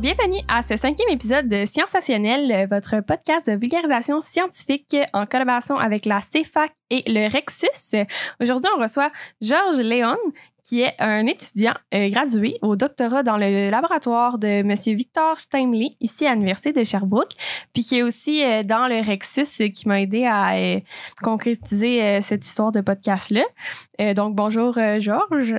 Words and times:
Bienvenue 0.00 0.38
à 0.46 0.62
ce 0.62 0.76
cinquième 0.76 1.08
épisode 1.08 1.48
de 1.48 1.64
Sensationnel, 1.64 2.68
votre 2.70 3.00
podcast 3.00 3.46
de 3.46 3.56
vulgarisation 3.56 4.20
scientifique 4.20 4.96
en 5.12 5.26
collaboration 5.26 5.76
avec 5.76 6.06
la 6.06 6.20
CFAC 6.20 6.70
et 6.90 7.02
le 7.06 7.28
Rexus. 7.28 7.96
Aujourd'hui, 8.40 8.70
on 8.76 8.80
reçoit 8.80 9.10
Georges 9.40 9.78
Léon, 9.78 10.16
qui 10.62 10.82
est 10.82 10.94
un 11.00 11.26
étudiant 11.26 11.74
euh, 11.94 12.08
gradué 12.10 12.58
au 12.62 12.76
doctorat 12.76 13.24
dans 13.24 13.38
le 13.38 13.70
laboratoire 13.70 14.38
de 14.38 14.46
M. 14.46 14.72
Victor 14.94 15.40
Steinley, 15.40 15.96
ici 16.00 16.26
à 16.26 16.34
l'Université 16.34 16.72
de 16.72 16.84
Sherbrooke, 16.84 17.32
puis 17.72 17.82
qui 17.82 17.98
est 17.98 18.02
aussi 18.02 18.44
euh, 18.44 18.62
dans 18.62 18.86
le 18.86 19.04
Rexus, 19.04 19.62
euh, 19.62 19.68
qui 19.68 19.88
m'a 19.88 20.00
aidé 20.00 20.26
à 20.26 20.52
concrétiser 21.22 22.20
cette 22.20 22.46
histoire 22.46 22.70
de 22.70 22.82
podcast-là. 22.82 23.42
Donc, 24.14 24.36
bonjour, 24.36 24.78
Georges. 25.00 25.54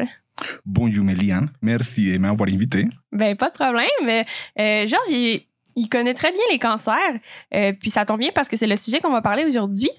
Bonjour 0.66 1.04
Méliane, 1.04 1.52
merci 1.62 2.12
de 2.12 2.18
m'avoir 2.18 2.50
invité. 2.50 2.88
Ben, 3.12 3.36
pas 3.36 3.50
de 3.50 3.54
problème. 3.54 4.24
Euh, 4.60 4.88
Georges, 4.88 5.10
il, 5.10 5.46
il 5.76 5.90
connaît 5.90 6.14
très 6.14 6.32
bien 6.32 6.42
les 6.52 6.60
cancers. 6.60 7.20
Euh, 7.54 7.74
puis 7.74 7.90
ça 7.90 8.06
tombe 8.06 8.20
bien 8.20 8.32
parce 8.34 8.48
que 8.48 8.58
c'est 8.58 8.68
le 8.68 8.76
sujet 8.76 9.00
qu'on 9.00 9.12
va 9.12 9.22
parler 9.22 9.46
aujourd'hui. 9.46 9.90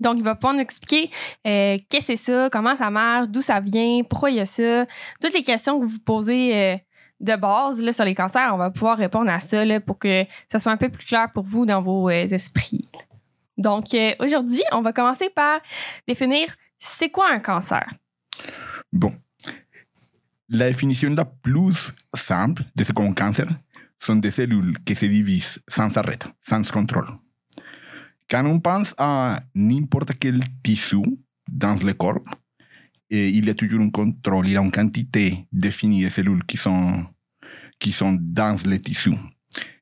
Donc, 0.00 0.18
il 0.18 0.24
va 0.24 0.34
pouvoir 0.34 0.54
nous 0.54 0.60
expliquer 0.60 1.10
euh, 1.46 1.76
qu'est-ce 1.88 2.08
que 2.08 2.16
c'est 2.16 2.32
ça, 2.32 2.48
comment 2.50 2.74
ça 2.74 2.90
marche, 2.90 3.28
d'où 3.28 3.40
ça 3.40 3.60
vient, 3.60 4.02
pourquoi 4.02 4.30
il 4.30 4.36
y 4.36 4.40
a 4.40 4.44
ça. 4.44 4.84
Toutes 5.20 5.32
les 5.32 5.44
questions 5.44 5.78
que 5.78 5.84
vous 5.84 6.00
posez 6.00 6.56
euh, 6.56 6.76
de 7.20 7.36
base 7.36 7.80
là, 7.80 7.92
sur 7.92 8.04
les 8.04 8.14
cancers, 8.14 8.50
on 8.52 8.56
va 8.56 8.70
pouvoir 8.70 8.98
répondre 8.98 9.30
à 9.30 9.38
ça 9.38 9.64
là, 9.64 9.80
pour 9.80 9.98
que 9.98 10.24
ça 10.50 10.58
soit 10.58 10.72
un 10.72 10.76
peu 10.76 10.88
plus 10.88 11.06
clair 11.06 11.28
pour 11.32 11.44
vous 11.44 11.64
dans 11.66 11.80
vos 11.80 12.08
euh, 12.08 12.26
esprits. 12.26 12.88
Donc, 13.58 13.94
euh, 13.94 14.12
aujourd'hui, 14.18 14.62
on 14.72 14.82
va 14.82 14.92
commencer 14.92 15.30
par 15.30 15.60
définir 16.08 16.48
c'est 16.80 17.10
quoi 17.10 17.30
un 17.30 17.38
cancer. 17.38 17.86
Bon, 18.92 19.14
la 20.52 20.68
définition 20.68 21.14
la 21.14 21.24
plus 21.24 21.92
simple 22.14 22.62
de 22.76 22.84
ce 22.84 22.92
cancer 22.92 23.48
sont 23.98 24.16
des 24.16 24.30
cellules 24.30 24.76
qui 24.84 24.94
se 24.94 25.06
divisent 25.06 25.58
sans 25.66 25.96
arrêt, 25.96 26.18
sans 26.42 26.70
contrôle. 26.70 27.08
Quand 28.28 28.44
on 28.44 28.60
pense 28.60 28.94
à 28.98 29.40
n'importe 29.54 30.12
quel 30.20 30.40
tissu 30.62 31.02
dans 31.50 31.74
le 31.82 31.94
corps, 31.94 32.22
et 33.08 33.28
il 33.30 33.46
y 33.46 33.50
a 33.50 33.54
toujours 33.54 33.80
un 33.80 33.88
contrôle, 33.88 34.46
il 34.46 34.52
y 34.52 34.56
a 34.56 34.62
une 34.62 34.70
quantité 34.70 35.46
définie 35.50 36.04
de 36.04 36.10
cellules 36.10 36.44
qui 36.44 36.58
sont, 36.58 37.04
qui 37.78 37.90
sont 37.90 38.16
dans 38.20 38.56
le 38.66 38.78
tissu. 38.78 39.12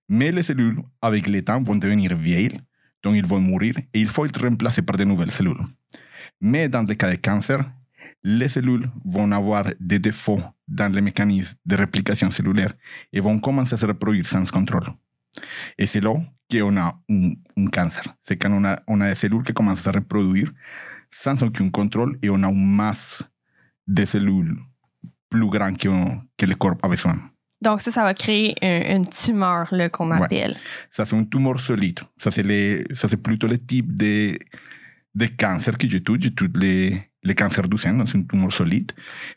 Mais 0.09 0.31
les 0.31 0.45
cellules, 0.45 0.81
avec 1.03 1.27
le 1.27 1.43
temps, 1.43 1.61
vont 1.63 1.77
devenir 1.77 2.17
vieilles, 2.17 2.61
donc 3.03 3.17
ils 3.17 3.27
vont 3.27 3.41
mourir, 3.41 3.75
et 3.93 4.01
il 4.01 4.09
faut 4.09 4.25
être 4.25 4.41
remplacées 4.41 4.83
par 4.83 4.97
de 4.97 5.05
nouvelles 5.05 5.33
cellules. 5.33 5.61
Mais 6.41 6.69
dans 6.69 6.83
le 6.83 6.95
cas 6.95 7.11
de 7.11 7.17
cancer, 7.17 7.61
les 8.23 8.49
cellules 8.49 8.89
vont 9.05 9.31
avoir 9.33 9.65
des 9.81 9.99
défauts 9.99 10.43
dans 10.71 10.93
les 10.93 11.01
mécanismes 11.03 11.57
de 11.67 11.77
réplication 11.77 12.31
cellulaire 12.31 12.73
et 13.13 13.21
vont 13.21 13.39
commencer 13.41 13.75
à 13.75 13.79
se 13.79 13.87
reproduire 13.87 14.27
sans 14.27 14.49
contrôle. 14.51 14.89
Et 15.77 15.87
c'est 15.87 16.01
là 16.01 16.15
qu'on 16.51 16.77
a 16.77 16.97
un, 17.11 17.33
un 17.57 17.67
cancer. 17.67 18.05
C'est 18.23 18.37
quand 18.37 18.51
on 18.53 18.65
a, 18.65 18.81
on 18.87 19.01
a 19.01 19.09
des 19.11 19.15
cellules 19.17 19.43
qui 19.43 19.53
commencent 19.53 19.81
à 19.87 19.93
se 19.93 19.97
reproduire 19.99 20.51
sans 21.11 21.43
aucun 21.43 21.69
contrôle 21.71 22.19
et 22.23 22.31
on 22.31 22.43
a 22.43 22.49
une 22.49 22.75
masse 22.77 23.23
de 23.87 24.05
cellules 24.05 24.57
plus 25.29 25.49
grande 25.49 25.77
que, 25.79 25.89
que 26.37 26.47
le 26.47 26.55
corps 26.55 26.77
a 26.83 26.89
besoin. 26.89 27.17
Donc, 27.63 27.81
ça, 27.81 27.91
ça 27.91 28.03
va 28.05 28.15
créer 28.15 28.55
un- 28.63 28.97
une 28.97 29.05
tumeur 29.05 29.69
là, 29.73 29.89
qu'on 29.91 30.11
Ouais. 30.11 30.25
appelle. 30.25 30.57
Ça, 30.91 31.05
c'est 31.05 31.15
un 31.17 31.25
tumeur 31.25 31.61
solide. 31.61 32.01
Ça, 32.19 32.31
c'est 32.31 32.43
les- 32.43 32.85
ça, 32.95 33.07
c'est 33.09 33.23
plutôt 33.23 33.47
le 33.47 33.59
type 33.59 33.95
de, 33.95 34.39
de 35.15 35.27
cancer 35.27 35.77
que 35.77 35.89
j'étudie. 35.89 36.25
J'étudie 36.29 36.61
les, 36.61 37.03
les 37.23 37.35
cancers 37.35 37.69
du 37.69 37.79
sein, 37.79 37.95
donc 37.95 38.09
c'est 38.09 38.19
un 38.19 38.23
tumeur 38.23 38.53
solide. 38.53 38.93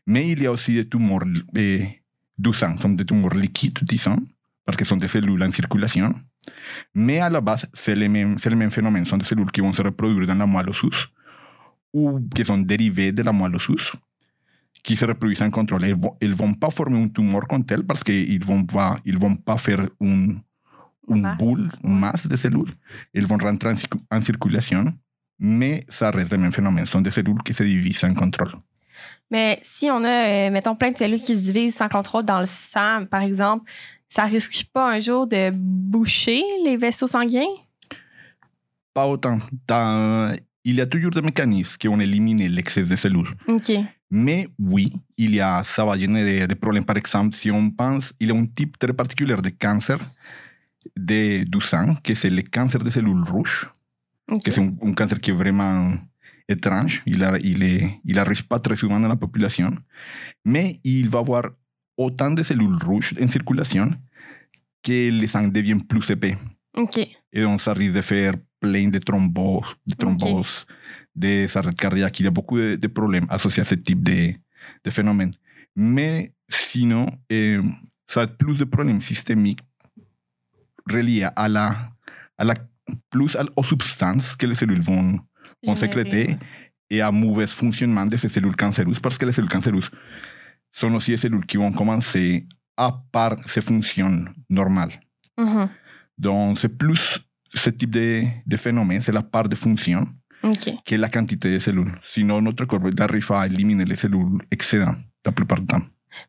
Mais 0.06 0.32
il 0.32 0.42
y 0.42 0.48
a 0.48 0.52
aussi 0.52 0.74
des 0.76 0.88
tumeurs 0.88 1.26
eh, 1.56 2.02
du 2.38 2.54
sang, 2.54 2.78
sont 2.80 2.90
des 2.90 3.06
tumeurs 3.06 3.34
liquides, 3.34 3.80
disons, 3.84 4.22
parce 4.66 4.78
que 4.78 4.86
sont 4.86 4.98
des 4.98 5.08
cellules 5.08 5.44
en 5.44 5.52
circulation. 5.52 6.14
Mais 6.94 7.20
à 7.20 7.30
la 7.30 7.42
base, 7.42 7.66
c'est 7.74 7.96
le 7.96 8.08
même, 8.10 8.38
c'est 8.38 8.50
le 8.50 8.56
même 8.56 8.72
phénomène. 8.72 9.06
sont 9.06 9.18
des 9.18 9.26
cellules 9.26 9.52
qui 9.52 9.62
vont 9.62 9.74
se 9.74 9.82
reproduire 9.82 10.28
dans 10.28 10.36
la 10.36 10.46
moelle 10.46 10.70
osseuse 10.70 11.08
ou 11.94 12.20
qui 12.34 12.44
sont 12.44 12.58
dérivées 12.58 13.12
de 13.12 13.22
la 13.22 13.32
moelle 13.32 13.56
osseuse 13.56 13.92
qui 14.84 14.98
se 14.98 15.06
reproduisent 15.06 15.40
sans 15.40 15.50
contrôle. 15.50 15.86
Elles 15.86 15.96
vont, 15.96 16.16
elles 16.20 16.34
vont 16.34 16.54
pas 16.54 16.70
former 16.70 17.02
un 17.02 17.08
tumeur 17.08 17.48
comme 17.48 17.66
tel 17.66 17.84
parce 17.86 18.04
qu'ils 18.04 18.44
vont 18.44 18.64
pas, 18.66 18.98
ils 19.06 19.18
vont 19.18 19.36
pas 19.36 19.58
faire 19.58 19.80
un, 20.02 20.36
une 21.10 21.22
Masse. 21.22 21.38
boule, 21.38 21.70
une 21.84 22.00
masse 22.00 22.28
de 22.28 22.36
cellules. 22.36 22.74
Elles 23.14 23.26
vont 23.26 23.38
rentrer 23.38 23.70
en, 23.72 23.76
en 24.18 24.22
circulation, 24.22 24.86
mais 25.44 25.84
ça 25.90 26.10
reste 26.10 26.32
le 26.32 26.38
même 26.38 26.54
phénomène. 26.54 26.86
Ce 26.86 26.94
sont 26.94 27.02
des 27.02 27.12
cellules 27.12 27.44
qui 27.44 27.54
se 27.54 27.64
divisent 27.64 27.98
sans 27.98 28.14
contrôle. 28.14 28.54
Mais 29.30 29.60
si 29.62 29.90
on 29.92 30.04
a, 30.06 30.48
euh, 30.48 30.52
mettons, 30.52 30.76
plein 30.76 30.90
de 30.90 30.98
cellules 30.98 31.22
qui 31.22 31.36
se 31.36 31.40
divisent 31.40 31.76
sans 31.76 31.90
contrôle 31.90 32.24
dans 32.24 32.40
le 32.40 32.46
sang, 32.46 33.06
par 33.06 33.22
exemple, 33.22 33.70
ça 34.08 34.24
risque 34.24 34.66
pas 34.72 34.94
un 34.94 35.00
jour 35.00 35.28
de 35.28 35.52
boucher 35.54 36.42
les 36.64 36.78
vaisseaux 36.78 37.08
sanguins? 37.08 37.54
Pas 38.94 39.06
autant. 39.06 39.40
Dans- 39.68 40.34
il 40.64 40.76
y 40.76 40.82
a 40.82 40.86
toujours 40.86 41.12
des 41.12 41.22
mécanismes 41.22 41.76
qui 41.78 41.88
vont 41.88 42.00
éliminer 42.00 42.48
l'excès 42.48 42.84
de 42.84 42.96
cellules. 42.96 43.36
OK. 43.48 43.72
Mais 44.10 44.48
oui, 44.58 44.94
il 45.18 45.36
y 45.36 45.42
a, 45.42 45.62
ça 45.64 45.84
va 45.84 45.98
générer 45.98 46.48
des 46.48 46.56
problèmes. 46.56 46.86
Par 46.86 46.96
exemple, 46.96 47.36
si 47.36 47.52
on 47.52 47.70
pense, 47.70 48.14
il 48.20 48.30
y 48.30 48.32
a 48.32 48.36
un 48.36 48.46
type 48.46 48.78
très 48.78 48.94
particulier 48.94 49.36
de 49.36 49.50
cancer 49.50 49.98
de, 50.96 51.44
du 51.44 51.60
sang, 51.62 51.96
que 52.04 52.14
c'est 52.14 52.30
le 52.30 52.44
cancer 52.44 52.80
de 52.80 52.90
cellules 52.90 53.24
rouges. 53.24 53.68
OK. 54.32 54.44
que 54.44 54.52
c'est 54.52 54.62
un, 54.62 54.74
un 54.82 54.94
cancer 54.94 55.20
qui 55.20 55.32
est 55.32 55.34
vraiment 55.34 55.94
étrange. 56.48 57.02
Il 57.06 57.24
a- 57.24 57.38
il 57.40 57.64
est- 57.64 58.00
il 58.06 58.16
n'arrive 58.16 58.46
pas 58.48 58.60
très 58.60 58.76
souvent 58.76 59.00
dans 59.00 59.08
la 59.08 59.16
population, 59.16 59.72
mais 60.46 60.80
il 60.84 61.10
va 61.10 61.20
avoir 61.20 61.44
autant 61.98 62.32
de 62.32 62.44
cellules 62.44 62.76
rouges 62.84 63.14
en 63.22 63.28
circulation 63.28 63.92
que 64.82 65.10
le 65.22 65.28
sang 65.28 65.48
devient 65.48 65.80
plus 65.88 66.10
épais. 66.10 66.36
OK. 66.76 66.98
Et 67.32 67.42
donc, 67.42 67.62
ça 67.62 67.74
risque 67.74 67.94
de 67.96 68.02
faire 68.02 68.34
plein 68.60 68.88
de 68.90 69.00
thromboses, 69.00 69.76
de 69.86 69.96
thromboses, 69.96 70.66
des 71.16 71.56
arrêts 71.58 71.74
cardiaques. 71.74 72.20
Il 72.20 72.24
y 72.24 72.28
a 72.28 72.32
beaucoup 72.32 72.58
de, 72.58 72.76
de 72.76 72.88
problèmes 72.88 73.26
associés 73.30 73.62
à 73.62 73.66
ce 73.66 73.76
type 73.76 74.02
de, 74.02 74.34
de 74.84 74.90
phénomène. 74.90 75.32
Mais 75.76 76.34
sinon, 76.50 77.06
eh, 77.30 77.60
ça 78.08 78.22
a 78.22 78.28
plus 78.28 78.58
de 78.60 78.66
problèmes 78.66 79.02
systémiques 79.02 79.62
reliés 80.90 81.28
à 81.36 81.48
la, 81.50 81.76
à 82.38 82.44
la 82.44 82.56
plus 83.10 83.38
aux 83.56 83.64
substances 83.64 84.36
que 84.36 84.46
les 84.46 84.56
cellules 84.56 84.82
vont, 84.82 85.20
vont 85.66 85.76
sécréter 85.76 86.38
et 86.90 87.02
à 87.02 87.12
mauvais 87.12 87.48
fonctionnement 87.48 88.06
de 88.06 88.18
ces 88.18 88.30
cellules 88.30 88.56
cancéreuses 88.56 89.00
parce 89.00 89.18
que 89.18 89.26
les 89.26 89.34
cellules 89.34 89.50
cancéreuses 89.50 89.90
sont 90.72 90.94
aussi 90.94 91.12
des 91.12 91.18
cellules 91.18 91.46
qui 91.46 91.58
vont 91.58 91.72
commencer 91.72 92.46
à 92.78 92.92
part 93.12 93.38
ses 93.48 93.62
fonctions 93.62 94.26
normales. 94.50 94.94
Mhm. 95.38 95.70
Donc, 96.18 96.60
c'est 96.60 96.78
plus 96.78 97.20
ce 97.54 97.70
type 97.70 97.92
de, 97.92 98.24
de 98.46 98.58
phénomène, 98.58 99.02
c'est 99.02 99.12
la 99.12 99.24
part 99.24 99.48
de 99.48 99.56
fonction 99.56 100.06
que 100.86 100.96
la 100.96 101.10
quantité 101.10 101.54
de 101.54 101.60
cellules. 101.60 101.94
Sinon, 102.04 102.42
notre 102.42 102.66
corps 102.66 102.82
arrive 103.00 103.32
à 103.32 103.46
éliminer 103.46 103.86
les 103.86 103.96
cellules 103.96 104.42
excédentes 104.52 104.98
la 105.26 105.32
plupart 105.32 105.60
du 105.60 105.68
temps. 105.68 105.82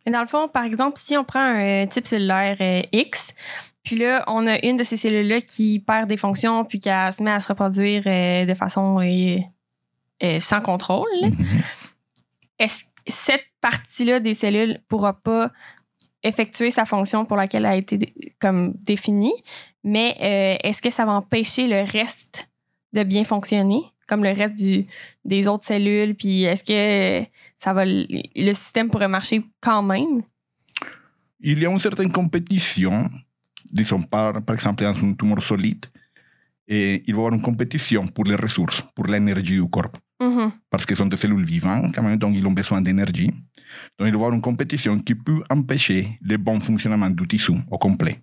Mais 0.07 0.13
dans 0.13 0.21
le 0.21 0.27
fond, 0.27 0.49
par 0.49 0.65
exemple, 0.65 0.99
si 0.99 1.17
on 1.17 1.25
prend 1.25 1.41
un 1.41 1.87
type 1.87 2.07
cellulaire 2.07 2.57
euh, 2.61 2.83
X, 2.93 3.35
puis 3.85 3.97
là, 3.97 4.25
on 4.27 4.47
a 4.47 4.65
une 4.65 4.77
de 4.77 4.83
ces 4.83 4.97
cellules-là 4.97 5.41
qui 5.43 5.79
perd 5.79 6.09
des 6.09 6.17
fonctions, 6.17 6.65
puis 6.65 6.79
qui 6.81 6.89
se 6.89 7.23
met 7.23 7.31
à 7.31 7.41
se 7.41 7.49
reproduire 7.49 8.03
euh, 8.07 8.47
de 8.47 8.55
façon 8.55 9.01
euh, 9.01 9.39
euh, 10.23 10.41
sans 10.41 10.61
contrôle, 10.61 11.07
Mhm. 11.23 11.63
est-ce 12.59 12.85
que 12.85 12.91
cette 13.07 13.45
partie-là 13.61 14.19
des 14.21 14.33
cellules 14.35 14.81
pourra 14.89 15.13
pas 15.13 15.51
effectuer 16.23 16.71
sa 16.71 16.87
fonction 16.87 17.27
pour 17.27 17.37
laquelle 17.37 17.67
elle 17.67 17.73
a 17.73 17.77
été 17.77 18.15
comme 18.41 18.73
définie, 18.83 19.35
mais 19.83 20.17
euh, 20.23 20.67
est-ce 20.67 20.81
que 20.81 20.89
ça 20.91 21.05
va 21.05 21.13
empêcher 21.13 21.67
le 21.67 21.83
reste 21.83 22.49
de 22.95 23.03
bien 23.03 23.25
fonctionner, 23.25 23.81
comme 24.07 24.25
le 24.25 24.31
reste 24.31 24.55
du, 24.55 24.87
des 25.27 25.49
autres 25.49 25.65
cellules, 25.67 26.15
puis 26.15 26.45
est-ce 26.45 26.65
que 26.65 27.27
ça 27.59 27.75
va 27.75 27.85
le 27.85 28.53
système 28.55 28.89
pourrait 28.91 29.09
marcher 29.09 29.43
quand 29.61 29.83
même? 29.83 30.23
Il 31.41 31.59
y 31.59 31.67
a 31.67 31.71
une 31.71 31.79
certaine 31.79 32.11
compétition, 32.11 33.11
disons 33.75 34.03
par, 34.03 34.41
par 34.43 34.55
exemple 34.55 34.85
dans 34.85 34.97
un 35.05 35.15
tumeur 35.15 35.43
solide, 35.43 35.85
et 36.67 37.03
il 37.07 37.15
va 37.15 37.21
y 37.21 37.25
avoir 37.25 37.35
une 37.35 37.43
compétition 37.43 38.07
pour 38.07 38.25
les 38.25 38.37
ressources, 38.37 38.83
pour 38.95 39.07
l'énergie 39.07 39.57
du 39.61 39.69
corps. 39.69 39.91
Parce 40.71 40.87
que 40.87 40.95
sont 40.95 41.07
des 41.07 41.17
cellules 41.19 41.45
vivantes 41.45 41.95
quand 41.95 42.03
même, 42.03 42.17
donc 42.17 42.35
ils 42.35 42.47
ont 42.47 42.53
besoin 42.53 42.81
d'énergie. 42.81 43.27
Donc 43.99 44.01
il 44.01 44.05
va 44.05 44.09
y 44.09 44.15
avoir 44.15 44.33
une 44.33 44.41
compétition 44.41 44.99
qui 45.01 45.15
peut 45.15 45.43
empêcher 45.51 46.19
le 46.23 46.37
bon 46.39 46.61
fonctionnement 46.61 47.11
du 47.11 47.27
tissu 47.27 47.53
au 47.71 47.77
complet. 47.79 48.23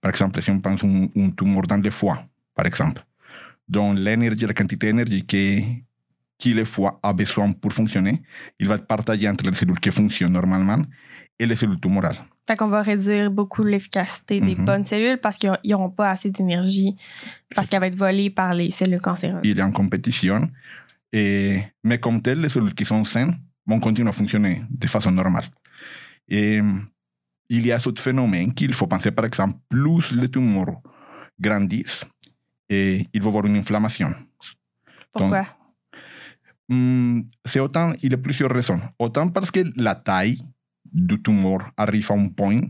Par 0.00 0.10
exemple, 0.10 0.42
si 0.42 0.50
on 0.50 0.58
pense 0.58 0.82
un, 0.82 1.08
un 1.14 1.30
tumor 1.30 1.62
dans 1.68 1.76
le 1.76 1.90
foie, 1.90 2.24
par 2.54 2.66
exemple. 2.66 3.04
Donc 3.68 3.98
l'énergie, 3.98 4.46
la 4.46 4.54
quantité 4.54 4.86
d'énergie 4.88 5.24
que, 5.24 5.60
que 6.42 6.48
le 6.48 6.64
foie 6.64 6.98
a 7.02 7.12
besoin 7.12 7.52
pour 7.52 7.72
fonctionner, 7.72 8.22
il 8.58 8.66
va 8.66 8.74
être 8.76 8.86
partagé 8.86 9.28
entre 9.28 9.48
les 9.48 9.54
cellules 9.54 9.78
qui 9.78 9.90
fonctionnent 9.92 10.32
normalement 10.32 10.82
et 11.38 11.46
les 11.46 11.54
cellules 11.56 11.78
tumorales. 11.80 12.18
Fait 12.46 12.56
qu'on 12.56 12.68
va 12.68 12.82
réduire 12.82 13.30
beaucoup 13.30 13.62
l'efficacité 13.62 14.38
des 14.40 14.54
Mhm. 14.54 14.64
bonnes 14.66 14.84
cellules 14.84 15.18
parce 15.18 15.38
qu'ils 15.38 15.50
n'auront 15.64 15.90
pas 15.90 16.10
assez 16.10 16.30
d'énergie, 16.30 16.94
parce 17.54 17.68
qu'elle 17.68 17.80
va 17.80 17.86
être 17.86 17.96
volée 17.96 18.28
par 18.28 18.52
les 18.54 18.70
cellules 18.70 19.00
cancéreuses. 19.00 19.40
Il 19.44 19.58
est 19.58 19.62
en 19.62 19.72
compétition. 19.72 20.50
Et, 21.12 21.62
mais 21.82 21.98
comme 21.98 22.20
tel, 22.20 22.40
les 22.40 22.48
cellules 22.50 22.74
qui 22.74 22.84
sont 22.84 23.04
saines 23.04 23.38
vont 23.66 23.80
continuer 23.80 24.08
à 24.10 24.12
fonctionner 24.12 24.62
de 24.68 24.86
façon 24.86 25.10
normale. 25.10 25.44
Et 26.28 26.60
il 27.48 27.66
y 27.66 27.72
a 27.72 27.78
ce 27.78 27.90
phénomène 27.98 28.52
qu'il 28.52 28.72
faut 28.74 28.86
penser, 28.86 29.10
par 29.10 29.24
exemple, 29.24 29.58
plus 29.68 30.12
les 30.12 30.28
tumeurs 30.28 30.82
grandissent, 31.40 32.04
et 32.68 33.06
il 33.12 33.20
va 33.22 33.26
y 33.26 33.28
avoir 33.28 33.46
une 33.46 33.56
inflammation. 33.56 34.10
Pourquoi? 35.12 35.46
Hmm, 36.68 37.20
c'est 37.44 37.60
autant, 37.60 37.92
il 38.02 38.10
y 38.10 38.14
a 38.14 38.18
plusieurs 38.18 38.50
raisons. 38.50 38.80
Autant 38.98 39.28
parce 39.28 39.50
que 39.50 39.60
la 39.76 39.94
taille 39.94 40.40
du 40.94 41.20
tumeur 41.20 41.70
arrive 41.76 42.10
à 42.10 42.14
un 42.14 42.28
point 42.28 42.62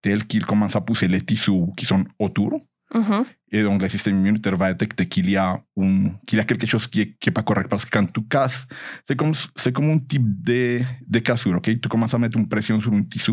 tel 0.00 0.24
qu'il 0.26 0.46
commence 0.46 0.76
à 0.76 0.80
pousser 0.80 1.08
les 1.08 1.20
tissus 1.20 1.66
qui 1.76 1.84
sont 1.84 2.04
autour. 2.18 2.60
Mhm. 2.94 3.24
Et 3.50 3.62
donc, 3.62 3.82
le 3.82 3.88
système 3.88 4.18
immunitaire 4.20 4.56
va 4.56 4.72
détecter 4.72 5.06
qu'il 5.06 5.28
y 5.28 5.36
a, 5.36 5.60
un, 5.76 6.10
qu'il 6.26 6.38
y 6.38 6.40
a 6.40 6.44
quelque 6.44 6.66
chose 6.66 6.86
qui 6.86 7.00
n'est 7.00 7.10
qui 7.18 7.28
est 7.28 7.32
pas 7.32 7.42
correct. 7.42 7.68
Parce 7.68 7.84
que 7.84 7.90
quand 7.90 8.06
tu 8.12 8.22
casses, 8.22 8.66
c'est 9.06 9.16
comme, 9.16 9.32
c'est 9.34 9.72
comme 9.72 9.90
un 9.90 9.98
type 9.98 10.42
de, 10.42 10.80
de 11.06 11.18
cassure. 11.18 11.56
ok 11.56 11.80
Tu 11.80 11.88
commences 11.88 12.14
à 12.14 12.18
mettre 12.18 12.38
une 12.38 12.48
pression 12.48 12.80
sur 12.80 12.92
un 12.92 13.02
tissu 13.02 13.32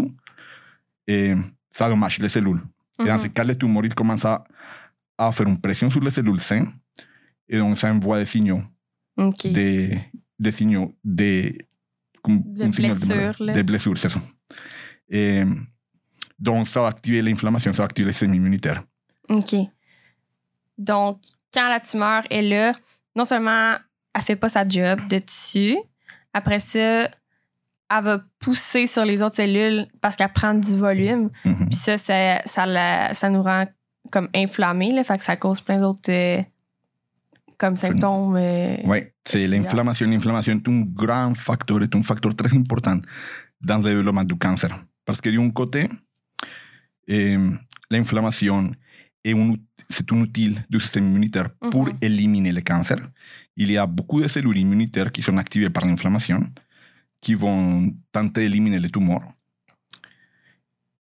et 1.08 1.34
ça 1.72 1.88
dommage 1.90 2.20
les 2.20 2.30
cellules. 2.30 2.62
Et 3.00 3.06
dans 3.06 3.20
ce 3.20 3.28
cas, 3.28 3.44
le 3.44 3.56
tumeur, 3.56 3.86
il 3.86 3.94
commence 3.94 4.26
à, 4.26 4.44
à 5.18 5.32
faire 5.32 5.48
une 5.48 5.60
pression 5.60 5.90
sur 5.90 6.02
les 6.02 6.12
cellules 6.12 6.40
saines. 6.40 6.72
Et 7.48 7.58
donc, 7.58 7.78
ça 7.78 7.92
envoie 7.92 8.20
des 8.20 8.26
signaux 8.26 8.62
OK. 9.18 9.52
des, 9.52 10.00
des 10.40 10.52
signaux 10.52 10.96
de, 11.04 11.54
comme 12.24 12.42
De 12.44 12.64
un 12.64 12.72
signal 12.72 12.92
blessures. 12.98 13.54
De, 13.56 13.62
blessures, 13.62 13.98
c'est 13.98 14.10
ça. 14.10 14.20
Et 15.10 15.44
donc, 16.40 16.68
ça 16.68 16.82
va 16.82 16.88
activer 16.88 17.22
l'inflammation, 17.22 17.72
ça 17.74 17.84
va 17.84 17.86
activer 17.86 18.08
le 18.08 18.12
système 18.12 18.34
immunitaire. 18.34 18.84
OK. 19.30 19.56
Donc, 20.78 21.20
quand 21.54 21.70
la 21.70 21.80
tumeur 21.80 22.24
est 22.30 22.42
là, 22.42 22.74
non 23.16 23.26
seulement 23.26 23.76
elle 24.16 24.22
fait 24.22 24.36
pas 24.36 24.50
sa 24.50 24.68
job 24.68 25.00
de 25.08 25.20
tissu, 25.20 25.78
après 26.34 26.60
ça, 26.60 27.04
elle 27.06 27.10
va 28.04 28.20
pousser 28.40 28.88
sur 28.88 29.06
les 29.06 29.22
autres 29.22 29.36
cellules 29.36 29.88
parce 30.02 30.16
qu'elle 30.16 30.32
prend 30.32 30.54
du 30.54 30.76
volume. 30.76 31.30
Mhm. 31.46 31.68
Puis 31.70 31.76
ça, 31.76 31.98
ça, 31.98 32.42
ça, 32.46 32.66
la- 32.66 33.14
ça 33.14 33.30
nous 33.30 33.44
rend 33.44 33.66
comme 34.12 34.30
inflammés, 34.36 34.92
là, 34.92 35.04
fait 35.04 35.18
que 35.18 35.24
ça 35.24 35.36
cause 35.36 35.62
plein 35.62 35.80
d'autres 35.80 36.10
euh, 36.12 36.42
comme 37.68 37.76
symptômes. 37.78 38.36
euh, 38.36 38.78
Oui, 38.84 39.00
c'est 39.26 39.48
l'inflammation. 39.48 40.08
L'inflammation 40.10 40.54
est 40.60 40.68
un 40.70 40.82
grand 40.82 41.34
facteur, 41.36 41.82
est 41.82 41.96
un 41.96 42.04
facteur 42.04 42.36
très 42.36 42.54
important 42.58 43.00
dans 43.62 43.78
le 43.78 43.84
développement 43.84 44.24
du 44.26 44.36
cancer. 44.36 44.72
Parce 45.06 45.22
que 45.22 45.30
d'un 45.30 45.50
côté, 45.52 45.88
eh, 47.08 47.38
l'inflammation 47.90 48.72
est 49.24 49.34
un, 49.34 49.56
c'est 49.90 50.12
un 50.12 50.22
outil 50.22 50.56
du 50.70 50.80
système 50.80 51.08
immunitaire 51.08 51.50
pour 51.72 51.86
Mhm. 51.88 51.98
éliminer 52.02 52.52
le 52.52 52.62
cancer. 52.62 52.98
Il 53.56 53.72
y 53.72 53.78
a 53.78 53.86
beaucoup 53.86 54.22
de 54.22 54.28
cellules 54.28 54.58
immunitaires 54.58 55.12
qui 55.12 55.22
sont 55.22 55.38
activées 55.38 55.70
par 55.70 55.86
l'inflammation, 55.86 56.42
qui 57.22 57.36
vont 57.36 57.94
tenter 58.12 58.42
d'éliminer 58.42 58.80
les 58.80 58.90
tumeurs. 58.90 59.28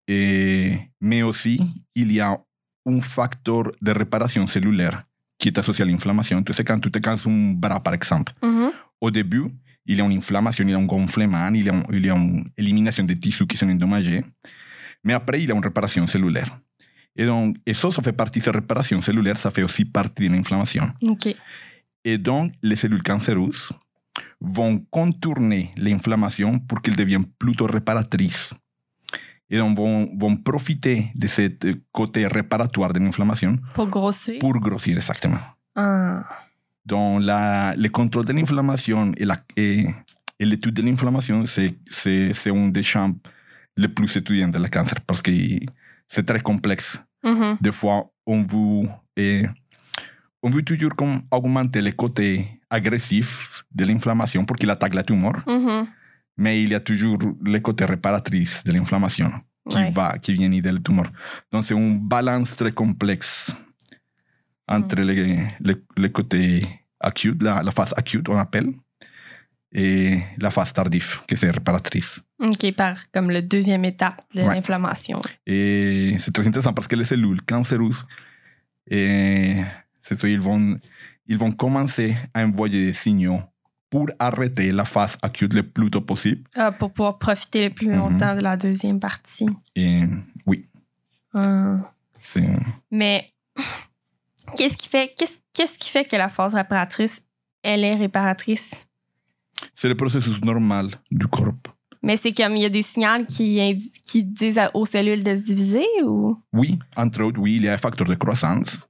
Et, 0.07 0.77
mais 0.99 1.21
aussi, 1.23 1.59
il 1.95 2.11
y 2.11 2.19
a 2.19 2.37
un 2.85 3.01
facteur 3.01 3.71
de 3.81 3.91
réparation 3.91 4.45
cellulaire 4.47 5.03
qui 5.41 5.47
est 5.49 5.57
associé 5.57 5.81
à 5.83 5.85
l'inflammation. 5.87 6.37
Entonces, 6.37 6.63
quand 6.63 6.79
tu 6.79 6.91
te 6.91 6.99
casses 6.99 7.25
un 7.27 7.53
bras, 7.53 7.79
par 7.79 7.95
exemple, 7.95 8.31
mhm. 8.43 8.69
au 9.01 9.09
début, 9.09 9.45
il 9.87 9.97
y 9.97 10.01
a 10.01 10.05
une 10.05 10.15
inflammation, 10.17 10.63
il 10.63 10.69
y 10.69 10.73
a 10.75 10.77
un 10.77 10.85
gonflement, 10.85 11.49
il 11.49 11.65
y 11.65 11.69
a, 11.69 11.73
un- 11.73 11.83
il 11.91 12.05
y 12.05 12.09
a 12.11 12.15
une 12.15 12.45
élimination 12.55 13.03
des 13.03 13.17
tissus 13.17 13.47
qui 13.47 13.57
sont 13.57 13.67
endommagés. 13.67 14.23
Mais 15.03 15.13
après, 15.13 15.41
il 15.41 15.49
y 15.49 15.51
a 15.51 15.55
une 15.55 15.63
réparation 15.63 16.05
cellulaire. 16.05 16.59
Et 17.15 17.25
donc, 17.25 17.57
et 17.65 17.73
ça, 17.73 17.91
ça 17.91 18.03
fait 18.03 18.13
partie 18.13 18.37
de 18.39 18.43
cette 18.45 18.53
réparation 18.53 19.01
cellulaire, 19.01 19.37
ça 19.37 19.49
fait 19.49 19.63
aussi 19.63 19.83
partie 19.83 20.29
de 20.29 20.35
l'inflammation. 20.35 20.87
OK. 21.01 21.35
Et 22.05 22.17
donc, 22.19 22.53
les 22.61 22.75
cellules 22.75 23.03
cancéreuses 23.03 23.69
vont 24.39 24.77
contourner 24.91 25.71
l'inflammation 25.75 26.59
pour 26.59 26.81
qu'elles 26.81 26.95
deviennent 26.95 27.25
plutôt 27.25 27.65
réparatrices. 27.65 28.53
Et 29.53 29.57
donc, 29.57 29.77
vont, 29.77 30.09
vont 30.17 30.37
profiter 30.37 31.11
de 31.13 31.27
ce 31.27 31.49
côté 31.91 32.25
réparatoire 32.25 32.93
de 32.93 32.99
l'inflammation 32.99 33.57
Pour 33.73 33.87
grossir. 33.89 34.39
pour 34.39 34.53
grossir 34.59 34.95
exactement. 34.95 35.39
Ah. 35.75 36.23
Donc, 36.85 37.21
la, 37.23 37.75
le 37.75 37.89
contrôle 37.89 38.25
de 38.25 38.33
l'inflammation 38.33 39.11
et, 39.17 39.25
la- 39.25 39.43
et, 39.57 39.85
et 40.39 40.45
l'étude 40.45 40.73
de 40.75 40.81
l'inflammation, 40.81 41.45
c'est, 41.45 41.75
c'est, 41.89 42.33
c'est 42.33 42.49
un 42.49 42.69
des 42.69 42.81
champs 42.81 43.13
les 43.77 43.87
plus 43.89 44.15
étudiés 44.15 44.47
de 44.47 44.57
le 44.57 44.67
cancer 44.69 44.99
parce 45.01 45.21
que 45.21 45.31
c'est 46.07 46.25
très 46.25 46.39
complexe. 46.41 47.01
Mhm. 47.23 47.57
Des 47.61 47.71
fois, 47.73 48.09
on 48.25 48.41
veut, 48.43 48.87
eh, 49.17 49.45
on 50.41 50.49
veut 50.49 50.63
toujours 50.63 50.95
comme 50.95 51.21
augmenter 51.29 51.81
le 51.81 51.91
côté 51.91 52.61
agressif 52.69 53.63
de 53.73 53.83
l'inflammation 53.85 54.45
pour 54.45 54.55
qu'il 54.57 54.69
attaque 54.69 54.93
la 54.93 55.03
tumeur, 55.03 55.43
Mhm. 55.47 55.87
Mais 56.41 56.61
il 56.63 56.69
y 56.69 56.75
a 56.75 56.79
toujours 56.79 57.17
le 57.53 57.59
côté 57.59 57.85
réparatrice 57.85 58.63
de 58.65 58.71
l'inflammation 58.73 59.31
qui, 59.69 59.77
Ouais. 59.77 59.91
va, 59.91 60.17
qui 60.23 60.33
vient 60.33 60.49
la 60.49 60.79
tumeur. 60.79 61.07
Donc, 61.51 61.65
c'est 61.65 61.75
un 61.77 61.91
balance 62.15 62.55
très 62.55 62.71
complexe 62.71 63.53
entre 64.67 64.95
le, 64.95 65.45
le, 65.67 65.73
le 66.03 66.09
côté 66.09 66.61
acute, 66.99 67.41
la, 67.43 67.61
la 67.61 67.71
phase 67.71 67.93
acute, 67.95 68.27
on 68.29 68.37
appelle, 68.37 68.69
et 69.71 70.19
la 70.37 70.49
phase 70.51 70.73
tardive, 70.73 71.19
qui 71.27 71.37
c'est 71.37 71.51
réparatrice. 71.51 72.21
OK, 72.39 72.71
par 72.75 72.95
comme 73.13 73.29
le 73.31 73.41
deuxième 73.41 73.85
étape 73.85 74.21
de 74.35 74.41
Ouais. 74.41 74.55
l'inflammation. 74.55 75.19
Et 75.45 76.15
c'est 76.19 76.33
très 76.33 76.45
intéressant 76.47 76.73
parce 76.73 76.87
que 76.87 76.95
les 76.95 77.05
cellules 77.05 77.41
cancéreuses, 77.43 78.05
et 78.89 79.57
c'est 80.01 80.17
ça, 80.19 80.27
ils 80.27 80.39
vont, 80.41 80.79
ils 81.27 81.37
vont 81.37 81.51
commencer 81.51 82.15
à 82.33 82.43
envoyer 82.45 82.87
des 82.87 82.93
signaux 82.93 83.41
pour 83.91 84.07
arrêter 84.17 84.71
la 84.71 84.85
phase 84.85 85.17
acute 85.21 85.53
le 85.53 85.61
plus 85.63 85.91
tôt 85.91 86.01
possible. 86.01 86.43
Ah, 86.55 86.71
pour 86.71 86.91
pouvoir 86.93 87.19
profiter 87.19 87.67
le 87.67 87.73
plus 87.75 87.89
Mhm. 87.89 87.97
longtemps 87.97 88.35
de 88.35 88.41
la 88.41 88.57
deuxième 88.57 88.99
partie. 88.99 89.45
Et 89.75 90.03
oui, 90.47 90.65
Ah. 91.33 91.75
c'est 92.23 92.49
Mais 92.89 93.31
qu'est-ce 94.55 94.77
qui 94.77 94.87
fait 94.89 95.13
qu'est-ce, 95.17 95.37
qu'est-ce 95.53 95.77
qui 95.77 95.89
fait 95.89 96.05
que 96.05 96.15
la 96.15 96.29
phase 96.29 96.55
réparatrice, 96.55 97.21
elle 97.61 97.83
est 97.83 97.95
réparatrice? 97.95 98.87
c'est 99.75 99.87
le 99.89 99.95
processus 99.95 100.41
normal 100.43 100.87
du 101.11 101.27
corps. 101.27 101.53
Mais 102.01 102.17
c'est 102.17 102.31
comme 102.33 102.55
il 102.55 102.63
y 102.63 102.65
a 102.65 102.69
des 102.69 102.81
signaux 102.81 103.23
qui, 103.27 103.59
qui 104.03 104.23
disent 104.23 104.59
aux 104.73 104.85
cellules 104.87 105.23
de 105.23 105.35
se 105.35 105.43
diviser 105.43 105.85
ou? 106.03 106.35
Oui, 106.51 106.79
entre 106.95 107.21
autres, 107.23 107.39
oui, 107.39 107.57
il 107.57 107.63
y 107.65 107.67
a 107.69 107.75
des 107.75 107.81
facteurs 107.81 108.07
de 108.07 108.15
croissance 108.15 108.87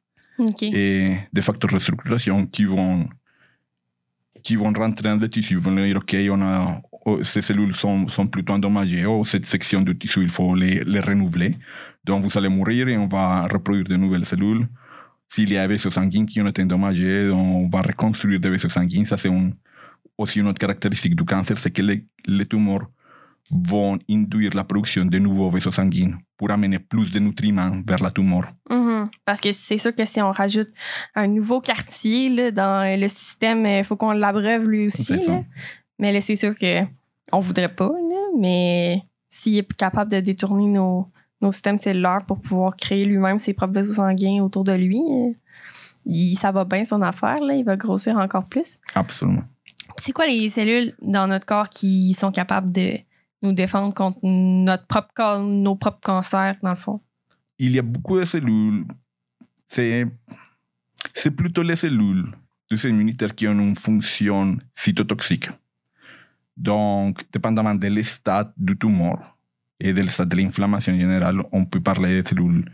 et 0.62 1.18
des 1.34 1.42
facteurs 1.42 1.72
de 1.72 1.78
structuration 1.78 2.48
qui 2.48 2.64
vont, 2.64 3.10
qui 4.44 4.56
vont 4.56 4.74
rentrer 4.74 5.10
dans 5.10 5.20
le 5.20 5.30
tissu. 5.30 5.56
Vont 5.58 5.76
dire, 5.76 5.98
OK, 5.98 6.16
on 6.30 6.42
a, 6.42 6.82
oh, 7.06 7.24
ces 7.24 7.42
cellules 7.42 7.74
sont, 7.74 8.08
sont 8.08 8.28
plutôt 8.28 8.54
endommagées, 8.54 9.06
ou 9.06 9.26
cette 9.26 9.46
section 9.46 9.82
du 9.82 9.98
tissu, 9.98 10.22
il 10.22 10.30
faut 10.30 10.56
les, 10.56 10.84
les 10.84 11.00
renouveler. 11.00 11.56
Donc, 12.04 12.26
vous 12.26 12.38
allez 12.38 12.50
mourir 12.50 12.88
et 12.88 12.98
on 12.98 13.08
va 13.08 13.48
reproduire 13.48 13.86
de 13.86 13.96
nouvelles 13.96 14.26
cellules. 14.26 14.68
S'il 15.28 15.52
y 15.52 15.58
a 15.58 15.68
des 15.68 15.74
vaisseaux 15.74 15.92
sanguins 15.92 16.26
qui 16.26 16.42
ont 16.42 16.48
été 16.48 16.62
endommagés, 16.64 17.30
on 17.30 17.70
va 17.70 17.82
reconstruire 17.82 18.40
des 18.40 18.50
vaisseaux 18.50 18.70
sanguins. 18.70 19.06
Ça, 19.06 19.18
c'est 19.18 19.30
aussi 20.18 20.40
une 20.40 20.48
autre 20.48 20.60
caractéristique 20.60 21.16
du 21.16 21.24
cancer, 21.24 21.58
c'est 21.58 21.72
que 21.72 21.82
les, 21.82 22.06
les 22.26 22.46
tumeurs 22.46 22.90
vont 23.50 23.98
induire 24.10 24.54
la 24.54 24.64
production 24.64 25.06
de 25.06 25.20
nouveaux 25.20 25.50
vaisseaux 25.50 25.72
sanguins 25.72 26.18
pour 26.42 26.50
amener 26.50 26.80
plus 26.80 27.12
de 27.12 27.20
nutriments 27.20 27.84
vers 27.86 28.02
la 28.02 28.10
tumeur. 28.10 28.52
Mhm. 28.68 29.12
Parce 29.26 29.40
que 29.40 29.52
c'est 29.52 29.78
sûr 29.78 29.94
que 29.94 30.04
si 30.06 30.20
on 30.24 30.32
rajoute 30.32 30.70
un 31.14 31.28
nouveau 31.28 31.62
quartier 31.62 32.30
là, 32.30 32.50
dans 32.50 33.00
le 33.00 33.08
système, 33.08 33.64
il 33.68 33.84
faut 33.84 33.96
qu'on 33.96 34.12
l'abreuve 34.12 34.68
lui 34.68 34.88
aussi. 34.88 35.18
Là. 35.28 35.44
Mais 36.00 36.12
là, 36.12 36.20
c'est 36.20 36.36
sûr 36.36 36.58
que 36.58 36.82
on 37.32 37.42
voudrait 37.42 37.76
pas, 37.76 37.90
là, 37.90 38.22
mais 38.40 39.04
s'il 39.30 39.56
est 39.60 39.74
capable 39.74 40.12
de 40.12 40.20
détourner 40.20 40.66
nos, 40.66 41.12
nos 41.44 41.52
systèmes 41.52 41.80
cellulaires 41.80 42.26
pour 42.26 42.42
pouvoir 42.42 42.76
créer 42.76 43.06
lui-même 43.06 43.38
ses 43.38 43.54
propres 43.54 43.76
vaisseaux 43.76 43.94
sanguins 43.94 44.42
autour 44.42 44.64
de 44.64 44.74
lui, 44.74 44.98
euh, 44.98 45.34
il, 46.08 46.36
ça 46.38 46.52
va 46.52 46.66
bien 46.66 46.84
son 46.84 47.04
affaire, 47.04 47.40
là, 47.40 47.54
il 47.54 47.64
va 47.64 47.78
grossir 47.78 48.18
encore 48.18 48.48
plus. 48.48 48.80
Absolument. 48.96 49.44
C'est 49.98 50.12
quoi 50.12 50.26
les 50.26 50.50
cellules 50.50 50.96
dans 51.04 51.28
notre 51.28 51.46
corps 51.46 51.70
qui 51.70 52.14
sont 52.14 52.32
capables 52.32 52.72
de 52.72 52.98
nous 53.42 53.54
défendre 53.54 53.94
contre 53.94 54.20
notre 54.24 54.86
propre 54.88 55.14
corps, 55.14 55.40
nos 55.40 55.76
propres 55.76 56.02
cancers, 56.02 56.56
dans 56.62 56.72
le 56.72 56.76
fond? 56.76 57.02
il 57.62 57.76
y 57.76 57.80
a 57.80 57.84
beaucoup 57.84 58.20
de 58.20 58.26
cellules. 58.26 58.86
C'est, 59.68 60.06
c'est 61.14 61.32
plutôt 61.32 61.62
les 61.62 61.76
cellules 61.76 62.26
du 62.70 62.78
système 62.78 62.96
immunitaire 62.96 63.36
qui 63.36 63.48
ont 63.48 63.52
une 63.52 63.76
fonction 63.76 64.58
cytotoxique. 64.74 65.50
Donc, 66.58 67.22
dépendamment 67.32 67.76
de 67.76 67.88
l'état 67.88 68.52
du 68.58 68.78
tumeur 68.78 69.38
et 69.80 69.94
de 69.94 70.02
l'état 70.02 70.26
de 70.26 70.36
l'inflammation 70.36 70.98
générale, 70.98 71.42
on 71.52 71.66
peut 71.66 71.80
parler 71.80 72.24
de 72.24 72.28
cellules, 72.28 72.66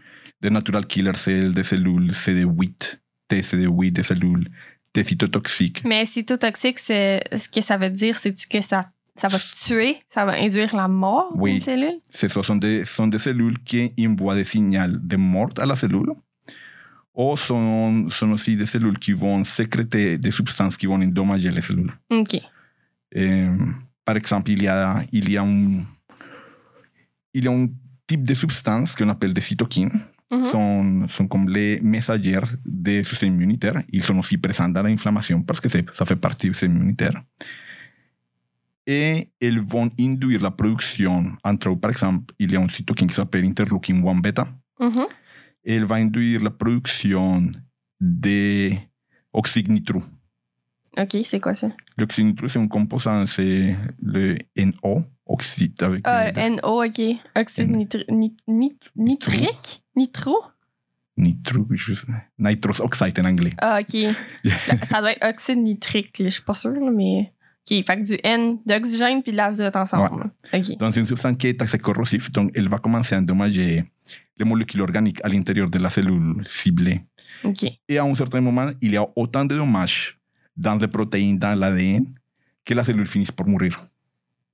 de 0.41 0.49
natural 0.49 0.85
killer 0.87 1.15
cells, 1.15 1.53
de 1.53 1.63
cellules 1.63 2.11
CD8, 2.11 2.99
TCD8, 3.29 3.91
de 3.91 4.01
cellules 4.01 4.49
T 4.93 5.03
cytotoxiques. 5.03 5.83
Mais 5.83 6.05
cytotoxique, 6.05 6.79
c'est 6.79 7.21
ce 7.35 7.49
que 7.49 7.59
ça 7.59 7.77
veut 7.77 7.89
dire, 7.89 8.15
c'est 8.15 8.33
que 8.47 8.61
ça, 8.61 8.89
ça 9.17 9.27
va 9.27 9.37
tuer, 9.39 9.97
ça 10.07 10.25
va 10.25 10.33
induire 10.39 10.75
la 10.75 10.87
mort 10.87 11.31
Oui. 11.35 11.53
d'une 11.53 11.61
cellule? 11.61 11.99
Ce 12.09 12.27
sont 12.27 12.55
des, 12.55 12.85
sont 12.85 13.07
des 13.07 13.19
cellules 13.19 13.59
qui 13.63 13.91
envoient 14.07 14.35
des 14.35 14.43
signaux 14.43 14.87
de 14.87 15.17
mort 15.17 15.49
à 15.57 15.65
la 15.65 15.75
cellule. 15.75 16.11
Ou 17.15 17.35
sont, 17.35 18.09
sont 18.11 18.31
aussi 18.31 18.55
des 18.55 18.67
cellules 18.67 18.99
qui 18.99 19.11
vont 19.13 19.43
sécréter 19.43 20.19
des 20.19 20.29
substances 20.31 20.77
qui 20.77 20.85
vont 20.85 21.01
endommager 21.01 21.49
les 21.51 21.61
cellules. 21.61 21.91
OK. 22.11 22.35
Eh, 23.11 23.47
par 24.05 24.15
exemple, 24.17 24.51
il 24.51 24.61
y 24.61 24.67
a, 24.67 25.01
il 25.11 25.27
y 25.31 25.35
a, 25.37 25.41
un, 25.41 25.81
il 27.33 27.43
y 27.43 27.47
a 27.47 27.51
un 27.51 27.67
type 28.05 28.23
de 28.23 28.33
substance 28.35 28.95
qu'on 28.95 29.09
appelle 29.09 29.33
des 29.33 29.41
cytokines. 29.41 29.99
Mhm. 30.31 30.45
Sont, 30.47 31.05
sont 31.07 31.27
comme 31.27 31.47
les 31.49 31.79
messagers 31.81 32.41
des 32.65 33.01
système 33.03 33.33
immunitaire. 33.33 33.81
Ils 33.93 34.03
sont 34.03 34.17
aussi 34.19 34.37
présents 34.37 34.67
dans 34.69 34.83
l'inflammation 34.83 35.41
parce 35.41 35.59
que 35.61 35.69
c'est- 35.69 35.85
ça 35.93 36.05
fait 36.05 36.17
partie 36.17 36.47
du 36.47 36.53
système 36.53 36.75
immunitaire. 36.75 37.19
Et 38.89 39.27
ils 39.41 39.59
vont 39.59 39.89
induire 39.99 40.41
la 40.41 40.49
production, 40.51 41.33
entre 41.43 41.75
par 41.75 41.91
exemple, 41.91 42.33
il 42.39 42.51
y 42.53 42.55
a 42.55 42.61
un 42.61 42.69
cytokine 42.69 43.07
qui 43.09 43.15
s'appelle 43.15 43.43
interleukin 43.43 44.01
1 44.01 44.15
bêta. 44.21 44.47
Mhm. 44.79 45.05
Et 45.65 45.75
il 45.75 45.83
va 45.83 45.95
induire 45.95 46.41
la 46.41 46.51
production 46.51 47.49
nitreux. 49.67 50.01
OK, 50.97 51.17
c'est 51.25 51.39
quoi 51.39 51.53
ça? 51.53 51.69
L'oxyde 51.97 52.25
nitreux, 52.27 52.47
c'est 52.47 52.59
un 52.59 52.67
composant, 52.67 53.27
c'est 53.27 53.75
le 54.01 54.35
NO, 54.55 55.01
oxyde 55.25 55.83
avec 55.83 56.01
Ah, 56.05 56.31
des- 56.31 56.41
NO, 56.49 56.83
OK. 56.83 57.01
Oxyde 57.35 57.69
N- 57.69 57.77
nitri- 57.77 58.05
nit- 58.09 58.37
nit- 58.47 58.79
nitrique? 58.95 59.83
Nitro? 59.95 60.35
nitreux, 61.17 61.65
je 61.71 61.93
sais- 61.93 62.07
nitrous 62.39 62.79
oxide 62.79 63.19
en 63.19 63.25
anglais. 63.25 63.53
Ah, 63.57 63.79
OK. 63.81 63.97
Ça 64.89 65.01
doit 65.01 65.11
être 65.13 65.27
oxyde 65.27 65.57
nitrique, 65.59 66.15
je 66.19 66.29
suis 66.29 66.43
pas 66.43 66.53
sûre, 66.55 66.91
mais. 66.91 67.33
OK, 67.69 67.85
fait 67.85 67.99
que 67.99 68.05
du 68.05 68.17
N, 68.23 68.59
d'oxygène 68.65 69.21
puis 69.21 69.31
de 69.31 69.37
l'azote 69.37 69.75
ensemble. 69.75 70.31
OK. 70.53 70.77
Donc, 70.77 70.93
c'est 70.93 70.99
une 70.99 71.05
substance 71.05 71.35
qui 71.37 71.47
est 71.47 71.61
assez 71.61 71.77
corrosive, 71.77 72.31
donc 72.31 72.51
elle 72.55 72.69
va 72.69 72.77
commencer 72.77 73.15
à 73.15 73.17
endommager 73.17 73.83
les 74.37 74.45
molécules 74.45 74.81
organiques 74.81 75.19
à 75.23 75.27
l'intérieur 75.27 75.69
de 75.69 75.77
la 75.77 75.89
cellule 75.89 76.41
ciblée. 76.45 77.01
OK. 77.43 77.65
Et 77.87 77.97
à 77.97 78.03
un 78.03 78.15
certain 78.15 78.41
moment, 78.41 78.67
il 78.81 78.91
y 78.91 78.97
a 78.97 79.05
autant 79.15 79.43
de 79.43 79.55
dommages 79.55 80.17
dans 80.55 80.75
les 80.75 80.87
protéines, 80.87 81.37
dans 81.37 81.57
l'ADN, 81.59 82.05
que 82.63 82.73
la 82.73 82.83
cellule 82.83 83.07
finit 83.07 83.27
par 83.35 83.47
mourir. 83.47 83.81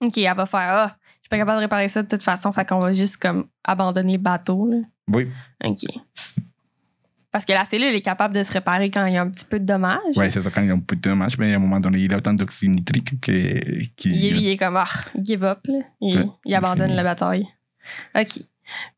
OK, 0.02 0.18
elle 0.18 0.36
va 0.36 0.46
faire 0.46 0.70
Ah, 0.72 0.98
je 1.18 1.22
suis 1.22 1.30
pas 1.30 1.38
capable 1.38 1.58
de 1.58 1.64
réparer 1.64 1.88
ça 1.88 2.02
de 2.02 2.08
toute 2.08 2.24
façon, 2.24 2.52
fait 2.52 2.68
qu'on 2.68 2.80
va 2.80 2.94
juste 2.94 3.18
comme 3.18 3.46
abandonner 3.64 4.14
le 4.14 4.20
bateau. 4.20 4.68
Là. 4.68 4.78
Oui, 5.08 5.28
OK. 5.64 5.86
Parce 7.34 7.44
que 7.46 7.52
la 7.52 7.66
cellule 7.66 7.94
est 7.96 8.02
capable 8.02 8.34
de 8.36 8.44
se 8.44 8.54
réparer 8.54 8.90
quand 8.92 9.06
il 9.08 9.16
y 9.16 9.18
a 9.18 9.22
un 9.24 9.30
petit 9.30 9.44
peu 9.46 9.60
de 9.60 9.66
dommages. 9.66 10.00
ouais, 10.16 10.30
c'est 10.32 10.42
ça 10.42 10.50
quand 10.52 10.62
il 10.62 10.68
y 10.68 10.72
a 10.72 10.74
un 10.76 10.80
peu 10.80 10.96
de 10.96 11.02
dommages, 11.02 11.38
mais 11.40 11.52
à 11.52 11.58
un 11.58 11.60
moment 11.60 11.80
donné, 11.82 11.98
il 12.00 12.14
a 12.14 12.18
autant 12.18 12.34
d'oxyde 12.34 12.70
nitrique 12.76 13.20
que, 13.20 13.84
qu'il- 13.96 14.16
Il, 14.16 14.38
il 14.38 14.48
est 14.50 14.58
comme, 14.58 14.78
ah, 14.78 14.86
give 15.20 15.44
up, 15.44 15.60
là. 15.66 15.80
Il, 16.00 16.16
Ouais, 16.18 16.26
il 16.46 16.52
il 16.52 16.56
abandonne 16.56 16.92
la 16.94 17.04
bataille. 17.04 17.48
OK. 18.16 18.44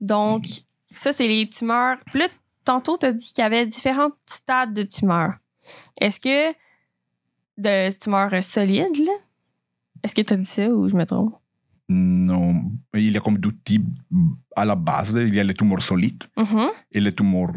Donc, 0.01 0.45
ça, 0.91 1.11
c'est 1.13 1.27
les 1.27 1.47
tumeurs. 1.49 1.97
Puis 2.07 2.19
là, 2.19 2.27
tantôt, 2.65 2.97
tu 2.97 3.05
as 3.05 3.13
dit 3.13 3.25
qu'il 3.33 3.41
y 3.41 3.45
avait 3.45 3.65
différents 3.65 4.11
stades 4.25 4.73
de 4.73 4.83
tumeurs. 4.83 5.33
Est-ce 5.99 6.19
que 6.19 6.53
de 7.57 7.91
tumeurs 7.97 8.43
solides, 8.43 8.97
là? 8.97 9.13
Est-ce 10.03 10.13
que 10.13 10.21
tu 10.21 10.33
as 10.33 10.37
dit 10.37 10.45
ça 10.45 10.67
ou 10.69 10.87
je 10.89 10.95
me 10.95 11.05
trompe? 11.05 11.33
Non, 11.87 12.71
il 12.95 13.11
y 13.11 13.17
a 13.17 13.19
comme 13.19 13.37
deux 13.37 13.51
types 13.63 13.85
à 14.55 14.65
la 14.65 14.75
base. 14.75 15.13
Il 15.15 15.35
y 15.35 15.39
a 15.39 15.43
les 15.43 15.53
tumeurs 15.53 15.83
solides 15.83 16.23
Mhm. 16.37 16.67
et 16.91 16.99
les 16.99 17.11
tumeurs 17.13 17.51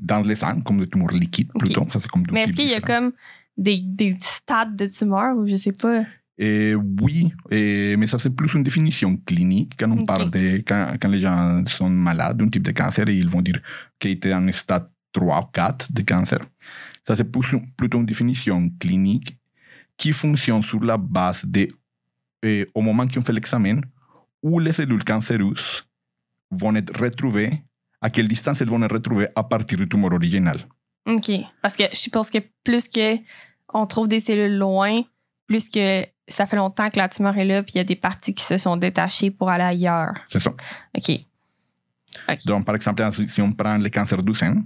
dans 0.00 0.22
le 0.22 0.34
sang, 0.36 0.60
comme 0.60 0.78
les 0.80 0.88
tumeurs 0.88 1.12
liquides 1.12 1.50
plutôt. 1.58 1.86
Ça, 1.90 1.98
c'est 2.00 2.08
comme 2.10 2.22
deux 2.24 2.32
Mais 2.32 2.42
est-ce 2.42 2.52
qu'il 2.52 2.68
y 2.68 2.74
a 2.74 2.80
comme 2.80 3.12
des, 3.56 3.80
des 3.84 4.16
stades 4.20 4.76
de 4.76 4.86
tumeurs 4.86 5.36
ou 5.36 5.48
je 5.48 5.56
sais 5.56 5.72
pas? 5.72 6.04
Eh, 6.38 6.74
oui, 7.00 7.32
eh, 7.50 7.96
mais 7.96 8.06
ça 8.06 8.18
c'est 8.18 8.28
plus 8.30 8.52
une 8.54 8.62
définition 8.62 9.16
clinique 9.24 9.72
quand 9.78 9.90
on 9.90 10.04
parle 10.04 10.30
de 10.30 10.58
quand, 10.58 10.92
quand 11.00 11.08
les 11.08 11.20
gens 11.20 11.64
sont 11.66 11.88
malades 11.88 12.36
d'un 12.36 12.48
type 12.50 12.62
de 12.62 12.72
cancer 12.72 13.08
et 13.08 13.16
ils 13.16 13.28
vont 13.28 13.40
dire 13.40 13.58
qu'ils 13.98 14.10
étaient 14.12 14.34
en 14.34 14.46
stade 14.52 14.86
3 15.12 15.40
ou 15.40 15.46
4 15.50 15.92
de 15.92 16.02
cancer. 16.02 16.40
Ça 17.06 17.16
c'est 17.16 17.24
plus, 17.24 17.56
plutôt 17.74 17.98
une 17.98 18.04
définition 18.06 18.70
clinique 18.78 19.38
qui 19.96 20.12
fonctionne 20.12 20.62
sur 20.62 20.84
la 20.84 20.98
base 20.98 21.42
de 21.46 21.66
eh, 22.42 22.66
au 22.74 22.82
moment 22.82 23.06
qu'on 23.06 23.22
fait 23.22 23.32
l'examen 23.32 23.80
où 24.42 24.58
les 24.58 24.72
cellules 24.72 25.04
cancéreuses 25.04 25.84
vont 26.50 26.74
être 26.76 26.98
retrouvées, 26.98 27.62
à 28.00 28.10
quelle 28.10 28.28
distance 28.28 28.60
elles 28.60 28.68
vont 28.68 28.82
être 28.82 28.92
retrouvées 28.92 29.28
à 29.34 29.42
partir 29.42 29.78
du 29.78 29.88
tumeur 29.88 30.12
original. 30.12 30.60
OK. 31.06 31.30
Parce 31.62 31.76
que 31.76 31.84
je 31.90 31.96
suppose 31.96 32.30
que 32.30 32.38
plus 32.62 32.88
que 32.88 33.16
on 33.72 33.86
trouve 33.86 34.08
des 34.08 34.20
cellules 34.20 34.58
loin, 34.58 34.96
plus 35.46 35.68
que 35.68 36.06
ça 36.28 36.46
fait 36.46 36.56
longtemps 36.56 36.90
que 36.90 36.98
la 36.98 37.08
tumeur 37.08 37.36
est 37.38 37.44
là, 37.44 37.62
puis 37.62 37.74
il 37.74 37.78
y 37.78 37.80
a 37.80 37.84
des 37.84 37.96
parties 37.96 38.34
qui 38.34 38.44
se 38.44 38.56
sont 38.58 38.76
détachées 38.76 39.30
pour 39.30 39.50
aller 39.50 39.64
ailleurs. 39.64 40.14
C'est 40.28 40.40
ça. 40.40 40.52
OK. 40.96 41.20
Donc, 42.44 42.64
par 42.64 42.74
exemple, 42.74 43.02
si 43.28 43.40
on 43.42 43.52
prend 43.52 43.76
le 43.76 43.88
cancer 43.90 44.22
du 44.22 44.34
sein, 44.34 44.56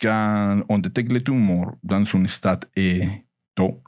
quand 0.00 0.62
on 0.68 0.78
détecte 0.78 1.10
le 1.12 1.22
tumeur 1.22 1.74
dans 1.82 2.04
un 2.14 2.26
stade 2.26 2.64
eh, 2.76 3.08
tôt, 3.54 3.82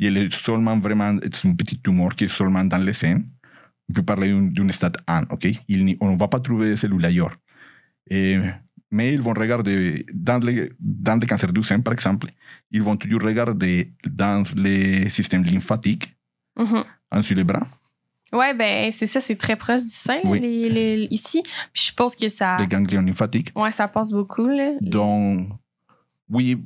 il 0.00 0.16
est 0.16 0.32
seulement 0.32 0.78
vraiment, 0.78 1.16
c'est 1.32 1.48
un 1.48 1.54
petit 1.54 1.78
tumeur 1.80 2.14
qui 2.16 2.24
est 2.24 2.28
seulement 2.28 2.64
dans 2.64 2.78
le 2.78 2.92
sein, 2.92 3.20
on 3.88 3.92
peut 3.92 4.02
parler 4.02 4.32
d'un 4.50 4.68
stade 4.72 4.96
1, 5.06 5.24
ok? 5.30 5.48
Il 5.68 5.96
on 6.00 6.12
ne 6.12 6.16
va 6.18 6.28
pas 6.28 6.40
trouver 6.40 6.70
de 6.70 6.76
cellules 6.76 7.04
ailleurs. 7.04 7.36
Et, 8.08 8.38
mais 8.90 9.12
ils 9.14 9.20
vont 9.20 9.32
regarder, 9.34 10.04
dans 10.12 10.38
le, 10.44 10.70
dans 10.80 11.20
le 11.20 11.26
cancer 11.26 11.52
du 11.52 11.62
sein, 11.62 11.80
par 11.80 11.92
exemple, 11.92 12.28
ils 12.70 12.82
vont 12.82 12.96
toujours 12.96 13.20
regarder 13.22 13.92
dans 14.08 14.42
les 14.56 15.08
systèmes 15.10 15.44
lymphatiques, 15.44 16.16
Mhm. 16.58 16.84
en 17.12 17.22
sur 17.22 17.36
les 17.36 17.44
bras, 17.44 17.66
Ouais, 18.32 18.54
ben 18.54 18.92
c'est 18.92 19.06
ça, 19.06 19.20
c'est 19.20 19.34
très 19.34 19.56
proche 19.56 19.82
du 19.82 19.88
sein, 19.88 20.14
là, 20.22 20.30
Oui. 20.30 20.38
les- 20.38 20.70
les- 20.70 21.08
ici. 21.10 21.42
Puis 21.42 21.52
je 21.74 21.80
suppose 21.82 22.14
que 22.14 22.28
ça. 22.28 22.58
les 22.60 22.68
ganglions 22.68 23.02
lymphatiques. 23.02 23.50
Ouais, 23.56 23.72
ça 23.72 23.88
passe 23.88 24.12
beaucoup, 24.12 24.46
là. 24.46 24.70
Donc, 24.80 25.48
oui, 26.28 26.56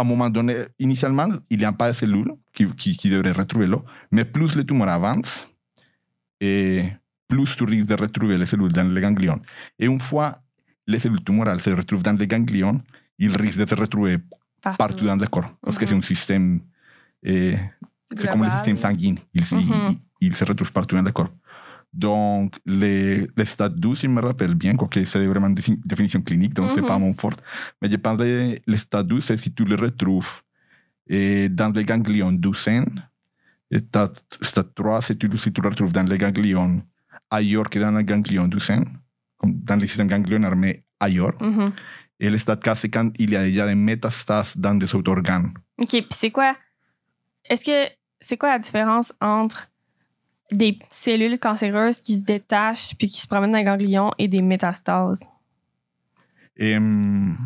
à 0.00 0.02
un 0.02 0.06
moment 0.06 0.30
donné, 0.30 0.54
initialement, 0.78 1.28
il 1.50 1.58
n'y 1.58 1.64
a 1.64 1.72
pas 1.72 1.88
de 1.92 1.96
cellules 1.96 2.32
qui, 2.54 2.66
qui, 2.74 2.96
qui 2.96 3.10
devraient 3.10 3.32
retrouver 3.32 3.66
l'eau, 3.66 3.84
mais 4.10 4.24
plus 4.24 4.54
le 4.56 4.64
tumeur 4.64 4.88
avance, 4.88 5.46
et 6.40 6.84
plus 7.28 7.54
tu 7.56 7.64
risques 7.64 7.86
de 7.86 7.94
retrouver 7.94 8.38
les 8.38 8.46
cellules 8.46 8.72
dans 8.72 8.88
les 8.92 9.00
ganglions. 9.00 9.40
Et 9.78 9.86
une 9.86 10.00
fois 10.00 10.40
les 10.86 10.98
cellules 10.98 11.22
tumorales 11.22 11.60
se 11.60 11.70
retrouvent 11.70 12.02
dans 12.02 12.16
les 12.18 12.26
ganglions, 12.26 12.80
ils 13.18 13.36
risquent 13.36 13.58
de 13.60 13.66
se 13.68 13.74
retrouver 13.74 14.18
partout 14.78 15.04
dans 15.04 15.16
le 15.16 15.26
corps, 15.26 15.52
parce 15.62 15.78
que 15.78 15.86
c'est 15.86 15.94
un 15.94 16.02
système, 16.02 16.60
eh, 17.22 17.54
c'est 18.16 18.26
comme 18.32 18.42
le 18.42 18.50
système 18.56 18.76
sanguin, 18.78 19.14
il, 19.34 19.44
se- 19.44 19.54
partout 20.72 20.96
dans 20.96 21.02
le 21.02 21.12
corps. 21.12 21.30
Donc, 21.92 22.56
les, 22.66 23.26
les 23.36 23.44
stades 23.44 23.74
12, 23.78 24.02
je 24.02 24.06
me 24.06 24.20
rappelle 24.20 24.54
bien, 24.54 24.76
quoique 24.76 25.04
c'est 25.04 25.26
vraiment 25.26 25.48
une 25.48 25.54
défi- 25.54 25.80
définition 25.84 26.22
clinique, 26.22 26.54
donc 26.54 26.70
c'est 26.70 26.80
Mhm. 26.82 26.86
pas 26.86 26.98
mon 26.98 27.12
fort. 27.12 27.32
Mais 27.82 27.90
je 27.90 27.96
parlais, 27.96 28.62
les 28.66 28.76
stades 28.78 29.08
12, 29.08 29.24
c'est 29.24 29.36
si 29.36 29.52
tu 29.52 29.64
les 29.64 29.74
retrouves 29.76 30.42
dans 31.08 31.72
les 31.74 31.84
ganglions 31.84 32.32
du 32.32 32.54
sein. 32.54 32.84
Et 33.70 33.78
stade, 33.78 34.14
stade 34.40 34.74
3, 34.74 35.02
si 35.02 35.16
tu, 35.16 35.28
si 35.38 35.52
tu 35.52 35.60
le 35.60 35.68
retrouves 35.68 35.92
dans 35.92 36.02
les 36.08 36.18
ganglions 36.18 36.82
ailleurs 37.30 37.68
que 37.70 37.78
dans 37.78 37.90
les 37.96 38.04
ganglions 38.04 38.48
comme 39.38 39.54
dans 39.64 39.76
le 39.76 39.86
système 39.86 40.08
ganglionnaire, 40.08 40.54
mais 40.56 40.84
ailleurs. 41.00 41.34
Mhm. 41.42 41.72
Et 42.20 42.28
le 42.30 42.38
stade 42.38 42.60
4, 42.62 42.76
c'est 42.78 42.90
quand 42.90 43.10
il 43.18 43.30
y 43.30 43.36
a 43.36 43.42
déjà 43.44 43.66
des 43.66 43.74
métastases 43.74 44.56
dans 44.56 44.74
des 44.74 44.92
autres 44.94 45.10
organes. 45.10 45.52
OK, 45.78 45.88
puis 45.88 46.06
c'est 46.10 46.30
quoi? 46.30 46.54
Est-ce 47.48 47.64
que 47.64 47.90
c'est 48.20 48.36
quoi 48.36 48.50
la 48.50 48.58
différence 48.58 49.12
entre 49.20 49.68
des 50.52 50.78
cellules 50.88 51.38
cancéreuses 51.38 52.00
qui 52.00 52.18
se 52.18 52.22
détachent 52.22 52.94
puis 52.96 53.08
qui 53.08 53.20
se 53.20 53.26
promènent 53.26 53.50
dans 53.50 53.58
les 53.58 53.64
ganglions 53.64 54.10
et 54.18 54.28
des 54.28 54.42
métastases? 54.42 55.24
Et, 56.56 56.76
hum, 56.76 57.36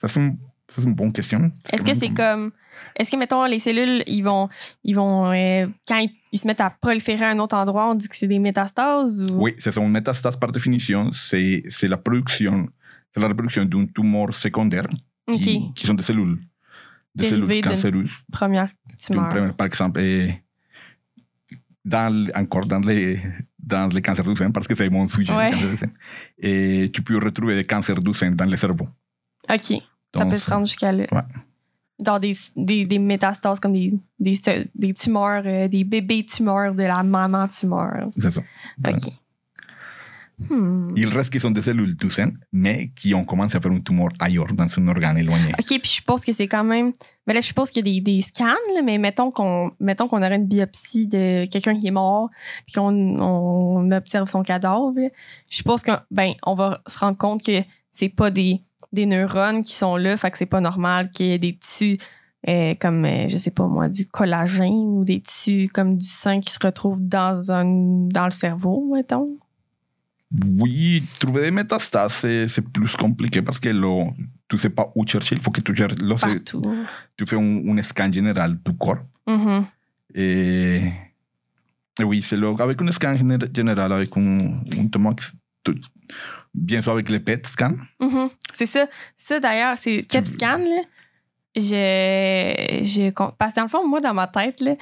ça, 0.00 0.08
c'est 0.08 0.20
une, 0.20 0.94
bonne 0.94 1.12
question. 1.12 1.50
Est-ce 1.72 1.82
que 1.82 1.94
c'est 1.94 2.10
comme. 2.10 2.52
Est-ce 2.94 3.10
que, 3.10 3.16
mettons, 3.16 3.44
les 3.44 3.58
cellules, 3.58 4.02
ils 4.06 4.22
vont. 4.22 4.48
Ils 4.84 4.94
vont 4.94 5.32
euh, 5.32 5.66
quand 5.88 5.98
ils, 5.98 6.10
ils 6.32 6.38
se 6.38 6.46
mettent 6.46 6.60
à 6.60 6.70
proliférer 6.70 7.24
à 7.24 7.30
un 7.30 7.38
autre 7.38 7.56
endroit, 7.56 7.90
on 7.90 7.94
dit 7.94 8.08
que 8.08 8.16
c'est 8.16 8.26
des 8.26 8.38
métastases 8.38 9.22
ou? 9.22 9.42
Oui, 9.44 9.54
c'est 9.58 9.72
ça. 9.72 9.80
Une 9.80 9.90
métastase, 9.90 10.36
par 10.36 10.52
définition, 10.52 11.10
c'est 11.12 11.62
la 11.82 11.96
production, 11.96 12.68
c'est 13.12 13.20
la 13.20 13.28
reproduction 13.28 13.64
d'un 13.64 13.86
tumeur 13.86 14.34
secondaire 14.34 14.88
qui, 15.32 15.72
qui 15.74 15.86
sont 15.86 15.94
des 15.94 16.02
cellules, 16.02 16.38
des 17.14 17.30
Dérivées 17.30 17.46
cellules 17.46 17.64
cancéreuses. 17.64 18.12
Première 18.30 18.68
tumeur. 18.98 19.28
première- 19.28 19.56
par 19.56 19.66
exemple, 19.66 20.00
et 20.00 20.42
dans, 21.86 22.26
encore 22.34 22.66
dans 22.66 22.80
les, 22.80 23.20
dans 23.58 23.86
les 23.94 24.02
cancers 24.02 24.24
du 24.24 24.34
sein, 24.36 24.50
parce 24.50 24.66
que 24.68 24.74
c'est 24.74 24.90
mon 24.90 25.06
sujet. 25.08 25.32
le 25.32 25.38
Ouais. 25.38 25.50
cancer 25.50 25.70
du 25.70 25.76
sein. 25.78 25.90
Et 26.38 26.90
tu 26.92 27.00
peux 27.02 27.18
retrouver 27.18 27.54
des 27.54 27.64
cancers 27.64 28.00
du 28.02 28.12
sein 28.12 28.32
dans 28.32 28.44
le 28.50 28.56
cerveau. 28.56 28.88
OK. 29.48 29.64
Ça 29.64 29.74
Donc, 30.12 30.30
peut 30.30 30.38
se 30.38 30.50
rendre 30.50 30.66
jusqu'à 30.66 30.92
là. 30.92 31.06
Ouais. 31.12 31.22
Genre 32.04 32.20
des, 32.20 32.32
des, 32.56 32.84
des 32.84 32.98
métastases 32.98 33.58
comme 33.60 33.72
des, 33.72 33.94
des, 34.18 34.34
des 34.74 34.92
tumeurs, 34.94 35.42
euh, 35.46 35.68
des 35.68 35.84
bébés 35.84 36.24
tumeurs 36.26 36.74
de 36.74 36.82
la 36.82 37.02
maman 37.02 37.48
tumeur. 37.48 38.10
C'est 38.18 38.30
ça. 38.32 38.42
OK. 38.86 38.94
Hmm. 40.38 40.92
Il 40.96 41.08
reste 41.08 41.32
qui 41.32 41.40
sont 41.40 41.50
des 41.50 41.62
cellules 41.62 41.96
tout 41.96 42.10
saines, 42.10 42.38
mais 42.52 42.90
qui 42.94 43.14
ont 43.14 43.24
commencé 43.24 43.56
à 43.56 43.60
faire 43.60 43.72
un 43.72 43.80
tumeur 43.80 44.08
ailleurs, 44.20 44.52
dans 44.52 44.66
un 44.66 44.88
organe 44.88 45.16
éloigné. 45.16 45.52
OK, 45.58 45.66
puis 45.66 45.80
je 45.84 45.88
suppose 45.88 46.24
que 46.24 46.32
c'est 46.32 46.46
quand 46.46 46.64
même. 46.64 46.92
Mais 47.26 47.32
là, 47.32 47.40
je 47.40 47.46
suppose 47.46 47.70
qu'il 47.70 47.86
y 47.86 47.90
a 47.90 47.94
des, 47.94 48.00
des 48.02 48.20
scans, 48.20 48.44
là, 48.44 48.82
mais 48.84 48.98
mettons 48.98 49.30
qu'on 49.30 49.70
mettons 49.80 50.08
qu'on 50.08 50.18
aurait 50.18 50.36
une 50.36 50.46
biopsie 50.46 51.06
de 51.06 51.46
quelqu'un 51.46 51.78
qui 51.78 51.86
est 51.86 51.92
mort, 51.92 52.28
puis 52.66 52.74
qu'on 52.74 53.18
on 53.18 53.90
observe 53.90 54.28
son 54.28 54.42
cadavre. 54.42 54.92
là. 54.94 55.08
Je 55.48 55.56
suppose 55.56 55.82
qu'on 55.82 55.98
ben, 56.10 56.34
on 56.44 56.54
va 56.54 56.82
se 56.86 56.98
rendre 56.98 57.16
compte 57.16 57.42
que 57.42 57.62
c'est 57.90 58.10
pas 58.10 58.30
des, 58.30 58.60
des 58.92 59.06
neurones 59.06 59.62
qui 59.62 59.74
sont 59.74 59.96
là, 59.96 60.18
fait 60.18 60.30
que 60.30 60.36
c'est 60.36 60.44
pas 60.44 60.60
normal 60.60 61.10
qu'il 61.10 61.26
y 61.26 61.32
ait 61.32 61.38
des 61.38 61.56
tissus 61.56 61.98
euh, 62.48 62.74
comme, 62.78 63.04
euh, 63.04 63.26
je 63.26 63.36
sais 63.38 63.50
pas 63.50 63.66
moi, 63.66 63.88
du 63.88 64.06
collagène 64.06 64.98
ou 64.98 65.04
des 65.04 65.20
tissus 65.20 65.68
comme 65.72 65.96
du 65.96 66.06
sang 66.06 66.40
qui 66.40 66.52
se 66.52 66.58
retrouvent 66.62 67.00
dans, 67.00 67.50
un, 67.50 67.64
dans 67.64 68.26
le 68.26 68.30
cerveau, 68.30 68.92
mettons. 68.94 69.26
Oui, 70.58 71.02
trouver 71.20 71.42
des 71.42 71.50
métastases, 71.50 72.14
c'est 72.48 72.60
plus 72.72 72.96
compliqué 72.96 73.42
parce 73.42 73.60
que 73.60 73.68
lo, 73.68 74.12
tu 74.48 74.58
sais 74.58 74.70
pas 74.70 74.90
où 74.94 75.06
chercher. 75.06 75.36
Il 75.36 75.40
faut 75.40 75.50
que 75.52 75.60
tu, 75.60 75.74
cherches- 75.74 75.94
Partout. 76.20 76.62
tu 77.16 77.24
fais 77.26 77.36
un, 77.36 77.68
un 77.78 77.82
scan 77.82 78.12
général 78.12 78.58
du 78.64 78.76
corps. 78.76 78.98
Mhm. 79.26 79.64
Et, 80.14 80.80
et 82.00 82.04
oui, 82.04 82.22
c'est 82.22 82.36
le, 82.36 82.48
avec 82.60 82.82
un 82.82 82.90
scan 82.92 83.14
géné- 83.14 83.54
général, 83.54 83.92
avec 83.92 84.16
un, 84.16 84.38
un 84.38 84.88
tout- 85.62 85.74
bien 86.54 86.80
sûr 86.82 86.92
avec 86.92 87.08
les 87.08 87.20
PET 87.20 87.46
scan. 87.46 87.74
Mhm. 88.00 88.28
C'est 88.52 88.66
ça. 88.66 88.86
Ça, 89.16 89.38
d'ailleurs, 89.40 89.78
c'est 89.78 90.02
PET 90.08 90.20
veux- 90.24 90.32
scan, 90.32 90.58
là. 90.58 90.82
Je, 91.58 92.82
je, 92.84 93.10
parce 93.38 93.52
que 93.52 93.56
dans 93.56 93.62
le 93.62 93.68
fond, 93.68 93.86
moi, 93.88 94.00
dans 94.00 94.12
ma 94.12 94.26
tête, 94.26 94.60
là, 94.60 94.74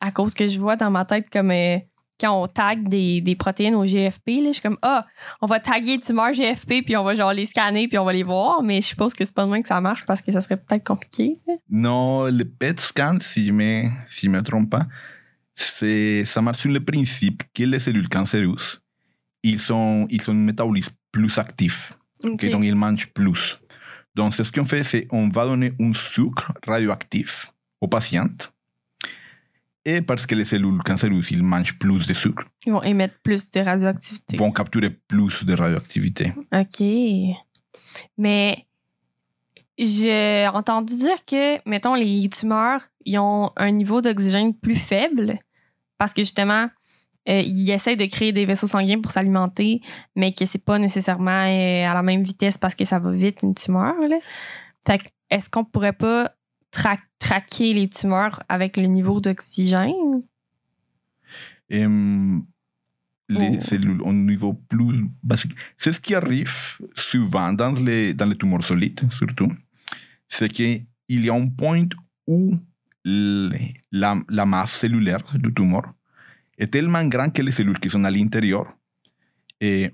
à 0.00 0.10
cause 0.12 0.32
que 0.32 0.48
je 0.48 0.58
vois 0.58 0.76
dans 0.76 0.90
ma 0.90 1.04
tête 1.04 1.28
comme 1.30 1.50
euh, 1.50 1.76
quand 2.20 2.42
on 2.42 2.46
tag 2.46 2.88
des, 2.88 3.20
des 3.20 3.34
protéines 3.34 3.74
au 3.74 3.84
GFP, 3.84 4.28
là, 4.28 4.48
je 4.48 4.52
suis 4.52 4.62
comme, 4.62 4.78
ah, 4.82 5.06
on 5.40 5.46
va 5.46 5.60
taguer 5.60 5.98
tumeurs 5.98 6.32
GFP, 6.32 6.84
puis 6.84 6.96
on 6.96 7.04
va 7.04 7.14
genre 7.14 7.32
les 7.32 7.46
scanner, 7.46 7.88
puis 7.88 7.98
on 7.98 8.04
va 8.04 8.12
les 8.12 8.22
voir. 8.22 8.62
Mais 8.62 8.80
je 8.80 8.88
suppose 8.88 9.14
que 9.14 9.24
c'est 9.24 9.34
pas 9.34 9.44
de 9.44 9.50
même 9.50 9.62
que 9.62 9.68
ça 9.68 9.80
marche 9.80 10.04
parce 10.06 10.22
que 10.22 10.30
ça 10.30 10.40
serait 10.40 10.56
peut-être 10.56 10.84
compliqué. 10.86 11.38
Non, 11.68 12.26
le 12.26 12.44
PET 12.44 12.80
scan, 12.80 13.18
si 13.20 13.46
je 13.46 13.52
me, 13.52 13.88
si 14.06 14.28
me 14.28 14.42
trompe 14.42 14.70
pas, 14.70 14.86
ça 15.54 16.42
marche 16.42 16.58
sur 16.58 16.70
le 16.70 16.84
principe 16.84 17.42
que 17.54 17.64
les 17.64 17.78
cellules 17.78 18.08
cancéreuses, 18.08 18.80
ils 19.42 19.72
ont, 19.72 20.06
ils 20.08 20.30
ont 20.30 20.32
un 20.32 20.36
métabolisme 20.36 20.94
plus 21.10 21.38
actif. 21.38 21.92
Ok? 22.24 22.32
Ok, 22.32 22.50
donc 22.50 22.64
ils 22.64 22.76
mangent 22.76 23.12
plus. 23.12 23.60
Donc, 24.14 24.34
ce 24.34 24.50
qu'on 24.52 24.64
fait, 24.64 24.84
c'est 24.84 25.08
on 25.10 25.28
va 25.28 25.46
donner 25.46 25.72
un 25.80 25.92
sucre 25.94 26.52
radioactif 26.66 27.52
au 27.80 27.88
patient. 27.88 28.28
Et 29.84 30.00
parce 30.00 30.26
que 30.26 30.34
les 30.36 30.44
cellules 30.44 30.80
cancéreuses, 30.84 31.30
ils 31.32 31.42
mangent 31.42 31.76
plus 31.78 32.06
de 32.06 32.14
sucre, 32.14 32.44
Ils 32.66 32.72
vont 32.72 32.82
émettre 32.82 33.14
plus 33.22 33.50
de 33.50 33.60
radioactivité. 33.60 34.36
vont 34.36 34.52
capturer 34.52 34.90
plus 34.90 35.44
de 35.44 35.54
radioactivité. 35.54 36.32
OK. 36.52 37.36
Mais 38.16 38.64
j'ai 39.78 40.46
entendu 40.52 40.94
dire 40.96 41.24
que, 41.24 41.68
mettons, 41.68 41.94
les 41.94 42.28
tumeurs, 42.28 42.82
ils 43.04 43.18
ont 43.18 43.50
un 43.56 43.70
niveau 43.72 44.00
d'oxygène 44.00 44.54
plus 44.54 44.76
faible 44.76 45.38
parce 45.98 46.12
que 46.12 46.22
justement, 46.22 46.68
euh, 47.28 47.40
ils 47.40 47.70
essayent 47.70 47.96
de 47.96 48.06
créer 48.06 48.32
des 48.32 48.44
vaisseaux 48.44 48.66
sanguins 48.66 49.00
pour 49.00 49.12
s'alimenter, 49.12 49.80
mais 50.16 50.32
que 50.32 50.44
c'est 50.44 50.64
pas 50.64 50.78
nécessairement 50.78 51.30
euh, 51.46 51.86
à 51.88 51.94
la 51.94 52.02
même 52.02 52.22
vitesse 52.22 52.58
parce 52.58 52.74
que 52.74 52.84
ça 52.84 52.98
va 52.98 53.10
vite, 53.12 53.40
une 53.42 53.54
tumeur. 53.54 53.94
Là. 54.08 54.18
Fait 54.86 55.00
est-ce 55.30 55.48
qu'on 55.48 55.64
pourrait 55.64 55.92
pas 55.94 56.30
tra- 56.72 56.98
traquer 57.22 57.72
les 57.74 57.88
tumeurs 57.88 58.42
avec 58.48 58.76
le 58.76 58.86
niveau 58.86 59.20
d'oxygène? 59.20 60.22
Les 63.28 63.56
Oh. 63.56 63.60
cellules 63.60 64.02
au 64.02 64.12
niveau 64.12 64.52
plus 64.52 65.06
basique. 65.22 65.52
C'est 65.78 65.92
ce 65.92 66.00
qui 66.00 66.14
arrive 66.14 66.52
souvent 66.94 67.52
dans 67.54 67.72
les, 67.72 68.12
dans 68.12 68.26
les 68.26 68.36
tumeurs 68.36 68.62
solides, 68.64 69.00
surtout. 69.10 69.50
C'est 70.28 70.50
qu'il 70.50 70.84
y 71.08 71.30
a 71.30 71.34
un 71.34 71.48
point 71.48 71.84
où 72.26 72.54
la, 73.04 74.16
la 74.28 74.44
masse 74.46 74.72
cellulaire 74.72 75.24
du 75.34 75.52
tumeur 75.54 75.94
est 76.58 76.66
tellement 76.66 77.04
grande 77.06 77.32
que 77.32 77.40
les 77.42 77.52
cellules 77.52 77.78
qui 77.78 77.88
sont 77.88 78.04
à 78.04 78.10
l'intérieur 78.10 78.66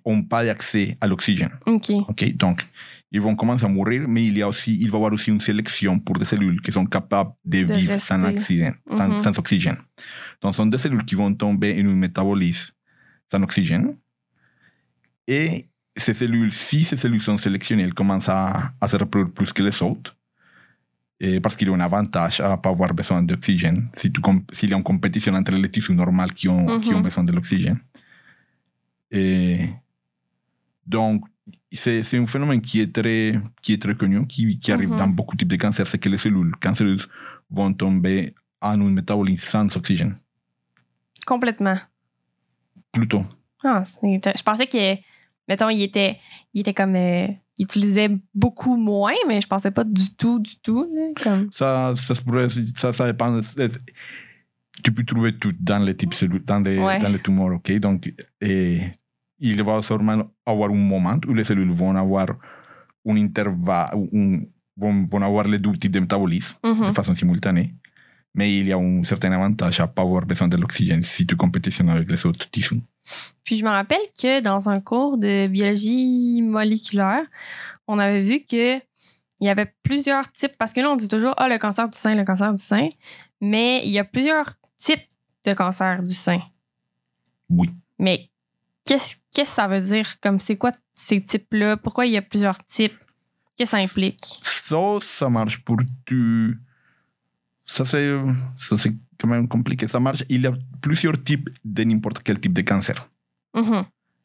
n'ont 0.04 0.22
pas 0.24 0.44
d'accès 0.44 0.96
à 1.00 1.06
l'oxygène. 1.06 1.52
OK. 1.66 1.90
Ok, 2.08 2.36
Donc, 2.36 2.62
ils 3.10 3.20
vont 3.20 3.34
commencer 3.36 3.64
à 3.64 3.68
mourir, 3.68 4.06
mais 4.08 4.24
il, 4.26 4.36
y 4.38 4.42
a 4.42 4.48
aussi, 4.48 4.74
il 4.80 4.90
va 4.90 4.98
y 4.98 5.00
avoir 5.00 5.12
aussi 5.12 5.30
une 5.30 5.40
sélection 5.40 5.98
pour 5.98 6.18
des 6.18 6.24
cellules 6.26 6.60
qui 6.60 6.72
sont 6.72 6.84
capables 6.86 7.32
de, 7.44 7.62
De 7.64 7.72
vivre 7.74 7.98
sans, 7.98 8.18
sans, 8.20 9.08
Mhm. 9.08 9.18
sans 9.18 9.38
oxygène. 9.38 9.78
Donc, 10.42 10.52
ce 10.54 10.58
sont 10.58 10.66
des 10.66 10.78
cellules 10.78 11.04
qui 11.04 11.14
vont 11.14 11.32
tomber 11.34 11.74
en 11.82 11.88
un 11.88 11.94
métabolisme 11.94 12.72
sans 13.30 13.42
oxygène. 13.42 13.96
Et 15.26 15.68
ces 15.96 16.14
cellules, 16.14 16.52
si 16.52 16.84
ces 16.84 16.96
cellules 16.96 17.20
sont 17.20 17.38
sélectionnées, 17.38 17.82
elles 17.84 17.94
commencent 17.94 18.28
à, 18.28 18.72
à 18.80 18.88
se 18.88 18.96
reproduire 18.96 19.32
plus 19.32 19.52
que 19.52 19.62
les 19.62 19.82
autres. 19.82 20.14
Et 21.20 21.40
parce 21.40 21.56
qu'il 21.56 21.66
y 21.68 21.70
a 21.70 21.74
un 21.74 21.80
avantage 21.80 22.40
à 22.40 22.50
ne 22.52 22.56
pas 22.56 22.68
avoir 22.70 22.94
besoin 22.94 23.22
d'oxygène 23.22 23.88
si 23.96 24.12
s'il 24.52 24.70
y 24.70 24.74
a 24.74 24.76
une 24.76 24.84
compétition 24.84 25.34
entre 25.34 25.52
les 25.52 25.68
tissus 25.70 25.92
normaux 25.94 26.26
qui 26.34 26.48
ont, 26.48 26.78
qui 26.80 26.94
ont 26.94 26.98
Mhm. 26.98 27.02
besoin 27.02 27.24
de 27.24 27.32
l'oxygène. 27.32 27.80
Et 29.10 29.68
donc, 30.86 31.24
c'est 31.72 32.02
c'est 32.02 32.18
un 32.18 32.26
phénomène 32.26 32.60
qui 32.60 32.80
est 32.80 32.92
très, 32.92 33.38
qui 33.62 33.72
est 33.74 33.82
très 33.82 33.94
connu, 33.94 34.26
qui, 34.26 34.58
qui 34.58 34.72
arrive 34.72 34.90
Mhm. 34.90 34.96
dans 34.98 35.08
beaucoup 35.08 35.34
de 35.36 35.40
types 35.40 35.48
de 35.48 35.56
cancers, 35.56 35.86
c'est 35.86 35.98
que 35.98 36.08
les 36.08 36.18
cellules 36.18 36.52
cancéreuses 36.60 37.08
vont 37.50 37.72
tomber 37.72 38.34
en 38.60 38.80
un 38.80 38.90
métabolisme 38.90 39.46
sans 39.48 39.76
oxygène. 39.76 40.16
Complètement. 41.26 41.76
Plutôt. 42.92 43.22
Ah, 43.62 43.82
je 44.02 44.42
pensais 44.42 44.66
que, 44.66 44.96
mettons, 45.48 45.68
il 45.68 45.82
était, 45.82 46.18
il 46.54 46.60
était 46.60 46.74
comme. 46.74 46.96
euh, 46.96 47.26
il 47.60 47.64
utilisait 47.64 48.08
beaucoup 48.34 48.76
moins, 48.76 49.14
mais 49.26 49.40
je 49.40 49.46
pensais 49.48 49.72
pas 49.72 49.82
du 49.84 50.10
tout, 50.16 50.38
du 50.38 50.56
tout. 50.60 50.86
là, 50.94 51.08
comme... 51.22 51.48
Ça, 51.52 51.92
ça, 51.96 52.14
se 52.14 52.22
pourrait- 52.22 52.48
ça, 52.76 52.92
ça 52.92 53.04
dépend. 53.06 53.40
Tu 54.84 54.92
peux 54.92 55.04
trouver 55.04 55.36
tout 55.36 55.52
dans 55.58 55.80
les 55.80 55.96
types 55.96 56.14
cellules, 56.14 56.44
dans 56.44 56.60
les, 56.60 56.78
Ouais. 56.78 57.00
dans 57.00 57.08
les 57.08 57.18
tumeurs, 57.18 57.56
ok? 57.56 57.72
Donc, 57.80 58.14
et 58.40 58.82
il 59.40 59.62
va 59.62 59.80
sûrement 59.82 60.22
avoir 60.44 60.70
un 60.70 60.74
moment 60.74 61.18
où 61.26 61.34
les 61.34 61.44
cellules 61.44 61.70
vont 61.70 61.94
avoir 61.96 62.28
un 63.08 63.16
intervalle, 63.16 63.94
un- 64.14 64.40
vont, 64.76 65.06
vont 65.10 65.22
avoir 65.22 65.46
les 65.48 65.58
deux 65.58 65.72
types 65.76 65.92
de 65.92 66.00
métabolisme 66.00 66.56
de 66.88 66.92
façon 66.92 67.14
simultanée. 67.16 67.74
Mais 68.34 68.58
il 68.58 68.68
y 68.68 68.72
a 68.72 68.78
un 68.78 69.02
certain 69.04 69.32
avantage 69.32 69.80
à 69.80 69.84
ne 69.84 69.88
pas 69.88 70.02
avoir 70.02 70.24
besoin 70.26 70.48
de 70.48 70.56
l'oxygène 70.56 71.02
si 71.02 71.26
tu 71.26 71.34
compétitionnes 71.34 71.88
avec 71.88 72.08
les 72.10 72.24
autres 72.26 72.48
tissus. 72.50 72.80
Puis 73.42 73.56
je 73.56 73.64
me 73.64 73.70
rappelle 73.70 74.02
que 74.20 74.40
dans 74.40 74.68
un 74.68 74.80
cours 74.80 75.16
de 75.16 75.48
biologie 75.48 76.42
moléculaire, 76.42 77.22
on 77.86 77.98
avait 77.98 78.22
vu 78.22 78.40
que 78.40 78.76
il 79.40 79.46
y 79.46 79.48
avait 79.48 79.72
plusieurs 79.84 80.30
types, 80.32 80.56
parce 80.58 80.72
que 80.72 80.80
là, 80.80 80.90
on 80.90 80.96
dit 80.96 81.06
toujours, 81.08 81.32
ah, 81.36 81.48
le 81.48 81.58
cancer 81.58 81.88
du 81.88 81.96
sein, 81.96 82.14
le 82.16 82.24
cancer 82.24 82.52
du 82.52 82.62
sein, 82.62 82.88
mais 83.40 83.82
il 83.84 83.90
y 83.92 83.98
a 84.00 84.04
plusieurs 84.04 84.52
types 84.76 85.06
de 85.44 85.52
cancer 85.54 86.02
du 86.02 86.12
sein. 86.12 86.40
Oui. 87.48 87.70
Mais 88.00 88.30
qu'est-ce 88.88 89.16
que 89.36 89.46
ça 89.46 89.68
veut 89.68 89.80
dire? 89.80 90.18
Comme 90.20 90.40
c'est 90.40 90.56
quoi 90.56 90.72
ces 90.94 91.20
types-là? 91.22 91.76
Pourquoi 91.76 92.06
il 92.06 92.12
y 92.12 92.16
a 92.16 92.22
plusieurs 92.22 92.58
types? 92.64 92.96
Qu'est-ce 93.56 93.72
que 93.72 93.76
ça 93.76 93.82
implique? 93.82 94.24
Ça, 94.42 94.98
ça 95.00 95.28
marche 95.28 95.58
pour 95.62 95.76
tu. 96.06 96.58
Ça, 97.64 97.84
c'est 97.84 98.16
ça, 98.56 98.78
c'est 98.78 98.94
quand 99.18 99.28
même 99.28 99.46
compliqué. 99.46 99.86
Ça 99.86 100.00
marche. 100.00 100.24
Il 100.28 100.40
y 100.40 100.46
a 100.46 100.52
plusieurs 100.80 101.22
types 101.22 101.50
de 101.64 101.84
n'importe 101.84 102.22
quel 102.22 102.40
type 102.40 102.54
de 102.54 102.62
cancer. 102.62 103.10
Mhm. 103.54 103.84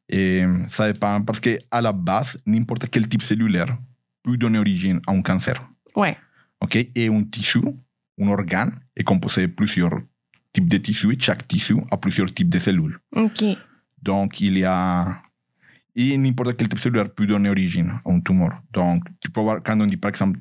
Et 0.10 0.44
ça 0.68 0.92
dépend 0.92 1.22
parce 1.22 1.40
qu'à 1.40 1.82
la 1.82 1.92
base, 1.92 2.38
n'importe 2.46 2.90
quel 2.90 3.08
type 3.08 3.22
cellulaire 3.22 3.78
peut 4.22 4.38
donner 4.38 4.60
origine 4.60 5.02
à 5.08 5.12
un 5.12 5.22
cancer. 5.22 5.62
Ouais. 5.96 6.18
OK? 6.62 6.76
Et 6.76 7.08
un 7.08 7.24
tissu, 7.24 7.62
un 8.22 8.28
organe, 8.28 8.80
est 8.96 9.04
composé 9.04 9.48
de 9.48 9.52
plusieurs 9.52 10.00
types 10.54 10.68
de 10.68 10.78
tissus 10.78 11.14
et 11.14 11.20
chaque 11.20 11.48
tissu 11.48 11.76
a 11.92 11.98
plusieurs 11.98 12.34
types 12.34 12.50
de 12.50 12.60
cellules. 12.60 13.00
OK. 13.16 13.44
Donc, 14.04 14.42
il 14.42 14.58
y 14.58 14.66
a. 14.66 15.18
Et 15.96 16.18
n'importe 16.18 16.58
quel 16.58 16.68
type 16.68 16.80
cellulaire 16.80 17.10
peut 17.14 17.28
donner 17.28 17.50
origine 17.50 17.92
à 18.04 18.10
un 18.12 18.20
tumeur. 18.20 18.50
Donc, 18.74 19.04
tu 19.22 19.30
peux 19.30 19.42
voir, 19.42 19.62
quand 19.64 19.80
on 19.80 19.86
dit 19.86 19.98
par 19.98 20.10
exemple 20.10 20.40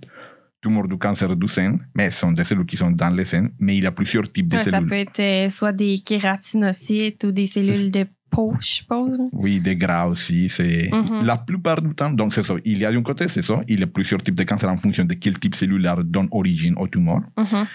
tumeur 0.62 0.86
du 0.88 0.96
cancer 0.96 1.34
du 1.36 1.48
sein, 1.48 1.76
mais 1.94 2.10
ce 2.10 2.20
sont 2.20 2.32
des 2.32 2.44
cellules 2.44 2.64
qui 2.64 2.76
sont 2.76 2.90
dans 2.92 3.10
les 3.10 3.24
seins, 3.26 3.48
mais 3.58 3.76
il 3.76 3.82
y 3.82 3.86
a 3.86 3.92
plusieurs 3.92 4.30
types 4.30 4.48
de 4.48 4.56
Ouais, 4.56 4.62
ça 4.62 4.70
cellules. 4.70 4.88
peut 4.88 4.94
être 4.94 5.20
euh, 5.20 5.48
soit 5.50 5.72
des 5.72 5.98
kératinocytes 5.98 7.24
ou 7.24 7.32
des 7.32 7.46
cellules 7.46 7.90
de 7.90 8.06
peau, 8.30 8.54
je 8.60 8.66
suppose. 8.66 9.18
Oui, 9.32 9.60
des 9.60 9.76
gras 9.76 10.06
aussi. 10.06 10.48
C'est 10.48 10.88
Mhm. 10.92 11.24
la 11.26 11.36
plupart 11.36 11.82
du 11.82 11.94
temps. 11.94 12.10
Donc, 12.10 12.32
c'est 12.32 12.42
ça. 12.44 12.54
Il 12.64 12.78
y 12.78 12.84
a 12.86 12.92
d'un 12.92 13.02
côté, 13.02 13.28
c'est 13.28 13.42
ça. 13.42 13.60
Il 13.68 13.80
y 13.80 13.82
a 13.82 13.86
plusieurs 13.86 14.22
types 14.22 14.34
de 14.36 14.44
cancers 14.44 14.70
en 14.70 14.76
fonction 14.78 15.04
de 15.04 15.14
quel 15.14 15.38
type 15.38 15.54
cellulaire 15.54 16.02
donne 16.02 16.28
origine 16.30 16.74
au 16.78 16.88
tumeur. 16.88 17.20
Mhm. 17.36 17.66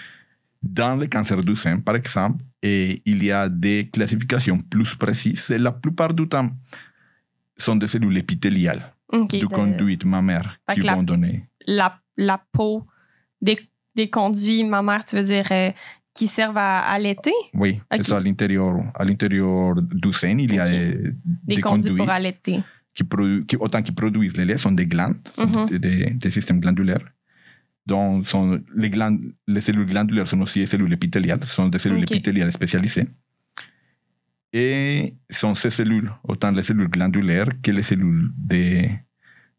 Dans 0.60 0.96
le 0.96 1.06
cancer 1.06 1.40
du 1.42 1.54
sein, 1.54 1.78
par 1.78 1.94
exemple, 1.96 2.42
et 2.62 3.00
il 3.04 3.22
y 3.22 3.30
a 3.30 3.48
des 3.48 3.88
classifications 3.92 4.58
plus 4.60 4.96
précises. 4.96 5.50
Et 5.50 5.58
la 5.58 5.70
plupart 5.72 6.12
du 6.12 6.26
temps, 6.28 6.50
sont 7.56 7.76
des 7.76 7.88
cellules 7.88 8.16
épithéliales 8.18 8.92
OK, 9.12 9.30
du 9.30 9.40
de- 9.40 9.46
conduite 9.46 10.04
mammaire 10.04 10.58
qui 10.72 10.80
la- 10.80 10.94
vont 10.94 11.02
donner. 11.02 11.48
la, 11.66 12.00
la 12.16 12.38
peau, 12.52 12.86
des, 13.40 13.58
des 13.94 14.08
conduits 14.10 14.64
mammaires, 14.64 15.04
tu 15.04 15.16
veux 15.16 15.22
dire, 15.24 15.46
euh, 15.50 15.70
qui 16.14 16.26
servent 16.26 16.56
à 16.58 16.80
allaiter? 16.90 17.32
Oui, 17.54 17.80
Ok. 17.92 18.00
eso 18.00 18.14
al 18.14 18.26
interior, 18.26 18.82
al 18.94 19.08
interior 19.10 19.80
du 19.82 20.12
sein, 20.12 20.38
il 20.38 20.52
y 20.54 20.58
a 20.58 20.64
Ok. 20.64 20.70
des, 20.70 21.54
Des, 21.56 21.60
conduits 21.60 21.96
pour 21.96 22.10
allaiter. 22.10 22.60
qui, 22.94 23.04
produ- 23.04 23.44
qui- 23.46 23.56
autant 23.56 23.82
qui 23.82 23.92
produisent 23.92 24.36
le 24.36 24.44
lait, 24.44 24.58
sont 24.58 24.72
des 24.72 24.86
glandes, 24.86 25.16
Mhm. 25.38 25.78
des- 25.78 26.10
des 26.14 26.30
systèmes 26.30 26.60
glandulaires. 26.60 27.04
Donc, 27.88 28.28
sont, 28.28 28.60
les, 28.76 28.90
glandes, 28.90 29.20
les 29.46 29.62
cellules 29.62 29.86
glandulaires 29.86 30.28
sont 30.28 30.40
aussi 30.42 30.58
des 30.60 30.66
cellules 30.66 30.92
épithéliales, 30.92 31.42
sont 31.44 31.64
des 31.64 31.78
cellules 31.78 32.04
épithéliales 32.16 32.52
spécialisées. 32.52 33.06
Et 34.52 35.14
sont 35.30 35.54
ces 35.54 35.70
cellules, 35.70 36.10
autant 36.24 36.50
les 36.50 36.62
cellules 36.62 36.88
glandulaires 36.88 37.48
que 37.62 37.70
les 37.70 37.82
cellules 37.82 38.30
de, 38.36 38.88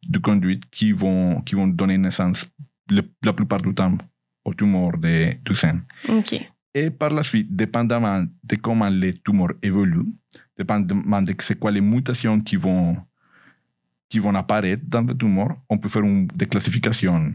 de 0.08 0.20
conduite 0.20 0.64
qui 0.70 0.92
vont, 0.92 1.42
qui 1.42 1.56
vont 1.56 1.68
donner 1.68 1.98
naissance 1.98 2.48
le- 2.90 3.04
la 3.24 3.34
plupart 3.34 3.62
du 3.62 3.74
temps 3.74 3.98
au 4.46 4.54
tumeur 4.54 4.98
de, 4.98 5.34
du 5.44 5.56
sein. 5.56 5.82
Et 6.74 6.92
par 6.92 7.10
la 7.12 7.24
suite, 7.24 7.56
dépendamment 7.56 8.26
de 8.44 8.56
comment 8.58 8.90
les 8.90 9.14
tumeurs 9.16 9.54
évoluent, 9.64 10.12
dépendamment 10.58 11.22
de 11.24 11.34
c'est 11.40 11.58
quoi 11.58 11.72
les 11.72 11.82
mutations 11.82 12.40
qui 12.42 12.56
vont, 12.58 12.96
qui 14.08 14.20
vont 14.20 14.36
apparaître 14.36 14.84
dans 14.88 15.02
le 15.02 15.16
tumeur, 15.16 15.50
on 15.68 15.78
peut 15.80 15.90
faire 15.90 16.04
une 16.04 16.28
déclassification 16.28 17.34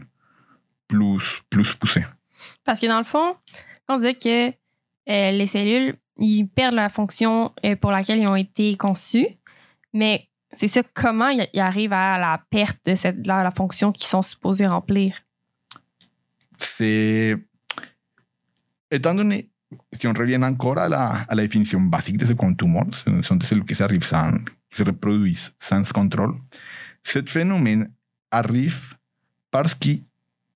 plus, 0.87 1.41
plus 1.49 1.75
poussée. 1.75 2.03
Parce 2.63 2.79
que 2.79 2.87
dans 2.87 2.97
le 2.97 3.03
fond, 3.03 3.35
on 3.87 3.97
dit 3.97 4.15
que 4.15 4.49
euh, 4.49 5.31
les 5.31 5.47
cellules, 5.47 5.95
ils 6.17 6.47
perdent 6.47 6.75
la 6.75 6.89
fonction 6.89 7.53
euh, 7.65 7.75
pour 7.75 7.91
laquelle 7.91 8.19
ils 8.19 8.27
ont 8.27 8.35
été 8.35 8.75
conçus, 8.77 9.27
mais 9.93 10.27
c'est 10.53 10.67
ça, 10.67 10.81
comment 10.93 11.29
ils 11.29 11.59
arrivent 11.59 11.93
à 11.93 12.17
la 12.17 12.41
perte 12.49 12.79
de 12.85 12.95
cette, 12.95 13.25
la, 13.27 13.43
la 13.43 13.51
fonction 13.51 13.91
qu'ils 13.91 14.07
sont 14.07 14.21
supposés 14.21 14.67
remplir? 14.67 15.21
C'est. 16.57 17.35
Étant 18.89 19.13
donné, 19.13 19.49
si 19.91 20.07
on 20.07 20.13
revient 20.13 20.39
encore 20.41 20.77
à 20.77 20.87
la, 20.87 21.25
à 21.27 21.35
la 21.35 21.43
définition 21.43 21.81
basique 21.81 22.17
de 22.17 22.25
ce 22.25 22.33
qu'un 22.33 22.53
tumeur, 22.53 22.85
ce 22.91 23.21
sont 23.21 23.35
des 23.35 23.45
cellules 23.45 23.65
qui 23.65 23.75
s'arrivent 23.75 24.05
sans, 24.05 24.31
qui 24.69 24.77
se 24.77 24.83
reproduisent 24.83 25.53
sans 25.59 25.91
contrôle, 25.91 26.35
ce 27.03 27.21
phénomène 27.23 27.91
arrive 28.31 28.95
parce 29.51 29.75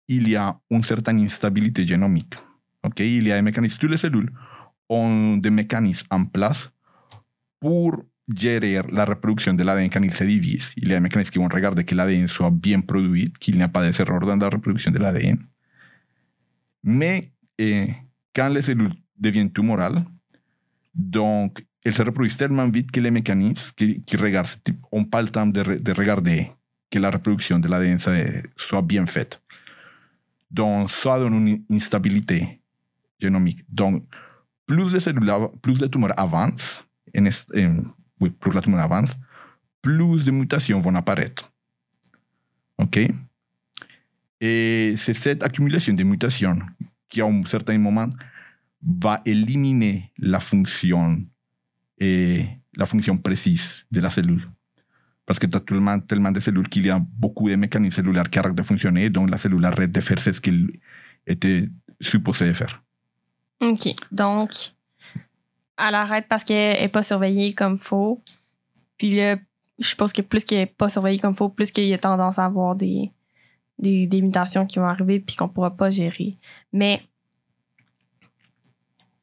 qu'il 0.09 0.27
y 0.27 0.35
a 0.35 0.59
une 0.71 0.83
certaine 0.83 1.19
instabilité 1.19 1.85
génomique. 1.85 2.33
Ok, 2.83 2.99
Il 3.01 3.27
y 3.27 3.31
a 3.31 3.35
des 3.35 3.43
mécanismes, 3.43 3.77
toutes 3.79 3.91
les 3.91 3.97
cellules 3.97 4.31
ont 4.89 5.37
des 5.37 5.51
mécanismes 5.51 6.07
en 6.09 6.25
place 6.25 6.71
pour 7.59 8.03
gérer 8.35 8.81
la 8.91 9.05
reproduction 9.05 9.53
de 9.53 9.63
l'ADN 9.63 9.89
quand 9.91 10.01
il 10.01 10.13
se 10.13 10.23
divise. 10.23 10.71
Il 10.77 10.89
y 10.89 10.93
a 10.93 10.95
des 10.95 11.01
mécanismes 11.01 11.31
qui 11.31 11.37
vont 11.37 11.47
regarder 11.47 11.83
que 11.83 11.93
l'ADN 11.93 12.27
soit 12.27 12.49
bien 12.49 12.81
produit, 12.81 13.31
qu'il 13.39 13.57
n'y 13.57 13.63
a 13.63 13.67
pas 13.67 13.87
d'erreur 13.87 14.21
dans 14.21 14.35
la 14.35 14.49
reproduction 14.49 14.91
de 14.91 14.97
l'ADN. 14.97 15.37
Mais 16.83 17.31
eh, 17.59 17.89
quand 18.33 18.49
les 18.49 18.63
cellules 18.63 18.93
deviennent 19.15 19.51
tumorales, 19.51 20.03
donc 20.95 21.63
elles 21.83 21.95
se 21.95 22.01
reproduisent 22.01 22.37
tellement 22.37 22.67
vite 22.67 22.89
que 22.89 22.99
les 22.99 23.11
mécanismes 23.11 23.73
qui, 23.75 24.01
qui 24.03 24.17
regardent, 24.17 24.49
n'ont 24.91 25.05
pas 25.05 25.21
le 25.21 25.29
temps 25.29 25.45
de, 25.45 25.77
de 25.77 25.91
regarder 25.91 26.51
que 26.89 26.97
la 26.97 27.11
reproduction 27.11 27.59
de 27.59 27.67
l'ADN 27.67 27.99
soit 28.57 28.81
bien 28.81 29.05
faite. 29.05 29.39
Donc, 30.49 30.89
ça 30.89 31.19
donne 31.19 31.47
une 31.47 31.63
instabilité 31.69 32.61
génomique. 33.19 33.63
Donc, 33.69 34.03
plus 34.65 34.91
les 34.91 34.99
cellules, 34.99 35.31
plus 35.61 35.79
avancent, 36.17 36.85
en 37.15 37.23
plus 38.39 38.53
la 38.53 38.61
tumeur 38.61 38.81
avance, 38.81 39.15
plus 39.81 40.23
de 40.25 40.31
mutations 40.31 40.79
vont 40.79 40.95
apparaître. 40.95 41.51
OK? 42.77 42.99
Et 44.41 44.95
c'est 44.97 45.13
cette 45.13 45.43
accumulation 45.43 45.93
de 45.93 46.03
mutations 46.03 46.59
qui, 47.09 47.21
à 47.21 47.25
un 47.25 47.43
certain 47.43 47.77
moment, 47.77 48.09
va 48.81 49.21
éliminer 49.25 50.11
la 50.17 50.39
fonction, 50.39 51.21
et 51.97 52.45
la 52.75 52.85
fonction 52.85 53.17
précise 53.17 53.85
de 53.91 53.99
la 53.99 54.09
cellule. 54.09 54.47
Parce 55.29 55.37
que 55.37 55.45
tu 55.45 55.55
as 55.55 55.59
tellement, 55.59 55.99
tellement 55.99 56.31
de 56.31 56.39
cellules 56.39 56.67
qu'il 56.69 56.87
y 56.87 56.89
a 56.89 56.97
beaucoup 56.97 57.47
de 57.51 57.55
mécanismes 57.55 57.97
cellulaires 57.97 58.27
qui 58.31 58.39
arrêtent 58.39 58.55
de 58.55 58.63
fonctionner, 58.63 59.11
donc 59.11 59.29
la 59.29 59.37
cellule 59.37 59.63
arrête 59.63 59.91
de 59.91 60.01
faire 60.01 60.19
ce 60.19 60.31
qu'elle 60.31 60.71
était 61.27 61.69
supposée 62.01 62.51
faire. 62.55 62.81
OK. 63.61 63.89
Donc, 64.11 64.49
elle 65.77 65.93
arrête 65.93 66.25
parce 66.27 66.43
qu'elle 66.43 66.81
n'est 66.81 66.87
pas 66.87 67.03
surveillée 67.03 67.53
comme 67.53 67.77
faut. 67.77 68.23
Puis 68.97 69.15
là, 69.17 69.37
je 69.77 69.85
suppose 69.85 70.13
que 70.13 70.23
plus 70.23 70.43
qu'elle 70.43 70.61
n'est 70.61 70.65
pas 70.65 70.89
surveillée 70.89 71.19
comme 71.19 71.35
faut, 71.35 71.49
plus 71.49 71.69
qu'il 71.69 71.85
y 71.85 71.93
a 71.93 71.99
tendance 71.99 72.39
à 72.39 72.45
avoir 72.45 72.75
des, 72.75 73.11
des, 73.77 74.21
mutations 74.23 74.65
qui 74.65 74.79
vont 74.79 74.85
arriver 74.85 75.19
puis 75.19 75.35
qu'on 75.35 75.45
ne 75.45 75.51
pourra 75.51 75.77
pas 75.77 75.91
gérer. 75.91 76.37
Mais 76.73 77.03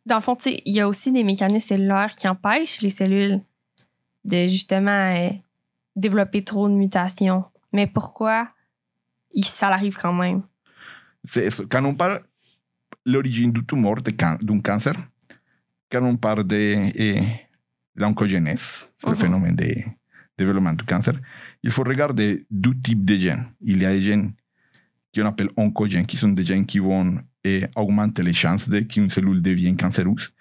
dans 0.07 0.14
le 0.14 0.23
fond, 0.23 0.38
il 0.47 0.73
y 0.73 0.79
a 0.79 0.87
aussi 0.87 1.11
des 1.11 1.25
mécanismes 1.25 1.66
cellulaires 1.66 2.14
qui 2.14 2.29
empêchent 2.29 2.81
les 2.81 2.90
cellules 2.90 3.40
de 4.25 4.47
justement 4.47 5.12
euh, 5.16 5.31
développer 5.97 6.45
trop 6.45 6.69
de 6.69 6.75
mutations. 6.75 7.45
Mais 7.73 7.87
pourquoi 7.87 8.49
ça 9.43 9.69
arrive 9.69 9.97
quand 9.97 10.13
même? 10.13 10.43
C'est. 11.25 11.49
Quand 11.69 11.85
on 11.85 11.95
parle 11.95 12.21
l'origine 13.05 13.53
du 13.53 13.65
tumeur, 13.65 14.01
de 14.03 14.11
d'un 14.11 14.61
cancer, 14.61 14.95
quand 15.91 16.03
on 16.05 16.17
parle 16.17 16.45
de 16.45 16.91
eh, 16.95 17.23
l'oncogénèse, 17.95 18.89
le 19.05 19.11
Mhm. 19.13 19.17
phénomène 19.17 19.57
de 19.57 19.75
développement 20.39 20.73
du 20.73 20.85
cancer, 20.85 21.15
il 21.63 21.71
faut 21.71 21.83
regarder 21.85 22.47
deux 22.51 22.75
types 22.79 23.05
de 23.05 23.17
gènes. 23.17 23.47
Il 23.61 23.81
y 23.83 23.87
a 23.87 23.93
des 23.93 24.01
gènes 24.03 24.33
qu'on 25.15 25.25
appelle 25.27 25.49
oncogènes, 25.57 26.07
qui 26.07 26.17
sont 26.17 26.29
des 26.29 26.45
gènes 26.45 26.67
qui 26.67 26.79
vont 26.79 27.19
eh, 27.45 27.65
augmenter 27.77 28.23
les 28.23 28.35
chances 28.35 28.69
de 28.69 28.81
qu'une 28.81 29.09
cellule 29.11 29.41
devienne 29.41 29.77
cancéreuse, 29.77 30.33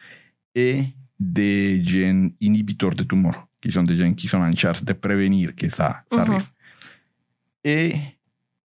et 0.54 0.84
des 1.20 1.84
gènes 1.84 2.32
inhibiteurs 2.42 2.96
de 2.96 3.04
tumeur, 3.04 3.48
qui 3.66 3.72
sont 3.72 3.84
des 3.84 3.98
gènes 3.98 4.16
qui 4.16 4.28
sont 4.28 4.38
en 4.38 4.56
charge 4.56 4.84
de 4.84 4.94
prévenir 4.94 5.56
que 5.56 5.70
ça, 5.70 6.04
ça 6.12 6.24
Mhm. 6.24 6.32
arrive. 6.32 6.50
Et 7.64 7.96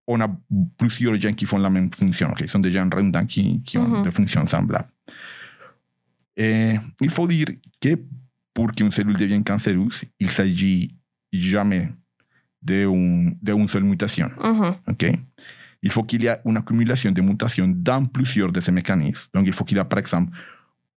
on 0.06 0.20
a 0.20 0.28
plusieurs 0.76 1.18
gènes 1.18 1.34
qui 1.34 1.46
font 1.46 1.58
la 1.58 1.70
même 1.70 1.90
fonction, 1.92 2.32
qui 2.34 2.46
sont 2.48 2.58
des 2.58 2.70
gènes 2.70 2.92
redondants 2.92 3.24
qui, 3.24 3.62
qui 3.62 3.78
ont 3.78 3.88
Mhm. 3.88 4.02
des 4.04 4.10
fonctions 4.10 4.46
semblables. 4.46 4.88
Et 6.36 6.74
il 7.00 7.10
faut 7.10 7.26
dire 7.26 7.46
que 7.80 7.98
pour 8.52 8.72
qu'une 8.72 8.90
cellule 8.90 9.16
devienne 9.16 9.44
cancéreuse, 9.44 10.02
il 10.18 10.28
s'agit 10.30 10.94
jamais 11.32 11.88
d'une 12.62 13.36
un 13.46 13.68
seule 13.68 13.84
mutation. 13.84 14.28
Mhm. 14.42 14.64
ok 14.88 15.04
Il 15.82 15.90
faut 15.90 16.02
qu'il 16.02 16.22
y 16.22 16.26
ait 16.26 16.38
une 16.44 16.58
accumulation 16.58 17.10
de 17.10 17.22
mutations 17.22 17.66
dans 17.74 18.04
plusieurs 18.04 18.52
de 18.52 18.60
ces 18.60 18.70
mécanismes. 18.70 19.30
Donc, 19.32 19.46
il 19.46 19.52
faut 19.54 19.64
qu'il 19.64 19.78
y 19.78 19.80
ait, 19.80 19.84
par 19.84 19.98
exemple, 19.98 20.30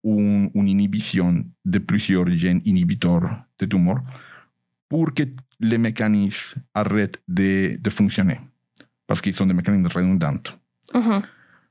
un- 0.05 0.49
une 0.55 0.69
inhibition 0.69 1.45
de 1.65 1.79
plusieurs 1.79 2.29
gènes 2.37 2.61
inhibiteurs 2.65 3.45
de 3.59 3.67
tumeur 3.67 3.99
pour 4.89 5.13
que 5.15 5.23
les 5.61 5.79
mécanismes 5.79 6.61
arrêtent 6.75 7.23
de, 7.29 7.77
de 7.81 7.91
fonctionner. 7.91 8.39
Parce 9.07 9.21
qu'ils 9.21 9.35
sont 9.35 9.47
des 9.47 9.55
mécanismes 9.55 9.87
redondants. 9.87 10.35
Mhm. 10.95 11.23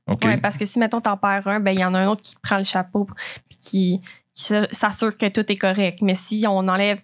OK? 0.08 0.24
Ouais, 0.24 0.36
parce 0.38 0.56
que 0.56 0.64
si, 0.64 0.78
mettons, 0.78 1.00
t'en 1.00 1.16
perds 1.16 1.46
un, 1.46 1.60
ben, 1.60 1.70
il 1.72 1.80
y 1.80 1.84
en 1.84 1.94
a 1.94 2.00
un 2.00 2.08
autre 2.08 2.22
qui 2.22 2.34
prend 2.42 2.58
le 2.58 2.64
chapeau 2.64 3.06
puis 3.48 3.58
qui, 3.60 4.00
s'assure 4.34 5.16
que 5.16 5.28
tout 5.28 5.50
est 5.52 5.56
correct. 5.56 6.00
Mais 6.02 6.14
si 6.14 6.44
on 6.48 6.66
enlève, 6.66 6.98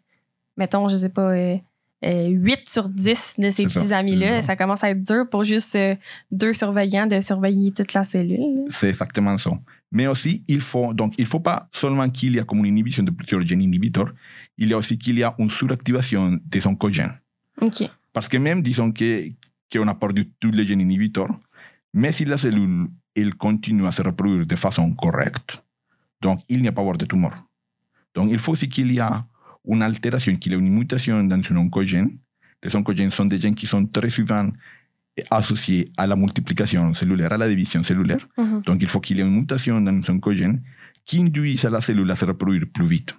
mettons, 0.56 0.88
je 0.88 0.96
sais 0.96 1.08
pas, 1.10 1.30
euh, 1.32 1.56
euh, 2.04 2.28
8 2.28 2.68
sur 2.68 2.88
10 2.88 3.34
de 3.38 3.50
ces 3.50 3.64
petits 3.64 3.92
amis-là, 3.92 4.40
ça 4.42 4.56
commence 4.56 4.82
à 4.82 4.90
être 4.90 5.02
dur 5.02 5.28
pour 5.30 5.44
juste 5.44 5.74
euh, 5.76 5.94
deux 6.32 6.54
surveillants 6.54 7.06
de 7.06 7.20
surveiller 7.20 7.70
toute 7.72 7.92
la 7.92 8.02
cellule. 8.02 8.64
C'est 8.68 8.88
exactement 8.88 9.36
ça. 9.38 9.50
Mais 9.90 10.06
aussi, 10.06 10.44
il 10.48 10.60
faut, 10.60 10.92
donc, 10.92 11.14
il 11.18 11.26
faut 11.26 11.40
pas 11.40 11.68
seulement 11.72 12.08
qu'il 12.10 12.34
y 12.34 12.38
ait 12.38 12.44
comme 12.44 12.58
une 12.58 12.66
inhibition 12.66 13.02
de 13.02 13.10
plusieurs 13.10 13.46
gènes 13.46 13.62
inhibiteurs, 13.62 14.12
il 14.58 14.68
y 14.68 14.74
a 14.74 14.78
aussi 14.78 14.98
qu'il 14.98 15.18
y 15.18 15.22
a 15.22 15.34
une 15.38 15.50
suractivation 15.50 16.38
des 16.44 16.66
oncogènes. 16.66 17.18
OK. 17.60 17.84
Parce 18.12 18.28
que 18.28 18.36
même, 18.36 18.62
disons 18.62 18.92
que 18.92 19.28
qu'on 19.72 19.86
a 19.86 19.94
perdu 19.94 20.30
tous 20.40 20.50
les 20.50 20.66
gènes 20.66 20.80
inhibiteurs, 20.80 21.38
mais 21.92 22.12
si 22.12 22.24
la 22.24 22.36
cellule 22.36 22.88
elle 23.14 23.34
continue 23.34 23.86
à 23.86 23.90
se 23.90 24.02
reproduire 24.02 24.46
de 24.46 24.56
façon 24.56 24.92
correcte, 24.94 25.62
donc 26.20 26.40
il 26.48 26.62
n'y 26.62 26.68
a 26.68 26.72
pas 26.72 26.80
avoir 26.80 26.96
de 26.96 27.04
tumeur. 27.04 27.44
Donc 28.14 28.30
il 28.30 28.38
faut 28.38 28.52
aussi 28.52 28.68
qu'il 28.68 28.92
y 28.92 28.98
ait 28.98 29.02
une 29.66 29.82
altération, 29.82 30.36
qu'il 30.36 30.52
y 30.52 30.54
ait 30.54 30.58
une 30.58 30.72
mutation 30.72 31.22
dans 31.24 31.36
un 31.36 31.56
oncogène. 31.56 32.18
Les 32.62 32.74
oncogènes 32.74 33.10
sont 33.10 33.24
des 33.24 33.38
gènes 33.38 33.54
qui 33.54 33.66
sont 33.66 33.86
très 33.86 34.10
souvent 34.10 34.50
associés 35.30 35.90
à 35.96 36.06
la 36.06 36.16
multiplication 36.16 36.92
cellulaire, 36.94 37.32
à 37.32 37.36
la 37.38 37.48
division 37.48 37.82
cellulaire. 37.82 38.26
Donc, 38.62 38.78
il 38.82 38.88
faut 38.88 39.00
qu'il 39.00 39.18
y 39.18 39.20
ait 39.20 39.24
une 39.24 39.34
mutation 39.34 39.80
dans 39.80 39.90
un 39.92 40.14
oncogène 40.14 40.62
qui 41.04 41.20
induise 41.20 41.64
à 41.64 41.70
la 41.70 41.80
cellule 41.80 42.10
à 42.10 42.16
se 42.16 42.24
reproduire 42.24 42.64
plus 42.72 42.86
vite. 42.86 43.16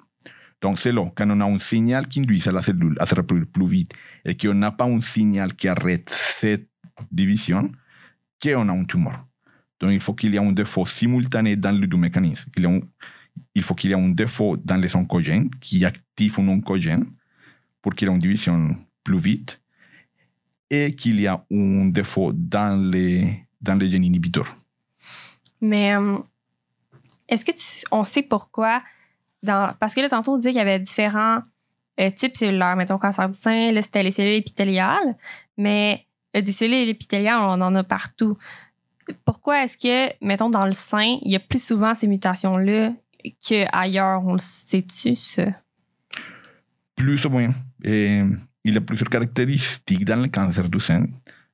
Donc, 0.62 0.78
c'est 0.78 0.92
là, 0.92 1.10
quand 1.16 1.30
on 1.30 1.40
a 1.42 1.46
un 1.46 1.60
signal 1.60 2.08
qui 2.08 2.20
induit 2.20 2.44
à 2.48 2.52
la 2.52 2.62
cellule 2.62 2.96
à 3.00 3.06
se 3.06 3.16
reproduire 3.16 3.48
plus 3.48 3.68
vite 3.68 3.94
et 4.26 4.36
qu'on 4.36 4.54
n'a 4.54 4.72
pas 4.72 4.86
un 4.86 5.00
signal 5.00 5.56
qui 5.56 5.68
arrête 5.68 6.10
cette 6.10 6.68
division, 7.12 7.72
qu'on 8.44 8.68
a 8.70 8.74
un 8.74 8.84
tumeur. 8.84 9.26
Donc, 9.80 9.92
il 9.92 10.00
faut 10.02 10.14
qu'il 10.14 10.34
y 10.34 10.36
ait 10.36 10.40
un 10.40 10.52
défaut 10.52 10.86
simultané 10.86 11.56
dans 11.56 11.72
les 11.72 11.88
deux 11.88 11.98
mécanismes. 11.98 12.52
Un- 12.58 12.82
il 13.56 13.64
faut 13.64 13.74
qu'il 13.74 13.90
y 13.90 13.94
ait 13.94 13.96
un 13.96 14.10
défaut 14.10 14.58
dans 14.58 14.76
les 14.76 14.94
oncogènes 14.98 15.50
qui 15.62 15.86
active 15.86 16.36
un 16.40 16.48
oncogène 16.50 17.06
pour 17.82 17.96
qu'il 17.96 18.08
y 18.10 18.12
ait 18.12 18.14
une 18.14 18.20
division 18.20 18.76
plus 19.04 19.18
vite 19.18 19.62
et 20.70 20.96
qu'il 20.96 21.20
y 21.20 21.28
a 21.28 21.44
un 21.52 21.86
défaut 21.88 22.32
dans 22.34 22.80
les, 22.80 23.46
dans 23.62 23.76
les 23.76 23.90
gènes 23.90 24.04
inhibiteurs. 24.04 24.56
Mais 25.62 25.96
euh, 25.96 26.18
est-ce 27.28 27.44
que 27.44 27.52
tu, 27.52 27.86
on 27.92 28.04
sait 28.04 28.24
pourquoi? 28.24 28.82
Dans, 29.44 29.74
parce 29.80 29.94
que 29.94 30.02
là, 30.02 30.10
tantôt, 30.10 30.34
on 30.34 30.38
disait 30.38 30.52
qu'il 30.52 30.60
y 30.60 30.62
avait 30.62 30.80
différents 30.80 31.40
euh, 32.00 32.10
types 32.12 32.38
cellulaires. 32.38 32.76
Mettons, 32.76 32.98
cancer 32.98 33.30
du 33.30 33.38
sein, 33.38 33.72
là, 33.72 33.82
c'était 33.82 34.04
les 34.04 34.12
cellules 34.12 34.36
épithéliales. 34.36 35.18
Mais 35.58 36.06
euh, 36.36 36.42
des 36.42 36.52
cellules 36.52 36.90
épithéliales, 36.90 37.40
on 37.42 37.62
en 37.62 37.76
a 37.76 37.84
partout. 37.84 38.38
Pourquoi 39.26 39.64
est-ce 39.64 39.78
que, 39.78 40.14
mettons, 40.24 40.50
dans 40.50 40.66
le 40.66 40.72
sein, 40.72 41.18
il 41.22 41.32
y 41.32 41.36
a 41.36 41.40
plus 41.40 41.64
souvent 41.64 41.96
ces 41.96 42.08
mutations-là 42.08 42.94
qu'ailleurs? 43.46 44.24
On 44.26 44.34
le 44.34 44.40
sait-tu, 44.40 45.16
ça? 45.16 45.48
Plus 46.96 47.26
ou 47.26 47.30
moins. 47.30 47.50
Et 47.84 48.22
il 48.64 48.74
y 48.74 48.78
a 48.78 48.82
plusieurs 48.82 49.10
caractéristiques 49.10 50.06
dans 50.06 50.22
le 50.22 50.28
cancer 50.28 50.68
du 50.70 50.80
sein. 50.80 51.06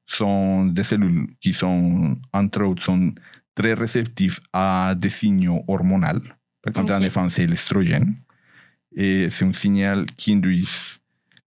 Sont 0.07 0.65
des 0.65 0.83
cellules 0.83 1.27
qui 1.39 1.51
sont, 1.53 2.17
entre 2.31 2.61
autres, 2.63 2.83
sont 2.83 3.13
très 3.55 3.73
réceptives 3.73 4.39
à 4.53 4.93
des 4.95 5.09
signaux 5.09 5.63
hormonaux. 5.67 6.21
Par 6.61 6.71
exemple, 6.71 6.91
Ok. 6.91 6.97
dans 6.97 6.99
les 7.03 7.09
femmes, 7.09 7.29
c'est 7.29 7.47
l'estrogène. 7.47 8.15
Et 8.95 9.29
c'est 9.29 9.45
un 9.45 9.53
signal 9.53 10.05
qui 10.15 10.33
induit 10.33 10.67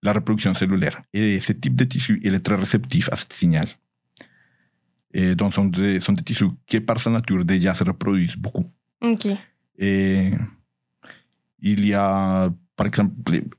la 0.03 0.13
reproduction 0.13 0.55
cellulaire. 0.55 1.03
Et 1.13 1.39
ce 1.41 1.53
type 1.53 1.77
de 1.77 1.85
tissu, 1.85 2.21
il 2.23 2.35
est 2.35 2.41
très 2.41 2.57
réceptif 2.57 3.09
à 3.13 3.17
ce 3.17 3.27
signal. 3.31 3.69
Et 5.13 5.35
donc, 5.35 5.55
sont 5.55 5.65
des, 5.67 6.01
sont 6.01 6.13
des 6.13 6.23
tissus 6.23 6.51
qui, 6.67 6.81
par 6.81 7.01
sa 7.01 7.11
nature, 7.11 7.45
déjà 7.45 7.75
se 7.75 7.85
reproduisent 7.85 8.37
beaucoup. 8.37 8.67
OK. 9.01 9.27
Et 9.79 10.31
il 11.61 11.87
y 11.87 11.95
a, 11.95 12.51
par 12.79 12.87
exemple, 12.87 13.15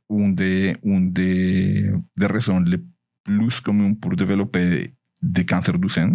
une 0.10 0.34
des, 0.34 0.76
une 0.84 1.12
des, 1.12 1.92
des 2.18 2.26
raisons 2.26 2.62
les 2.62 2.80
plus 3.24 3.60
communes 3.60 3.98
pour 4.00 4.16
développer 4.16 4.94
des 5.22 5.46
cancers 5.46 5.78
du 5.78 5.90
sein, 5.90 6.12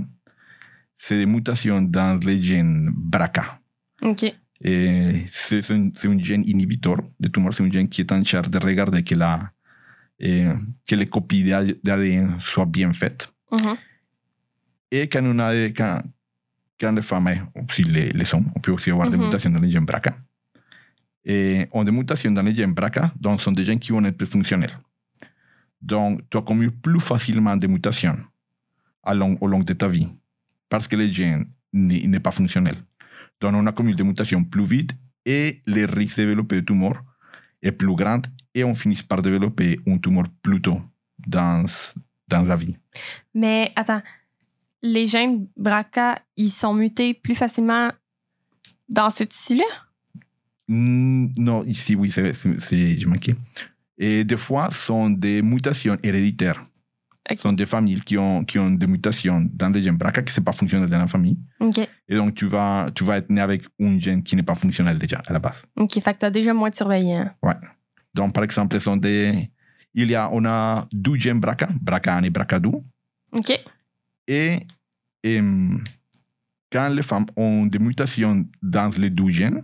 c'est 0.96 1.18
des 1.18 1.26
mutations 1.26 1.82
dans 1.82 2.18
les 2.24 2.40
gènes 2.40 2.90
BRCA. 2.96 3.60
OK. 4.02 4.24
Et 4.62 5.26
c'est 5.28 5.70
un, 5.70 5.90
c'est 5.94 6.08
un 6.08 6.18
gène 6.18 6.42
inhibiteur 6.46 6.96
de 7.20 7.28
tumeur, 7.28 7.52
c'est 7.52 7.62
un 7.62 7.70
gène 7.70 7.88
qui 7.88 8.00
est 8.00 8.10
en 8.12 8.24
charge 8.24 8.48
de 8.48 8.58
regarder 8.58 9.02
que, 9.02 9.14
la, 9.14 9.50
eh, 10.18 10.46
que 10.88 10.94
les 10.94 11.06
copies 11.06 11.44
d'ADN 11.84 12.38
soient 12.40 12.64
bien 12.64 12.90
faites. 12.94 13.30
Mhm. 13.52 13.76
Et 14.90 15.08
quand 15.08 15.24
on 15.26 15.38
a 15.40 15.52
quand, 15.78 16.00
quand 16.80 16.92
les 16.92 17.02
femmes 17.02 17.28
aussi 17.70 17.82
les, 17.84 18.10
les 18.12 18.34
hommes, 18.34 18.50
on 18.56 18.60
peut 18.60 18.72
aussi 18.72 18.90
avoir 18.90 19.10
des 19.10 19.18
Mhm. 19.18 19.24
mutations 19.26 19.50
dans 19.50 19.60
les 19.60 19.70
gènes 19.70 19.84
BRCA. 19.84 20.16
Et 21.24 21.66
on 21.72 21.82
a 21.82 21.84
des 21.84 21.92
mutations 21.92 22.30
dans 22.30 22.42
les 22.42 22.54
gènes 22.54 22.74
BRCA, 22.74 23.12
donc 23.18 23.40
sont 23.40 23.52
des 23.52 23.64
gènes 23.64 23.78
qui 23.78 23.92
vont 23.92 24.04
être 24.04 24.24
fonctionnels. 24.24 24.78
Donc, 25.80 26.20
tu 26.30 26.36
accumules 26.36 26.72
plus 26.72 27.00
facilement 27.00 27.56
des 27.56 27.68
mutations 27.68 28.18
au 29.06 29.46
long 29.46 29.60
de 29.60 29.72
ta 29.72 29.88
vie 29.88 30.08
parce 30.68 30.88
que 30.88 30.96
le 30.96 31.10
gène 31.10 31.46
n'est 31.72 32.20
pas 32.20 32.30
fonctionnel. 32.30 32.76
Donc, 33.40 33.54
on 33.54 33.66
accumule 33.66 33.94
des 33.94 34.02
mutations 34.02 34.44
plus 34.44 34.64
vite 34.64 34.92
et 35.24 35.62
le 35.66 35.84
risque 35.84 36.18
de 36.18 36.24
développer 36.24 36.60
des 36.60 36.64
tumeurs 36.64 37.02
est 37.62 37.72
plus 37.72 37.94
grand 37.94 38.22
et 38.54 38.64
on 38.64 38.74
finit 38.74 39.02
par 39.02 39.22
développer 39.22 39.80
une 39.86 40.00
tumeur 40.00 40.26
plus 40.42 40.60
tôt 40.60 40.80
dans, 41.26 41.64
dans 42.28 42.42
la 42.42 42.56
vie. 42.56 42.76
Mais 43.34 43.72
attends, 43.76 44.02
les 44.82 45.06
gènes 45.06 45.46
BRCA, 45.56 46.18
ils 46.36 46.50
sont 46.50 46.74
mutés 46.74 47.14
plus 47.14 47.34
facilement 47.34 47.90
dans 48.88 49.10
ce 49.10 49.24
tissu-là? 49.24 49.64
Non, 50.68 51.62
ici, 51.64 51.94
oui, 51.94 52.10
c'est, 52.10 52.32
j'ai 52.32 53.06
manqué. 53.06 53.34
Et 53.98 54.24
des 54.24 54.36
fois, 54.36 54.70
sont 54.70 55.10
des 55.10 55.42
mutations 55.42 55.96
héréditaires. 56.02 56.64
Ok. 57.30 57.40
sont 57.40 57.54
des 57.54 57.64
familles 57.64 58.02
qui 58.02 58.18
ont, 58.18 58.44
qui 58.44 58.58
ont 58.58 58.70
des 58.70 58.86
mutations 58.86 59.48
dans 59.50 59.70
des 59.70 59.82
gènes 59.82 59.96
BRCA 59.96 60.20
qui 60.22 60.30
ne 60.30 60.34
sont 60.34 60.42
pas 60.42 60.52
fonctionnels 60.52 60.90
dans 60.90 60.98
la 60.98 61.06
famille. 61.06 61.38
Et 62.06 62.16
donc, 62.16 62.34
tu 62.34 62.44
vas, 62.44 62.90
tu 62.94 63.02
vas 63.02 63.16
être 63.16 63.30
né 63.30 63.40
avec 63.40 63.62
un 63.80 63.98
gène 63.98 64.22
qui 64.22 64.36
n'est 64.36 64.42
pas 64.42 64.54
fonctionnel 64.54 64.98
déjà 64.98 65.22
à 65.26 65.32
la 65.32 65.38
base. 65.38 65.64
OK. 65.76 65.92
Fait 66.02 66.12
que 66.12 66.18
t'as 66.18 66.30
déjà 66.30 66.52
moins 66.52 66.68
de 66.68 66.74
surveillants. 66.74 67.30
Donc, 68.12 68.34
par 68.34 68.44
exemple, 68.44 68.78
sont 68.78 68.98
des, 68.98 69.50
il 69.94 70.10
y 70.10 70.14
a, 70.14 70.28
on 70.32 70.44
a 70.44 70.86
deux 70.92 71.14
gènes 71.14 71.40
BRCA, 71.40 71.68
BRCA1 71.82 72.24
et 72.24 72.30
BRCA2. 72.30 72.82
OK. 73.32 73.60
Et, 74.28 74.58
em, 75.24 75.78
quand 76.70 76.88
les 76.88 77.02
femmes 77.02 77.26
ont 77.36 77.64
des 77.64 77.78
mutations 77.78 78.44
dans 78.62 78.90
les 78.98 79.08
deux 79.10 79.30
gènes, 79.30 79.62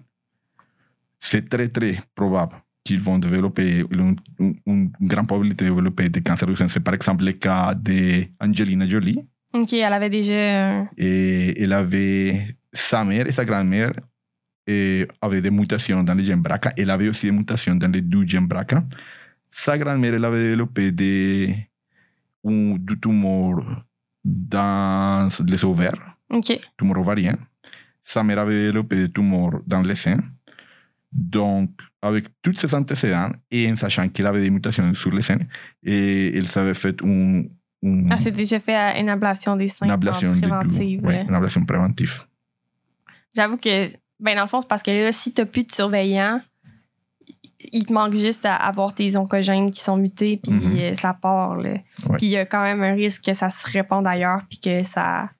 c'est 1.20 1.48
très, 1.48 1.68
très 1.68 1.98
probable 2.14 2.56
qu'ils 2.83 3.00
vont 3.00 3.18
développer 3.18 3.85
une, 3.90 4.16
une- 4.38 4.56
une 4.66 4.90
grande 5.02 5.26
probabilité 5.26 5.64
de 5.66 5.70
développer 5.70 6.09
des 6.09 6.22
cancers 6.22 6.48
du 6.48 6.56
sein. 6.56 6.66
C'est 6.68 6.80
par 6.80 6.94
exemple 6.94 7.24
le 7.24 7.33
cas 7.33 7.74
d'Angelina 7.74 8.88
Jolie. 8.88 9.20
OK. 9.52 9.72
Elle 9.74 9.92
avait 9.92 10.09
déjà. 10.11 10.85
Et 10.96 11.62
elle 11.62 11.72
avait 11.74 12.56
sa 12.72 13.04
mère 13.04 13.26
et 13.26 13.33
sa 13.33 13.44
grand-mère 13.44 13.92
et 14.66 15.06
avaient 15.20 15.42
des 15.42 15.50
mutations 15.50 16.02
dans 16.02 16.14
les 16.14 16.24
gènes 16.24 16.40
BRCA. 16.40 16.72
Elle 16.76 16.90
avait 16.90 17.09
aussi 17.09 17.26
des 17.26 17.33
mutations 17.33 17.74
dans 17.74 17.90
les 17.92 18.00
deux 18.00 18.26
gènes 18.26 18.46
BRCA. 18.46 18.83
Sa 19.50 19.76
grand-mère, 19.76 20.14
elle 20.14 20.24
avait 20.24 20.50
développé 20.50 20.92
des, 20.92 21.54
un, 22.44 22.76
du 22.78 22.98
tumeur 23.00 23.85
dans 24.24 25.28
les 25.46 25.64
ovaires, 25.64 26.16
OK. 26.30 26.59
tumeur 26.78 26.98
ovarien. 26.98 27.37
Sa 28.02 28.22
mère 28.22 28.38
avait 28.38 28.66
développé 28.66 28.96
des 28.96 29.11
tumeurs 29.12 29.61
dans 29.66 29.83
les 29.83 29.94
seins. 29.96 30.20
Donc, 31.12 31.70
avec 32.03 32.27
tous 32.40 32.55
ces 32.55 32.73
antécédents 32.75 33.31
et 33.51 33.70
en 33.70 33.77
sachant 33.77 34.09
qu'elle 34.09 34.27
avait 34.27 34.42
des 34.42 34.51
mutations 34.51 34.94
sur 34.94 35.11
les 35.12 35.23
seins, 35.23 35.38
et 35.83 36.37
elle 36.37 36.46
s'avait 36.46 36.75
fait 36.75 37.03
un, 37.03 37.42
un- 37.85 38.07
Ah, 38.11 38.31
déjà 38.31 38.61
fait 38.61 39.01
une 39.01 39.09
ablation 39.09 39.57
des 39.57 39.66
seins 39.68 39.87
une 39.87 39.92
ablation 39.92 40.33
préventive. 40.33 41.05
là. 41.05 41.23
une 41.23 41.35
ablation 41.35 41.64
préventive. 41.64 42.20
J'avoue 43.35 43.57
que, 43.57 43.87
ben 44.20 44.37
dans 44.37 44.42
le 44.42 44.49
fond, 44.49 44.61
c'est 44.61 44.68
parce 44.68 44.83
que 44.83 44.90
là, 44.92 45.11
si 45.12 45.33
t'as 45.33 45.46
plus 45.46 45.64
de 45.64 45.73
surveillants, 45.73 46.40
il 47.73 47.87
te 47.87 47.92
manque 47.92 48.14
juste 48.14 48.46
à 48.46 48.55
avoir 48.57 48.94
tes 48.94 49.16
oncogènes 49.16 49.70
qui 49.70 49.81
sont 49.81 49.96
mutés, 49.96 50.37
puis 50.42 50.53
Mhm. 50.53 50.77
euh, 50.79 50.94
ça 50.94 51.14
part. 51.14 51.57
là. 51.57 51.70
Ouais. 52.09 52.16
Puis 52.18 52.27
il 52.27 52.31
y 52.31 52.37
a 52.37 52.46
quand 52.46 52.62
même 52.62 52.83
un 52.83 52.94
risque 52.94 53.25
que 53.25 53.33
ça 53.33 53.51
se 53.51 53.68
réponde 53.70 54.07
ailleurs, 54.07 54.42
puis 54.49 54.59
que 54.59 54.83
ça, 54.83 55.31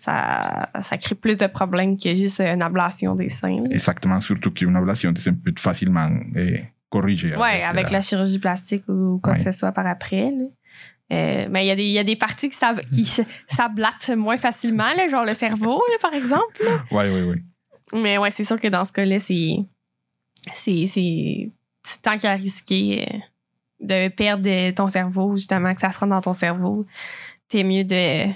ça, 0.00 0.68
ça 0.80 0.96
crée 0.96 1.16
plus 1.16 1.36
de 1.36 1.46
problèmes 1.48 1.96
que 1.98 2.14
juste 2.14 2.40
une 2.40 2.62
ablation 2.62 3.16
des 3.16 3.30
seins. 3.30 3.64
Exactement, 3.68 4.20
surtout 4.20 4.52
qu'une 4.52 4.76
ablation 4.76 5.12
c'est 5.16 5.32
peut 5.32 5.50
être 5.50 5.58
facilement 5.58 6.08
eh, 6.36 6.62
corrigée. 6.88 7.34
Ouais, 7.36 7.64
avec 7.64 7.90
la 7.90 8.00
chirurgie 8.00 8.38
plastique 8.38 8.84
ou 8.88 9.18
quoi 9.20 9.32
Ouais. 9.32 9.38
que 9.38 9.44
ce 9.44 9.50
soit 9.50 9.72
par 9.72 9.88
après. 9.88 10.28
là. 10.30 10.44
Euh, 11.10 11.48
mais 11.50 11.64
il 11.64 11.68
y, 11.68 11.70
a 11.72 11.74
des- 11.76 11.84
il 11.86 11.90
y 11.92 11.98
a 11.98 12.04
des 12.04 12.14
parties 12.16 12.48
qui 12.48 12.58
qui 12.92 13.04
s'ablattent 13.48 14.10
moins 14.10 14.36
facilement, 14.36 14.92
là, 14.96 15.08
genre 15.08 15.24
le 15.24 15.34
cerveau, 15.34 15.82
là, 15.90 15.96
par 16.00 16.14
exemple. 16.14 16.62
Oui, 16.92 17.04
oui, 17.08 17.22
oui. 17.22 17.42
Mais 18.00 18.18
ouais, 18.18 18.30
c'est 18.30 18.44
sûr 18.44 18.60
que 18.60 18.68
dans 18.68 18.84
ce 18.84 18.92
cas-là, 18.92 19.18
c'est. 19.18 19.56
C'est. 20.54 20.86
C'est 20.86 21.50
c'est 21.82 22.02
tant 22.02 22.18
qu'à 22.18 22.34
risquer 22.34 23.06
euh, 23.10 23.18
de 23.80 24.08
perdre 24.08 24.70
ton 24.74 24.86
cerveau, 24.88 25.34
justement, 25.34 25.74
que 25.74 25.80
ça 25.80 25.90
se 25.90 25.98
rende 25.98 26.10
dans 26.10 26.20
ton 26.20 26.34
cerveau, 26.34 26.84
t'es 27.48 27.64
mieux 27.64 27.84
de. 27.84 28.26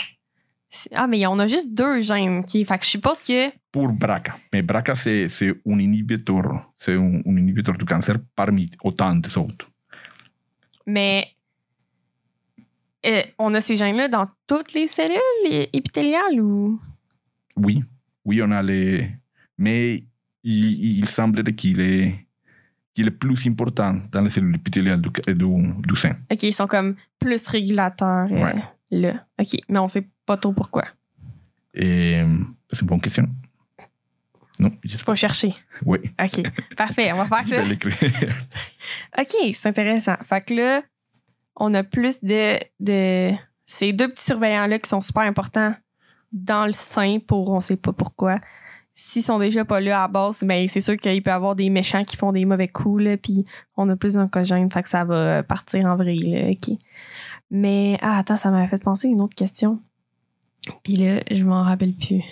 Ah, 0.94 1.06
mais 1.06 1.26
on 1.26 1.38
a 1.38 1.46
juste 1.46 1.74
deux 1.74 2.00
gènes 2.00 2.44
qui. 2.44 2.64
Fait 2.64 2.78
que 2.78 2.84
je 2.84 2.90
suppose 2.90 3.20
que. 3.20 3.50
Pour 3.70 3.88
BRCA. 3.92 4.36
Mais 4.52 4.62
BRCA, 4.62 4.94
c'est 4.96 5.26
un 5.66 5.78
inhibiteur, 5.78 6.72
c'est 6.78 6.94
un, 6.94 7.20
un 7.26 7.36
inhibiteur 7.36 7.76
du 7.76 7.84
cancer 7.84 8.16
parmi 8.34 8.70
autant 8.82 9.14
des 9.16 9.36
autres. 9.36 9.70
Mais. 10.86 11.28
euh, 13.06 13.22
on 13.38 13.52
a 13.54 13.60
ces 13.60 13.76
gènes-là 13.76 14.08
dans 14.08 14.26
toutes 14.46 14.72
les 14.72 14.88
cellules 14.88 15.18
épithéliales 15.72 16.40
ou? 16.40 16.80
Oui, 17.56 17.82
oui, 18.24 18.40
on 18.42 18.50
a 18.50 18.62
les. 18.62 19.10
Mais 19.58 20.02
il, 20.42 20.98
il 20.98 21.08
semblerait 21.08 21.54
qu'il 21.54 21.80
est, 21.80 22.14
est 22.96 23.10
plus 23.10 23.46
important 23.46 23.96
dans 24.10 24.22
les 24.22 24.30
cellules 24.30 24.56
épithéliales 24.56 25.00
du, 25.02 25.10
du, 25.34 25.44
du 25.86 25.96
sein. 25.96 26.12
OK, 26.30 26.42
ils 26.42 26.52
sont 26.54 26.66
comme 26.66 26.96
plus 27.18 27.46
régulateurs 27.48 28.28
euh, 28.32 28.42
Ouais. 28.42 28.54
là. 28.90 29.26
OK, 29.38 29.60
mais 29.68 29.78
on 29.78 29.86
sait 29.86 30.08
pas 30.26 30.36
trop 30.36 30.52
pourquoi. 30.52 30.84
Et 31.74 32.22
c'est 32.70 32.82
une 32.82 32.88
bonne 32.88 33.00
question. 33.00 33.26
Non, 34.58 34.70
je 34.84 34.92
sais 34.92 34.98
pas. 34.98 35.12
Faut 35.12 35.16
chercher. 35.16 35.54
Oui, 35.84 35.98
OK, 36.22 36.42
parfait, 36.76 37.12
on 37.12 37.24
va 37.24 37.42
faire 37.42 37.46
ça. 37.46 37.62
OK, 39.18 39.54
c'est 39.54 39.68
intéressant. 39.68 40.16
Fait 40.24 40.44
que 40.44 40.54
là, 40.54 40.82
on 41.56 41.72
a 41.74 41.82
plus 41.82 42.22
de, 42.22 42.58
de 42.78 43.32
ces 43.66 43.92
deux 43.92 44.08
petits 44.08 44.24
surveillants-là 44.24 44.78
qui 44.78 44.88
sont 44.88 45.00
super 45.00 45.22
importants 45.22 45.74
dans 46.32 46.66
le 46.66 46.72
sein 46.72 47.18
pour 47.18 47.50
on 47.50 47.60
sait 47.60 47.76
pas 47.76 47.92
pourquoi. 47.92 48.38
S'ils 48.94 49.22
sont 49.22 49.38
déjà 49.38 49.64
pas 49.64 49.80
là 49.80 49.98
à 49.98 50.02
la 50.02 50.08
base, 50.08 50.44
ben 50.44 50.68
c'est 50.68 50.82
sûr 50.82 50.96
qu'il 50.96 51.22
peut 51.22 51.30
y 51.30 51.32
avoir 51.32 51.56
des 51.56 51.70
méchants 51.70 52.04
qui 52.04 52.16
font 52.16 52.30
des 52.30 52.44
mauvais 52.44 52.68
coups, 52.68 53.02
là, 53.02 53.16
puis 53.16 53.46
on 53.76 53.88
a 53.88 53.96
plus 53.96 54.14
d'oncogènes, 54.14 54.70
fait 54.70 54.82
que 54.82 54.88
ça 54.88 55.04
va 55.04 55.42
partir 55.42 55.86
en 55.86 55.96
vrille, 55.96 56.30
là, 56.30 56.50
OK. 56.50 56.76
Mais, 57.50 57.98
ah, 58.02 58.18
attends, 58.18 58.36
ça 58.36 58.50
m'avait 58.50 58.68
fait 58.68 58.78
penser 58.78 59.08
à 59.08 59.10
une 59.10 59.22
autre 59.22 59.34
question. 59.34 59.80
Puis 60.82 60.94
là, 60.94 61.22
je 61.30 61.44
m'en 61.44 61.62
rappelle 61.62 61.94
plus. 61.94 62.22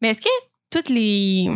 Mais 0.00 0.10
est-ce 0.10 0.20
que 0.20 0.28
toutes 0.70 0.90
les, 0.90 1.48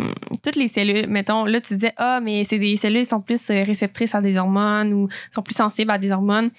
toutes 0.42 0.56
les 0.56 0.68
cellules, 0.68 1.06
mettons, 1.06 1.44
là, 1.44 1.60
tu 1.60 1.74
disais, 1.74 1.92
ah, 1.96 2.20
mais 2.22 2.44
c'est 2.44 2.58
des 2.58 2.76
cellules 2.76 3.02
qui 3.02 3.08
sont 3.08 3.20
plus 3.20 3.50
euh, 3.50 3.62
réceptrices 3.62 4.14
à 4.14 4.20
des 4.20 4.38
hormones 4.38 4.92
ou 4.92 5.08
sont 5.30 5.42
plus 5.42 5.54
sensibles 5.54 5.90
à 5.90 5.98
des 5.98 6.10
hormones. 6.10 6.50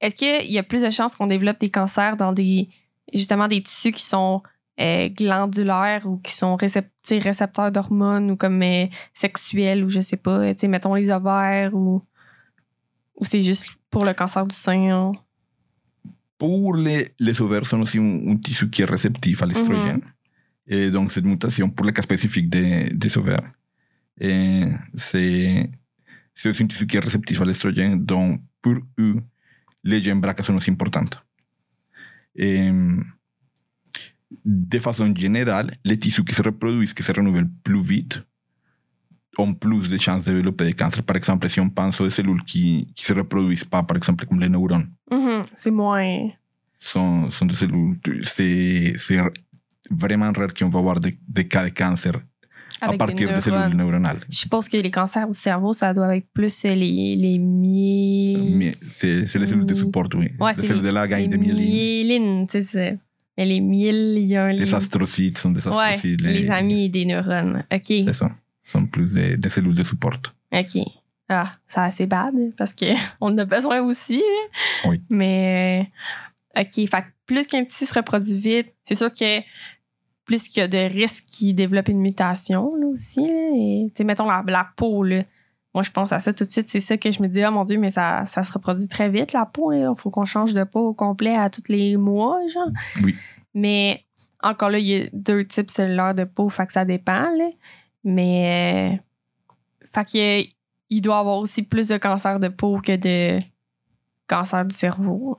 Est-ce 0.00 0.14
qu'il 0.14 0.52
y 0.52 0.58
a 0.58 0.62
plus 0.62 0.82
de 0.82 0.90
chances 0.90 1.16
qu'on 1.16 1.26
développe 1.26 1.58
des 1.58 1.70
cancers 1.70 2.16
dans 2.16 2.32
des, 2.32 2.68
justement, 3.14 3.48
des 3.48 3.62
tissus 3.62 3.92
qui 3.92 4.02
sont 4.02 4.42
euh, 4.78 5.08
glandulaires 5.08 6.02
ou 6.04 6.18
qui 6.18 6.32
sont 6.32 6.56
récepteurs 6.56 7.72
d'hormones 7.72 8.30
ou 8.32 8.36
comme 8.36 8.62
euh, 8.62 8.86
sexuels 9.14 9.82
ou 9.84 9.88
je 9.88 10.00
sais 10.00 10.18
pas, 10.18 10.52
tu 10.52 10.60
sais, 10.60 10.68
mettons 10.68 10.94
les 10.94 11.10
ovaires 11.10 11.74
ou, 11.74 12.02
ou 13.16 13.24
c'est 13.24 13.42
juste 13.42 13.70
pour 13.90 14.04
le 14.04 14.12
cancer 14.12 14.46
du 14.46 14.54
sein. 14.54 14.90
hein? 14.90 15.12
Pour 16.38 16.76
les, 16.76 17.40
ovaires 17.40 17.66
sont 17.66 17.80
aussi 17.80 17.98
un, 17.98 18.28
un 18.28 18.36
tissu 18.36 18.68
qui 18.68 18.82
est 18.82 18.86
réceptif 18.86 19.42
à 19.42 19.46
l'estrogène. 19.46 20.02
Et 20.66 20.90
donc, 20.90 21.10
cette 21.12 21.24
mutation, 21.24 21.70
pour 21.70 21.86
le 21.86 21.92
cas 21.92 22.02
spécifique 22.02 22.50
des, 22.50 22.90
des 22.92 23.18
ovaires, 23.18 23.50
c'est 24.18 25.70
aussi 26.44 26.62
un 26.62 26.66
tissu 26.66 26.86
qui 26.86 26.96
est 26.96 27.00
réceptif 27.00 27.40
à 27.40 27.44
l'estrogène. 27.44 28.04
Donc, 28.04 28.40
pour 28.60 28.76
eux, 28.98 29.22
les 29.84 30.00
gènes 30.02 30.20
BRCA 30.20 30.42
sont 30.42 30.56
aussi 30.56 30.70
importantes. 30.70 31.24
Et, 32.34 32.70
de 34.44 34.78
façon 34.78 35.14
générale, 35.14 35.72
les 35.84 35.98
tissus 35.98 36.24
qui 36.24 36.34
se 36.34 36.42
reproduisent, 36.42 36.94
qui 36.94 37.02
se 37.02 37.12
renouvellent 37.12 37.50
plus 37.62 37.80
vite, 37.80 38.22
ont 39.38 39.54
plus 39.54 39.88
de 39.90 39.96
chances 39.98 40.24
de 40.24 40.32
développer 40.32 40.64
des 40.64 40.72
cancers. 40.72 41.02
Par 41.02 41.16
exemple, 41.16 41.48
si 41.48 41.60
on 41.60 41.68
pense 41.68 42.00
aux 42.00 42.08
cellules 42.10 42.42
qui 42.44 42.86
ne 42.86 43.04
se 43.04 43.12
reproduisent 43.12 43.64
pas, 43.64 43.82
par 43.82 43.96
exemple, 43.96 44.24
comme 44.26 44.40
les 44.40 44.48
neurones, 44.48 44.88
Mhm, 45.10 45.44
c'est 45.54 45.70
moins. 45.70 46.28
sont, 46.78 47.28
sont 47.30 47.46
des 47.46 47.54
cellules. 47.54 47.96
C'est 48.24 48.94
vraiment 49.90 50.32
rare 50.32 50.52
qu'on 50.54 50.68
va 50.68 50.78
avoir 50.78 51.00
des, 51.00 51.14
des 51.28 51.46
cas 51.46 51.64
de 51.64 51.70
cancer 51.70 52.12
à 52.80 52.86
avec 52.88 52.98
partir 52.98 53.32
des 53.32 53.40
cellules 53.40 53.76
neuronales. 53.76 54.20
Je 54.28 54.36
suppose 54.38 54.68
que 54.68 54.76
les 54.76 54.90
cancers 54.90 55.26
du 55.28 55.36
cerveau, 55.38 55.72
ça 55.72 55.92
doit 55.94 56.16
être 56.16 56.26
plus 56.34 56.64
les, 56.64 57.16
les 57.16 57.38
myé- 57.38 58.74
C'est 58.94 59.20
les 59.38 59.46
cellules 59.46 59.64
de 59.66 59.74
support, 59.74 60.08
oui. 60.14 60.30
Ouais, 60.40 60.52
les 60.56 60.66
cellules 60.66 60.82
de 60.82 60.88
la 60.90 61.04
les 61.04 61.10
gagne 61.10 61.28
de 61.30 61.36
myéline. 61.36 62.46
c'est- 62.48 62.98
Mais 63.38 63.44
les 63.44 63.60
un 64.36 64.52
Les 64.52 64.72
astrocytes 64.74 65.38
sont 65.38 65.50
des 65.52 65.66
Ouais, 65.68 65.74
astrocytes. 65.74 66.20
les, 66.22 66.50
amis 66.50 66.88
des 66.90 67.04
neurones. 67.04 67.64
OK. 67.72 67.82
C'est 67.84 68.12
ça. 68.14 68.30
Sont 68.70 68.86
plus 68.86 69.14
des, 69.14 69.36
des 69.36 69.48
cellules 69.48 69.74
de 69.74 69.84
support. 69.84 70.18
OK. 70.52 70.82
Ah, 71.28 71.54
c'est 71.66 71.80
assez 71.80 72.06
bad 72.06 72.34
parce 72.56 72.72
que 72.72 72.86
on 73.20 73.32
en 73.32 73.38
a 73.38 73.44
besoin 73.44 73.80
aussi. 73.82 74.22
hein. 74.22 74.88
Oui. 74.88 75.00
Mais 75.08 75.90
OK, 76.56 76.72
fait 76.74 76.88
que 76.88 77.06
plus 77.26 77.46
qu'un 77.46 77.64
tissu 77.64 77.86
se 77.86 77.94
reproduit 77.94 78.36
vite, 78.36 78.72
c'est 78.84 78.94
sûr 78.94 79.12
que 79.12 79.40
plus 80.24 80.48
qu'il 80.48 80.60
y 80.60 80.64
a 80.64 80.68
de 80.68 80.92
risques 80.92 81.24
qu'il 81.26 81.54
développe 81.54 81.88
une 81.88 82.00
mutation 82.00 82.74
là, 82.76 82.86
aussi. 82.86 83.20
là. 83.20 83.50
Et, 83.54 84.04
mettons 84.04 84.26
la, 84.26 84.42
la 84.46 84.68
peau, 84.76 85.02
là. 85.02 85.22
Moi, 85.74 85.82
je 85.82 85.90
pense 85.90 86.10
à 86.12 86.20
ça 86.20 86.32
tout 86.32 86.44
de 86.44 86.50
suite. 86.50 86.68
C'est 86.70 86.80
ça 86.80 86.96
que 86.96 87.10
je 87.10 87.20
me 87.22 87.28
dis, 87.28 87.44
oh 87.46 87.50
mon 87.50 87.64
Dieu, 87.64 87.78
mais 87.78 87.90
ça, 87.90 88.24
ça 88.24 88.42
se 88.42 88.50
reproduit 88.50 88.88
très 88.88 89.10
vite, 89.10 89.32
la 89.34 89.44
peau. 89.44 89.72
Il 89.72 89.86
faut 89.98 90.10
qu'on 90.10 90.24
change 90.24 90.54
de 90.54 90.64
peau 90.64 90.88
au 90.88 90.94
complet 90.94 91.36
à 91.36 91.50
tous 91.50 91.64
les 91.68 91.96
mois, 91.98 92.38
genre. 92.52 92.70
Oui. 93.04 93.14
Mais 93.52 94.04
encore 94.42 94.70
là, 94.70 94.78
il 94.78 94.86
y 94.86 94.96
a 95.02 95.06
deux 95.12 95.44
types 95.44 95.70
cellulaires 95.70 96.14
de 96.14 96.24
peau, 96.24 96.48
fait 96.48 96.66
que 96.66 96.72
ça 96.72 96.84
dépend, 96.84 97.22
là. 97.36 97.50
Mais. 98.06 98.94
euh, 98.94 99.02
fait 99.92 100.04
qu'il 100.04 100.52
il 100.88 101.00
doit 101.00 101.18
avoir 101.18 101.38
aussi 101.38 101.62
plus 101.62 101.88
de 101.88 101.96
cancer 101.96 102.38
de 102.38 102.48
peau 102.48 102.80
que 102.80 102.96
de 102.96 103.42
cancer 104.28 104.64
du 104.64 104.74
cerveau. 104.74 105.38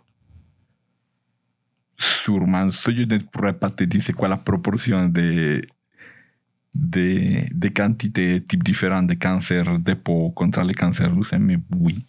Sûrement, 1.97 2.69
ça, 2.71 2.91
je 2.93 3.03
ne 3.03 3.17
pourrais 3.19 3.53
pas 3.53 3.69
te 3.69 3.84
dire 3.86 4.03
c'est 4.03 4.13
quoi 4.13 4.27
la 4.27 4.38
proportion 4.38 5.08
de, 5.08 5.62
de, 6.75 7.41
de 7.53 7.67
quantité, 7.69 8.43
types 8.43 8.63
différents 8.63 9.03
de 9.03 9.13
cancers 9.13 9.80
de 9.80 9.93
peau 9.93 10.32
contre 10.32 10.62
les 10.63 10.73
cancers 10.73 11.12
du 11.12 11.23
sein, 11.23 11.39
mais 11.39 11.58
oui. 11.80 12.06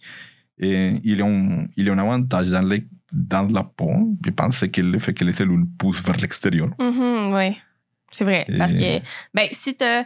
Et 0.57 0.95
il, 1.03 1.17
y 1.17 1.21
a 1.21 1.25
un, 1.25 1.65
il 1.77 1.87
y 1.87 1.89
a 1.89 1.93
un 1.93 1.97
avantage 1.97 2.47
dans, 2.49 2.61
les, 2.61 2.85
dans 3.13 3.47
la 3.47 3.63
peau, 3.63 4.17
je 4.23 4.31
pense, 4.31 4.57
c'est 4.57 4.69
que 4.69 4.81
le 4.81 4.99
fait 4.99 5.13
que 5.13 5.23
les 5.23 5.33
cellules 5.33 5.65
poussent 5.77 6.03
vers 6.03 6.17
l'extérieur. 6.17 6.69
Mhm, 6.79 7.33
oui. 7.33 7.57
C'est 8.11 8.25
vrai. 8.25 8.45
Parce 8.57 8.73
que, 8.73 8.99
ben, 9.33 9.47
si 9.51 9.75
t'as 9.75 10.03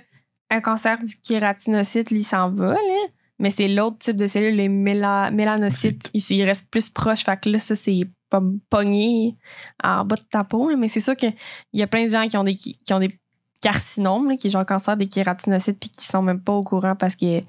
un 0.54 0.62
cancer 0.62 0.98
du 0.98 1.16
kératinocyte, 1.22 2.12
il 2.12 2.24
s'en 2.24 2.50
va, 2.50 2.74
là. 2.74 3.08
Mais 3.40 3.50
c'est 3.50 3.68
l'autre 3.68 3.98
type 3.98 4.16
de 4.16 4.28
cellules, 4.28 4.56
les 4.56 4.70
méla- 4.70 5.32
mélanocytes. 5.32 6.10
Ils, 6.14 6.22
ils 6.32 6.44
restent 6.44 6.70
plus 6.70 6.90
proches. 6.90 7.24
Fait 7.26 7.40
que 7.40 7.50
là, 7.50 7.60
ça, 7.60 7.76
c'est 7.76 8.02
pas 8.30 8.42
pogné 8.70 9.36
en 9.84 10.06
bas 10.06 10.16
de 10.16 10.22
ta 10.22 10.44
peau. 10.44 10.70
là. 10.70 10.78
Mais 10.78 10.88
c'est 10.88 11.00
sûr 11.00 11.16
qu'il 11.16 11.34
y 11.74 11.82
a 11.82 11.88
plein 11.88 12.04
de 12.04 12.10
gens 12.10 12.28
qui 12.28 12.38
ont 12.38 12.44
des, 12.44 12.56
qui 12.56 12.94
ont 12.94 13.00
des 13.00 13.20
carcinomes, 13.60 14.30
là, 14.30 14.38
qui 14.38 14.48
est 14.48 14.50
genre 14.50 14.66
cancer 14.66 14.96
des 14.96 15.08
kératinocytes, 15.08 15.80
puis 15.80 15.90
qui 15.90 16.06
sont 16.06 16.22
même 16.22 16.42
pas 16.42 16.54
au 16.54 16.64
courant 16.64 16.96
parce 16.96 17.16
que 17.16 17.42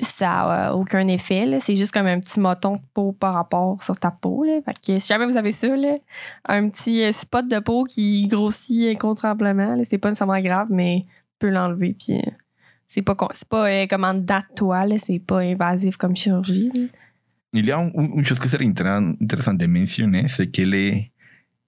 ça 0.00 0.30
a 0.68 0.74
aucun 0.74 1.06
effet. 1.08 1.58
C'est 1.60 1.76
juste 1.76 1.92
comme 1.92 2.06
un 2.06 2.18
petit 2.20 2.40
moton 2.40 2.76
de 2.76 2.80
peau 2.94 3.12
par 3.12 3.34
rapport 3.34 3.82
sur 3.82 3.98
ta 3.98 4.10
peau. 4.10 4.44
Là. 4.44 4.60
Fait 4.64 4.72
que 4.72 4.98
si 4.98 5.08
jamais 5.08 5.26
vous 5.26 5.36
avez 5.36 5.52
ça, 5.52 5.68
là, 5.68 5.96
un 6.46 6.68
petit 6.68 7.02
euh, 7.02 7.12
spot 7.12 7.46
de 7.48 7.58
peau 7.58 7.84
qui 7.84 8.26
grossit 8.26 8.94
incontrôlablement, 8.94 9.74
là, 9.74 9.84
c'est 9.84 9.98
pas 9.98 10.08
nécessairement 10.08 10.40
grave, 10.40 10.68
mais 10.70 11.04
peux 11.42 11.50
l'enlever. 11.50 11.94
Puis 11.98 12.16
euh, 12.18 12.30
c'est 12.88 13.02
pas, 13.02 13.16
c'est 13.32 13.48
pas 13.48 13.68
euh, 13.70 13.86
comme 13.86 14.04
en 14.04 14.14
dedans 14.14 14.40
de 14.48 14.54
toi, 14.54 14.86
là, 14.86 14.96
c'est 14.98 15.18
pas 15.18 15.40
invasif 15.40 15.96
comme 15.96 16.14
chirurgie. 16.16 16.70
là. 16.74 16.86
Il 17.54 17.66
y 17.66 17.70
a 17.70 17.78
un- 17.78 17.90
une 17.92 18.24
chose 18.24 18.38
qui 18.38 18.48
serait 18.48 18.64
intér- 18.64 19.16
intéressante 19.22 19.58
de 19.58 19.66
mentionner, 19.66 20.26
c'est 20.28 20.50
que 20.50 20.62
les, 20.62 21.10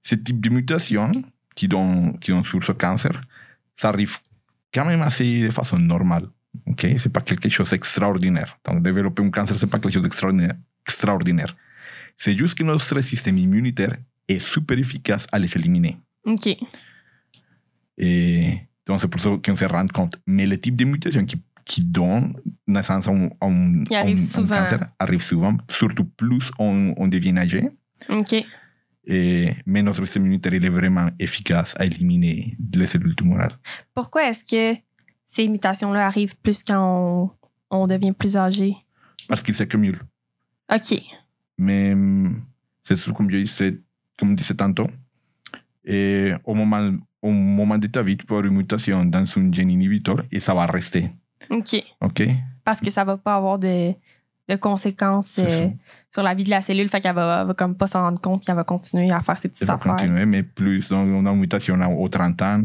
ce 0.02 0.14
type 0.14 0.40
de 0.40 0.48
mutation 0.50 1.10
qui 1.54 1.68
donnent, 1.68 2.18
qui 2.18 2.30
donnent 2.30 2.44
source 2.44 2.70
au 2.70 2.74
cancer, 2.74 3.20
ça 3.76 3.90
arrive 3.90 4.16
quand 4.72 4.86
même 4.86 5.02
assez 5.02 5.42
de 5.46 5.50
façon 5.50 5.78
normale. 5.78 6.26
ok? 6.66 6.86
C'est 6.98 7.12
pas 7.12 7.20
quelque 7.20 7.48
chose 7.50 7.70
d'extraordinaire. 7.70 8.58
Donc, 8.64 8.82
développer 8.82 9.22
un 9.22 9.30
cancer, 9.30 9.56
c'est 9.58 9.66
pas 9.70 9.78
quelque 9.78 9.92
chose 9.92 10.02
d'extraordinaire. 10.02 10.54
extraordinaire. 10.86 11.54
C'est 12.16 12.36
juste 12.36 12.56
que 12.56 12.64
notre 12.64 13.00
système 13.00 13.36
immunitaire 13.38 13.96
est 14.28 14.38
super 14.38 14.78
efficace 14.78 15.26
à 15.32 15.38
les 15.38 15.54
éliminer. 15.56 15.96
OK. 16.24 16.46
Et 17.98 18.58
donc, 18.86 19.00
c'est 19.00 19.08
pour 19.08 19.20
ça 19.20 19.30
qu'on 19.44 19.56
se 19.56 19.64
rend 19.64 19.86
compte. 19.86 20.16
Mais 20.26 20.46
le 20.46 20.58
type 20.58 20.76
de 20.76 20.84
mutation 20.84 21.24
qui, 21.24 21.42
qui 21.64 21.82
donne 21.84 22.34
naissance 22.66 23.08
à 23.08 23.10
un, 23.12 23.28
à 23.40 23.46
un- 23.46 23.82
Il 23.90 23.94
à 23.96 24.00
arrive 24.00 24.18
un- 24.18 24.20
un 24.20 24.24
souvent. 24.24 24.58
cancer 24.58 24.88
arrive 24.98 25.22
souvent, 25.22 25.56
surtout 25.70 26.04
plus 26.04 26.50
on, 26.58 26.94
on 26.96 27.08
devient 27.08 27.36
âgé. 27.38 27.68
OK. 28.10 28.34
Et, 29.06 29.52
mais 29.66 29.82
notre 29.82 30.02
système 30.04 30.24
immunitaire 30.24 30.54
il 30.54 30.64
est 30.64 30.68
vraiment 30.70 31.10
efficace 31.18 31.74
à 31.78 31.84
éliminer 31.84 32.56
les 32.74 32.86
cellules 32.86 33.14
tumorales. 33.14 33.52
Pourquoi 33.94 34.28
est-ce 34.28 34.44
que 34.44 34.78
ces 35.26 35.46
mutations-là 35.48 36.06
arrivent 36.06 36.36
plus 36.38 36.62
quand 36.62 37.30
on, 37.70 37.78
on 37.82 37.86
devient 37.86 38.12
plus 38.12 38.36
âgé? 38.36 38.76
Parce 39.28 39.42
qu'ils 39.42 39.54
s'accumulent. 39.54 40.00
OK. 40.74 40.98
Mais 41.58 41.94
c'est 42.82 42.96
sûr, 42.96 43.12
comme 43.14 43.30
je 43.30 43.36
disais, 43.38 43.78
comme 44.18 44.30
je 44.30 44.36
disais 44.36 44.54
tantôt, 44.54 44.88
et 45.84 46.32
au, 46.44 46.54
moment, 46.54 46.92
au 47.24 47.30
moment 47.30 47.78
de 47.78 47.86
ta 47.86 48.02
vie, 48.02 48.18
tu 48.18 48.26
peux 48.26 48.34
avoir 48.34 48.50
une 48.50 48.58
mutation 48.58 49.02
dans 49.04 49.24
un 49.24 49.52
gène 49.52 49.70
inhibiteur 49.70 50.22
et 50.30 50.40
ça 50.40 50.54
va 50.54 50.66
rester. 50.66 51.10
OK. 51.48 51.82
OK? 52.02 52.22
Parce 52.64 52.80
que 52.80 52.90
ça 52.90 53.02
va 53.02 53.16
pas 53.16 53.36
avoir 53.36 53.58
de, 53.58 53.92
de 54.48 54.56
conséquences 54.56 55.38
euh, 55.38 55.68
sur 56.10 56.22
la 56.22 56.34
vie 56.34 56.44
de 56.44 56.50
la 56.50 56.60
cellule. 56.60 56.88
Fait 56.90 57.00
qu'elle 57.00 57.14
va, 57.14 57.44
va 57.44 57.54
comme 57.54 57.76
pas 57.76 57.86
s'en 57.86 58.02
rendre 58.02 58.20
compte 58.20 58.42
puis 58.42 58.50
elle 58.50 58.56
va 58.56 58.64
continuer 58.64 59.10
à 59.10 59.22
faire 59.22 59.38
ses 59.38 59.48
petites 59.48 59.66
Ça 59.66 59.76
va 59.76 59.78
continuer, 59.78 60.26
mais 60.26 60.42
plus, 60.42 60.90
donc 60.90 61.08
on 61.08 61.24
a 61.24 61.30
une 61.30 61.40
mutation 61.40 61.76
aux 61.98 62.08
30 62.08 62.42
ans, 62.42 62.62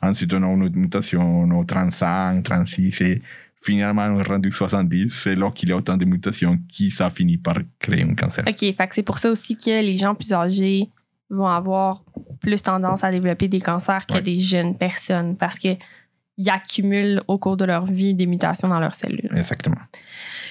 ensuite 0.00 0.32
on 0.32 0.42
a 0.42 0.66
une 0.66 0.76
mutation 0.76 1.42
aux 1.58 1.64
35, 1.64 2.42
36, 2.42 3.00
et 3.02 3.22
finalement 3.62 4.04
on 4.04 4.20
est 4.20 4.28
rendu 4.28 4.50
70, 4.50 5.10
c'est 5.10 5.34
là 5.34 5.50
qu'il 5.50 5.68
y 5.68 5.72
a 5.72 5.76
autant 5.76 5.98
de 5.98 6.06
mutations 6.06 6.58
qui 6.68 6.90
ça 6.90 7.10
finit 7.10 7.36
par 7.36 7.58
créer 7.78 8.02
un 8.02 8.14
cancer. 8.14 8.44
OK. 8.48 8.58
Fait 8.58 8.88
que 8.88 8.94
c'est 8.94 9.02
pour 9.02 9.18
ça 9.18 9.30
aussi 9.30 9.58
que 9.58 9.82
les 9.82 9.98
gens 9.98 10.14
plus 10.14 10.32
âgés 10.32 10.88
vont 11.30 11.46
avoir 11.46 12.02
plus 12.40 12.62
tendance 12.62 13.04
à 13.04 13.10
développer 13.10 13.48
des 13.48 13.60
cancers 13.60 14.06
que 14.06 14.14
Ouais. 14.14 14.22
des 14.22 14.38
jeunes 14.38 14.76
personnes 14.76 15.36
parce 15.36 15.58
que 15.58 15.68
ils 16.36 16.48
accumulent 16.50 17.22
au 17.28 17.38
cours 17.38 17.56
de 17.56 17.64
leur 17.66 17.84
vie 17.84 18.14
des 18.14 18.26
mutations 18.26 18.66
dans 18.68 18.80
leurs 18.80 18.94
cellules. 18.94 19.30
Exactement. 19.36 19.76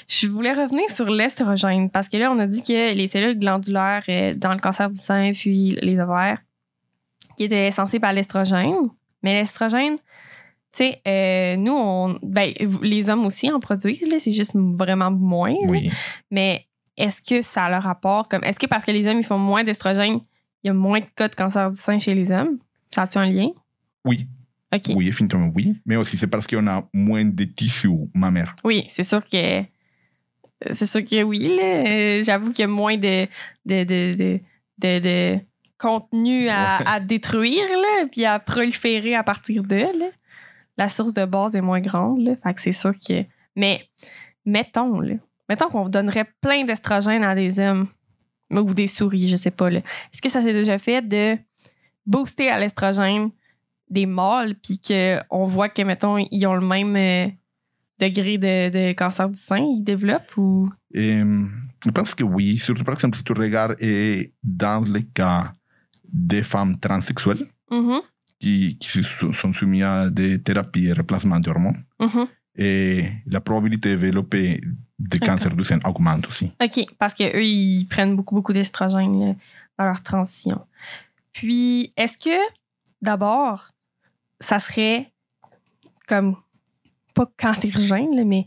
Je 0.07 0.27
voulais 0.27 0.53
revenir 0.53 0.89
sur 0.91 1.09
l'estrogène 1.11 1.89
parce 1.89 2.07
que 2.09 2.17
là, 2.17 2.31
on 2.31 2.37
a 2.39 2.45
dit 2.47 2.61
que 2.63 2.93
les 2.93 3.07
cellules 3.07 3.37
glandulaires 3.39 4.03
euh, 4.09 4.33
dans 4.35 4.53
le 4.53 4.59
cancer 4.59 4.89
du 4.89 4.99
sein 4.99 5.31
puis 5.33 5.77
les 5.81 5.99
ovaires 5.99 6.39
qui 7.37 7.45
étaient 7.45 7.71
sensibles 7.71 8.05
à 8.05 8.13
l'estrogène. 8.13 8.75
Mais 9.23 9.33
l'estrogène, 9.41 9.95
tu 9.95 10.03
sais, 10.85 11.01
euh, 11.07 11.55
nous, 11.57 11.73
on, 11.75 12.19
ben, 12.21 12.53
les 12.83 13.09
hommes 13.09 13.25
aussi 13.25 13.51
en 13.51 13.59
produisent, 13.59 14.09
là, 14.11 14.19
c'est 14.19 14.31
juste 14.31 14.55
vraiment 14.55 15.09
moins. 15.11 15.51
là. 15.53 15.67
Oui. 15.69 15.89
Mais 16.29 16.67
est-ce 16.97 17.21
que 17.21 17.41
ça 17.41 17.65
a 17.65 17.69
le 17.69 17.77
rapport 17.77 18.27
comme. 18.27 18.43
Est-ce 18.43 18.59
que 18.59 18.67
parce 18.67 18.85
que 18.85 18.91
les 18.91 19.07
hommes 19.07 19.19
ils 19.19 19.25
font 19.25 19.37
moins 19.39 19.63
d'estrogène, 19.63 20.19
il 20.63 20.67
y 20.67 20.69
a 20.69 20.73
moins 20.73 20.99
de 20.99 21.05
cas 21.15 21.27
de 21.27 21.35
cancer 21.35 21.69
du 21.71 21.77
sein 21.77 21.97
chez 21.99 22.13
les 22.13 22.31
hommes? 22.31 22.59
Ça 22.89 23.03
a-tu 23.03 23.17
un 23.17 23.27
lien? 23.27 23.49
Oui, 24.05 24.27
OK. 24.73 24.81
oui, 24.95 25.05
définitivement 25.05 25.51
oui. 25.55 25.75
Mais 25.85 25.95
aussi 25.95 26.17
c'est 26.17 26.27
parce 26.27 26.47
qu'on 26.47 26.65
a 26.67 26.87
moins 26.93 27.25
de 27.25 27.43
tissus 27.43 27.89
mammaires. 28.13 28.55
Oui, 28.63 28.85
c'est 28.89 29.03
sûr 29.03 29.23
que. 29.27 29.63
C'est 30.71 30.85
sûr 30.85 31.03
que 31.05 31.23
oui, 31.23 31.55
là. 31.55 31.63
Euh, 31.87 32.23
J'avoue 32.23 32.51
qu'il 32.51 32.63
y 32.63 32.65
a 32.65 32.67
moins 32.67 32.97
de, 32.97 33.25
de, 33.65 33.83
de, 33.85 34.39
de, 34.77 34.99
de- 34.99 35.39
contenu 35.77 36.49
à, 36.49 36.79
Ouais. 36.79 36.85
à 36.87 36.99
détruire, 36.99 37.65
là, 37.65 38.05
puis 38.11 38.25
à 38.25 38.37
proliférer 38.39 39.15
à 39.15 39.23
partir 39.23 39.63
de, 39.63 39.77
là. 39.77 40.07
La 40.77 40.89
source 40.89 41.13
de 41.13 41.23
base 41.25 41.55
est 41.55 41.61
moins 41.61 41.79
grande, 41.79 42.19
là. 42.21 42.33
Fait 42.43 42.53
que 42.53 42.59
c'est 42.61 42.73
sûr 42.73 42.91
que. 42.91 43.23
Mais, 43.55 43.81
mettons, 44.45 44.99
là. 44.99 45.15
Mettons 45.47 45.69
qu'on 45.69 45.87
donnerait 45.89 46.27
plein 46.41 46.63
d'estrogènes 46.65 47.23
à 47.23 47.33
des 47.35 47.59
hommes 47.59 47.87
ou 48.51 48.73
des 48.73 48.87
souris, 48.87 49.29
je 49.29 49.35
sais 49.35 49.51
pas, 49.51 49.69
là. 49.69 49.79
Est-ce 49.79 50.21
que 50.21 50.29
ça 50.29 50.41
s'est 50.41 50.53
déjà 50.53 50.77
fait 50.77 51.01
de 51.01 51.37
booster 52.05 52.49
à 52.49 52.59
l'estrogène 52.59 53.29
des 53.89 54.05
mâles, 54.05 54.55
puis 54.55 54.79
qu'on 54.79 55.47
voit 55.47 55.69
que, 55.69 55.81
mettons, 55.81 56.17
ils 56.17 56.45
ont 56.45 56.53
le 56.53 56.65
même 56.65 56.95
euh, 56.95 57.27
degré 57.99 58.37
de, 58.37 58.69
de 58.69 58.93
cancer 58.93 59.29
du 59.29 59.39
sein, 59.39 59.57
ils 59.57 59.83
développent 59.83 60.37
ou? 60.37 60.69
Eh, 60.93 61.23
je 61.85 61.91
pense 61.91 62.15
que 62.15 62.23
oui, 62.23 62.57
surtout 62.57 62.83
par 62.83 62.95
exemple 62.95 63.17
si 63.17 63.23
tu 63.23 63.33
regardes 63.33 63.75
dans 64.43 64.83
les 64.91 65.03
cas 65.03 65.53
des 66.11 66.43
femmes 66.43 66.79
transsexuelles 66.79 67.47
Mhm, 67.71 68.01
qui, 68.39 68.77
qui 68.79 68.89
se 68.89 69.03
sont 69.03 69.53
soumises 69.53 69.83
à 69.83 70.09
des 70.09 70.41
thérapies 70.41 70.87
de 70.87 70.95
remplacement 70.95 71.39
d'hormones, 71.39 71.83
mhm. 71.99 72.27
Et 72.59 73.09
la 73.25 73.39
probabilité 73.39 73.91
de 73.91 73.95
développer 73.95 74.61
des 74.99 75.19
cancers 75.19 75.55
du 75.55 75.63
sein 75.63 75.79
augmente 75.85 76.27
aussi. 76.27 76.51
OK, 76.61 76.85
parce 76.99 77.13
qu'eux, 77.13 77.41
ils 77.41 77.87
prennent 77.87 78.17
beaucoup, 78.17 78.35
beaucoup 78.35 78.51
d'estrogène 78.51 79.17
là, 79.17 79.33
dans 79.77 79.85
leur 79.85 80.03
transition. 80.03 80.59
Puis, 81.31 81.93
est-ce 81.95 82.17
que, 82.17 82.37
d'abord, 83.01 83.71
ça 84.41 84.59
serait 84.59 85.09
comme, 86.05 86.35
pas 87.13 87.31
cancérigène, 87.37 88.13
là, 88.13 88.25
mais 88.25 88.45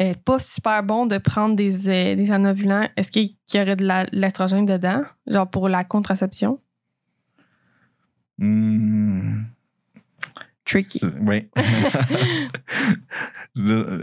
euh, 0.00 0.14
pas 0.24 0.40
super 0.40 0.82
bon 0.82 1.06
de 1.06 1.18
prendre 1.18 1.54
des, 1.54 1.88
euh, 1.88 2.16
des 2.16 2.32
anovulants? 2.32 2.88
Est-ce 2.96 3.12
qu'il 3.12 3.36
y 3.54 3.60
aurait 3.60 3.76
de 3.76 3.86
l'estrogène 4.10 4.66
dedans, 4.66 5.02
genre 5.28 5.48
pour 5.48 5.68
la 5.68 5.84
contraception? 5.84 6.58
Hmm, 8.38 9.44
Tricky. 10.72 11.00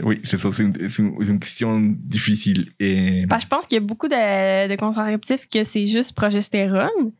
oui. 0.04 0.22
C'est 0.24 0.40
ça, 0.40 0.50
c'est 0.54 0.64
une, 0.64 1.40
question 1.40 1.80
difficile. 1.98 2.72
Et 2.80 3.26
je 3.30 3.48
pense 3.48 3.66
qu'il 3.66 3.76
y 3.76 3.82
a 3.82 3.86
beaucoup 3.86 4.08
de, 4.08 4.68
de 4.70 4.76
contraceptifs 4.76 5.48
que 5.50 5.64
c'est 5.64 5.86
juste 5.86 6.14
progestérone, 6.16 7.12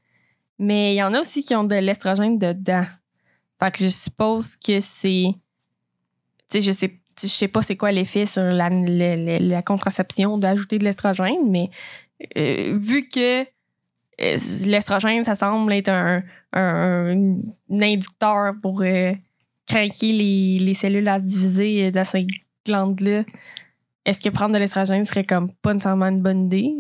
mais 0.58 0.93
il 0.93 0.97
y 0.97 1.04
en 1.04 1.14
a 1.14 1.22
aussi 1.22 1.43
qui 1.43 1.56
ont 1.56 1.64
de 1.64 1.76
l'estrogène 1.76 2.38
dedans. 2.38 2.86
Fait 3.60 3.72
que 3.72 3.84
je 3.84 3.89
suppose 3.89 4.56
que 4.56 4.80
c'est. 4.80 5.34
Tu 6.50 6.60
sais, 6.60 6.62
je 6.62 6.72
sais, 6.72 7.00
je 7.22 7.28
sais 7.28 7.47
pas 7.47 7.62
c'est 7.62 7.76
quoi 7.76 7.91
l'effet 7.91 8.26
sur 8.26 8.43
la, 8.43 8.70
le- 8.70 9.39
le- 9.39 9.47
la 9.50 9.62
contraception 9.62 10.38
d'ajouter 10.38 10.80
de 10.80 10.84
l'estrogène, 10.86 11.50
mais 11.50 11.70
euh, 12.38 12.78
vu 12.80 13.08
que 13.08 13.41
euh, 13.41 14.38
l'estrogène, 14.66 15.24
ça 15.24 15.36
semble 15.36 15.72
être 15.74 15.89
un, 15.89 16.24
un- 16.54 17.38
un 17.70 17.82
inducteur 17.82 18.54
pour 18.62 18.82
euh, 18.82 19.14
craquer 19.70 20.11
les, 20.11 20.59
les 20.59 20.74
cellules 20.74 21.07
à 21.07 21.20
diviser 21.20 21.91
dans 21.91 22.03
ces 22.03 22.26
glandes-là, 22.65 23.24
est-ce 24.05 24.20
que 24.20 24.30
prendre 24.30 24.53
de 24.55 24.59
l'estrogène 24.59 25.05
serait 25.05 25.24
comme 25.24 25.51
pas 25.61 25.74
nécessairement 25.74 26.07
une 26.09 26.22
bonne 26.22 26.45
idée? 26.47 26.72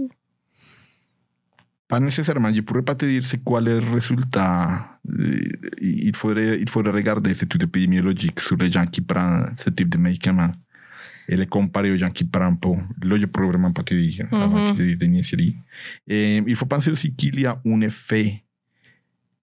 pas 1.87 1.99
nécessairement, 1.99 2.53
je 2.53 2.61
pourrais 2.61 2.83
pas 2.83 2.93
te 2.93 3.05
dire 3.05 3.25
c'est 3.25 3.43
quoi 3.43 3.61
le 3.61 3.79
résultat. 3.79 4.99
Euh, 5.09 5.39
Il 5.81 6.15
faudrait, 6.15 6.59
il 6.61 6.69
faudrait 6.69 6.91
regarder 6.93 7.33
cette 7.33 7.43
étude 7.55 7.63
épidémiologique 7.63 8.39
sur 8.39 8.57
les 8.57 8.71
gens 8.71 8.85
qui 8.85 9.01
prennent 9.01 9.51
ce 9.57 9.71
type 9.71 9.89
de 9.89 9.97
médicaments 9.97 10.51
et 11.27 11.35
les 11.35 11.47
comparer 11.47 11.91
aux 11.91 11.97
gens 11.97 12.11
qui 12.11 12.25
prennent 12.25 12.59
pas. 12.59 12.77
Là, 13.01 13.17
je 13.19 13.25
pourrais 13.25 13.47
vraiment 13.47 13.71
pas 13.73 13.81
te 13.81 13.95
dire 13.95 14.27
avant 14.31 14.59
Mhm. 14.67 14.71
que 14.71 15.23
se 15.23 15.35
dise. 15.35 15.53
Et 16.07 16.37
il 16.45 16.55
faut 16.55 16.67
penser 16.67 16.91
aussi 16.91 17.11
qu'il 17.15 17.39
y 17.39 17.47
a 17.47 17.59
un 17.65 17.81
effet, 17.81 18.43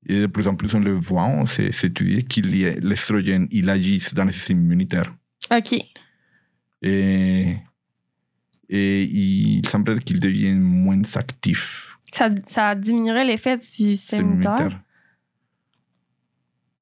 et 0.08 0.20
de 0.22 0.26
plus 0.26 0.46
en 0.48 0.54
plus 0.54 0.74
on 0.74 0.80
le 0.80 0.92
voit, 0.92 1.24
on 1.26 1.46
s'est 1.46 1.72
s'est 1.72 1.88
étudié 1.88 2.22
qu'il 2.22 2.54
y 2.56 2.66
a 2.66 2.74
l'estrogène, 2.74 3.46
il 3.50 3.68
agit 3.68 4.02
dans 4.14 4.24
le 4.24 4.32
système 4.32 4.60
immunitaire. 4.62 5.14
OK. 5.50 5.74
Et, 6.82 7.56
et 8.68 9.02
il 9.02 9.66
semblerait 9.68 10.00
qu'il 10.00 10.18
devienne 10.18 10.60
moins 10.60 11.00
actif. 11.14 11.98
Ça, 12.12 12.30
ça 12.46 12.74
diminuerait 12.74 13.24
l'effet 13.24 13.56
du 13.56 13.64
système 13.64 14.26
immunitaire? 14.26 14.80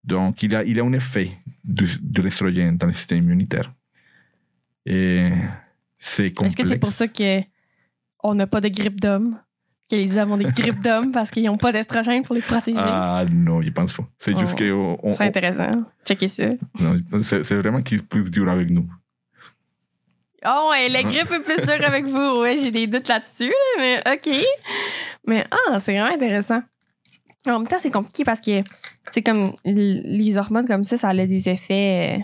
Donc, 0.05 0.43
il 0.43 0.53
y 0.53 0.55
a, 0.55 0.65
il 0.65 0.79
a 0.79 0.85
un 0.85 0.93
effet 0.93 1.33
de, 1.65 1.87
de 2.03 2.23
l'estrogène 2.23 2.77
dans 2.77 2.87
le 2.87 2.93
système 2.93 3.25
immunitaire. 3.25 3.73
Et 4.85 5.31
c'est 5.99 6.27
Est-ce 6.27 6.35
complexe. 6.35 6.57
que 6.57 6.69
c'est 6.69 6.79
pour 6.79 6.93
ça 6.93 7.09
que 7.09 7.41
on 8.23 8.35
n'a 8.35 8.47
pas 8.47 8.61
de 8.61 8.69
grippe 8.69 9.01
d'homme? 9.01 9.39
Que 9.91 9.97
les 9.97 10.17
hommes 10.17 10.33
ont 10.33 10.37
des 10.39 10.45
grippes 10.45 10.81
d'homme 10.83 11.13
parce 11.13 11.31
qu'ils 11.31 11.45
n'ont 11.45 11.59
pas 11.59 11.71
d'estrogène 11.73 12.23
pour 12.23 12.35
les 12.35 12.41
protéger? 12.43 12.79
Ah 12.81 13.25
non, 13.31 13.61
je 13.61 13.71
pense 13.71 13.93
pas. 13.93 14.05
C'est 14.19 14.39
juste 14.39 14.57
que 14.59 14.73
on- 14.73 14.99
on- 15.03 15.11
Ce 15.11 15.15
serait 15.17 15.27
intéressant. 15.29 15.71
Checker 16.07 16.29
ça. 16.29 16.45
non, 16.81 16.95
c'est 17.23 17.45
c'est 17.45 17.57
vraiment 17.57 17.83
qu'il 17.83 17.99
est 17.99 18.03
plus 18.09 18.31
dur 18.31 18.49
avec 18.49 18.71
nous. 18.71 18.89
Oh 20.47 20.69
ouais, 20.71 20.89
la 20.91 21.03
grippe 21.03 21.31
est 21.33 21.41
plus 21.43 21.57
dure 21.65 21.85
avec 21.87 22.05
vous. 22.07 22.19
Ouais, 22.41 22.59
j'ai 22.59 22.71
des 22.71 22.87
doutes 22.87 23.09
là-dessus, 23.09 23.49
là, 23.49 23.55
mais 23.79 24.03
OK. 24.15 24.45
Mais 25.27 25.45
ah, 25.51 25.79
c'est 25.81 25.93
vraiment 25.93 26.15
intéressant. 26.15 26.63
En 27.47 27.59
même 27.59 27.69
temps, 27.69 27.79
c'est 27.79 27.91
compliqué 27.91 28.25
parce 28.25 28.41
que 28.41 28.63
c'est 29.11 29.23
comme 29.23 29.53
les 29.65 30.37
hormones 30.39 30.67
comme 30.67 30.85
ça, 30.85 30.97
ça 30.97 31.09
a 31.11 31.27
des 31.27 31.49
effets 31.49 32.19
euh, 32.19 32.23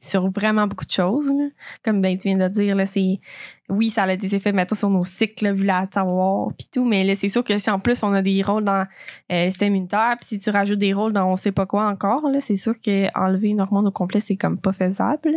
sur 0.00 0.30
vraiment 0.30 0.66
beaucoup 0.66 0.84
de 0.84 0.90
choses. 0.90 1.26
là. 1.28 1.48
Comme 1.84 2.00
ben, 2.00 2.16
tu 2.16 2.28
viens 2.28 2.38
de 2.38 2.48
dire, 2.48 2.76
là, 2.76 2.86
c'est 2.86 3.20
oui, 3.68 3.90
ça 3.90 4.04
a 4.04 4.16
des 4.16 4.34
effets 4.34 4.52
mettons, 4.52 4.74
sur 4.74 4.90
nos 4.90 5.04
cycles, 5.04 5.54
savoir 5.92 6.52
puis 6.56 6.68
tout, 6.72 6.84
mais 6.84 7.04
là, 7.04 7.14
c'est 7.14 7.28
sûr 7.28 7.44
que 7.44 7.58
si 7.58 7.70
en 7.70 7.80
plus 7.80 8.02
on 8.02 8.12
a 8.14 8.22
des 8.22 8.42
rôles 8.42 8.64
dans 8.64 8.86
euh, 9.32 9.44
le 9.44 9.50
système 9.50 9.74
immunitaire, 9.74 10.16
puis 10.18 10.26
si 10.26 10.38
tu 10.38 10.50
rajoutes 10.50 10.78
des 10.78 10.92
rôles 10.92 11.12
dans 11.12 11.30
on 11.30 11.36
sait 11.36 11.52
pas 11.52 11.66
quoi 11.66 11.86
encore, 11.86 12.28
là, 12.28 12.40
c'est 12.40 12.56
sûr 12.56 12.74
que 12.74 13.06
enlever 13.18 13.48
une 13.48 13.60
hormone 13.60 13.88
au 13.88 13.92
complet, 13.92 14.20
c'est 14.20 14.36
comme 14.36 14.58
pas 14.58 14.72
faisable. 14.72 15.34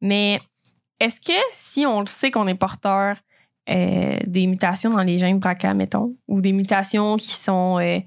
Mais 0.00 0.40
est-ce 1.00 1.20
que 1.20 1.38
si 1.52 1.86
on 1.86 2.00
le 2.00 2.06
sait 2.06 2.30
qu'on 2.30 2.48
est 2.48 2.54
porteur 2.54 3.16
euh, 3.70 4.18
des 4.26 4.46
mutations 4.46 4.90
dans 4.90 5.02
les 5.02 5.18
gènes 5.18 5.38
BRCA, 5.38 5.74
mettons, 5.74 6.14
ou 6.28 6.40
des 6.40 6.52
mutations 6.52 7.16
qui 7.16 7.30
sont 7.30 7.78
euh, 7.78 7.98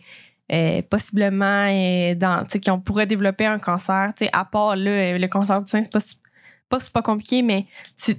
euh, 0.51 0.81
possiblement 0.89 1.67
euh, 1.69 2.15
dans, 2.15 2.47
sais, 2.47 2.61
qu'on 2.61 2.79
pourrait 2.79 3.05
développer 3.05 3.45
un 3.45 3.59
cancer, 3.59 4.13
à 4.31 4.45
part 4.45 4.71
euh, 4.71 5.17
le 5.17 5.27
cancer 5.27 5.61
du 5.61 5.69
sein, 5.69 5.83
c'est 5.83 5.91
pas, 5.91 5.99
pas, 6.69 6.79
pas 6.93 7.01
compliqué, 7.01 7.41
mais 7.41 7.65
tu, 8.01 8.13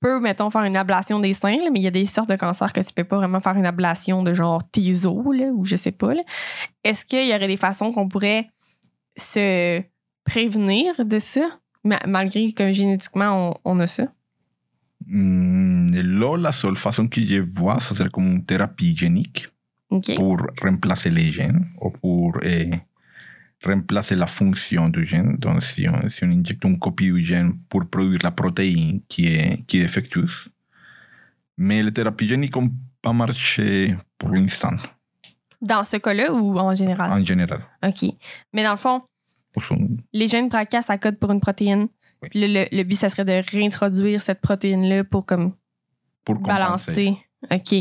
peux, 0.00 0.20
mettons, 0.20 0.50
faire 0.50 0.62
une 0.62 0.76
ablation 0.76 1.18
des 1.18 1.32
seins, 1.32 1.56
mais 1.72 1.80
il 1.80 1.82
y 1.82 1.88
a 1.88 1.90
des 1.90 2.06
sortes 2.06 2.28
de 2.28 2.36
cancers 2.36 2.72
que 2.72 2.80
tu 2.80 2.92
peux 2.92 3.04
pas 3.04 3.16
vraiment 3.16 3.40
faire 3.40 3.56
une 3.56 3.66
ablation 3.66 4.22
de 4.22 4.34
genre 4.34 4.62
tes 4.70 5.04
os, 5.04 5.36
là, 5.36 5.46
ou 5.52 5.64
je 5.64 5.76
sais 5.76 5.92
pas. 5.92 6.12
Est-ce 6.84 7.04
qu'il 7.04 7.26
y 7.28 7.34
aurait 7.34 7.48
des 7.48 7.56
façons 7.56 7.92
qu'on 7.92 8.08
pourrait 8.08 8.48
se 9.16 9.82
prévenir 10.24 11.04
de 11.04 11.18
ça, 11.18 11.58
ma- 11.82 12.00
malgré 12.06 12.52
que 12.52 12.72
génétiquement 12.72 13.58
on, 13.64 13.72
on 13.76 13.80
a 13.80 13.86
ça? 13.86 14.04
Mm, 15.06 15.90
là, 15.92 16.36
la 16.38 16.52
seule 16.52 16.76
façon 16.76 17.08
que 17.08 17.20
je 17.20 17.40
vois, 17.40 17.80
ça 17.80 17.94
serait 17.94 18.10
comme 18.10 18.30
une 18.30 18.44
thérapie 18.44 18.96
génique 18.96 19.48
Pour 20.16 20.38
remplacer 20.62 21.10
les 21.10 21.30
gènes 21.32 21.66
ou 21.80 21.90
pour 21.90 22.36
eh, 22.42 22.70
remplacer 23.64 24.16
la 24.16 24.26
fonction 24.26 24.88
du 24.88 25.04
gène. 25.06 25.36
Donc, 25.38 25.62
si 25.62 25.88
on, 25.88 26.08
si 26.08 26.24
on 26.24 26.30
injecte 26.30 26.64
une 26.64 26.78
copie 26.78 27.10
du 27.12 27.22
gène 27.24 27.54
pour 27.68 27.86
produire 27.86 28.20
la 28.22 28.30
protéine 28.30 29.00
qui 29.08 29.26
est, 29.26 29.64
qui 29.66 29.78
est 29.78 29.82
défectueuse. 29.82 30.48
Mais 31.56 31.82
les 31.82 31.92
thérapies 31.92 32.26
géniques 32.26 32.56
n'ont 32.56 32.70
pas 33.00 33.12
marché 33.12 33.94
pour 34.18 34.30
l'instant, 34.30 34.76
Dans 35.60 35.84
ce 35.84 35.96
cas-là 35.98 36.32
ou 36.32 36.58
en 36.58 36.74
général? 36.74 37.10
en 37.12 37.24
général. 37.24 37.60
OK. 37.86 38.10
Mais 38.52 38.62
dans 38.64 38.72
le 38.72 38.76
fond, 38.76 39.02
les 40.12 40.26
gènes 40.28 40.48
BRCA, 40.48 40.82
ça 40.82 40.98
code 40.98 41.18
pour 41.18 41.30
une 41.30 41.40
protéine. 41.40 41.86
Oui. 42.22 42.28
Le, 42.34 42.66
le 42.76 42.82
but, 42.82 42.96
ça 42.96 43.08
serait 43.08 43.24
de 43.24 43.40
réintroduire 43.52 44.20
cette 44.22 44.40
protéine-là 44.40 45.04
pour 45.04 45.24
comme 45.26 45.52
pour 46.24 46.38
balancer. 46.40 47.16
OK. 47.50 47.74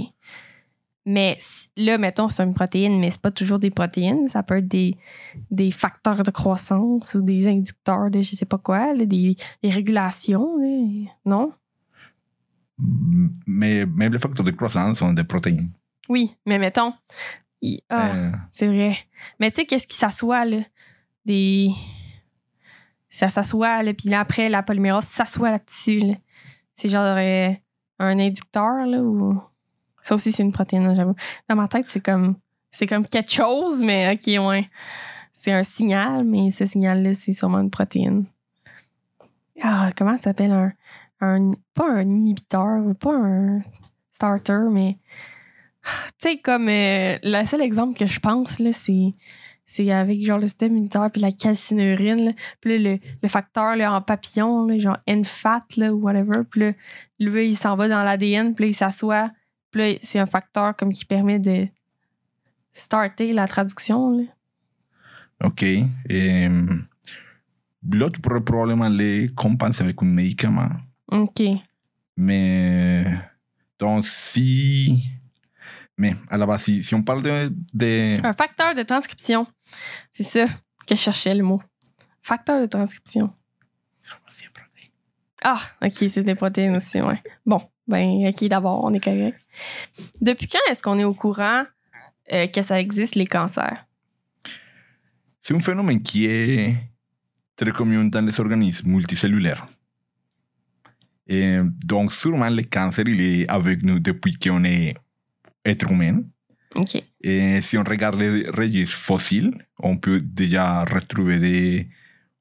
Mais 1.05 1.37
là, 1.75 1.97
mettons, 1.97 2.29
c'est 2.29 2.43
une 2.43 2.53
protéine, 2.53 2.99
mais 2.99 3.09
c'est 3.09 3.21
pas 3.21 3.31
toujours 3.31 3.59
des 3.59 3.71
protéines. 3.71 4.27
Ça 4.29 4.41
peut 4.41 4.57
être 4.59 4.67
des, 4.67 4.97
des 5.51 5.69
facteurs 5.71 6.23
de 6.23 6.31
croissance 6.31 7.15
ou 7.15 7.21
des 7.21 7.47
inducteurs 7.47 8.09
de 8.09 8.21
je 8.21 8.35
sais 8.35 8.45
pas 8.45 8.57
quoi, 8.57 8.93
là, 8.93 9.05
des, 9.05 9.35
des 9.61 9.69
régulations. 9.69 10.57
là. 10.57 11.11
Non? 11.25 11.51
Mais 13.45 13.85
même 13.85 14.13
les 14.13 14.19
facteurs 14.19 14.45
de 14.45 14.51
croissance 14.51 14.99
sont 14.99 15.13
des 15.13 15.23
protéines. 15.23 15.71
Oui, 16.09 16.35
mais 16.45 16.57
mettons. 16.59 16.93
ah, 17.89 18.15
Euh, 18.15 18.31
C'est 18.51 18.67
vrai. 18.67 18.97
Mais 19.39 19.51
tu 19.51 19.61
sais, 19.61 19.65
qu'est-ce 19.67 19.87
qui 19.87 19.97
s'assoit, 19.97 20.45
là? 20.45 20.59
Des. 21.25 21.69
Ça 23.09 23.29
s'assoit, 23.29 23.83
là, 23.83 23.93
puis 23.93 24.09
là, 24.09 24.21
après, 24.21 24.49
la 24.49 24.63
polymérase 24.63 25.05
s'assoit 25.07 25.51
là-dessus, 25.51 25.99
là. 25.99 26.13
C'est 26.75 26.89
genre 26.89 27.15
euh, 27.17 27.51
un 27.99 28.19
inducteur, 28.19 28.85
là, 28.87 29.01
ou. 29.03 29.39
Ça 30.03 30.15
aussi, 30.15 30.31
c'est 30.31 30.43
une 30.43 30.51
protéine, 30.51 30.85
hein, 30.85 30.93
j'avoue. 30.95 31.15
Dans 31.49 31.55
ma 31.55 31.67
tête, 31.67 31.85
c'est 31.87 32.03
comme. 32.03 32.35
C'est 32.69 32.87
comme 32.87 33.07
quelque 33.07 33.31
chose, 33.31 33.81
mais 33.81 34.13
ok, 34.13 34.45
ouais. 34.45 34.69
C'est 35.31 35.51
un 35.51 35.63
signal, 35.63 36.23
mais 36.25 36.51
ce 36.51 36.65
signal-là, 36.65 37.13
c'est 37.13 37.31
sûrement 37.31 37.59
une 37.59 37.69
protéine. 37.69 38.25
Ah, 39.61 39.91
comment 39.97 40.17
ça 40.17 40.23
s'appelle? 40.23 40.51
Un, 40.51 40.73
un. 41.21 41.47
Pas 41.73 41.89
un 41.89 42.09
inhibiteur, 42.09 42.81
pas 42.99 43.15
un 43.15 43.59
starter, 44.11 44.59
mais. 44.69 44.97
Tu 46.19 46.29
sais, 46.29 46.37
comme 46.37 46.67
euh, 46.69 47.17
le 47.23 47.45
seul 47.45 47.61
exemple 47.61 47.97
que 47.97 48.07
je 48.07 48.19
pense, 48.19 48.59
là, 48.59 48.71
c'est, 48.71 49.13
c'est 49.65 49.91
avec 49.91 50.25
genre 50.25 50.39
le 50.39 50.47
système 50.47 50.71
immunitaire 50.71 51.09
puis 51.11 51.21
la 51.21 51.31
calcinurine. 51.31 52.33
Puis 52.61 52.77
le, 52.77 52.99
le 53.21 53.29
facteur 53.29 53.75
là, 53.75 53.93
en 53.93 54.01
papillon, 54.01 54.67
genre 54.79 54.97
NFAT 55.07 55.63
là, 55.77 55.93
ou 55.93 56.01
whatever. 56.01 56.43
Puis 56.49 56.61
là, 56.61 56.71
lui, 57.19 57.49
il 57.49 57.55
s'en 57.55 57.75
va 57.75 57.87
dans 57.87 58.03
l'ADN, 58.03 58.55
puis 58.55 58.69
il 58.69 58.73
s'assoit. 58.73 59.29
Puis 59.74 59.82
là, 59.82 59.97
c'est 60.01 60.19
un 60.19 60.28
facteur 60.28 60.76
comme 60.76 60.93
qui 60.93 61.03
permet 61.03 61.39
de 61.39 61.67
starter 62.71 63.34
la 63.34 63.47
traduction. 63.47 64.11
Là. 64.11 64.24
OK. 65.43 65.63
Et, 65.63 66.49
l'autre 67.91 68.21
pourrait 68.21 68.41
probablement 68.41 68.88
les 68.88 69.30
compenser 69.36 69.84
avec 69.84 70.01
un 70.01 70.05
médicament. 70.05 70.69
OK. 71.11 71.41
Mais 72.15 73.03
donc, 73.80 74.05
si. 74.05 75.09
Mais 75.97 76.13
à 76.30 76.38
la 76.38 76.45
base, 76.45 76.61
si, 76.61 76.84
si 76.84 76.93
on 76.93 77.01
parle 77.01 77.24
de. 77.24 77.49
de 77.74 78.24
Un 78.24 78.34
facteur 78.34 78.76
de 78.76 78.84
transcription. 78.84 79.47
C'est 80.11 80.24
ça 80.24 80.45
que 80.86 80.95
je 80.95 80.99
cherchais 81.01 81.34
le 81.34 81.43
mot. 81.43 81.61
Facteur 82.21 82.61
de 82.61 82.67
transcription. 82.67 83.34
Ah, 85.43 85.59
OK, 85.82 85.91
c'est 85.91 86.21
des 86.21 86.36
protéines 86.36 86.78
aussi, 86.78 87.01
ouais. 87.01 87.21
Bon, 87.45 87.61
ben, 87.88 88.27
OK, 88.27 88.47
d'abord, 88.47 88.84
on 88.84 88.93
est 88.93 89.03
correct. 89.03 89.38
Depuis 90.21 90.47
quand 90.47 90.59
est-ce 90.69 90.81
qu'on 90.81 90.99
est 90.99 91.03
au 91.03 91.13
courant 91.13 91.63
euh, 92.31 92.47
que 92.47 92.61
ça 92.61 92.79
existe, 92.79 93.15
les 93.15 93.27
cancers? 93.27 93.86
c'est 95.43 95.53
un 95.53 95.59
phénomène 95.59 96.01
qui 96.01 96.25
est 96.25 96.73
très 97.57 97.71
commun 97.71 98.05
dans 98.05 98.25
les 98.25 98.39
organismes 98.39 98.89
multicellulaires. 98.89 99.65
Et 101.27 101.57
donc, 101.86 102.13
sûrement, 102.13 102.49
le 102.49 102.63
cancer, 102.63 103.05
il 103.07 103.21
est 103.21 103.47
avec 103.49 103.84
nous 103.84 103.99
depuis 103.99 104.36
qu'on 104.36 104.63
est 104.63 104.93
être 105.65 105.91
humain. 105.91 106.23
OK. 106.75 107.03
Et 107.21 107.61
si 107.61 107.77
on 107.77 107.84
regarde 107.84 108.19
les 108.19 108.49
registres 108.49 108.95
fossiles, 108.95 109.53
on 109.79 109.97
peut 109.97 110.21
déjà 110.21 110.86
retrouver 110.86 111.39
des 111.39 111.89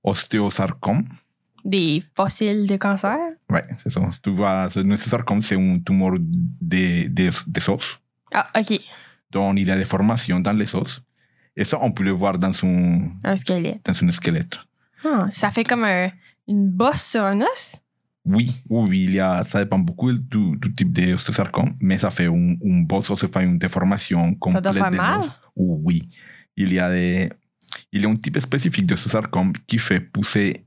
ostéosarcomes. 0.04 1.04
Des 1.64 2.02
fossiles 2.16 2.66
de 2.66 2.76
cancer? 2.76 3.16
Ouais, 3.50 3.64
c'est 3.82 3.90
ça. 3.90 4.00
Tu 4.22 4.30
vois, 4.30 4.68
un 4.74 4.90
ostéosarcome, 4.90 5.42
c'est 5.42 5.56
un 5.56 5.78
tumeur 5.78 6.12
des, 6.20 7.08
des, 7.08 7.30
des 7.46 7.68
os. 7.70 8.00
Ah, 8.32 8.48
OK. 8.58 8.80
Donc, 9.30 9.58
il 9.58 9.68
y 9.68 9.70
a 9.70 9.76
des 9.76 9.84
formations 9.84 10.40
dans 10.40 10.52
les 10.52 10.74
os. 10.74 11.00
Et 11.56 11.64
ça, 11.64 11.78
on 11.80 11.92
peut 11.92 12.02
le 12.04 12.10
voir 12.12 12.36
dans 12.38 12.52
son, 12.52 13.08
Un 13.22 13.36
squelette. 13.36 13.80
dans 13.84 13.94
son 13.94 14.10
squelette. 14.10 14.58
Ah, 15.04 15.26
ça 15.30 15.50
fait 15.50 15.64
comme 15.64 15.84
un- 15.84 16.10
une 16.48 16.68
bosse 16.70 17.02
sur 17.10 17.22
un 17.24 17.40
os? 17.42 17.76
Oui, 18.24 18.62
oui, 18.68 19.04
il 19.04 19.14
y 19.14 19.20
a, 19.20 19.44
ça 19.44 19.62
dépend 19.64 19.78
beaucoup 19.78 20.12
du, 20.12 20.56
du 20.56 20.74
type 20.74 20.92
d'ostéosarcome, 20.92 21.74
mais 21.80 21.98
ça 21.98 22.10
fait 22.10 22.26
un, 22.26 22.52
un 22.64 22.80
boss 22.82 23.08
ou 23.10 23.16
ça 23.16 23.26
fait 23.28 23.44
une 23.44 23.58
déformation 23.58 24.34
complète. 24.36 24.62
doit 24.64 24.72
faire 24.72 24.88
de 24.90 24.96
mal? 24.96 25.20
l'os. 25.20 25.30
Oui. 25.56 26.08
Il 26.56 26.72
y 26.72 26.78
a 26.78 26.88
des, 26.90 27.30
il 27.92 28.02
y 28.02 28.06
a 28.06 28.08
un 28.08 28.14
type 28.14 28.38
spécifique 28.38 28.86
d'ostéosarcome 28.86 29.52
qui 29.66 29.78
fait 29.78 30.00
pousser 30.00 30.64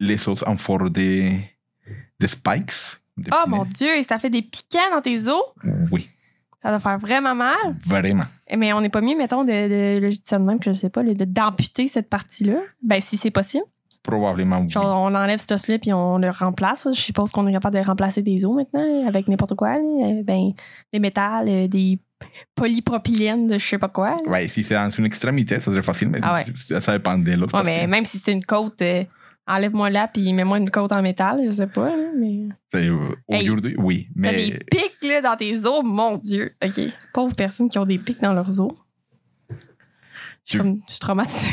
les 0.00 0.28
os 0.28 0.42
en 0.46 0.56
forme 0.56 0.90
de, 0.90 1.30
de 2.20 2.26
spikes. 2.26 2.72
de 3.16 3.30
Oh 3.32 3.44
pinets. 3.44 3.56
mon 3.56 3.64
Dieu, 3.64 3.88
ça 4.08 4.18
fait 4.18 4.30
des 4.30 4.42
piquants 4.42 4.90
dans 4.92 5.00
tes 5.00 5.28
os? 5.28 5.42
Oui, 5.92 6.08
Ça 6.62 6.70
doit 6.70 6.80
faire 6.80 6.98
vraiment 6.98 7.34
mal. 7.34 7.76
vraiment. 7.86 8.24
Eh, 8.48 8.56
Mais 8.56 8.72
on 8.72 8.80
n'est 8.80 8.88
pas 8.90 9.00
mieux, 9.00 9.16
mettons, 9.16 9.44
de, 9.44 9.50
de, 10.10 10.38
même 10.38 10.58
que 10.58 10.72
je 10.72 10.78
sais 10.78 10.90
pas, 10.90 11.02
d'amputer 11.04 11.88
cette 11.88 12.08
partie-là. 12.08 12.56
Ben, 12.82 13.00
si 13.00 13.16
c'est 13.16 13.30
possible. 13.30 13.64
Probablement 14.02 14.58
oui. 14.60 14.68
Genre, 14.68 15.00
on 15.00 15.14
enlève 15.14 15.38
cet 15.38 15.52
os-là 15.52 15.78
puis 15.78 15.90
on 15.94 16.18
le 16.18 16.28
remplace. 16.28 16.86
Je 16.92 17.00
suppose 17.00 17.32
qu'on 17.32 17.46
est 17.46 17.52
capable 17.52 17.76
de 17.80 17.86
remplacer 17.86 18.20
des 18.20 18.44
os 18.44 18.54
maintenant 18.54 19.06
avec 19.08 19.28
n'importe 19.28 19.54
quoi. 19.54 19.72
Euh, 19.78 20.22
Ben, 20.22 20.52
des 20.92 20.98
métals, 20.98 21.48
euh, 21.48 21.68
des 21.68 21.98
polypropylènes 22.54 23.46
de 23.46 23.58
je 23.58 23.64
sais 23.66 23.78
pas 23.78 23.88
quoi. 23.88 24.16
Ouais, 24.26 24.48
si 24.48 24.62
c'est 24.64 24.74
dans 24.74 24.90
une 24.90 25.06
extrémité, 25.06 25.56
ça 25.60 25.70
serait 25.70 25.82
facile, 25.82 26.08
mais 26.08 26.18
Ah 26.22 26.34
ouais. 26.34 26.80
ça, 26.80 26.92
dépend 26.92 27.16
de 27.18 27.32
l'autre. 27.32 27.56
Ouais, 27.56 27.64
mais 27.64 27.86
même 27.86 28.04
si 28.04 28.18
c'est 28.18 28.32
une 28.32 28.44
côte, 28.44 28.80
euh, 28.82 29.04
enlève-moi 29.46 29.90
là 29.90 30.08
puis 30.08 30.32
mets-moi 30.32 30.58
une 30.58 30.70
côte 30.70 30.92
en 30.92 31.02
métal, 31.02 31.40
je 31.44 31.50
sais 31.50 31.66
pas. 31.66 31.90
là, 31.96 32.10
mais... 32.18 32.48
c'est, 32.72 32.88
euh, 32.88 33.14
Hey, 33.28 33.50
oui. 33.78 34.08
T'as 34.16 34.32
Mais 34.32 34.50
des 34.50 34.58
pics 34.70 34.98
là, 35.02 35.20
dans 35.20 35.36
tes 35.36 35.66
os, 35.66 35.82
mon 35.84 36.16
Dieu. 36.18 36.52
OK. 36.64 36.80
Pauvres 37.12 37.34
personnes 37.34 37.68
qui 37.68 37.78
ont 37.78 37.86
des 37.86 37.98
pics 37.98 38.20
dans 38.20 38.32
leurs 38.32 38.60
os. 38.60 38.72
Je 39.50 39.54
suis 40.50 40.58
Je- 40.58 40.62
comme- 40.62 40.80
je 40.86 40.92
suis 40.92 41.00
traumatisée. 41.00 41.50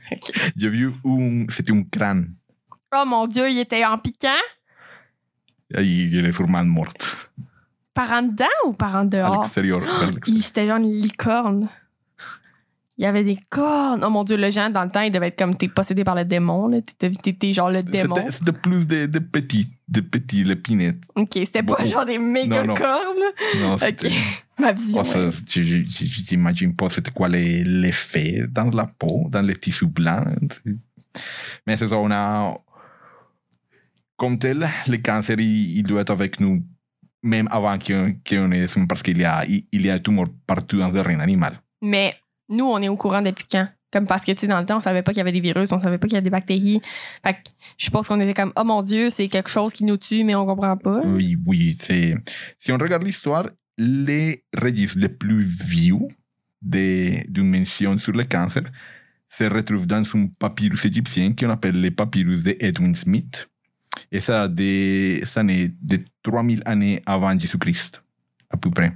J'ai 0.56 0.68
vu 0.68 0.92
un. 1.04 1.46
C'était 1.48 1.72
un 1.72 1.82
crâne. 1.84 2.34
Oh 2.94 3.04
mon 3.06 3.26
Dieu, 3.26 3.48
il 3.50 3.58
était 3.58 3.84
en 3.84 3.98
piquant? 3.98 4.28
Et 5.74 5.82
il 5.84 6.26
est 6.26 6.32
sûrement 6.32 6.64
mort. 6.64 6.92
Par 7.94 8.10
en 8.12 8.22
dedans 8.22 8.46
ou 8.66 8.72
par 8.72 8.94
en 8.96 9.00
À 9.00 9.04
dehors? 9.04 9.42
l'extérieur. 9.42 9.80
vers 9.80 9.90
l'extérieur. 10.10 10.18
Il- 10.26 10.42
C'était 10.42 10.66
genre 10.66 10.76
une 10.78 10.92
licorne. 11.00 11.68
Il 13.02 13.06
y 13.06 13.08
avait 13.08 13.24
des 13.24 13.36
cornes. 13.50 14.04
Oh 14.04 14.10
mon 14.10 14.22
Dieu, 14.22 14.36
le 14.36 14.48
genre, 14.52 14.70
dans 14.70 14.84
le 14.84 14.90
temps, 14.92 15.00
il 15.00 15.10
devait 15.10 15.26
être 15.26 15.36
comme 15.36 15.56
t'es 15.56 15.66
possédé 15.66 16.04
par 16.04 16.14
le 16.14 16.24
démon. 16.24 16.70
T'étais 16.98 17.52
genre 17.52 17.68
le 17.68 17.82
démon. 17.82 18.14
C'était 18.30 18.52
plus 18.52 18.86
de, 18.86 19.06
de 19.06 19.18
petits, 19.18 19.68
de 19.88 20.00
petits 20.00 20.44
lépinettes. 20.44 21.02
Ok, 21.16 21.30
c'était 21.34 21.64
pas 21.64 21.74
Bon. 21.82 21.84
genre 21.84 22.06
des 22.06 22.18
méga 22.18 22.60
Non, 22.60 22.68
non. 22.68 22.74
cornes. 22.74 23.60
Non, 23.60 23.76
c'était- 23.76 24.12
ma 24.60 24.72
vision. 24.72 25.02
Oh, 25.04 25.18
ouais. 25.18 25.30
je- 25.48 25.82
J'imagine 26.28 26.76
pas 26.76 26.88
c'était 26.90 27.10
quoi 27.10 27.28
l'effet 27.28 28.44
dans 28.48 28.70
la 28.70 28.86
peau, 28.86 29.26
dans 29.30 29.42
les 29.42 29.56
tissus 29.56 29.86
blancs. 29.88 30.24
Mais 31.66 31.76
c'est 31.76 31.88
ça, 31.88 31.96
on 31.98 32.08
a. 32.12 32.56
Comme 34.16 34.38
tel, 34.38 34.64
le 34.86 34.98
cancer, 34.98 35.40
il, 35.40 35.78
il 35.78 35.82
doit 35.82 36.02
être 36.02 36.10
avec 36.10 36.38
nous 36.38 36.64
même 37.24 37.48
avant 37.50 37.76
qu'on 37.78 38.14
qu'on 38.28 38.52
ait 38.52 38.66
parce 38.88 39.02
qu'il 39.02 39.18
y 39.18 39.24
a, 39.24 39.44
il, 39.46 39.64
il 39.72 39.84
y 39.86 39.90
a 39.90 39.94
un 39.94 39.98
tumeur 39.98 40.26
partout 40.46 40.78
dans 40.78 40.88
le 40.90 41.00
règne 41.00 41.20
animal. 41.20 41.54
Mais 41.80 42.14
nous, 42.52 42.64
on 42.66 42.78
est 42.78 42.88
au 42.88 42.96
courant 42.96 43.22
depuis 43.22 43.46
quand? 43.50 43.68
Comme 43.92 44.06
parce 44.06 44.24
que, 44.24 44.32
tu 44.32 44.38
sais, 44.40 44.46
dans 44.46 44.58
le 44.60 44.64
temps, 44.64 44.78
on 44.78 44.80
savait 44.80 45.02
pas 45.02 45.12
qu'il 45.12 45.18
y 45.18 45.20
avait 45.20 45.32
des 45.32 45.40
virus, 45.40 45.70
on 45.72 45.78
savait 45.78 45.98
pas 45.98 46.06
qu'il 46.06 46.14
y 46.14 46.16
avait 46.16 46.24
des 46.24 46.30
bactéries. 46.30 46.80
Fait 47.22 47.34
que 47.34 47.38
je 47.76 47.90
pense 47.90 48.08
qu'on 48.08 48.20
était 48.20 48.32
comme, 48.32 48.52
oh 48.56 48.64
mon 48.64 48.80
Dieu, 48.82 49.10
c'est 49.10 49.28
quelque 49.28 49.50
chose 49.50 49.72
qui 49.74 49.84
nous 49.84 49.98
tue, 49.98 50.24
mais 50.24 50.34
on 50.34 50.46
comprend 50.46 50.76
pas. 50.78 51.02
Oui, 51.04 51.36
oui. 51.44 51.76
Si 51.78 52.72
on 52.72 52.78
regarde 52.78 53.02
l'histoire, 53.04 53.48
les 53.76 54.44
registres 54.58 54.98
les 54.98 55.08
plus 55.10 55.42
vieux 55.42 55.98
de- 56.62 57.30
d'une 57.30 57.50
mention 57.50 57.98
sur 57.98 58.12
le 58.12 58.24
cancer 58.24 58.62
se 59.28 59.44
retrouvent 59.44 59.86
dans 59.86 60.02
un 60.14 60.26
papyrus 60.40 60.84
égyptien 60.86 61.34
qu'on 61.34 61.50
appelle 61.50 61.80
le 61.80 61.90
papyrus 61.90 62.42
de 62.44 62.56
Edwin 62.60 62.94
Smith. 62.94 63.48
Et 64.10 64.20
ça, 64.20 64.48
des 64.48 65.22
années 65.36 65.70
de 65.82 65.98
3000 66.22 66.62
années 66.64 67.02
avant 67.04 67.38
Jésus-Christ, 67.38 68.02
à 68.48 68.56
peu 68.56 68.70
près. 68.70 68.92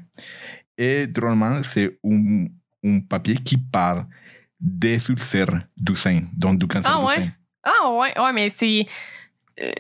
Et 0.78 1.07
drôlement, 1.07 1.62
c'est 1.62 1.98
un, 2.04 2.46
un 2.87 3.01
papier 3.01 3.34
qui 3.34 3.59
parle 3.59 4.07
des 4.61 5.11
ulcères 5.11 5.66
du 5.76 5.97
sein, 5.97 6.22
donc 6.37 6.59
du 6.59 6.66
cancer 6.66 6.91
Ah 6.95 7.01
du 7.01 7.07
ouais? 7.07 7.14
sein. 7.26 7.28
Ah 7.64 7.91
ouais, 7.99 8.18
ouais, 8.18 8.32
mais 8.32 8.49
c'est. 8.49 8.87
euh, 9.61 9.70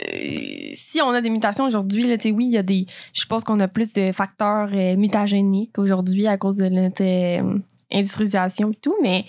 si 0.74 1.00
on 1.02 1.10
a 1.10 1.20
des 1.20 1.30
mutations 1.30 1.64
aujourd'hui, 1.64 2.06
là, 2.06 2.16
oui, 2.32 2.46
il 2.46 2.52
y 2.52 2.58
a 2.58 2.62
des. 2.62 2.86
Je 3.14 3.20
suppose 3.20 3.44
qu'on 3.44 3.60
a 3.60 3.68
plus 3.68 3.92
de 3.92 4.12
facteurs 4.12 4.70
euh, 4.72 4.96
mutagéniques 4.96 5.78
aujourd'hui 5.78 6.26
à 6.26 6.36
cause 6.36 6.56
de 6.56 6.68
notre 6.68 7.02
euh, 7.04 7.58
industrialisation 7.92 8.70
et 8.72 8.76
tout, 8.76 8.96
mais. 9.02 9.24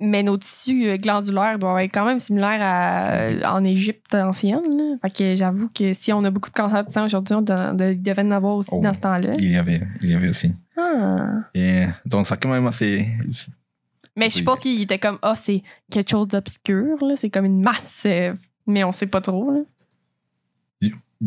Mais 0.00 0.22
nos 0.24 0.36
tissus 0.36 0.88
euh, 0.88 0.96
glandulaires 0.96 1.58
doivent 1.58 1.78
être 1.78 1.92
quand 1.94 2.04
même 2.04 2.18
similaires 2.18 2.60
à, 2.60 3.54
en 3.54 3.62
Égypte 3.62 4.12
ancienne. 4.14 4.60
là. 4.76 4.96
Fait 5.00 5.10
que 5.10 5.34
j'avoue 5.36 5.68
que 5.68 5.92
si 5.92 6.12
on 6.12 6.22
a 6.24 6.30
beaucoup 6.30 6.50
de 6.50 6.54
cancer 6.54 6.84
du 6.84 6.92
sang 6.92 7.04
aujourd'hui, 7.04 7.34
on 7.36 7.42
de- 7.42 7.74
de- 7.76 7.92
il 7.92 8.02
devait 8.02 8.22
en 8.22 8.32
avoir 8.32 8.56
aussi 8.56 8.70
Oh. 8.72 8.80
dans 8.82 8.92
ce 8.92 9.00
temps-là. 9.02 9.32
Il 9.38 9.52
y 9.52 9.56
avait, 9.56 9.80
il 10.02 10.10
y 10.10 10.14
avait 10.14 10.28
aussi. 10.28 10.52
Ah. 10.76 11.44
Donc, 12.04 12.26
ça, 12.26 12.36
quand 12.36 12.50
même, 12.50 12.66
assez. 12.66 13.06
Mais 14.16 14.30
je 14.30 14.42
pense 14.42 14.60
qu'il 14.60 14.80
était 14.82 14.98
comme, 14.98 15.18
ah, 15.22 15.34
c'est 15.34 15.62
quelque 15.90 16.10
chose 16.10 16.28
d'obscur, 16.28 16.96
là. 17.04 17.16
C'est 17.16 17.30
comme 17.30 17.44
une 17.46 17.62
masse, 17.62 18.04
euh, 18.06 18.32
mais 18.66 18.84
on 18.84 18.92
sait 18.92 19.06
pas 19.08 19.20
trop, 19.20 19.50
là. 19.50 19.60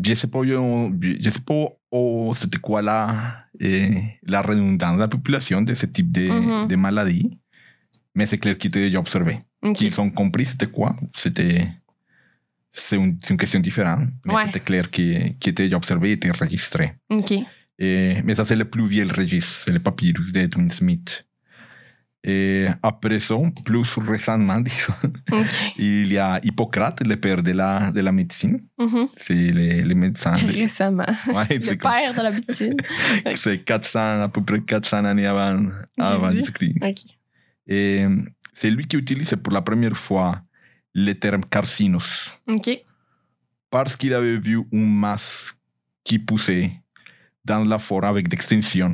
je 0.04 0.14
sais 0.14 0.28
pas, 0.30 0.44
yo, 0.44 0.92
je 1.02 1.30
sais 1.30 1.40
pas 1.40 1.66
oh, 1.90 2.34
c'était 2.36 2.60
quoi 2.60 2.82
la, 2.82 3.46
eh, 3.60 3.90
la 4.24 4.42
redondance 4.42 4.96
de 4.96 5.00
la 5.00 5.08
population 5.08 5.62
de 5.62 5.74
ce 5.74 5.86
type 5.88 6.12
de, 6.12 6.28
Mhm. 6.30 6.68
de 6.68 6.76
maladie, 6.76 7.40
mais 8.14 8.28
c'est 8.28 8.38
clair 8.38 8.58
qu'ils 8.58 8.68
étaient 8.70 8.82
déjà 8.82 9.00
observés. 9.00 9.40
Ok. 9.64 9.76
Qu'ils 9.78 10.00
ont 10.00 10.10
compris 10.12 10.46
c'était 10.46 10.68
quoi, 10.68 10.96
c'était. 11.16 11.68
C'est 12.72 12.96
une, 12.98 13.18
c'est 13.24 13.32
une 13.34 13.38
question 13.40 13.60
différente, 13.60 14.10
mais 14.26 14.36
Ouais. 14.36 14.46
c'était 14.46 14.60
clair 14.60 14.90
qu'ils 14.92 15.36
qu'ils 15.40 15.52
étaient 15.52 15.64
déjà 15.64 15.78
observés 15.78 16.10
et 16.10 16.14
étaient 16.14 16.30
enregistrés. 16.30 16.94
OK. 17.10 17.34
Et, 17.80 18.22
mais 18.24 18.36
ça, 18.36 18.44
c'est 18.46 18.56
le 18.56 18.66
plus 18.66 18.88
vieux 18.88 19.08
registre, 19.08 19.64
c'est 19.66 19.72
le 19.74 19.80
papyrus 19.80 20.32
d'Edwin 20.32 20.70
Smith. 20.72 21.24
Et 22.24 22.66
après 22.84 23.20
ça, 23.20 23.36
plus 23.64 23.86
récemment, 24.00 24.60
disons, 24.60 24.94
OK. 25.32 25.46
il 25.78 26.12
y 26.12 26.18
a 26.18 26.40
Hippocrate, 26.44 27.06
le 27.06 27.16
père 27.16 27.42
de 27.42 27.52
la, 27.52 27.92
de 27.92 28.02
la 28.02 28.12
médecine. 28.12 28.60
C'est 29.18 29.34
les, 29.34 29.82
les 29.84 29.96
médecins. 29.96 30.38
de- 30.44 30.52
Récemment. 30.52 31.06
Ouais, 31.28 31.46
Le 31.58 31.76
comme- 31.76 31.92
père 31.92 32.14
de 32.14 32.22
l'habitude. 32.22 32.82
c'est 33.38 33.60
400, 33.60 34.22
à 34.24 34.30
peu 34.30 34.44
près 34.44 34.60
400 34.62 35.06
années 35.06 35.28
avant, 35.28 35.68
avant 36.00 36.28
Jésus. 36.32 36.40
Jésus-Christ. 36.40 36.76
OK. 36.82 37.12
Et 37.68 38.06
c'est 38.54 38.72
lui 38.72 38.88
qui 38.88 38.98
utilise 38.98 39.36
pour 39.42 39.54
la 39.54 39.62
première 39.62 39.96
fois 39.96 40.42
le 40.94 41.14
terme 41.14 41.44
carcinos 41.46 42.34
parce 43.70 43.96
qu'il 43.96 44.14
avait 44.14 44.38
vu 44.38 44.58
un 44.74 44.78
masque 44.86 45.56
qui 46.04 46.18
poussait 46.20 46.72
dans 47.48 47.64
la 47.64 47.80
forêt 47.80 48.08
avec 48.08 48.28
d'extension. 48.28 48.92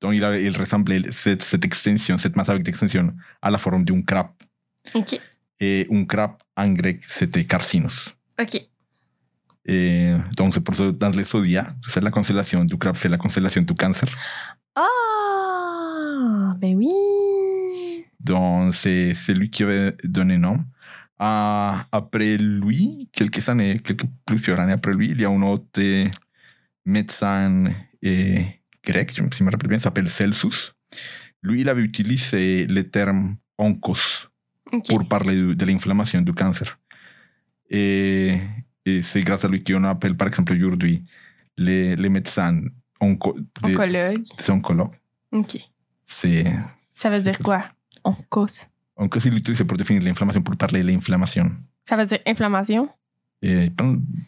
Donc 0.00 0.12
il, 0.14 0.24
avait- 0.24 0.44
il 0.44 0.56
ressemblait 0.56 1.02
cette, 1.12 1.42
cette 1.42 1.64
extension, 1.64 2.18
cette 2.18 2.36
masse 2.36 2.50
avec 2.50 2.62
d'extension 2.62 3.06
à 3.40 3.50
la 3.50 3.58
forme 3.58 3.84
d'un 3.84 4.02
crabe. 4.02 4.32
OK. 4.94 5.18
Et 5.60 5.86
un 5.90 6.04
crabe 6.04 6.36
en 6.56 6.70
grec, 6.72 6.98
c'était 7.08 7.44
carcinos. 7.44 8.14
OK. 8.40 8.54
Et 9.66 10.12
donc 10.36 10.52
c'est 10.52 10.60
pour 10.66 10.74
ça 10.76 10.92
dans 10.92 11.08
les 11.10 11.24
zodiacs, 11.24 11.74
c'est 11.88 12.02
la 12.02 12.10
constellation 12.10 12.64
du 12.64 12.76
crabe, 12.76 12.96
c'est 12.96 13.08
la 13.08 13.16
constellation 13.16 13.62
du 13.62 13.74
cancer. 13.74 14.08
Ah! 14.74 16.54
Ben 16.58 16.74
oui! 16.76 18.04
Donc, 18.20 18.74
c'est 18.74 19.14
c'est 19.14 19.34
lui 19.34 19.48
qui 19.50 19.62
avait 19.62 19.94
donné 20.04 20.36
nom. 20.38 20.58
Ah, 21.18 21.86
après 21.92 22.36
lui, 22.36 23.08
quelques 23.12 23.48
années, 23.48 23.78
quelques, 23.84 24.06
plusieurs 24.26 24.58
années 24.60 24.72
après 24.72 24.92
lui, 24.94 25.10
il 25.10 25.20
y 25.20 25.24
a 25.24 25.30
un 25.30 25.42
autre 25.42 25.80
médecin 26.84 27.64
euh, 28.04 28.38
grec, 28.84 29.10
si 29.10 29.16
je 29.16 29.44
me 29.44 29.50
rappelle 29.50 29.68
bien, 29.68 29.78
s'appelle 29.78 30.08
Celsus. 30.08 30.72
Lui, 31.42 31.60
il 31.62 31.68
avait 31.68 31.82
utilisé 31.82 32.66
le 32.66 32.88
terme 32.88 33.36
oncos 33.58 34.28
pour 34.88 35.06
parler 35.06 35.36
de, 35.36 35.54
de 35.54 35.64
l'inflammation 35.64 36.20
du 36.22 36.32
cancer. 36.32 36.78
Et, 37.70 38.36
et 38.84 39.02
c'est 39.02 39.22
grâce 39.22 39.44
à 39.44 39.48
lui 39.48 39.62
qu'on 39.62 39.84
appelle, 39.84 40.16
par 40.16 40.28
exemple, 40.28 40.52
aujourd'hui, 40.52 41.04
les, 41.56 41.96
les 41.96 42.08
médecins 42.08 42.60
onco, 43.00 43.36
des, 43.62 43.72
Oncologue. 43.74 44.22
des 44.38 44.50
oncologues. 44.50 44.94
OK. 45.32 45.56
Ça 46.06 47.10
veut 47.10 47.20
dire 47.20 47.38
quoi? 47.38 47.64
Oncos. 48.04 48.66
oncos, 48.96 49.24
il 49.24 49.34
l'utilise 49.34 49.62
pour 49.64 49.76
définir 49.76 50.02
l'inflammation, 50.02 50.42
pour 50.42 50.56
parler 50.56 50.82
de 50.82 50.88
l'inflammation. 50.88 51.50
Ça 51.84 51.96
veut 51.96 52.06
dire 52.06 52.20
inflammation? 52.26 52.88
Et, 53.42 53.70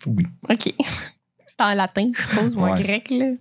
oui. 0.07 0.27
OK. 0.49 0.75
C'est 1.59 1.65
en 1.65 1.75
latin, 1.75 2.11
je 2.15 2.23
suppose, 2.23 2.55
ou 2.55 2.61
en 2.61 2.73
Ouais. 2.75 2.83
grec, 2.83 3.11
là. 3.11 3.33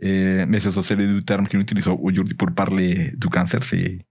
Et, 0.00 0.44
mais 0.46 0.60
c'est 0.60 0.70
ça, 0.72 0.82
c'est 0.82 0.96
les 0.96 1.06
deux 1.06 1.22
termes 1.22 1.46
qu'on 1.48 1.60
utilise 1.60 1.86
aujourd'hui 1.88 2.34
pour 2.34 2.50
parler 2.52 3.10
du 3.16 3.28
cancer, 3.28 3.62
c'est 3.64 4.04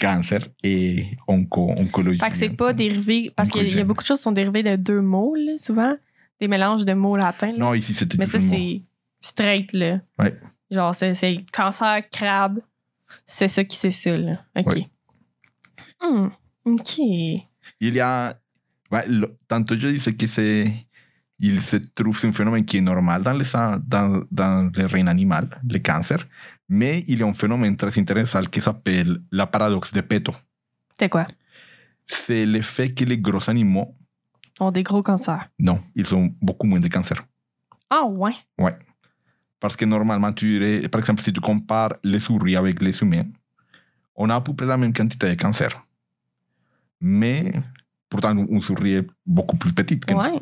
cancer 0.00 0.40
et 0.64 1.06
onco, 1.28 1.70
oncologie. 1.76 2.18
Fait 2.18 2.30
que 2.30 2.36
c'est 2.36 2.50
pas 2.50 2.72
dérivé, 2.72 3.30
parce 3.36 3.50
qu'il 3.50 3.68
y 3.68 3.78
a- 3.78 3.80
y 3.80 3.84
beaucoup 3.84 4.02
de 4.02 4.06
choses 4.06 4.18
qui 4.18 4.22
sont 4.24 4.32
dérivées 4.32 4.62
de 4.62 4.76
deux 4.76 5.00
mots, 5.00 5.34
là, 5.34 5.56
souvent. 5.58 5.96
Des 6.40 6.48
mélanges 6.48 6.84
de 6.84 6.92
mots 6.94 7.16
latins. 7.16 7.52
là. 7.52 7.58
Non, 7.58 7.74
ici, 7.74 7.94
c'était 7.94 8.18
Mais 8.18 8.26
ça, 8.26 8.40
c'est 8.40 8.82
straight, 9.20 9.72
là. 9.74 10.00
Ouais. 10.18 10.36
Genre, 10.70 10.94
c'est 10.94 11.14
c'est 11.14 11.36
cancer, 11.52 12.02
crabe. 12.10 12.60
C'est 13.24 13.46
ça 13.48 13.62
qui 13.62 13.76
c'est 13.76 13.90
ça, 13.92 14.16
là. 14.16 14.40
OK. 14.56 14.66
Ouais. 14.74 14.88
Hmm, 16.02 16.28
OK. 16.64 16.98
Il 16.98 17.94
y 17.94 18.00
a. 18.00 18.34
Ouais, 18.90 19.06
lo- 19.06 19.36
tanto 19.46 19.74
yo 19.74 19.92
dice 19.92 20.10
que 20.16 20.26
c'est. 20.26 20.72
Il 21.44 21.60
se 21.60 21.76
trouve 21.76 22.16
c'est 22.18 22.28
un 22.28 22.32
phénomène 22.32 22.64
qui 22.64 22.76
est 22.76 22.80
normal 22.80 23.22
dans, 23.24 23.32
les, 23.32 23.44
dans, 23.84 24.22
dans 24.30 24.70
le 24.76 24.86
règne 24.86 25.08
animal, 25.08 25.48
le 25.68 25.78
cancer, 25.80 26.24
mais 26.68 27.02
il 27.08 27.18
y 27.18 27.22
a 27.22 27.26
un 27.26 27.32
phénomène 27.34 27.76
très 27.76 27.98
intéressant 28.00 28.42
qui 28.44 28.60
s'appelle 28.60 29.20
la 29.32 29.46
paradoxe 29.48 29.92
de 29.92 30.00
Peto. 30.02 30.32
C'est 30.98 31.08
quoi? 31.08 31.26
C'est 32.06 32.46
le 32.46 32.60
fait 32.62 32.94
que 32.94 33.04
les 33.04 33.18
gros 33.18 33.50
animaux, 33.50 33.94
On 34.60 34.70
des 34.70 34.84
gros 34.84 35.02
cancers. 35.02 35.48
non, 35.58 35.80
ils 35.96 36.14
ont 36.14 36.32
beaucoup 36.40 36.66
moins 36.68 36.78
de 36.80 36.88
cancer. 36.88 37.24
Ah, 37.90 38.04
ouais. 38.06 38.34
Ouais. 38.58 38.76
Parce 39.58 39.76
que 39.76 39.84
normalement, 39.84 40.32
tu 40.32 40.58
dirais, 40.58 40.88
par 40.88 41.00
exemple, 41.00 41.22
si 41.22 41.32
tu 41.32 41.40
compares 41.40 41.94
les 42.04 42.20
souris 42.20 42.56
avec 42.56 42.80
les 42.80 42.96
humains, 43.02 43.26
on 44.14 44.30
a 44.30 44.36
à 44.36 44.40
peu 44.40 44.54
près 44.54 44.66
la 44.66 44.76
même 44.76 44.92
quantité 44.92 45.28
de 45.34 45.40
cancer. 45.40 45.70
Mais 47.00 47.52
pourtant, 48.08 48.36
une 48.36 48.60
souris 48.62 48.94
est 48.94 49.06
beaucoup 49.26 49.56
plus 49.56 49.72
petite 49.72 50.04
que. 50.04 50.14
Ouais. 50.14 50.38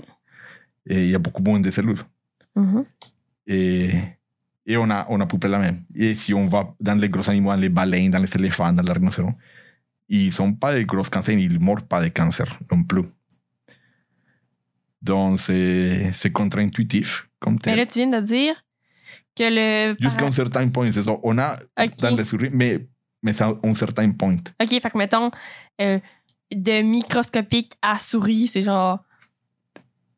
Il 0.86 1.10
y 1.10 1.14
a 1.14 1.18
beaucoup 1.18 1.42
moins 1.42 1.60
de 1.60 1.70
cellules. 1.70 2.02
Mhm. 2.56 2.84
Et, 3.46 3.90
et 4.66 4.76
on, 4.76 4.88
a, 4.90 5.06
on 5.08 5.20
a 5.20 5.24
à 5.24 5.26
peu 5.26 5.38
près 5.38 5.48
la 5.48 5.58
même. 5.58 5.84
Et 5.94 6.14
si 6.14 6.34
on 6.34 6.46
va 6.46 6.74
dans 6.80 6.98
les 6.98 7.08
gros 7.08 7.28
animaux, 7.28 7.50
dans 7.50 7.56
les 7.56 7.68
baleines, 7.68 8.10
dans 8.10 8.18
les 8.18 8.34
éléphants, 8.34 8.72
dans 8.72 8.82
les 8.82 8.92
rhinocéros, 8.92 9.32
ils 10.08 10.32
n'ont 10.38 10.54
pas 10.54 10.74
de 10.74 10.82
gros 10.82 11.02
cancers, 11.02 11.38
ils 11.38 11.52
ne 11.52 11.58
meurent 11.58 11.86
pas 11.86 12.02
de 12.02 12.08
cancer 12.08 12.58
non 12.70 12.82
plus. 12.82 13.04
Donc, 15.00 15.38
c'est 15.38 16.10
c'est 16.12 16.30
contre-intuitif 16.30 17.28
comme 17.38 17.58
Mais 17.64 17.76
là, 17.76 17.86
tu 17.86 18.00
viens 18.00 18.20
de 18.20 18.24
dire 18.24 18.54
que 19.36 19.44
le. 19.48 19.96
Jusqu'à 19.98 20.26
un 20.26 20.32
certain 20.32 20.68
point, 20.68 20.92
c'est 20.92 21.04
ça. 21.04 21.16
On 21.22 21.38
a 21.38 21.56
dans 21.98 22.16
les 22.16 22.24
souris, 22.24 22.50
mais, 22.52 22.86
mais 23.22 23.40
à 23.40 23.54
un 23.62 23.74
certain 23.74 24.10
point. 24.12 24.36
OK, 24.60 24.68
fait 24.68 24.90
que 24.90 24.98
mettons, 24.98 25.30
euh, 25.80 25.98
de 26.52 26.82
microscopique 26.82 27.72
à 27.80 27.98
souris, 27.98 28.48
c'est 28.48 28.62
genre. 28.62 29.02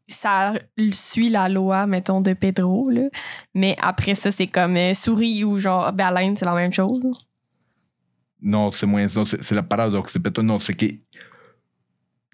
Ça 0.08 0.54
suit 0.92 1.30
la 1.30 1.48
loi, 1.48 1.86
mettons, 1.86 2.20
de 2.20 2.32
Pedro, 2.34 2.90
là. 2.90 3.08
Mais 3.54 3.76
après 3.80 4.14
ça, 4.14 4.30
c'est 4.30 4.46
comme 4.48 4.76
euh, 4.76 4.94
souris 4.94 5.44
ou 5.44 5.58
genre 5.58 5.92
baleine, 5.92 6.36
c'est 6.36 6.44
la 6.44 6.54
même 6.54 6.72
chose. 6.72 7.00
Non, 8.40 8.70
c'est 8.72 8.86
moins. 8.86 9.06
C'est 9.08 9.52
la 9.52 9.62
paradoxe. 9.62 10.12
C'est 10.12 10.20
plutôt 10.20 10.42
non, 10.42 10.58
c'est 10.58 10.74
que 10.74 10.86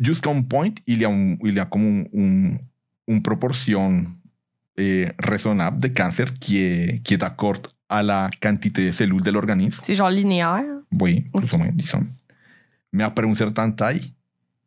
jusqu'à 0.01 0.31
un 0.31 0.43
point, 0.43 0.71
il 0.87 1.01
y 1.01 1.05
a, 1.05 1.11
un, 1.11 1.37
il 1.45 1.55
y 1.55 1.59
a 1.59 1.67
comme 1.67 2.07
un, 2.15 2.19
un- 2.21 2.57
une 3.09 3.23
proportion 3.23 4.03
eh, 4.77 5.09
raisonnable 5.19 5.79
de 5.81 5.89
cancer 5.89 6.33
qui 6.35 6.59
est, 6.59 7.03
qui 7.03 7.15
est 7.15 7.19
d'accord 7.19 7.57
à 7.89 8.03
la 8.03 8.31
quantité 8.41 8.87
de 8.87 8.93
cellules 8.93 9.23
de 9.23 9.31
l'organisme. 9.31 9.81
C'est 9.83 9.95
genre 9.95 10.11
linéaire? 10.11 10.65
Oui, 11.01 11.23
plus 11.35 11.49
ou 11.55 11.59
moins, 11.59 11.71
disons. 11.73 12.05
Mais 12.93 13.05
après 13.05 13.27
une 13.27 13.35
certaine 13.35 13.75
taille, 13.75 14.13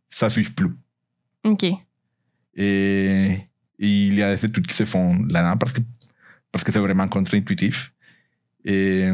ça 0.09 0.27
ne 0.27 0.31
suit 0.31 0.49
plus. 0.49 0.75
OK. 1.43 1.65
Et, 2.55 3.37
et 3.79 3.87
il 4.07 4.15
y 4.17 4.23
a 4.23 4.35
des 4.35 4.45
études 4.45 4.67
qui 4.67 4.75
se 4.75 4.85
font 4.85 5.17
là-dedans 5.29 5.57
parce 5.57 5.73
que 5.73 5.81
parce 6.51 6.63
que 6.65 6.71
c'est 6.71 6.79
vraiment 6.79 7.07
contre-intuitif. 7.07 7.93
Et 8.65 9.09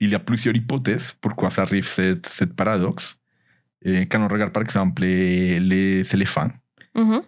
il 0.00 0.10
y 0.10 0.14
a 0.14 0.18
plusieurs 0.18 0.54
hypothèses 0.54 1.12
pourquoi 1.20 1.48
ça 1.50 1.62
arrive 1.62 1.86
cette, 1.86 2.26
cette 2.26 2.54
paradoxe. 2.54 3.18
Et 3.82 4.06
quand 4.06 4.22
on 4.24 4.28
regarde 4.28 4.52
par 4.52 4.62
exemple 4.62 5.02
les, 5.02 5.58
les 5.60 6.14
éléphants, 6.14 6.50
Mhm. 6.94 7.22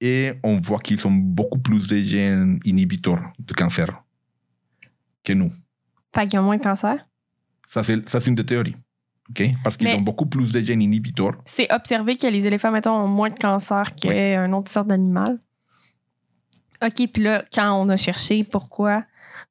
et 0.00 0.32
on 0.42 0.58
voit 0.58 0.78
qu'ils 0.78 1.06
ont 1.06 1.10
beaucoup 1.12 1.58
plus 1.58 1.86
de 1.86 2.00
gènes 2.00 2.58
inhibiteurs 2.64 3.22
de 3.38 3.52
cancer 3.52 4.02
que 5.22 5.34
nous. 5.34 5.52
Fait 6.14 6.22
qu'il 6.22 6.34
y 6.34 6.36
a 6.38 6.42
moins 6.42 6.56
de 6.56 6.62
cancer? 6.62 6.96
Ça, 7.68 7.82
c'est 7.82 8.26
une 8.26 8.34
des 8.34 8.46
théories. 8.46 8.74
Parce 9.62 9.76
qu'ils 9.76 9.88
ont 9.88 10.00
beaucoup 10.00 10.26
plus 10.26 10.52
de 10.52 10.60
gènes 10.60 10.82
inhibiteurs. 10.82 11.36
C'est 11.44 11.72
observé 11.72 12.16
que 12.16 12.26
les 12.26 12.46
éléphants, 12.46 12.70
mettons, 12.70 12.94
ont 12.94 13.08
moins 13.08 13.30
de 13.30 13.38
cancer 13.38 13.94
qu'un 13.94 14.52
autre 14.52 14.70
sorte 14.70 14.88
d'animal. 14.88 15.38
OK, 16.84 17.08
puis 17.12 17.22
là, 17.22 17.44
quand 17.52 17.72
on 17.80 17.88
a 17.88 17.96
cherché 17.96 18.44
pourquoi, 18.44 19.04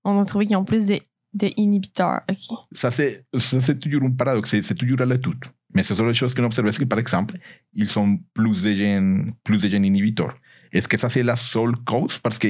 on 0.03 0.19
a 0.19 0.25
trouvé 0.25 0.45
qu'ils 0.45 0.57
ont 0.57 0.65
plus 0.65 0.85
de, 0.85 0.99
de 1.33 1.49
inhibiteurs. 1.57 2.21
OK. 2.29 2.57
Ça, 2.71 2.91
c'est 2.91 3.79
toujours 3.79 4.03
un 4.03 4.11
paradoxe, 4.11 4.55
c'est 4.61 4.75
toujours 4.75 5.01
à 5.01 5.05
l'étude. 5.05 5.43
Mais 5.73 5.81
c'est 5.81 5.95
solo 5.95 6.09
les 6.09 6.13
choses 6.13 6.33
qu'on 6.35 6.43
observe, 6.43 6.69
c'est 6.71 6.79
que, 6.79 6.85
par 6.85 6.99
exemple, 6.99 7.35
ils 7.73 7.97
ont 7.97 8.19
plus 8.33 8.61
de 8.61 8.73
gènes, 8.73 9.33
plus 9.43 9.57
de 9.57 9.69
gènes 9.69 9.85
inhibiteurs? 9.85 10.35
Est-ce 10.71 10.87
que 10.87 10.97
ça, 10.99 11.09
c'est 11.09 11.23
la 11.23 11.35
seule 11.35 11.75
cause? 11.85 12.19
Parce 12.19 12.37
que 12.37 12.47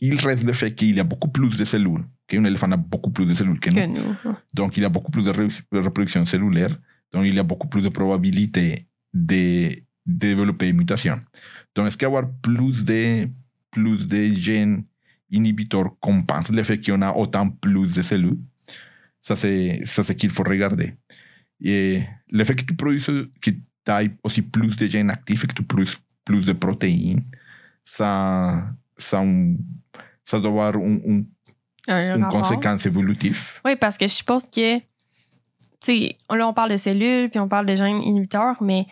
il 0.00 0.18
reste 0.18 0.44
le 0.44 0.52
fait 0.52 0.74
qu'il 0.74 0.96
y 0.96 1.00
a 1.00 1.04
beaucoup 1.04 1.28
plus 1.28 1.56
de 1.56 1.64
cellules, 1.64 2.04
qu'un 2.26 2.44
éléphant 2.44 2.70
a 2.72 2.76
beaucoup 2.76 3.10
plus 3.10 3.26
de 3.26 3.34
cellules 3.34 3.60
que 3.60 3.70
nous. 3.70 3.76
Que 3.94 3.98
nous. 4.28 4.34
Donc, 4.52 4.76
il 4.76 4.82
y 4.82 4.86
a 4.86 4.88
beaucoup 4.88 5.10
plus 5.10 5.24
de 5.24 5.30
reproduction 5.78 6.24
cellulaire. 6.26 6.78
Donc, 7.12 7.24
il 7.26 7.34
y 7.34 7.38
a 7.38 7.42
beaucoup 7.42 7.68
plus 7.68 7.82
de 7.82 7.88
probabilité 7.90 8.86
de, 9.12 9.70
de 10.06 10.26
développer 10.28 10.68
une 10.68 10.76
mutation. 10.78 11.14
Donc, 11.74 11.86
est-ce 11.88 11.96
qu'avoir 11.98 12.24
plus 12.42 12.84
de, 12.84 13.28
plus 13.70 14.06
de 14.06 14.26
gènes 14.34 14.84
inhibiteurs 15.30 15.90
compense 16.00 16.48
le 16.50 16.62
fait 16.62 16.80
qu'on 16.84 17.02
a 17.02 17.12
autant 17.12 17.48
plus 17.50 17.92
de 17.94 18.02
cellules? 18.02 18.38
Ça, 19.20 19.36
c'est 19.36 19.80
c'est 19.86 20.14
qu'il 20.14 20.30
faut 20.30 20.42
regarder. 20.44 20.94
Et 21.60 22.02
le 22.30 22.44
fait 22.44 22.54
que 22.54 22.64
tu 22.64 22.74
produises, 22.74 23.06
que 23.40 23.50
tu 23.50 23.60
aies 23.88 24.10
aussi 24.22 24.42
plus 24.42 24.76
de 24.76 24.86
gènes 24.86 25.10
actifs 25.10 25.44
et 25.44 25.46
que 25.46 25.54
tu 25.54 25.62
produises 25.62 25.96
plus 26.24 26.44
de 26.46 26.52
protéines, 26.52 27.22
ça, 27.84 28.74
ça, 28.96 29.20
un- 29.20 29.56
ça 30.24 30.40
doit 30.40 30.66
avoir 30.68 30.76
un- 30.76 30.98
un- 31.08 31.24
Un 31.88 32.16
une 32.16 32.24
rapport. 32.24 32.42
conséquence 32.42 32.86
évolutive. 32.86 33.50
Oui, 33.64 33.76
parce 33.76 33.98
que 33.98 34.08
je 34.08 34.14
suppose 34.14 34.44
que, 34.44 34.78
tu 34.78 34.84
sais, 35.80 36.16
là, 36.30 36.48
on 36.48 36.54
parle 36.54 36.70
de 36.70 36.76
cellules, 36.76 37.28
puis 37.28 37.38
on 37.38 37.48
parle 37.48 37.66
de 37.66 37.76
gènes 37.76 38.02
inhibiteurs, 38.02 38.62
mais 38.62 38.86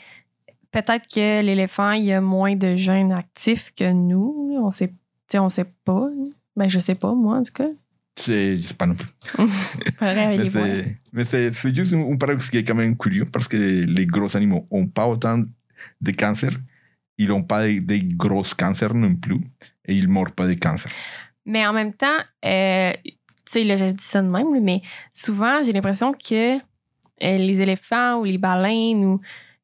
peut-être 0.72 1.07
que 1.09 1.43
l'éléphant, 1.43 1.93
il 1.93 2.05
y 2.05 2.12
a 2.12 2.20
moins 2.20 2.57
de 2.57 2.74
gènes 2.74 3.12
actifs 3.12 3.72
que 3.74 3.90
nous. 3.93 4.59
On 4.61 4.70
sait, 4.70 4.93
on 5.34 5.49
sait 5.49 5.72
pas. 5.84 6.09
Ben, 6.57 6.68
je 6.68 6.78
sais 6.78 6.95
pas, 6.95 7.14
moi, 7.14 7.36
en 7.36 7.43
tout 7.43 7.53
cas. 7.53 7.68
Je 8.18 8.61
sais 8.62 8.74
pas 8.74 8.86
non 8.86 8.95
plus. 8.95 9.09
Mais 11.12 11.24
c'est 11.24 11.74
juste 11.74 11.95
un, 11.95 12.12
un 12.12 12.16
paradoxe 12.16 12.51
qui 12.51 12.59
est 12.59 12.64
quand 12.64 12.74
même 12.74 12.97
curieux 12.97 13.24
parce 13.24 13.49
que 13.49 13.57
les 13.57 14.07
gros 14.07 14.36
animaux 14.36 14.66
n'ont 14.70 14.86
pas 14.86 15.07
autant 15.07 15.43
de 16.01 16.11
cancer, 16.11 16.51
ils 17.16 17.28
n'ont 17.28 17.43
pas 17.43 17.66
de, 17.66 17.78
de 17.80 18.14
gros 18.14 18.43
cancers 18.57 18.95
non 18.95 19.14
plus 19.14 19.40
et 19.86 19.95
ils 19.95 20.09
ne 20.09 20.12
meurent 20.12 20.32
pas 20.32 20.47
de 20.47 20.55
cancer. 20.55 20.93
Mais 21.45 21.66
en 21.66 21.72
même 21.72 21.93
temps, 21.93 22.18
euh, 22.45 22.93
tu 23.05 23.12
sais, 23.47 23.64
là, 23.64 23.76
je 23.76 23.86
dis 23.86 24.05
ça 24.05 24.22
de 24.22 24.28
même, 24.28 24.61
mais 24.61 24.82
souvent, 25.12 25.62
j'ai 25.64 25.72
l'impression 25.72 26.12
que 26.12 26.57
euh, 26.57 26.61
les 27.20 27.61
éléphants 27.61 28.20
ou 28.20 28.24
les 28.24 28.38
baleines 28.38 29.05
ou. 29.05 29.20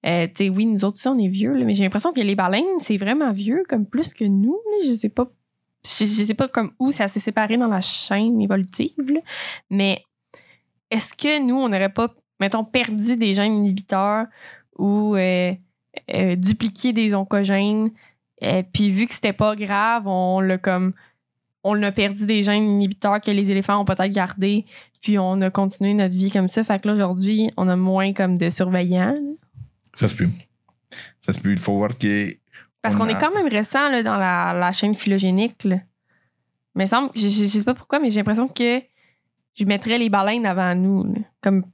euh, 0.07 0.27
tu 0.27 0.45
sais, 0.45 0.49
oui, 0.49 0.67
nous 0.67 0.85
autres 0.85 0.97
aussi, 0.97 1.09
on 1.09 1.19
est 1.19 1.29
vieux, 1.29 1.55
là, 1.55 1.65
mais 1.65 1.75
j'ai 1.75 1.85
l'impression 1.85 2.13
que 2.13 2.21
les 2.21 2.35
baleines, 2.35 2.79
c'est 2.79 2.97
vraiment 2.97 3.33
vieux, 3.33 3.63
comme 3.69 3.87
plus 3.87 4.13
que 4.13 4.25
nous. 4.25 4.59
Là, 4.73 4.87
je 4.87 4.93
sais 4.93 5.09
pas. 5.09 5.27
Je, 5.85 6.05
je 6.05 6.25
sais 6.25 6.35
pas 6.35 6.49
comme 6.49 6.73
où 6.81 6.91
c'est 6.91 7.05
assez 7.05 7.21
séparé 7.21 7.57
dans 7.57 7.69
la 7.69 7.81
chaîne 7.81 8.41
évolutive, 8.41 8.93
mais 9.71 10.03
est-ce 10.91 11.13
que 11.13 11.41
nous, 11.41 11.55
on 11.55 11.69
n'aurait 11.69 11.93
pas, 11.93 12.09
mettons, 12.41 12.65
perdu 12.65 13.17
des 13.17 13.33
gènes 13.35 13.55
inhibiteurs 13.55 14.27
ou 14.77 15.17
dupliqué 16.37 16.93
des 16.93 17.15
oncogènes, 17.15 17.91
puis 18.73 18.91
vu 18.91 19.07
que 19.07 19.15
c'était 19.15 19.33
pas 19.33 19.55
grave, 19.55 20.07
on 20.07 20.41
l'a 20.41 20.59
comme 20.59 20.95
on 21.65 21.83
a 21.83 21.91
perdu 21.93 22.27
des 22.27 22.43
gènes 22.43 22.65
inhibiteurs 22.65 23.21
que 23.21 23.31
les 23.31 23.51
éléphants 23.51 23.81
ont 23.81 23.85
peut-être 23.85 24.13
gardés, 24.13 24.65
puis 25.03 25.19
on 25.19 25.41
a 25.41 25.51
continué 25.51 25.93
notre 25.95 26.15
vie 26.17 26.31
comme 26.31 26.49
ça. 26.49 26.63
Fait 26.65 26.81
que 26.81 26.89
là, 26.89 26.95
aujourd'hui, 26.95 27.51
on 27.57 27.69
a 27.69 27.77
moins 27.77 28.13
comme 28.13 28.37
de 28.39 28.49
surveillants. 28.51 29.17
Ça 29.97 30.09
se 30.09 30.15
peut. 30.15 30.29
Ça 31.21 31.33
se 31.33 31.41
peut. 31.41 31.53
Il 31.53 31.59
faut 31.59 31.77
voir 31.77 31.97
que. 31.99 32.35
Parce 32.81 32.95
On 32.95 32.99
qu'on 32.99 33.05
a- 33.07 33.11
est 33.11 33.19
quand 33.21 33.35
même 33.35 33.49
récent 33.49 33.89
là, 33.91 34.03
dans 34.03 34.17
la, 34.17 34.53
la 34.55 34.73
chaîne 34.73 34.95
phylogénique. 34.95 35.65
Là. 35.65 35.79
Mais 36.75 36.87
semble, 36.87 37.11
je, 37.17 37.23
je, 37.23 37.29
je 37.43 37.47
sais 37.47 37.65
pas 37.65 37.75
pourquoi, 37.75 37.99
mais 37.99 38.11
j'ai 38.11 38.21
l'impression 38.21 38.47
que 38.49 38.81
je 39.55 39.65
mettrais 39.65 39.99
les 39.99 40.09
baleines 40.09 40.47
avant 40.47 40.75
nous. 40.77 41.03
là. 41.05 41.21
Comme 41.41 41.65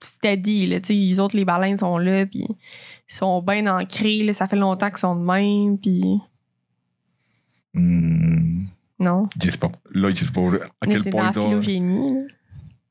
steady. 0.00 0.66
Là, 0.66 0.78
les 0.88 1.20
autres, 1.20 1.36
les 1.36 1.44
baleines 1.44 1.78
sont 1.78 1.96
là, 1.96 2.26
puis 2.26 2.44
ils 2.48 3.14
sont 3.14 3.40
bien 3.40 3.68
ancrés. 3.68 4.24
là, 4.24 4.32
ça 4.32 4.48
fait 4.48 4.56
longtemps 4.56 4.88
qu'ils 4.88 4.98
sont 4.98 5.14
de 5.14 5.24
même, 5.24 5.78
puis 5.78 6.02
Hmm, 7.74 8.64
non. 9.02 9.28
je 9.42 9.50
sais 9.50 9.58
pas. 9.58 9.70
Là, 9.92 10.10
je 10.10 10.24
sais 10.24 10.32
pas 10.32 10.40
à 10.40 10.86
Mais 10.86 10.92
quel 10.92 11.02
c'est 11.02 11.10
dans 11.10 11.18
point. 11.18 11.26
la 11.26 11.32
phylogénie. 11.32 12.26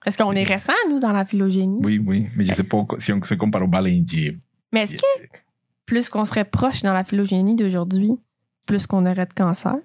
Est-ce 0.05 0.17
qu'on 0.17 0.31
est 0.33 0.43
récent, 0.43 0.73
nous, 0.89 0.99
dans 0.99 1.11
la 1.11 1.25
phylogénie? 1.25 1.79
Oui, 1.83 1.99
oui. 2.05 2.27
Mais 2.35 2.45
je 2.45 2.53
sais 2.53 2.63
pas 2.63 2.85
si 2.97 3.13
on 3.13 3.23
se 3.23 3.35
compare 3.35 3.61
aux 3.63 3.67
baleines. 3.67 4.05
je- 4.07 4.31
Mais 4.73 4.83
est-ce 4.83 4.97
que 4.97 5.27
plus 5.85 6.09
qu'on 6.09 6.25
serait 6.25 6.45
proche 6.45 6.81
dans 6.81 6.93
la 6.93 7.03
phylogénie 7.03 7.55
d'aujourd'hui, 7.55 8.11
plus 8.65 8.87
qu'on 8.87 9.05
aurait 9.05 9.25
de 9.27 9.33
cancer? 9.33 9.75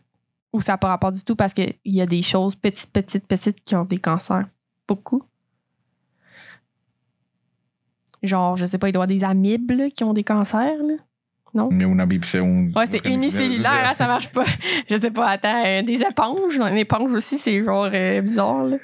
Ou 0.53 0.61
ça 0.61 0.73
n'a 0.73 0.79
pas 0.79 0.89
rapport 0.89 1.13
du 1.13 1.23
tout 1.23 1.37
parce 1.37 1.53
qu'il 1.53 1.75
y 1.85 2.01
a 2.01 2.07
des 2.07 2.23
choses 2.23 2.55
petites, 2.55 2.91
petites, 2.93 3.27
petites 3.27 3.61
qui 3.63 3.75
ont 3.75 3.85
des 3.85 3.99
cancers? 3.99 4.47
Beaucoup. 4.89 5.23
Genre, 8.23 8.57
je 8.57 8.65
sais 8.65 8.79
pas, 8.79 8.89
il 8.89 8.93
doit 8.93 9.03
y 9.03 9.05
avoir 9.05 9.19
des 9.19 9.25
amibes 9.25 9.71
là, 9.73 9.91
qui 9.91 10.03
ont 10.05 10.15
des 10.15 10.25
cancers. 10.25 10.83
Là. 10.83 10.95
Mais 11.71 11.85
une 11.85 12.05
Bible, 12.05 12.25
c'est 12.25 12.39
un. 12.39 12.71
Ouais, 12.75 12.87
c'est 12.87 13.05
unicellulaire, 13.07 13.91
hein, 13.91 13.95
ça 13.95 14.07
marche 14.07 14.31
pas. 14.31 14.45
Je 14.91 14.97
sais 14.97 15.11
pas, 15.11 15.31
attends, 15.31 15.65
euh, 15.65 15.83
des 15.83 16.03
éponges. 16.03 16.59
Une 16.59 16.79
éponge 16.79 17.13
aussi, 17.13 17.39
c'est 17.39 17.65
genre 17.65 17.89
euh, 17.93 18.21
bizarre. 18.21 18.65
Là. 18.65 18.77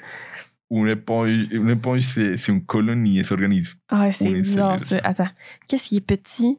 Une 0.71 0.87
éponge, 0.87 1.47
une 1.51 1.69
éponge 1.69 2.01
c'est 2.01 2.37
c'est 2.37 2.51
une 2.51 2.65
colonie, 2.65 3.21
des 3.21 3.31
organismes. 3.31 3.77
Ah, 3.89 4.11
c'est 4.11 4.29
bizarre 4.29 4.79
ça. 4.79 4.97
Attends, 5.03 5.29
qu'est-ce 5.67 5.89
qui 5.89 5.97
est 5.97 6.01
petit 6.01 6.57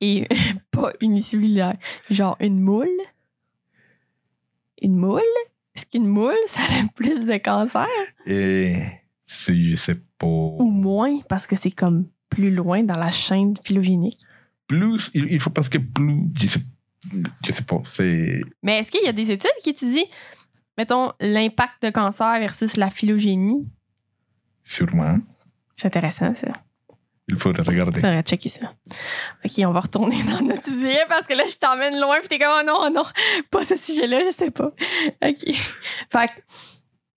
et 0.00 0.26
pas 0.70 0.92
unicellulaire? 1.00 1.76
Genre 2.10 2.36
une 2.40 2.60
moule? 2.60 2.88
Une 4.80 4.96
moule? 4.96 5.20
Est-ce 5.74 5.86
qu'une 5.86 6.06
moule, 6.06 6.34
ça 6.46 6.60
a 6.62 6.88
plus 6.94 7.26
de 7.26 7.36
cancer? 7.36 7.86
Et 8.26 8.76
c'est, 9.26 9.54
je 9.54 9.76
sais 9.76 9.96
pas. 10.18 10.26
Ou 10.26 10.70
moins, 10.70 11.20
parce 11.28 11.46
que 11.46 11.56
c'est 11.56 11.70
comme 11.70 12.06
plus 12.30 12.50
loin 12.50 12.82
dans 12.82 12.98
la 12.98 13.10
chaîne 13.10 13.56
phylogénique. 13.62 14.20
Plus, 14.66 15.10
il, 15.14 15.30
il 15.32 15.40
faut 15.40 15.50
parce 15.50 15.68
que 15.68 15.78
plus. 15.78 16.22
Je 16.38 16.46
sais, 16.46 16.60
je 17.44 17.52
sais 17.52 17.62
pas. 17.62 17.82
C'est. 17.86 18.40
Mais 18.62 18.80
est-ce 18.80 18.90
qu'il 18.90 19.04
y 19.04 19.08
a 19.08 19.12
des 19.12 19.30
études 19.30 19.50
qui 19.62 19.70
étudient, 19.70 20.04
mettons, 20.76 21.12
l'impact 21.20 21.82
de 21.82 21.90
cancer 21.90 22.38
versus 22.38 22.76
la 22.76 22.90
phylogénie? 22.90 23.68
Sûrement. 24.64 25.18
C'est 25.76 25.86
intéressant, 25.86 26.34
ça. 26.34 26.48
Il 27.28 27.36
faudrait 27.36 27.62
regarder. 27.62 28.00
Faudrait 28.00 28.22
checker 28.22 28.48
ça. 28.48 28.72
OK, 29.44 29.52
on 29.58 29.72
va 29.72 29.80
retourner 29.80 30.22
dans 30.22 30.42
notre 30.42 30.68
sujet 30.68 31.04
parce 31.08 31.26
que 31.26 31.34
là, 31.34 31.44
je 31.48 31.56
t'emmène 31.56 32.00
loin 32.00 32.18
puis 32.20 32.28
t'es 32.28 32.38
comme, 32.38 32.52
oh 32.60 32.64
non, 32.64 32.78
oh 32.82 32.90
non, 32.90 33.04
pas 33.50 33.64
ce 33.64 33.76
sujet-là, 33.76 34.20
je 34.26 34.30
sais 34.30 34.50
pas. 34.50 34.70
OK. 35.24 35.54
Fait 36.10 36.28
que, 36.28 36.32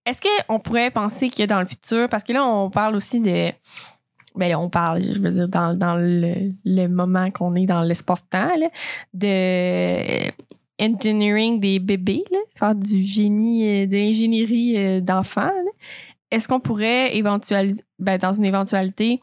est-ce 0.06 0.20
qu'on 0.48 0.60
pourrait 0.60 0.90
penser 0.90 1.30
que 1.30 1.46
dans 1.46 1.60
le 1.60 1.68
futur, 1.68 2.10
parce 2.10 2.24
que 2.24 2.34
là, 2.34 2.44
on 2.44 2.70
parle 2.70 2.96
aussi 2.96 3.20
de. 3.20 3.52
Ben 4.36 4.50
là, 4.50 4.60
on 4.60 4.70
parle, 4.70 5.02
je 5.02 5.20
veux 5.20 5.32
dire, 5.32 5.48
dans, 5.48 5.74
dans 5.74 5.96
le, 5.96 6.88
moment 6.88 7.32
qu'on 7.32 7.56
est 7.56 7.66
dans 7.66 7.82
l'espace-temps, 7.82 8.52
de 9.14 10.30
engineering 10.80 11.60
des 11.60 11.80
bébés, 11.80 12.24
faire 12.56 12.76
du 12.76 13.02
génie, 13.02 13.68
euh, 13.68 13.86
de 13.86 13.98
l'ingénierie 13.98 14.78
euh, 14.78 15.02
d'enfants. 15.02 15.52
Est-ce 16.32 16.48
qu'on 16.48 16.60
pourrait 16.60 17.12
ben, 18.00 18.18
dans 18.18 18.34
une 18.34 18.46
éventualité, 18.46 19.20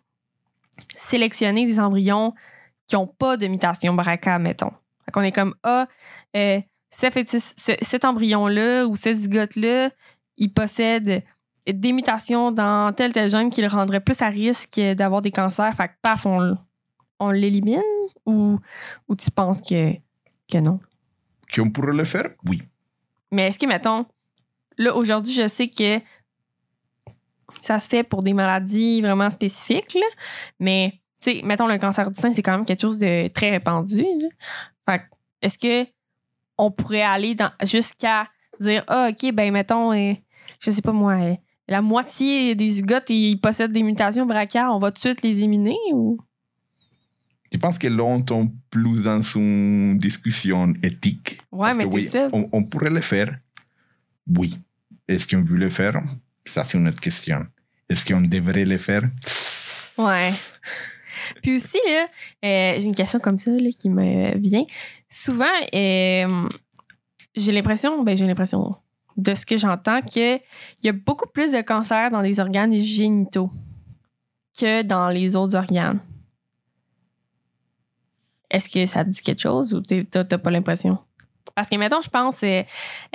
sélectionner 0.94 1.64
des 1.66 1.80
embryons 1.80 2.34
qui 2.86 2.96
n'ont 2.96 3.06
pas 3.06 3.36
de 3.36 3.46
mutation 3.46 3.94
BRCA, 3.94 4.38
mettons? 4.38 4.72
Qu'on 5.12 5.22
est 5.22 5.32
comme, 5.32 5.54
ah, 5.62 5.86
euh, 6.36 6.60
ce 6.90 7.06
fœtus- 7.06 7.54
ce- 7.56 7.76
cet 7.80 8.04
embryon-là 8.04 8.86
ou 8.86 8.96
ce 8.96 9.12
zygote-là, 9.12 9.90
il 10.36 10.52
possède 10.52 11.22
des 11.66 11.92
mutations 11.92 12.52
dans 12.52 12.92
tel 12.92 13.12
tel 13.12 13.30
gène 13.30 13.50
qui 13.50 13.60
le 13.62 13.68
rendrait 13.68 14.00
plus 14.00 14.20
à 14.22 14.28
risque 14.28 14.80
d'avoir 14.80 15.20
des 15.20 15.32
cancers. 15.32 15.74
Fait 15.74 15.88
que, 15.88 15.94
paf, 16.02 16.26
on, 16.26 16.56
on 17.18 17.30
l'élimine 17.30 17.82
ou, 18.24 18.58
ou 19.08 19.16
tu 19.16 19.30
penses 19.30 19.60
que, 19.60 19.94
que 20.50 20.58
non? 20.58 20.80
Qu'on 21.54 21.70
pourrait 21.70 21.92
le 21.94 22.04
faire? 22.04 22.30
Oui. 22.48 22.62
Mais 23.30 23.48
est-ce 23.48 23.58
que, 23.58 23.66
mettons, 23.66 24.06
là, 24.78 24.94
aujourd'hui, 24.94 25.34
je 25.34 25.48
sais 25.48 25.68
que 25.68 26.00
ça 27.60 27.78
se 27.80 27.88
fait 27.88 28.02
pour 28.02 28.22
des 28.22 28.32
maladies 28.32 29.00
vraiment 29.00 29.30
spécifiques, 29.30 29.94
là, 29.94 30.06
mais, 30.60 31.00
tu 31.22 31.32
sais, 31.32 31.40
mettons, 31.44 31.66
le 31.66 31.78
cancer 31.78 32.10
du 32.10 32.20
sein, 32.20 32.32
c'est 32.32 32.42
quand 32.42 32.56
même 32.56 32.64
quelque 32.64 32.80
chose 32.80 32.98
de 32.98 33.28
très 33.28 33.50
répandu. 33.50 34.04
Fait 34.88 34.98
que, 34.98 35.04
est-ce 35.42 35.58
que 35.58 35.88
on 36.58 36.70
pourrait 36.70 37.02
aller 37.02 37.34
dans- 37.34 37.52
jusqu'à 37.62 38.28
dire, 38.60 38.84
ah, 38.88 39.10
OK, 39.10 39.32
ben, 39.32 39.52
mettons, 39.52 39.92
euh, 39.92 40.14
je 40.60 40.70
sais 40.70 40.82
pas 40.82 40.92
moi, 40.92 41.12
euh, 41.14 41.34
la 41.68 41.82
moitié 41.82 42.54
des 42.54 42.68
zygotes, 42.68 43.10
ils 43.10 43.40
possèdent 43.40 43.72
des 43.72 43.82
mutations 43.82 44.26
BRCA, 44.26 44.70
on 44.70 44.78
va 44.78 44.90
tout 44.90 44.94
de 44.94 45.08
suite 45.08 45.22
les 45.22 45.38
éliminer 45.38 45.76
ou? 45.92 46.18
Je 47.52 47.58
pense 47.58 47.78
que 47.78 47.86
là, 47.86 48.02
on 48.02 48.20
tombe 48.20 48.50
plus 48.70 49.04
dans 49.04 49.22
une 49.22 49.96
discussion 49.98 50.74
éthique. 50.82 51.40
Ouais, 51.52 51.74
mais 51.74 51.84
que 51.84 51.90
c'est 51.90 51.96
oui, 51.96 52.02
ça. 52.02 52.28
On, 52.32 52.48
on 52.52 52.64
pourrait 52.64 52.90
le 52.90 53.00
faire. 53.00 53.38
Oui. 54.26 54.56
Est-ce 55.08 55.26
qu'on 55.28 55.42
veut 55.42 55.56
le 55.56 55.70
faire? 55.70 56.02
Ça, 56.44 56.64
c'est 56.64 56.76
une 56.76 56.88
autre 56.88 57.00
question. 57.00 57.46
Est-ce 57.88 58.04
qu'on 58.04 58.20
devrait 58.20 58.64
le 58.64 58.78
faire? 58.78 59.08
Ouais. 59.96 60.32
Puis 61.42 61.54
aussi, 61.54 61.78
là, 61.86 62.06
euh, 62.44 62.74
j'ai 62.78 62.84
une 62.84 62.94
question 62.94 63.20
comme 63.20 63.38
ça 63.38 63.50
là, 63.52 63.70
qui 63.70 63.90
me 63.90 64.36
vient. 64.38 64.64
Souvent, 65.08 65.44
euh, 65.72 66.48
j'ai 67.36 67.52
l'impression, 67.52 68.02
ben 68.02 68.16
j'ai 68.16 68.26
l'impression 68.26 68.74
de 69.16 69.34
ce 69.34 69.46
que 69.46 69.56
j'entends, 69.56 70.00
qu'il 70.02 70.40
y 70.82 70.88
a 70.88 70.92
beaucoup 70.92 71.28
plus 71.28 71.52
de 71.52 71.60
cancers 71.62 72.10
dans 72.10 72.20
les 72.20 72.40
organes 72.40 72.76
génitaux 72.78 73.50
que 74.58 74.82
dans 74.82 75.08
les 75.08 75.36
autres 75.36 75.56
organes. 75.56 76.00
Est-ce 78.50 78.68
que 78.68 78.86
ça 78.86 79.04
te 79.04 79.10
dit 79.10 79.20
quelque 79.20 79.40
chose 79.40 79.74
ou 79.74 79.82
t'as 79.82 80.38
pas 80.38 80.50
l'impression? 80.50 80.98
Parce 81.54 81.70
que, 81.70 81.76
mettons, 81.76 82.02
je 82.02 82.10
pense 82.10 82.42
euh, 82.42 82.62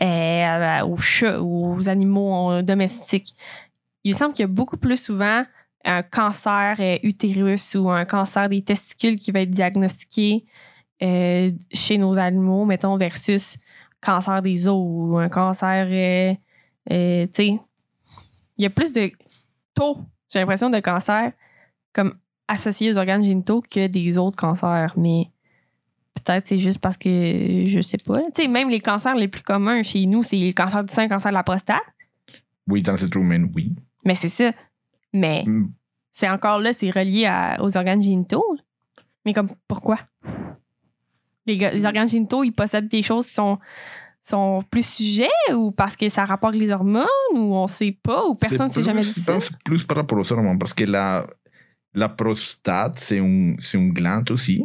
euh, 0.01 0.85
aux 0.85 0.97
chats 0.97 1.41
aux 1.41 1.87
animaux 1.87 2.51
euh, 2.51 2.61
domestiques. 2.63 3.35
Il 4.03 4.13
me 4.13 4.17
semble 4.17 4.33
qu'il 4.33 4.43
y 4.43 4.45
a 4.45 4.47
beaucoup 4.47 4.77
plus 4.77 4.97
souvent 4.97 5.43
un 5.85 6.03
cancer 6.03 6.77
utérus 7.03 7.75
ou 7.75 7.89
un 7.89 8.05
cancer 8.05 8.49
des 8.49 8.63
testicules 8.63 9.15
qui 9.15 9.31
va 9.31 9.41
être 9.41 9.51
diagnostiqué 9.51 10.45
chez 10.99 11.97
nos 11.97 12.17
animaux, 12.19 12.65
mettons, 12.65 12.97
versus 12.97 13.57
cancer 14.01 14.41
des 14.41 14.67
os 14.67 14.75
ou 14.77 15.17
un 15.17 15.29
cancer, 15.29 15.87
euh, 15.89 16.33
euh, 16.91 17.25
tu 17.27 17.31
sais, 17.33 17.47
il 18.57 18.63
y 18.63 18.65
a 18.65 18.69
plus 18.69 18.93
de 18.93 19.11
taux, 19.73 19.99
j'ai 20.29 20.39
l'impression, 20.39 20.69
de 20.69 20.79
cancer 20.79 21.31
comme 21.93 22.15
associés 22.47 22.91
aux 22.91 22.97
organes 22.97 23.23
génitaux 23.23 23.61
que 23.61 23.87
des 23.87 24.17
autres 24.17 24.35
cancers, 24.37 24.93
mais 24.97 25.25
peut-être 26.15 26.47
c'est 26.47 26.57
juste 26.57 26.79
parce 26.79 26.97
que 26.97 27.63
je 27.65 27.81
sais 27.81 27.97
pas. 27.97 28.19
Tu 28.33 28.43
sais, 28.43 28.47
même 28.47 28.69
les 28.69 28.79
cancers 28.79 29.15
les 29.15 29.27
plus 29.27 29.43
communs 29.43 29.83
chez 29.83 30.05
nous, 30.05 30.23
c'est 30.23 30.37
le 30.37 30.51
cancer 30.53 30.83
du 30.83 30.93
sein, 30.93 31.03
le 31.03 31.09
cancer 31.09 31.31
de 31.31 31.35
la 31.35 31.43
prostate, 31.43 31.79
Oui, 32.67 32.81
dans 32.81 32.97
cette 32.97 33.15
humaine, 33.15 33.51
oui. 33.55 33.73
mais 34.05 34.15
c'est 34.15 34.29
ça. 34.29 34.51
Mais 35.13 35.43
Mm, 35.45 35.69
c'est 36.11 36.29
encore 36.29 36.59
là, 36.59 36.71
c'est 36.73 36.89
relié 36.89 37.25
à- 37.25 37.57
aux 37.61 37.75
organes 37.77 38.01
génitaux. 38.01 38.43
Mais 39.25 39.33
comme, 39.33 39.49
pourquoi? 39.67 39.99
Les, 41.45 41.55
les 41.55 41.85
organes 41.85 42.07
génitaux, 42.07 42.43
ils 42.43 42.51
possèdent 42.51 42.87
des 42.87 43.01
choses 43.01 43.27
qui 43.27 43.33
sont, 43.33 43.57
sont 44.21 44.63
plus 44.69 44.85
sujets 44.85 45.29
ou 45.55 45.71
parce 45.71 45.95
que 45.95 46.07
ça 46.09 46.25
rapporte 46.25 46.55
les 46.55 46.71
hormones 46.71 47.05
ou 47.33 47.55
on 47.55 47.67
sait 47.67 47.97
pas 48.03 48.25
ou 48.27 48.35
personne 48.35 48.67
ne 48.67 48.71
s'est 48.71 48.83
jamais 48.83 49.01
dit 49.01 49.11
je 49.15 49.19
ça? 49.19 49.33
pense 49.33 49.49
plus 49.65 49.83
par 49.85 49.97
rapport 49.97 50.19
aux 50.19 50.31
hormones, 50.31 50.59
parce 50.59 50.73
que 50.73 50.83
la, 50.83 51.25
la 51.93 52.09
prostate, 52.09 52.99
c'est 52.99 53.19
un, 53.19 53.55
c'est 53.59 53.77
une 53.77 53.91
glande 53.91 54.29
aussi 54.31 54.63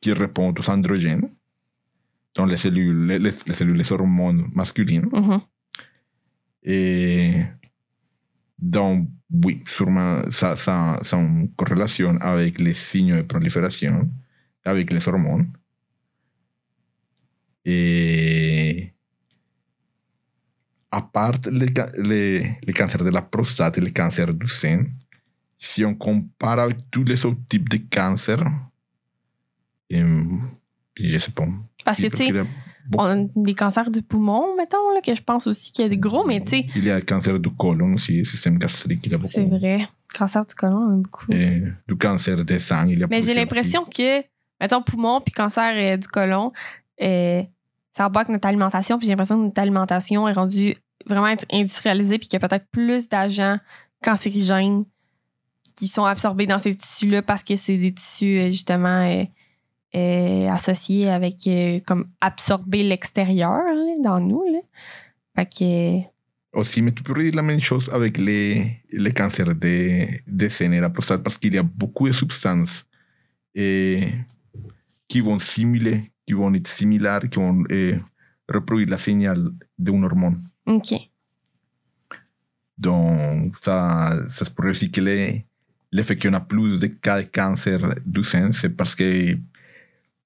qui 0.00 0.12
répond 0.14 0.54
aux 0.58 0.70
androgènes, 0.70 1.28
dans 2.34 2.46
les 2.46 2.56
cellules, 2.56 3.06
les, 3.06 3.18
les- 3.18 3.30
les 3.46 3.54
cellules, 3.54 3.76
les 3.76 3.92
hormones 3.92 4.46
masculines. 4.54 5.08
Mhm. 5.12 5.40
Et 6.62 7.42
donc, 8.58 9.08
oui, 9.30 9.62
sûrement, 9.68 10.22
ça, 10.30 10.56
ça, 10.56 10.98
ça 11.02 11.16
a 11.16 11.20
une 11.20 11.50
corrélation 11.54 12.16
avec 12.20 12.58
les 12.58 12.74
signes 12.74 13.16
de 13.18 13.22
prolifération, 13.22 14.08
avec 14.64 14.90
les 14.90 15.06
hormones. 15.06 15.48
Et 17.64 18.92
à 20.90 21.02
part 21.02 21.34
le, 21.50 21.66
ca- 21.74 21.90
le, 21.96 22.40
le 22.66 22.72
cancer 22.72 23.04
de 23.04 23.10
la 23.10 23.22
prostate 23.22 23.78
et 23.78 23.80
le 23.80 23.90
cancer 23.90 24.32
du 24.32 24.48
sein, 24.48 24.84
si 25.58 25.84
on 25.84 25.94
compare 25.94 26.60
avec 26.60 26.78
tous 26.90 27.04
les 27.04 27.24
autres 27.26 27.40
types 27.48 27.68
de 27.68 27.78
cancer, 27.90 28.42
euh, 29.92 30.24
je 30.96 31.18
sais 31.18 31.30
pas. 31.32 31.46
Parce 31.84 31.98
que, 32.00 32.06
tu 32.08 32.16
sais, 32.16 32.32
Bon. 32.90 33.00
On 33.02 33.04
a 33.04 33.16
des 33.44 33.54
cancers 33.54 33.90
du 33.90 34.00
poumon, 34.00 34.56
mettons, 34.56 34.90
là, 34.94 35.02
que 35.02 35.14
je 35.14 35.20
pense 35.20 35.46
aussi 35.46 35.72
qu'il 35.72 35.82
y 35.82 35.86
a 35.86 35.90
des 35.90 35.98
gros, 35.98 36.26
mais 36.26 36.40
tu 36.40 36.48
sais, 36.52 36.66
Il 36.74 36.84
y 36.84 36.90
a 36.90 36.96
le 36.98 37.04
cancer 37.04 37.38
du 37.38 37.50
côlon 37.50 37.92
aussi, 37.92 38.16
le 38.16 38.24
système 38.24 38.56
gastrique, 38.56 39.04
il 39.04 39.12
y 39.12 39.14
a 39.14 39.18
beaucoup. 39.18 39.28
c'est 39.30 39.44
vrai. 39.44 39.86
Cancer 40.18 40.46
du 40.46 40.54
côlon, 40.54 40.76
on 40.78 40.92
a 40.94 40.96
beaucoup. 41.02 41.30
Et 41.30 41.64
du 41.86 41.96
cancer 41.98 42.42
des 42.46 42.58
sangs, 42.58 42.86
il 42.88 42.98
y 43.00 43.04
a 43.04 43.06
Mais 43.06 43.20
j'ai 43.20 43.34
l'impression 43.34 43.84
que, 43.84 44.22
mettons, 44.58 44.80
poumon 44.82 45.20
puis 45.20 45.34
cancer 45.34 45.70
euh, 45.76 45.98
du 45.98 46.08
côlon, 46.08 46.50
euh, 47.02 47.42
ça 47.92 48.06
avec 48.06 48.28
notre 48.28 48.46
alimentation. 48.46 48.98
Puis 48.98 49.06
j'ai 49.06 49.12
l'impression 49.12 49.36
que 49.36 49.44
notre 49.44 49.60
alimentation 49.60 50.28
est 50.28 50.32
rendue 50.32 50.76
vraiment 51.06 51.34
industrialisée 51.52 52.18
puis 52.18 52.28
qu'il 52.28 52.40
y 52.40 52.44
a 52.44 52.48
peut-être 52.48 52.66
plus 52.70 53.08
d'agents 53.08 53.58
cancérigènes 54.02 54.84
qui 55.78 55.88
sont 55.88 56.04
absorbés 56.04 56.46
dans 56.46 56.58
ces 56.58 56.74
tissus-là 56.74 57.22
parce 57.22 57.44
que 57.44 57.54
c'est 57.56 57.76
des 57.76 57.92
tissus, 57.92 58.38
euh, 58.38 58.50
justement, 58.50 59.02
euh, 59.08 59.24
euh, 59.94 60.48
associés 60.48 61.08
avec, 61.08 61.48
comme, 61.86 62.08
absorber 62.20 62.82
l'extérieur 62.82 63.62
dans 64.02 64.20
nous. 64.20 64.44
Là. 64.52 64.58
Fait 65.36 65.46
que, 65.46 66.58
Aussi, 66.58 66.82
mais 66.82 66.92
tu 66.92 67.02
peux 67.02 67.14
dire 67.22 67.34
la 67.34 67.42
même 67.42 67.60
chose 67.60 67.88
avec 67.92 68.18
les, 68.18 68.82
les 68.90 69.12
cancers 69.12 69.54
des 69.54 70.48
seins 70.50 70.72
et 70.72 70.80
la 70.80 70.90
prostate 70.90 71.22
parce 71.22 71.38
qu'il 71.38 71.54
y 71.54 71.58
a 71.58 71.62
beaucoup 71.62 72.06
de 72.08 72.12
substances 72.12 72.84
qui 73.54 75.20
vont 75.20 75.38
simuler, 75.38 76.12
qui 76.28 76.34
vont 76.34 76.52
être 76.52 76.68
similaires, 76.68 77.20
qui 77.30 77.38
vont 77.38 77.64
eh, 77.70 77.94
reproduire 78.46 78.90
la 78.90 78.98
signal 78.98 79.50
d'une 79.78 80.04
hormone. 80.04 80.38
OK. 80.66 80.92
Donc, 82.76 83.56
ça, 83.62 84.12
ça 84.28 84.44
se 84.44 84.50
pourrait 84.50 84.70
aussi 84.70 84.90
que 84.90 85.00
les- 85.00 85.46
l'effet 85.90 86.18
qu'on 86.18 86.34
a 86.34 86.40
plus 86.40 86.78
de 86.78 86.86
cas 86.88 87.22
de 87.22 87.26
cancer 87.28 87.80
du 88.04 88.22
sein, 88.24 88.52
c'est 88.52 88.76
parce 88.76 88.94
que 88.94 89.36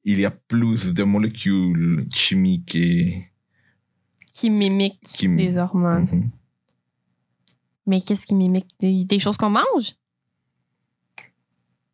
il 0.04 0.18
y 0.20 0.24
a 0.24 0.32
plus 0.32 0.92
de 0.92 1.04
molécules 1.04 2.08
chimiques 2.12 2.74
et, 2.74 3.28
Qui 4.26 4.50
mimiquent 4.50 5.00
Qui- 5.02 5.28
des 5.28 5.56
hormones. 5.56 6.30
Mais 7.86 8.00
qu'est-ce 8.00 8.26
qui 8.26 8.34
mimique? 8.34 8.66
Des, 8.80 9.04
des 9.04 9.18
choses 9.20 9.36
qu'on 9.36 9.50
mange? 9.50 9.94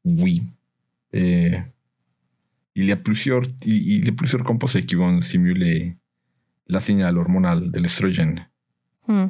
Oui. 0.04 0.42
Et 1.12 1.52
il 2.80 2.86
y 2.86 2.92
a 2.92 2.96
plusieurs, 2.96 3.42
il 3.66 4.04
y 4.06 4.08
a 4.08 4.12
plusieurs 4.12 4.44
composés 4.44 4.84
qui 4.84 4.94
vont 4.94 5.20
simuler 5.20 5.96
la 6.68 6.80
signal 6.80 7.16
hormonale 7.18 7.70
de 7.70 7.78
l'estrogène. 7.80 8.46
Hmm. 9.06 9.26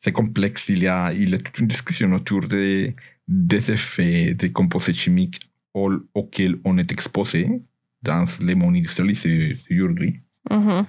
C'est 0.00 0.12
complexe. 0.12 0.68
Il 0.68 0.82
y, 0.82 0.86
a, 0.86 1.12
il 1.12 1.30
y 1.30 1.34
a 1.34 1.38
toute 1.38 1.58
une 1.58 1.66
discussion 1.66 2.12
autour 2.12 2.46
de, 2.46 2.92
des 3.26 3.70
effets 3.72 4.34
des 4.34 4.52
composés 4.52 4.94
chimiques 4.94 5.40
au- 5.74 6.00
auxquels 6.14 6.56
on 6.64 6.78
est 6.78 6.92
exposé 6.92 7.48
dans 8.02 8.24
les 8.40 8.54
mondes 8.54 8.76
industrialisés 8.76 9.58
aujourd'hui. 9.70 10.20
Mhm. 10.50 10.86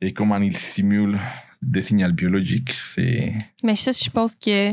Et 0.00 0.12
comment 0.12 0.38
ils 0.40 0.56
simulent 0.56 1.18
des 1.60 1.82
signaux 1.82 2.10
biologiques. 2.12 2.72
C'est 2.72 3.34
Mais 3.62 3.74
ça, 3.74 3.92
je 3.92 3.98
suppose 3.98 4.34
que 4.36 4.72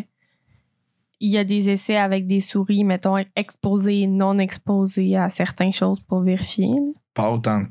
il 1.26 1.32
y 1.32 1.38
a 1.38 1.46
des 1.46 1.70
essais 1.70 1.96
avec 1.96 2.28
des 2.28 2.42
souris, 2.42 2.84
mettons, 2.84 3.16
exposées, 3.36 4.08
non 4.08 4.38
exposées 4.40 5.16
à 5.16 5.30
certaines 5.30 5.72
choses 5.72 6.02
pour 6.04 6.20
vérifier. 6.22 6.68
là. 6.68 6.92
pas 7.14 7.32
autant. 7.32 7.64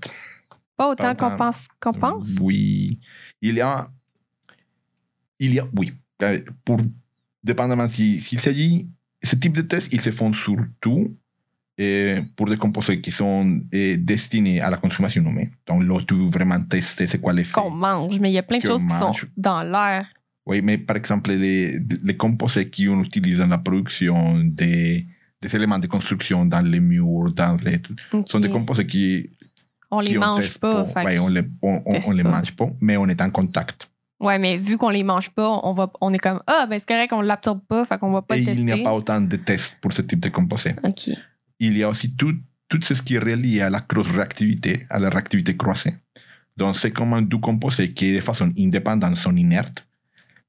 Pas 0.75 0.89
autant 0.91 1.15
qu'on 1.15 1.37
pense. 1.37 1.69
Qu'on 1.79 1.93
pense? 1.93 2.39
Oui. 2.41 2.99
Il 3.43 3.55
y 3.57 3.61
a. 3.61 3.91
Il 5.39 5.53
y 5.53 5.61
a. 5.61 5.67
Oui. 5.77 5.93
Euh, 6.23 6.39
Pour, 6.65 6.81
dépendamment 7.45 7.89
si- 7.89 8.21
s'il 8.23 8.41
s'agit. 8.41 8.89
Ce 9.23 9.37
type 9.37 9.53
de 9.55 9.63
tests, 9.63 9.93
ils 9.93 10.01
se 10.01 10.11
font 10.11 10.33
surtout 10.33 11.15
pour 12.37 12.47
des 12.49 12.57
composés 12.57 13.01
qui 13.01 13.11
sont 13.11 13.61
destinés 13.71 14.61
à 14.61 14.71
la 14.71 14.77
consommation 14.79 15.23
humaine. 15.23 15.51
Donc 15.67 15.83
là, 15.83 16.01
tu 16.09 16.15
veux 16.15 16.27
vraiment 16.31 16.61
tester 16.63 17.07
c'est 17.07 17.21
quoi 17.21 17.33
l'effet. 17.35 17.53
Qu'on 17.53 17.71
mange, 17.71 18.19
mais 18.19 18.31
il 18.31 18.35
y 18.35 18.39
a 18.39 18.43
plein 18.43 18.59
de 18.59 18.67
choses 18.67 18.83
qui 18.83 18.95
sont 18.95 19.13
dans 19.37 19.63
l'air. 19.63 20.07
Oui, 20.47 20.61
mais 20.63 20.79
par 20.79 20.97
exemple, 20.97 21.31
les, 21.33 21.79
les 22.03 22.17
composés 22.17 22.69
qu'on 22.71 23.03
utilise 23.03 23.39
dans 23.39 23.47
la 23.47 23.59
production 23.59 24.41
des, 24.45 25.07
des 25.41 25.57
éléments 25.57 25.79
de 25.79 25.87
construction 25.87 26.45
dans 26.45 26.61
les 26.61 26.81
murs, 26.81 27.33
dans 27.35 27.57
les, 27.65 27.81
sont 28.27 28.41
des 28.41 28.51
composés 28.51 28.87
qui, 28.87 29.31
On 29.91 30.01
les 30.01 30.09
qui 30.13 30.19
mange 30.19 30.41
teste 30.41 30.59
pas. 30.59 30.85
pas. 30.85 31.05
Ouais, 31.05 31.19
on 31.21 31.29
les, 31.29 31.43
on, 31.63 31.81
on- 31.87 32.13
les 32.13 32.23
mange 32.25 32.53
pas, 32.57 32.69
mais 32.81 32.97
on 32.97 33.07
est 33.09 33.21
en 33.23 33.31
contact. 33.31 33.89
Ouais, 34.19 34.39
mais 34.39 34.57
vu 34.57 34.79
qu'on 34.79 34.91
les 34.91 35.03
mange 35.05 35.31
pas, 35.31 35.61
on, 35.65 35.75
va, 35.75 35.91
on 36.01 36.13
est 36.13 36.19
comme 36.19 36.41
Ah, 36.47 36.67
ben 36.69 36.79
c'est 36.79 36.87
correct, 36.89 37.13
on 37.13 37.21
l'absorbe 37.23 37.61
pas, 37.69 37.85
fait 37.85 37.99
qu'on 37.99 38.13
va 38.13 38.23
pas 38.23 38.37
Et 38.37 38.43
le 38.45 38.53
il 38.53 38.65
n'y 38.65 38.73
a 38.73 38.79
pas 38.79 38.95
autant 38.95 39.21
de 39.21 39.37
tests 39.37 39.79
pour 39.81 39.93
ce 39.93 40.03
type 40.03 40.21
de 40.21 40.29
composés. 40.29 40.75
Ok. 40.85 41.09
Il 41.61 41.77
y 41.77 41.83
a 41.85 41.89
aussi 41.89 42.15
tout, 42.15 42.35
tout 42.69 42.79
ce 42.81 42.95
qui 43.03 43.15
est 43.15 43.19
relié 43.19 43.61
à 43.63 43.71
la 43.71 43.81
cross-réactivité, 43.81 44.87
à 44.91 44.99
la 44.99 45.09
réactivité 45.11 45.57
croisée. 45.57 45.95
Donc, 46.57 46.77
c'est 46.77 46.91
comment 46.93 47.21
deux 47.23 47.39
composés 47.39 47.93
qui, 47.93 48.15
de 48.15 48.21
façon 48.21 48.53
indépendante, 48.59 49.17
sont 49.17 49.35
inertes, 49.37 49.87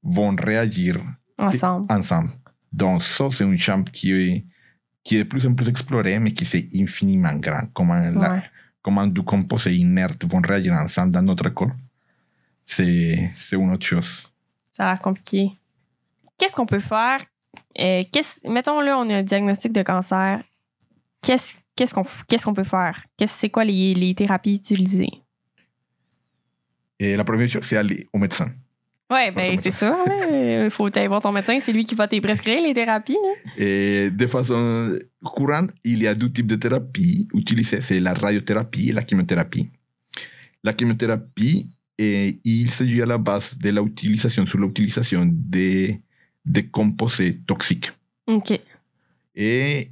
vont 0.04 0.36
réagir 0.36 1.02
Ensemble. 1.38 1.86
ensemble. 1.90 2.30
Donc, 2.72 3.02
ça, 3.02 3.28
c'est 3.32 3.44
un 3.44 3.56
champ 3.56 3.82
qui 3.84 4.12
est, 4.12 4.44
qui 5.02 5.16
est 5.16 5.24
de 5.24 5.28
plus 5.28 5.46
en 5.46 5.54
plus 5.54 5.68
exploré, 5.68 6.18
mais 6.18 6.32
qui 6.32 6.44
c'est 6.44 6.68
infiniment 6.76 7.34
grand. 7.36 7.66
Comment, 7.72 7.94
la- 7.98 8.32
Ouais. 8.34 8.42
comment 8.82 9.06
deux 9.06 9.22
composés 9.22 9.74
inertes 9.76 10.24
vont 10.24 10.40
réagir 10.40 10.72
ensemble 10.74 11.12
dans 11.12 11.22
notre 11.22 11.48
corps, 11.50 11.72
c'est 12.64 13.30
c'est 13.34 13.56
une 13.56 13.72
autre 13.72 13.86
chose. 13.86 14.28
Ça 14.70 14.86
a 14.86 14.92
l'air 14.92 15.00
compliqué. 15.00 15.50
Qu'est-ce 16.38 16.54
qu'on 16.56 16.66
peut 16.66 16.80
faire? 16.80 17.18
Euh, 17.78 18.02
mettons 18.48 18.80
là, 18.80 18.98
on 18.98 19.08
a 19.10 19.16
un 19.18 19.22
diagnostic 19.22 19.72
de 19.72 19.82
cancer. 19.82 20.42
Qu'est-ce 21.22 21.54
qu'est-ce 21.76 21.94
qu'on 21.94 22.04
qu'est-ce 22.28 22.44
qu'on 22.44 22.54
peut 22.54 22.64
faire? 22.64 23.04
Qu'est-ce 23.16 23.38
c'est 23.38 23.50
quoi 23.50 23.64
les, 23.64 23.94
les 23.94 24.14
thérapies 24.14 24.54
utilisées? 24.54 25.10
Et 26.98 27.16
la 27.16 27.24
première 27.24 27.48
chose, 27.48 27.64
c'est 27.64 27.76
aller 27.76 28.08
au 28.12 28.18
médecin. 28.18 28.50
Ton 29.14 29.32
ben 29.34 29.58
c'est 29.62 29.70
ça. 29.70 29.96
Il 30.64 30.70
faut 30.70 30.86
aller 30.86 31.08
voir 31.08 31.20
ton 31.20 31.32
médecin. 31.32 31.58
C'est 31.60 31.72
lui 31.72 31.84
qui 31.84 31.94
va 31.94 32.08
te 32.08 32.18
prescrire 32.20 32.60
les 32.62 32.74
thérapies. 32.74 33.12
là. 33.22 33.52
Et 33.56 34.10
de 34.10 34.26
façon 34.26 34.98
courante, 35.22 35.70
il 35.84 36.02
y 36.02 36.06
a 36.08 36.14
deux 36.14 36.30
types 36.30 36.46
de 36.46 36.56
thérapies 36.56 37.28
utilisées, 37.34 37.80
c'est 37.80 38.00
la 38.00 38.14
radiothérapie 38.14 38.88
et 38.88 38.92
la 38.92 39.06
chimiothérapie. 39.06 39.70
La 40.62 40.74
chimiothérapie, 40.76 41.74
eh, 41.98 42.40
il 42.44 42.70
s'agit 42.70 43.02
à 43.02 43.06
la 43.06 43.18
base 43.18 43.56
de 43.58 43.70
l'utilisation, 43.70 44.46
sur 44.46 44.58
l'utilisation 44.58 45.24
de, 45.26 45.90
de 46.44 46.60
composés 46.72 47.38
toxiques. 47.46 47.92
OK. 48.26 48.58
Et, 49.36 49.90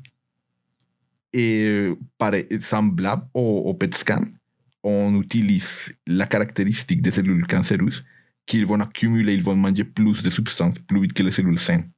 et 1.32 1.92
par 2.18 2.32
semblable 2.60 3.24
au, 3.34 3.62
au 3.66 3.74
PET 3.74 3.94
scan, 3.96 4.24
on 4.82 5.20
utilise 5.20 5.92
la 6.06 6.26
caractéristique 6.26 7.02
des 7.02 7.12
cellules 7.12 7.46
cancéreuses 7.46 8.04
qu'ils 8.46 8.66
vont 8.66 8.80
accumuler, 8.80 9.34
ils 9.34 9.42
vont 9.42 9.56
manger 9.56 9.84
plus 9.84 10.22
de 10.22 10.30
substances 10.30 10.78
plus 10.80 11.00
vite 11.02 11.12
que 11.12 11.22
les 11.22 11.30
cellules 11.30 11.58
saines. 11.58 11.88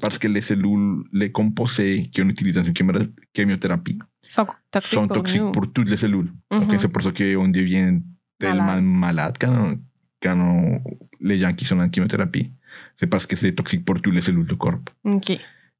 Parce 0.00 0.18
que 0.18 0.26
les 0.26 0.40
cellules, 0.40 1.04
les 1.12 1.30
composés 1.30 2.10
qu'on 2.14 2.28
utilise 2.28 2.54
dans 2.54 2.64
une 2.64 2.74
chimio- 2.74 3.12
chimiothérapie 3.34 3.98
sont 4.28 4.46
toxiques 4.72 4.92
sont 4.94 5.06
pour 5.06 5.16
toxiques 5.18 5.40
nous. 5.40 5.52
pour 5.52 5.72
toutes 5.72 5.88
les 5.88 5.96
cellules. 5.96 6.32
Donc, 6.50 6.64
c'est 6.80 6.88
pour 6.88 7.00
ça 7.02 7.12
qu'on 7.12 7.46
devient 7.48 8.00
tellement 8.38 8.64
Malade. 8.64 8.82
malade 8.84 9.36
quand, 9.40 9.74
quand 10.20 10.36
on- 10.40 10.82
les 11.20 11.38
gens 11.38 11.52
qui 11.54 11.64
sont 11.64 11.78
en 11.78 11.88
chimiothérapie. 11.92 12.50
C'est 12.98 13.06
parce 13.06 13.24
que 13.24 13.36
c'est 13.36 13.52
toxique 13.52 13.84
pour 13.84 14.00
toutes 14.02 14.14
les 14.14 14.20
cellules 14.20 14.46
du 14.46 14.56
corps. 14.56 14.80
OK. 15.04 15.30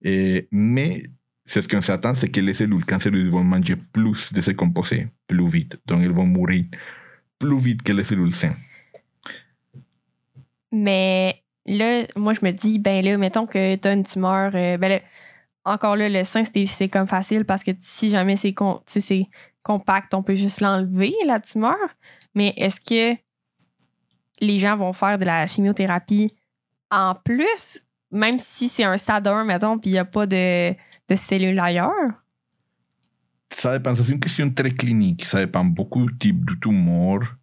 Et, 0.02 0.46
mais 0.52 1.02
c'est 1.44 1.60
ce 1.62 1.66
qu'on 1.68 1.80
s'attend, 1.80 2.14
c'est 2.14 2.28
que 2.28 2.40
les 2.40 2.54
cellules 2.54 2.84
cancéreuses 2.84 3.28
vont 3.28 3.42
manger 3.42 3.74
plus 3.76 4.32
de 4.32 4.40
ces 4.40 4.54
composés 4.54 5.08
plus 5.26 5.48
vite. 5.48 5.76
Donc, 5.86 6.02
elles 6.02 6.12
vont 6.12 6.26
mourir 6.26 6.64
plus 7.36 7.58
vite 7.58 7.82
que 7.82 7.92
les 7.92 8.04
cellules 8.04 8.32
saines. 8.32 8.56
Mais 10.72 11.42
là, 11.66 12.04
moi, 12.16 12.34
je 12.34 12.44
me 12.44 12.50
dis, 12.50 12.78
ben 12.78 13.04
là, 13.04 13.16
mettons 13.16 13.46
que 13.46 13.76
tu 13.76 13.88
as 13.88 13.92
une 13.92 14.02
tumeur, 14.02 14.54
euh, 14.54 14.76
ben 14.76 14.88
là, 14.88 15.00
encore 15.64 15.96
là, 15.96 16.08
le 16.08 16.24
sein, 16.24 16.42
c'est 16.44 16.88
comme 16.88 17.08
facile 17.08 17.44
parce 17.44 17.62
que 17.62 17.72
si 17.80 18.08
jamais 18.08 18.36
c'est 18.36 18.54
con- 18.54 18.80
compact, 19.62 20.14
on 20.14 20.22
peut 20.22 20.34
juste 20.34 20.60
l'enlever, 20.60 21.12
la 21.26 21.40
tumeur. 21.40 21.76
Mais 22.34 22.54
est-ce 22.56 22.80
que 22.80 23.18
les 24.40 24.58
gens 24.58 24.76
vont 24.76 24.92
faire 24.92 25.18
de 25.18 25.24
la 25.24 25.46
chimiothérapie 25.46 26.34
en 26.90 27.14
plus, 27.14 27.86
même 28.10 28.38
si 28.38 28.68
c'est 28.68 28.84
un 28.84 28.96
stade 28.96 29.26
1, 29.26 29.44
mettons, 29.44 29.78
puis 29.78 29.90
il 29.90 29.92
n'y 29.94 29.98
a 29.98 30.04
pas 30.04 30.26
de, 30.26 30.72
de 30.72 31.14
cellules 31.16 31.58
ailleurs? 31.60 32.22
Ça 33.50 33.76
dépend, 33.76 33.94
c'est 33.94 34.10
une 34.12 34.20
question 34.20 34.50
très 34.50 34.70
clinique. 34.70 35.24
Ça 35.24 35.44
dépend 35.44 35.64
beaucoup 35.64 36.06
du 36.06 36.16
type 36.16 36.44
du 36.46 36.58
tumeur, 36.60 37.36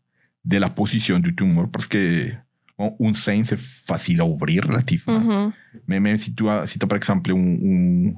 de 0.43 0.57
la 0.57 0.69
position 0.69 1.19
du 1.19 1.35
tumeur, 1.35 1.69
parce 1.69 1.87
que 1.87 2.31
un 2.77 3.13
sein, 3.13 3.41
c'est 3.45 3.59
facile 3.59 4.21
à 4.21 4.25
ouvrir 4.25 4.63
relativement. 4.65 5.19
Mhm. 5.19 5.51
Mais 5.87 5.99
même 5.99 6.17
si 6.17 6.33
tu 6.35 6.47
as, 6.49 6.67
si 6.67 6.77
tu 6.79 6.83
as 6.85 6.87
par 6.87 6.97
exemple, 6.97 7.31
un, 7.31 7.35
un, 7.35 8.13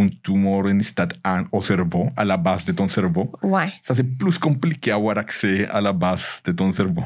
un 0.00 0.08
tumeur 0.22 0.66
en 0.66 0.80
stade 0.82 1.14
1 1.24 1.46
au 1.52 1.62
cerveau, 1.62 2.08
à 2.16 2.24
la 2.24 2.36
base 2.36 2.64
de 2.64 2.72
ton 2.72 2.88
cerveau, 2.88 3.32
Ouais. 3.42 3.72
ça 3.82 3.94
c'est 3.94 4.04
plus 4.04 4.38
compliqué 4.38 4.90
avoir 4.92 5.18
accès 5.18 5.66
à 5.68 5.80
la 5.80 5.92
base 5.92 6.40
de 6.44 6.52
ton 6.52 6.70
cerveau. 6.72 7.04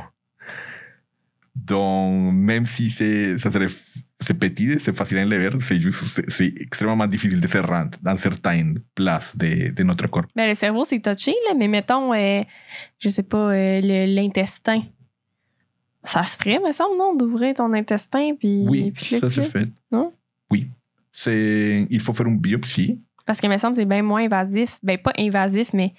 Donc, 1.55 2.33
même 2.35 2.65
si 2.65 2.91
c'est, 2.91 3.39
ça 3.39 3.51
serait, 3.53 3.67
c'est 4.19 4.35
petit, 4.35 4.79
c'est 4.81 4.97
facile 4.97 5.19
à 5.19 5.23
enlever, 5.23 5.51
c'est 5.61 5.81
juste, 5.83 6.23
c'est- 6.31 6.55
extrêmement 6.61 7.07
difficile 7.07 7.41
de 7.41 7.59
rendre 7.59 7.91
dans 8.01 8.17
certaines 8.17 8.81
places 8.95 9.37
de, 9.37 9.71
de 9.71 9.83
notre 9.83 10.07
corps. 10.09 10.25
Ben, 10.35 10.49
le 10.49 10.55
cerveau, 10.55 10.85
c'est 10.87 11.01
touché, 11.01 11.33
là, 11.47 11.55
mais 11.57 11.69
mettons, 11.69 12.15
euh, 12.15 12.43
je 12.99 13.09
sais 13.11 13.23
pas, 13.23 13.51
euh, 13.53 13.81
le- 13.83 14.15
l'intestin. 14.15 14.83
Ça 16.05 16.23
se 16.25 16.37
ferait, 16.37 16.59
me 16.59 16.73
semble, 16.73 16.97
non, 16.99 17.15
d'ouvrir 17.15 17.55
ton 17.55 17.73
intestin 17.73 18.35
puis. 18.39 18.67
Oui, 18.69 18.91
puis 18.91 19.19
ça 19.19 19.31
se 19.31 19.43
fait. 19.43 19.69
Non? 19.91 20.13
Oui. 20.51 20.67
C'est, 21.13 21.87
il 21.91 22.01
faut 22.01 22.13
faire 22.13 22.27
une 22.27 22.39
biopsie. 22.39 23.01
Parce 23.27 23.41
que 23.41 23.47
me 23.47 23.57
semble 23.59 23.77
c'est 23.77 23.85
bien 23.85 24.03
moins 24.03 24.25
invasif. 24.25 24.79
Ben, 24.83 24.99
pas 24.99 25.13
invasif, 25.17 25.73
mais 25.73 25.95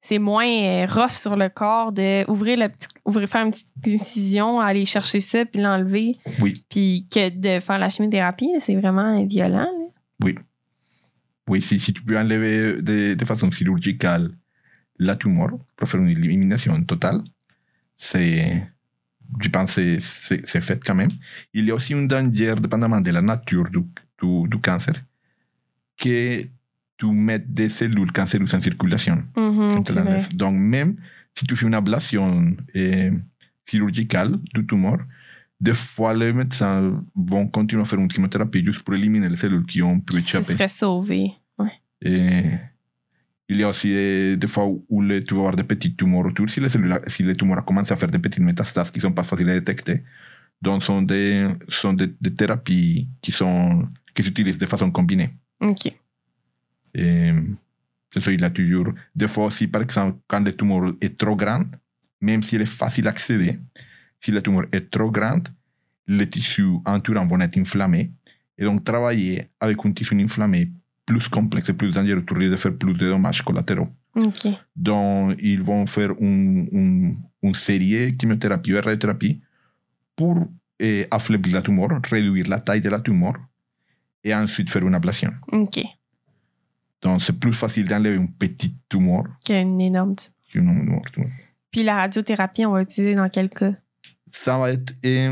c'est 0.00 0.18
moins 0.18 0.48
euh, 0.48 0.86
rough 0.86 1.12
sur 1.12 1.36
le 1.36 1.48
corps 1.48 1.92
de 1.92 2.28
ouvrir 2.30 2.58
le 2.58 2.68
petit, 2.68 2.88
ouvrir, 3.04 3.28
faire 3.28 3.44
une 3.44 3.50
petite 3.52 3.68
incision, 3.86 4.60
aller 4.60 4.84
chercher 4.84 5.20
ça 5.20 5.44
puis 5.44 5.60
l'enlever. 5.60 6.12
Oui. 6.40 6.54
Puis 6.68 7.06
que 7.12 7.28
de 7.30 7.60
faire 7.60 7.78
la 7.78 7.90
chimiothérapie, 7.90 8.50
c'est 8.58 8.74
vraiment 8.74 9.24
violent. 9.24 9.68
là. 9.70 10.32
Oui, 11.48 11.62
si, 11.62 11.80
si 11.80 11.94
tu 11.94 12.02
peux 12.02 12.18
enlever 12.18 12.82
de, 12.82 13.14
de 13.14 13.24
façon 13.24 13.50
chirurgicale 13.50 14.30
la 14.98 15.16
tumeur 15.16 15.50
pour 15.76 15.88
faire 15.88 16.00
une 16.00 16.08
élimination 16.10 16.82
totale, 16.84 17.22
c'est, 17.96 18.62
je 19.40 19.48
pense 19.48 19.74
que 19.76 19.98
c'est- 20.00 20.60
fait 20.60 20.82
quand 20.84 20.94
même. 20.94 21.08
Il 21.54 21.66
y 21.66 21.70
a 21.70 21.74
aussi 21.74 21.94
un 21.94 22.02
danger, 22.02 22.54
dépendamment 22.60 23.00
de 23.00 23.10
la 23.10 23.20
nature 23.22 23.68
du, 23.70 23.80
du, 24.22 24.48
du 24.48 24.58
cancer, 24.60 24.94
que 25.96 26.42
tu 26.96 27.06
mettes 27.06 27.52
des 27.52 27.68
cellules 27.68 28.10
cancéreuses 28.12 28.54
en 28.54 28.60
circulation. 28.60 29.22
Mhm. 29.36 29.82
Donc, 30.34 30.54
même 30.54 30.96
si 31.34 31.46
tu 31.46 31.54
fais 31.56 31.66
une 31.66 31.74
ablation 31.74 32.56
euh, 32.76 33.10
chirurgicale 33.64 34.38
du 34.54 34.66
tumeur, 34.66 34.98
des 35.60 35.74
fois, 35.74 36.14
les 36.14 36.32
médecins 36.32 37.02
vont 37.14 37.46
continuer 37.48 37.82
à 37.82 37.84
faire 37.84 37.98
une 37.98 38.10
chimiothérapie 38.10 38.64
juste 38.64 38.82
pour 38.82 38.94
éliminer 38.94 39.28
les 39.28 39.36
cellules 39.36 39.66
qui 39.66 39.82
ont 39.82 39.98
pu 40.00 40.14
Ce 40.16 40.20
échapper. 40.20 40.44
serait 40.52 40.68
sauvé. 40.68 41.32
Et 42.00 42.42
il 43.48 43.58
y 43.58 43.62
a 43.62 43.68
aussi 43.68 43.88
des, 43.88 44.36
des 44.36 44.46
fois 44.46 44.66
où 44.66 45.00
le- 45.02 45.24
tu 45.24 45.34
vas 45.34 45.40
avoir 45.40 45.56
des 45.56 45.64
petits 45.64 45.94
tumeurs 45.94 46.26
autour. 46.26 46.48
Si 46.50 46.60
les, 46.60 46.68
cellules, 46.68 47.00
si 47.06 47.22
les 47.22 47.34
tumeurs 47.34 47.64
commencent 47.64 47.90
à 47.92 47.96
faire 47.96 48.10
des 48.10 48.18
petites 48.18 48.42
métastases 48.44 48.90
qui 48.90 48.98
ne 48.98 49.02
sont 49.02 49.12
pas 49.12 49.24
faciles 49.24 49.48
à 49.48 49.54
détecter, 49.54 50.02
donc 50.60 50.82
sont 50.82 51.02
des, 51.02 51.48
sont 51.68 51.92
des, 51.94 52.08
des 52.20 52.34
thérapies 52.34 53.08
qui, 53.22 53.32
sont, 53.32 53.88
qui 54.14 54.22
s'utilisent 54.22 54.58
de 54.58 54.66
façon 54.66 54.90
combinée. 54.90 55.30
OK. 55.60 55.86
Et 56.94 57.32
c'est 58.12 58.20
ça, 58.20 58.32
il 58.32 58.42
a 58.44 58.50
toujours. 58.50 58.92
Des 59.14 59.28
fois 59.28 59.46
aussi, 59.46 59.66
par 59.66 59.82
exemple, 59.82 60.18
quand 60.26 60.40
le 60.40 60.54
tumeur 60.54 60.94
est 61.00 61.16
trop 61.16 61.36
grand, 61.36 61.64
même 62.20 62.42
s'il 62.42 62.60
est 62.60 62.66
facile 62.66 63.06
à 63.06 63.10
accéder, 63.10 63.58
si 64.20 64.30
le 64.30 64.42
tumeur 64.42 64.66
est 64.72 64.90
trop 64.90 65.10
grand, 65.10 65.42
les 66.06 66.26
tissus 66.28 66.66
entourants 66.84 67.26
vont 67.26 67.40
être 67.40 67.58
inflammés. 67.58 68.10
Et 68.56 68.64
donc, 68.64 68.82
travailler 68.82 69.48
avec 69.60 69.78
un 69.84 69.92
tissu 69.92 70.20
inflammé 70.20 70.72
plus 71.08 71.26
complexe 71.28 71.68
et 71.70 71.72
plus 71.80 71.90
dangereux, 71.92 72.22
tu 72.26 72.34
risques 72.34 72.50
de 72.52 72.56
faire 72.56 72.76
plus 72.76 72.92
de 72.94 73.06
dommages 73.08 73.42
collatéraux. 73.42 73.88
Donc, 74.76 75.36
ils 75.50 75.62
vont 75.62 75.86
faire 75.86 76.10
un- 76.20 76.66
un- 76.80 77.14
une 77.42 77.54
série 77.54 78.12
de 78.12 78.16
chimiothérapie 78.20 78.72
ou 78.74 78.76
radiothérapie 78.76 79.40
pour 80.16 80.34
eh, 80.80 81.06
affaiblir 81.10 81.54
la 81.56 81.62
tumeur, 81.62 81.88
réduire 82.10 82.46
la 82.48 82.60
taille 82.60 82.80
de 82.80 82.88
la 82.90 83.00
tumeur 83.00 83.34
et 84.22 84.32
ensuite 84.34 84.70
faire 84.70 84.86
une 84.86 84.94
ablation. 84.94 85.32
OK. 85.52 85.78
Donc, 87.02 87.22
c'est 87.22 87.38
plus 87.38 87.52
facile 87.52 87.86
d'enlever 87.88 88.16
une 88.16 88.30
petite 88.30 88.76
tumeur 88.88 89.24
Qu'une 89.44 89.80
énorme. 89.80 90.14
tumeur. 90.52 91.30
Puis 91.70 91.82
la 91.84 91.96
radiothérapie, 91.96 92.64
on 92.66 92.72
va 92.72 92.80
l'utiliser 92.80 93.14
dans 93.14 93.28
quel 93.28 93.48
cas? 93.50 93.72
Ça 94.30 94.58
va 94.58 94.70
être, 94.72 94.92
eh, 95.02 95.30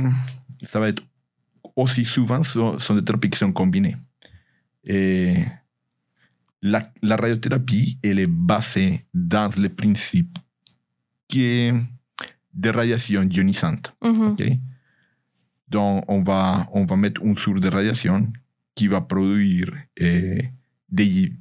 ça 0.63 0.81
va 0.81 0.89
être 0.89 1.03
aussi 1.77 2.05
souvent, 2.05 2.43
sont, 2.43 2.79
sont 2.79 2.95
des 2.95 3.05
thérapies 3.05 3.31
qui 3.31 3.39
sont 3.39 3.53
combinées. 3.53 3.97
Et 4.89 5.35
la, 6.67 6.91
la 7.03 7.17
radiothérapie, 7.17 7.99
elle 8.03 8.19
est 8.19 8.27
basée 8.31 9.01
dans 9.15 9.51
le 9.57 9.69
principe 9.69 10.39
qui 11.29 11.43
est 11.43 11.75
de 12.53 12.69
radiation 12.71 13.23
ionisante. 13.23 13.95
Mhm. 14.03 14.37
Donc, 15.69 16.05
on 16.09 16.23
va, 16.23 16.69
on 16.73 16.85
va 16.85 16.97
mettre 16.97 17.23
une 17.25 17.37
source 17.37 17.61
de 17.61 17.69
radiation 17.69 18.27
qui 18.75 18.87
va 18.89 19.01
produire 19.01 19.73
eh, 19.97 20.51
des, 20.89 21.33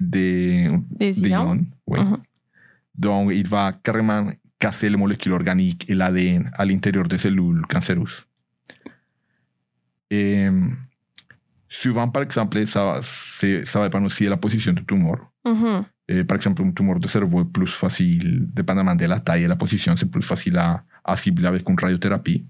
des, 0.00 0.68
Des 0.98 1.10
des 1.12 1.28
ions. 1.28 1.54
ions. 1.54 1.66
ouais. 1.86 2.02
Mhm. 2.04 2.18
Donc, 2.94 3.32
il 3.34 3.46
va 3.48 3.72
carrément 3.82 4.30
casser 4.58 4.90
les 4.90 4.96
molécules 4.96 5.32
organiques 5.32 5.88
et 5.88 5.94
l'ADN 5.94 6.50
à 6.54 6.64
l'intérieur 6.66 7.06
des 7.08 7.18
cellules 7.18 7.62
cancéreuses. 7.66 8.24
Et 10.10 10.48
souvent, 11.70 12.08
par 12.08 12.22
exemple, 12.24 12.66
ça, 12.66 13.00
ça 13.00 13.78
va 13.78 13.86
dépendre 13.88 14.06
aussi 14.06 14.24
de 14.24 14.30
la 14.30 14.36
position 14.36 14.72
du 14.72 14.84
tumeur. 14.84 15.16
Mhm. 15.46 15.84
Eh, 16.08 16.24
par 16.24 16.36
exemple, 16.36 16.62
un 16.62 16.72
tumeur 16.72 16.98
de 16.98 17.06
cerveau 17.08 17.42
est 17.42 17.52
plus 17.52 17.68
facile, 17.72 18.46
dépendamment 18.52 18.96
de 18.96 19.06
la 19.06 19.20
taille 19.20 19.44
et 19.44 19.48
la 19.48 19.54
position, 19.56 19.94
c'est 19.96 20.10
plus 20.10 20.22
facile 20.22 20.58
à, 20.58 20.82
à 21.04 21.16
cibler 21.16 21.46
avec 21.46 21.66
une 21.68 21.78
radiothérapie 21.80 22.44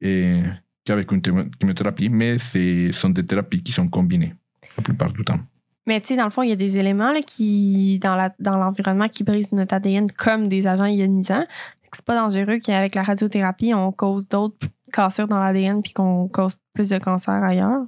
eh, 0.00 0.42
qu'avec 0.84 1.10
une 1.12 1.20
thé- 1.22 1.30
chimiothérapie, 1.60 2.08
mais 2.08 2.38
ce 2.38 2.90
sont 2.92 3.10
des 3.10 3.24
thérapies 3.24 3.62
qui 3.62 3.72
sont 3.72 3.88
combinées 3.88 4.34
la 4.76 4.82
plupart 4.82 5.12
du 5.12 5.24
temps. 5.24 5.38
Mais 5.86 6.00
tu 6.00 6.08
sais, 6.08 6.16
dans 6.16 6.24
le 6.24 6.30
fond, 6.30 6.42
il 6.42 6.50
y 6.50 6.52
a 6.52 6.56
des 6.56 6.76
éléments 6.78 7.12
là, 7.12 7.20
qui, 7.22 7.98
dans 8.00 8.14
la- 8.16 8.34
dans 8.38 8.58
l'environnement 8.58 9.08
qui 9.08 9.24
brisent 9.24 9.52
notre 9.52 9.74
ADN 9.74 10.10
comme 10.12 10.48
des 10.48 10.66
agents 10.66 10.84
ionisants. 10.86 11.46
C'est 11.92 12.04
pas 12.04 12.14
dangereux 12.16 12.58
qu'avec 12.62 12.94
la 12.94 13.02
radiothérapie, 13.02 13.72
on 13.72 13.90
cause 13.92 14.28
d'autres 14.28 14.66
cassures 14.92 15.26
dans 15.28 15.38
l'ADN 15.40 15.80
puis 15.80 15.92
qu'on 15.94 16.28
cause 16.28 16.56
plus 16.74 16.90
de 16.90 16.98
cancer 16.98 17.42
ailleurs. 17.42 17.86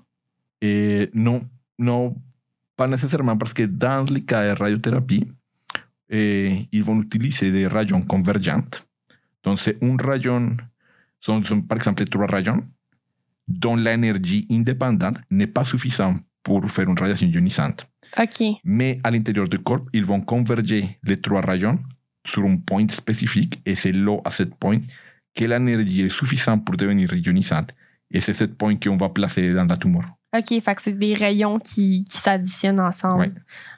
Eh, 0.60 1.10
non, 1.14 1.42
non, 1.78 2.14
pas 2.76 2.86
nécessairement 2.86 3.36
parce 3.36 3.54
que 3.54 3.62
dans 3.62 4.04
les 4.10 4.22
cas 4.22 4.54
de 4.54 4.58
radiothérapie, 4.58 5.26
eh, 6.08 6.68
ils 6.72 6.82
vont 6.82 7.00
utiliser 7.00 7.50
des 7.50 7.66
rayons 7.66 8.02
convergentes. 8.02 8.86
Donc, 9.42 9.60
c'est 9.60 9.82
un 9.82 9.96
rayon, 9.96 10.56
sont, 11.20 11.42
sont 11.44 11.62
par 11.62 11.78
exemple 11.78 12.04
trois 12.04 12.26
rayons, 12.26 12.62
dont 13.48 13.76
l'énergie 13.76 14.46
indépendante 14.50 15.18
n'est 15.30 15.46
pas 15.46 15.64
suffisante 15.64 16.22
pour 16.42 16.70
faire 16.70 16.88
une 16.88 16.98
radiation 16.98 17.28
ionisante. 17.28 17.86
OK. 18.18 18.42
Mais 18.64 18.98
à 19.04 19.10
l'intérieur 19.10 19.48
du 19.48 19.58
corps, 19.58 19.84
ils 19.92 20.04
vont 20.04 20.20
converger 20.20 20.98
les 21.04 21.20
trois 21.20 21.40
rayons 21.40 21.78
sur 22.26 22.44
un 22.44 22.56
point 22.56 22.86
spécifique 22.88 23.60
et 23.64 23.74
c'est 23.74 23.92
là, 23.92 24.18
à 24.24 24.30
ce 24.30 24.44
point, 24.44 24.78
que 25.34 25.44
l'énergie 25.44 26.02
est 26.02 26.08
suffisante 26.08 26.64
pour 26.64 26.76
devenir 26.76 27.12
ionisante. 27.14 27.74
Et 28.10 28.20
c'est 28.20 28.34
ce 28.34 28.44
point 28.44 28.76
qu'on 28.76 28.96
va 28.96 29.08
placer 29.08 29.52
dans 29.52 29.64
la 29.64 29.76
tumeur. 29.76 30.04
OK, 30.36 30.60
fait 30.62 30.74
que 30.76 30.82
c'est 30.82 30.92
des 30.98 31.14
rayons 31.14 31.58
qui, 31.58 32.04
qui 32.04 32.16
s'additionnent 32.16 32.80
ensemble. 32.80 33.32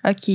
OK. 0.04 0.30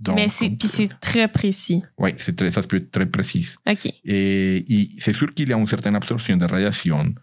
Donc, 0.00 0.16
Mais 0.16 0.28
c'est 0.28 0.50
puis 0.50 0.66
c'est 0.68 0.88
très 1.00 1.28
précis. 1.28 1.84
Oui, 1.96 2.10
c'est 2.16 2.34
très, 2.34 2.50
ça 2.50 2.60
peut 2.62 2.78
être 2.78 2.90
très 2.90 3.06
précis. 3.06 3.54
OK. 3.68 3.86
Et, 4.04 4.90
c'est 4.98 5.12
sûr 5.12 5.32
qu'il 5.32 5.48
y 5.48 5.52
a 5.52 5.56
une 5.56 5.66
certaine 5.66 5.94
absorption 5.94 6.36
de 6.36 6.44
radiation 6.44 7.14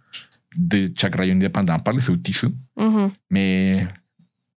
de 0.56 0.89
chaque 0.97 1.16
rayon 1.16 1.36
indépendant 1.36 1.78
par 1.80 1.93
les 1.93 2.22
tissus, 2.24 2.47
Mhm. 2.78 3.12
mais, 3.30 3.86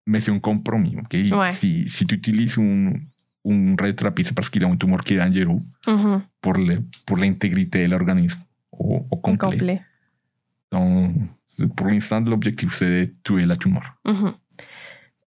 mais 0.05 0.21
c'est 0.21 0.31
un 0.31 0.39
compromis. 0.39 0.95
ok? 0.97 1.13
Ouais. 1.37 1.51
Si, 1.51 1.87
si 1.89 2.07
tu 2.07 2.15
utilises 2.15 2.57
un, 2.57 2.93
un 3.45 3.75
radiothérapie, 3.77 4.23
c'est 4.23 4.33
parce 4.33 4.49
qu'il 4.49 4.61
y 4.61 4.65
a 4.65 4.69
un 4.69 4.77
tumeur 4.77 5.03
qui 5.03 5.15
est 5.15 5.17
dangereux 5.17 5.59
Mhm. 5.87 6.21
pour 6.39 6.53
le- 6.53 6.81
pour 7.05 7.17
l'intégrité 7.17 7.83
de 7.85 7.91
l'organisme 7.91 8.39
au, 8.71 9.05
au 9.11 9.17
complet. 9.17 9.37
Complet. 9.57 9.81
Donc, 10.71 11.13
pour 11.75 11.87
l'instant, 11.87 12.19
l'objectif, 12.21 12.73
c'est 12.73 13.07
de 13.07 13.13
tuer 13.23 13.45
la 13.45 13.55
tumeur. 13.55 13.83
Mhm. 14.05 14.33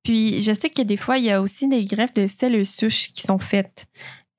Puis, 0.04 0.42
je 0.42 0.54
sais 0.54 0.70
que 0.70 0.84
des 0.84 0.98
fois, 0.98 1.18
il 1.18 1.26
y 1.26 1.32
a 1.32 1.42
aussi 1.42 1.68
des 1.68 1.84
greffes 1.84 2.14
de 2.14 2.28
cellules 2.28 2.66
souches 2.66 3.12
qui 3.12 3.22
sont 3.22 3.40
faites. 3.40 3.88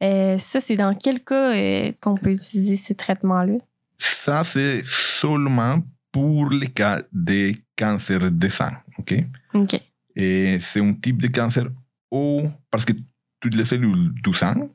Euh, 0.03 0.39
ça, 0.39 0.61
c'est 0.61 0.77
dans 0.77 0.95
quel 0.95 1.23
cas 1.25 1.55
euh, 1.55 1.93
qu'on 2.01 2.17
peut 2.17 2.31
utiliser 2.31 2.77
ces 2.77 2.95
traitements-là? 2.95 3.55
Ça, 3.99 4.45
c'est 4.45 4.83
seulement 4.85 5.83
pour 6.13 6.51
les 6.51 6.69
cas 6.69 7.03
de 7.13 7.53
cancer 7.77 8.31
de 8.31 8.49
sang. 8.49 8.71
ok? 8.99 9.15
OK. 9.55 9.81
Et 10.15 10.59
c'est 10.61 10.81
un 10.81 10.95
type 10.95 11.21
de 11.21 11.29
cancer 11.29 11.67
ou 12.11 12.49
parce 12.71 12.85
que 12.85 12.93
toutes 13.41 13.55
les 13.55 13.65
cellules 13.65 14.13
du 14.23 14.33
sang 14.33 14.71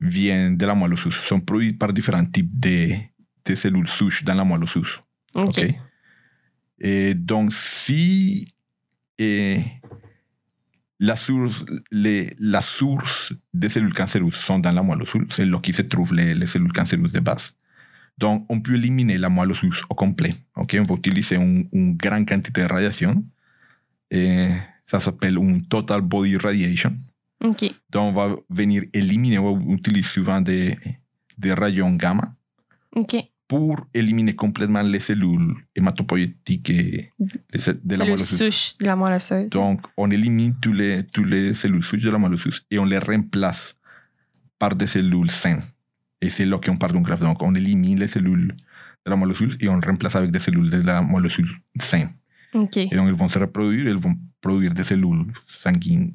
viennent 0.00 0.56
de 0.56 0.64
la 0.64 0.74
moelle 0.74 0.94
osseuse, 0.94 1.14
sont 1.14 1.40
produites 1.40 1.78
par 1.78 1.92
différents 1.92 2.24
types 2.24 2.58
de, 2.58 2.92
de 3.44 3.54
cellules 3.54 3.86
souches 3.86 4.24
dans 4.24 4.34
la 4.34 4.44
moelle 4.44 4.62
osseuse. 4.62 5.00
OK. 5.34 5.58
ok? 5.58 5.74
Et 6.80 7.14
donc, 7.14 7.52
si 7.52 8.48
eh, 9.18 9.60
la, 10.98 11.16
source, 11.16 11.64
les, 11.90 12.34
la 12.38 12.62
source 12.62 13.32
des 13.52 13.68
cellules 13.68 13.92
cancéreuses 13.94 14.34
sont 14.34 14.58
dans 14.58 14.72
la 14.72 14.82
moelle 14.82 15.02
c'est 15.30 15.44
là 15.46 15.58
qui 15.60 15.72
se 15.72 15.82
trouvent 15.82 16.14
les, 16.14 16.34
les 16.34 16.46
cellules 16.46 16.72
cancéreuses 16.72 17.12
de 17.12 17.20
base. 17.20 17.54
Donc, 18.18 18.44
on 18.50 18.60
peut 18.60 18.74
éliminer 18.74 19.16
la 19.18 19.28
moelle 19.30 19.50
osseuse 19.52 19.82
au 19.88 19.94
complet. 19.94 20.34
ok? 20.56 20.76
On 20.80 20.82
va 20.82 20.94
utiliser 20.94 21.36
un- 21.36 21.62
une 21.72 21.96
grande 21.96 22.26
quantité 22.28 22.62
de 22.62 22.66
radiation. 22.66 23.24
Et 24.10 24.48
ça 24.84 25.00
s'appelle 25.00 25.38
un 25.38 25.60
total 25.60 26.00
body 26.02 26.36
radiation. 26.36 26.96
OK. 27.42 27.62
Donc, 27.90 28.10
on 28.10 28.12
va 28.12 28.36
venir 28.50 28.82
éliminer, 28.92 29.38
on 29.38 29.58
utilise 29.74 30.06
souvent 30.06 30.40
des, 30.42 30.76
des 31.38 31.54
rayons 31.54 31.94
gamma 31.94 32.34
OK. 32.94 33.16
Pour 33.50 33.84
éliminer 33.92 34.34
complètement 34.36 34.80
les 34.80 35.00
cellules 35.00 35.56
hématopoïétiques 35.74 36.70
et 36.70 37.10
les 37.52 37.58
cell- 37.58 37.80
de 37.82 37.96
la 37.96 38.04
le 38.04 38.16
souche 38.16 38.78
de 38.78 38.86
la. 38.86 39.46
Donc, 39.48 39.80
on 39.96 40.08
élimine 40.12 40.54
tous 40.62 40.72
les, 40.72 41.02
tous 41.12 41.24
les 41.24 41.52
cellules 41.54 41.82
souches 41.82 42.04
de 42.04 42.10
la 42.10 42.18
moelle 42.18 42.34
osseuse 42.34 42.64
et 42.70 42.78
on 42.78 42.84
les 42.84 42.98
remplace 42.98 43.76
par 44.56 44.76
des 44.76 44.86
cellules 44.86 45.32
saines. 45.32 45.64
Et 46.20 46.30
c'est 46.30 46.44
là 46.44 46.58
qu'on 46.64 46.76
parle 46.76 46.92
d'un 46.92 47.00
graphe. 47.00 47.22
Donc, 47.22 47.42
on 47.42 47.52
élimine 47.56 47.98
les 47.98 48.06
cellules 48.06 48.54
de 49.04 49.10
la 49.10 49.16
moelle 49.16 49.32
osseuse 49.32 49.56
et 49.60 49.68
on 49.68 49.80
remplace 49.80 50.14
avec 50.14 50.30
des 50.30 50.38
cellules 50.38 50.70
de 50.70 50.82
la 50.82 51.02
moelle 51.02 51.26
osseuse 51.26 51.50
saines. 51.80 52.10
OK. 52.54 52.76
Et 52.76 52.94
donc, 52.94 53.08
elles 53.08 53.14
vont 53.14 53.28
se 53.28 53.40
reproduire, 53.40 53.88
elles 53.88 53.96
vont 54.06 54.16
produire 54.40 54.72
des 54.72 54.84
cellules 54.84 55.26
sanguines 55.48 56.12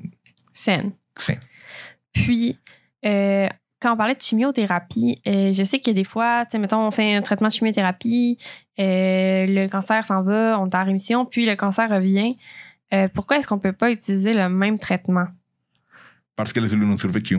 Saine. 0.53 0.93
saines. 1.17 1.41
Puis, 2.13 2.57
euh, 3.05 3.49
quand 3.85 3.93
on 3.93 3.97
parlait 3.97 4.15
de 4.15 4.21
chimiothérapie, 4.21 5.21
euh, 5.27 5.53
je 5.53 5.61
sais 5.61 5.77
que 5.77 5.91
des 5.91 6.03
fois, 6.03 6.43
tu 6.45 6.53
sais, 6.53 6.57
mettons, 6.57 6.79
on 6.79 6.89
fait 6.89 7.13
un 7.13 7.21
traitement 7.21 7.49
de 7.49 7.53
chimiothérapie, 7.53 8.35
euh, 8.79 9.45
le 9.47 9.67
cancer 9.67 10.03
s'en 10.03 10.23
va, 10.23 10.59
on 10.59 10.67
est 10.67 10.75
en 10.75 10.83
rémission, 10.83 11.23
puis 11.23 11.45
le 11.45 11.55
cancer 11.55 11.87
revient. 11.87 12.35
Euh, 12.95 13.07
pourquoi 13.13 13.37
est-ce 13.37 13.47
qu'on 13.47 13.59
peut 13.59 13.73
pas 13.73 13.91
utiliser 13.91 14.33
le 14.33 14.49
même 14.49 14.79
traitement? 14.79 15.27
Parce 16.35 16.51
que 16.51 16.59
les 16.59 16.69
cellules 16.69 16.89
ont 16.89 16.97
survécu. 16.97 17.37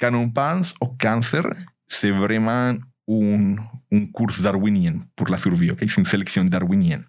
Quand 0.00 0.12
on 0.12 0.28
pense 0.28 0.74
au 0.80 0.88
cancer, 0.88 1.44
c'est 1.86 2.10
vraiment 2.10 2.74
une, 3.06 3.60
une 3.92 4.10
course 4.10 4.40
darwinienne 4.40 5.04
pour 5.14 5.28
la 5.28 5.38
survie. 5.38 5.70
ok? 5.70 5.78
C'est 5.82 5.98
une 5.98 6.04
sélection 6.04 6.44
darwinienne. 6.44 7.04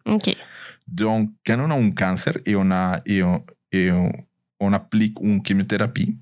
Donc, 0.88 1.32
quand 1.44 1.60
on 1.60 1.72
a 1.72 1.76
un 1.76 1.90
cancer 1.90 2.38
et 2.46 2.56
on, 2.56 2.70
a, 2.70 3.02
et 3.08 3.24
on, 3.24 3.44
et 3.72 3.92
on, 3.92 4.12
on 4.60 4.72
applique 4.72 5.20
une 5.20 5.44
chimiothérapie, 5.44 6.16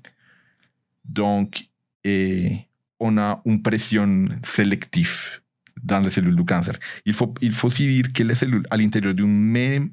donc 1.04 1.69
et 2.04 2.56
on 2.98 3.16
a 3.18 3.40
une 3.46 3.62
pression 3.62 4.26
sélective 4.44 5.40
dans 5.82 6.00
les 6.00 6.10
cellules 6.10 6.36
du 6.36 6.44
cancer. 6.44 6.78
Il 7.06 7.14
faut, 7.14 7.34
il 7.40 7.52
faut 7.52 7.68
aussi 7.68 7.86
dire 7.86 8.12
que 8.12 8.22
les 8.22 8.34
cellules 8.34 8.66
à 8.70 8.76
l'intérieur 8.76 9.14
d'une 9.14 9.26
même 9.32 9.90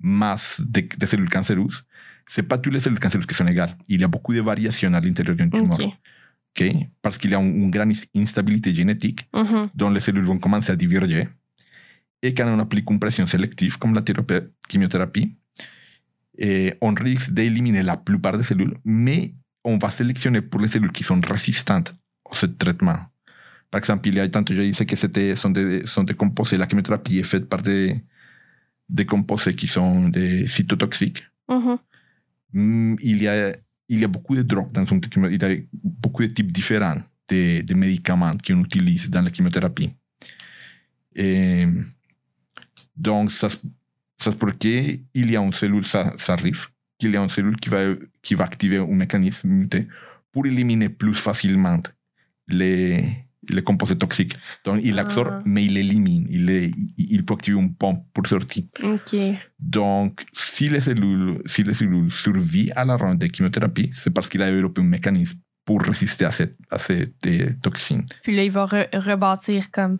masse 0.00 0.60
de, 0.60 0.82
de 0.98 1.06
cellules 1.06 1.28
cancéreuses, 1.28 1.84
ce 2.26 2.40
pas 2.40 2.58
toutes 2.58 2.72
les 2.72 2.80
cellules 2.80 2.98
cancéreuses 2.98 3.26
qui 3.26 3.34
sont 3.34 3.46
égales. 3.46 3.76
Il 3.88 4.00
y 4.00 4.04
a 4.04 4.08
beaucoup 4.08 4.34
de 4.34 4.40
variations 4.40 4.92
à 4.94 5.00
l'intérieur 5.00 5.36
d'une 5.36 5.50
tumeur. 5.50 5.78
OK. 5.80 5.92
ok? 6.60 6.74
Parce 7.02 7.18
qu'il 7.18 7.30
y 7.30 7.34
a 7.34 7.40
une, 7.40 7.62
une 7.64 7.70
grande 7.70 7.92
instabilité 8.16 8.74
génétique 8.74 9.28
Mhm. 9.34 9.68
dont 9.74 9.90
les 9.90 10.00
cellules 10.00 10.24
vont 10.24 10.38
commencer 10.38 10.72
à 10.72 10.76
diverger. 10.76 11.28
Et 12.22 12.34
quand 12.34 12.46
on 12.48 12.58
applique 12.58 12.90
une 12.90 12.98
pression 12.98 13.26
sélective, 13.26 13.78
comme 13.78 13.94
la 13.94 14.02
thérapie- 14.02 14.46
chimiothérapie, 14.68 15.36
eh, 16.38 16.74
on 16.80 16.94
risque 16.94 17.30
d'éliminer 17.30 17.82
la 17.82 17.96
plupart 17.96 18.36
des 18.36 18.44
cellules, 18.44 18.74
mais 18.84 19.34
on 19.64 19.78
va 19.78 19.90
sélectionner 19.90 20.40
pour 20.42 20.60
les 20.60 20.68
cellules 20.68 20.92
qui 20.92 21.04
sont 21.04 21.20
résistantes 21.20 21.94
à 22.30 22.34
ce 22.34 22.46
traitement. 22.46 22.98
Par 23.70 23.78
exemple, 23.78 24.08
il 24.08 24.14
y 24.16 24.20
a 24.20 24.28
tantôt 24.28 24.54
je 24.54 24.62
disais 24.62 24.86
que 24.86 24.96
c'était, 24.96 25.36
sont, 25.36 25.50
des, 25.50 25.86
sont 25.86 26.02
des 26.02 26.14
composés, 26.14 26.56
la 26.56 26.68
chimiothérapie 26.68 27.18
est 27.18 27.22
faite 27.22 27.48
par 27.48 27.62
des, 27.62 28.02
des 28.88 29.06
composés 29.06 29.54
qui 29.54 29.66
sont 29.66 30.08
des 30.08 30.46
cytotoxiques. 30.48 31.24
Mhm. 31.48 31.78
Mm, 32.52 32.96
il 33.00 33.22
y 33.22 33.28
a, 33.28 33.54
il 33.88 34.00
y 34.00 34.04
a 34.04 34.08
beaucoup 34.08 34.34
de 34.34 34.42
drogues 34.42 34.72
dans 34.72 34.84
une 34.86 35.00
chimio- 35.00 35.30
il 35.30 35.40
y 35.40 35.44
a 35.44 35.56
beaucoup 35.72 36.22
de 36.22 36.28
types 36.28 36.50
différents 36.50 36.98
de, 37.28 37.60
de 37.62 37.74
médicaments 37.74 38.34
qu'on 38.44 38.60
utilise 38.64 39.08
dans 39.08 39.22
la 39.22 39.32
chimiothérapie. 39.32 39.94
Et 41.14 41.60
donc, 42.96 43.30
ça, 43.32 43.48
se- 43.50 43.56
ça 44.18 44.30
c'est 44.32 44.38
parce 44.38 44.56
qu'il 44.58 45.04
y 45.14 45.36
a 45.36 45.40
une 45.40 45.52
cellule, 45.52 45.84
ça, 45.84 46.12
ça 46.18 46.32
arrive, 46.34 46.66
qu'il 47.00 47.10
y 47.12 47.16
a 47.16 47.22
une 47.22 47.28
cellule 47.30 47.56
qui 47.56 47.68
va, 47.70 47.80
qui 48.22 48.34
va 48.36 48.44
activer 48.44 48.76
un 48.76 48.86
mécanisme 48.86 49.48
muté 49.48 49.88
pour 50.32 50.46
éliminer 50.46 50.88
plus 50.88 51.14
facilement 51.14 51.80
les, 52.48 53.04
les 53.48 53.62
composés 53.62 53.96
toxiques. 53.98 54.34
Donc, 54.64 54.80
il 54.84 54.98
Ah. 54.98 55.02
absorbe, 55.02 55.42
mais 55.44 55.64
il 55.64 55.76
élimine. 55.76 56.26
Il, 56.30 56.48
est- 56.50 56.72
il, 56.98 57.24
peut 57.24 57.34
activer 57.34 57.58
une 57.58 57.74
pompe 57.74 58.04
pour 58.12 58.26
sortir. 58.26 58.64
Donc, 59.58 60.24
si 60.32 60.68
les 60.68 60.80
cellules, 60.80 61.40
si 61.46 61.62
les 61.62 61.74
cellules 61.74 62.10
survivent 62.10 62.72
à 62.76 62.84
la 62.84 62.96
ronde 62.96 63.18
de 63.18 63.28
chimiothérapie, 63.34 63.90
c'est 63.94 64.10
parce 64.10 64.28
qu'il 64.28 64.42
a 64.42 64.50
développé 64.50 64.80
un 64.80 64.84
mécanisme 64.84 65.38
pour 65.64 65.82
résister 65.82 66.24
à 66.24 66.32
cette, 66.32 66.56
à 66.70 66.78
cette 66.78 67.26
euh, 67.26 67.50
toxine. 67.62 68.04
Puis 68.22 68.34
là, 68.34 68.44
il 68.44 68.50
va 68.50 68.66
re- 68.66 68.88
rebâtir 68.98 69.70
comme 69.70 69.98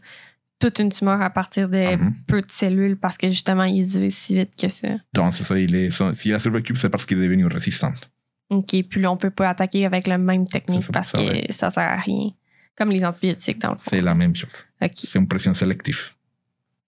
toute 0.61 0.79
une 0.79 0.91
tumeur 0.91 1.21
à 1.21 1.31
partir 1.31 1.69
de 1.69 1.97
Mhm. 1.97 2.15
peu 2.27 2.41
de 2.41 2.51
cellules 2.51 2.97
parce 2.97 3.17
que 3.19 3.29
justement, 3.29 3.65
il 3.65 3.83
se 3.83 3.99
divise 3.99 4.17
si 4.17 4.35
vite 4.37 4.55
que 4.57 4.69
ça. 4.69 4.89
Donc, 5.15 5.35
c'est 5.35 5.45
ça, 5.45 5.59
il 5.59 5.75
est, 5.75 5.91
son- 5.91 6.15
s'il 6.15 6.33
a 6.35 6.39
survécu, 6.39 6.77
c'est 6.77 6.89
parce 6.91 7.05
qu'il 7.07 7.19
est 7.19 7.23
devenu 7.23 7.47
résistant. 7.47 7.93
OK. 8.51 8.83
Puis 8.89 9.01
là, 9.01 9.11
on 9.11 9.17
peut 9.17 9.31
pas 9.31 9.49
attaquer 9.49 9.87
avec 9.87 10.07
la 10.07 10.19
même 10.19 10.47
technique 10.47 10.83
ça, 10.85 10.93
parce 10.93 11.11
ça 11.11 11.19
que 11.19 11.53
ça 11.53 11.71
sert 11.71 11.89
à 11.89 11.97
rien. 11.97 12.31
Comme 12.77 12.91
les 12.91 13.05
antibiotiques, 13.05 13.59
dans 13.59 13.71
le 13.73 13.77
fond. 13.77 13.91
C'est 13.91 14.01
la 14.01 14.15
même 14.15 14.35
chose. 14.37 14.51
C'est 14.95 15.19
une 15.19 15.27
pression 15.29 15.53
sélective. 15.55 16.11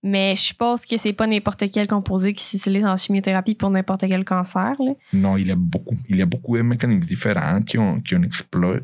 Mais 0.04 0.34
je 0.34 0.40
suppose 0.40 0.84
que 0.84 0.96
c'est 0.96 1.12
pas 1.12 1.26
n'importe 1.28 1.64
quel 1.72 1.86
composé 1.86 2.32
qui 2.32 2.42
s'utilise 2.42 2.84
en 2.84 2.96
chimiothérapie 2.96 3.54
pour 3.54 3.70
n'importe 3.70 4.04
quel 4.08 4.24
cancer. 4.24 4.74
Là. 4.80 4.92
Non, 5.12 5.36
il 5.36 5.46
y 5.46 5.50
a 5.52 5.54
beaucoup. 5.56 5.96
Il 6.08 6.16
y 6.16 6.22
a 6.22 6.26
beaucoup 6.26 6.56
de 6.56 6.62
mécanismes 6.62 7.00
différents 7.06 7.62
qui 7.62 7.78
on, 7.78 8.00
qui 8.00 8.16
on 8.16 8.22
exploite. 8.22 8.82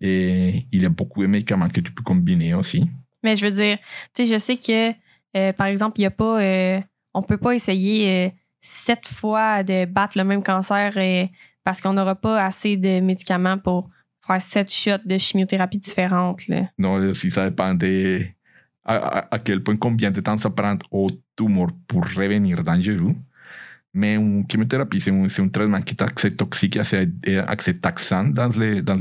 Et 0.00 0.62
il 0.70 0.82
y 0.82 0.86
a 0.86 0.90
beaucoup 0.90 1.22
de 1.22 1.26
médicaments 1.26 1.68
que 1.68 1.80
tu 1.80 1.90
peux 1.92 2.04
combiner 2.04 2.54
aussi. 2.54 2.88
Mais 3.22 3.36
je 3.36 3.46
veux 3.46 3.52
dire, 3.52 3.78
tu 4.14 4.26
sais, 4.26 4.34
je 4.34 4.38
sais 4.38 4.56
que, 4.56 4.90
euh, 5.36 5.52
par 5.52 5.66
exemple, 5.66 6.00
il 6.00 6.02
y 6.02 6.06
a 6.06 6.10
pas. 6.10 6.40
euh, 6.40 6.80
on 7.14 7.22
peut 7.22 7.36
pas 7.36 7.54
essayer 7.54 8.26
euh, 8.26 8.30
sept 8.60 9.06
fois 9.08 9.62
de 9.62 9.84
battre 9.86 10.16
le 10.18 10.24
même 10.24 10.42
cancer 10.42 10.92
parce 11.64 11.80
qu'on 11.80 11.92
n'aura 11.92 12.14
pas 12.14 12.44
assez 12.44 12.76
de 12.76 13.00
médicaments 13.00 13.58
pour 13.58 13.88
faire 14.26 14.40
sept 14.40 14.72
shots 14.72 15.04
de 15.04 15.18
chimiothérapie 15.18 15.78
différentes. 15.78 16.46
Là. 16.48 16.68
Non, 16.78 17.12
si 17.14 17.30
ça 17.30 17.48
dépend 17.48 17.74
de 17.74 18.24
à, 18.84 19.38
quel 19.44 19.62
point, 19.62 19.76
combien 19.76 20.10
de 20.10 20.20
temps 20.20 20.38
ça 20.38 20.48
prend 20.48 20.76
au 20.90 21.10
tumeur 21.36 21.68
pour 21.86 22.04
revenir 22.04 22.62
dangereux. 22.62 23.14
Mais 23.92 24.14
une 24.14 24.44
chimiothérapie, 24.50 25.00
c'est 25.00 25.10
un, 25.10 25.48
traitement 25.48 25.80
qui 25.82 25.94
est 25.94 26.02
assez 26.02 26.34
toxique 26.34 26.76
et 26.76 26.80
assez, 26.80 27.08
assez 27.46 27.78
taxant 27.78 28.24
dans 28.24 28.48
dans 28.48 29.00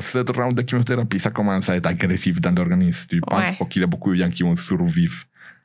cette 0.00 0.30
round 0.30 0.54
de 0.54 0.68
chimiothérapie, 0.68 1.18
ça 1.20 1.30
commence 1.30 1.68
à 1.68 1.76
être 1.76 1.86
agressif 1.86 2.40
dans 2.40 2.52
l'organisme. 2.52 3.20
Pense 3.20 3.48
Ouais. 3.48 3.56
pas 3.58 3.64
qu'il 3.66 3.80
y 3.80 3.84
a 3.84 3.86
beaucoup 3.86 4.10
de 4.14 4.16
gens 4.20 4.28
qui 4.30 4.42
vont 4.42 4.56
survivre 4.56 5.16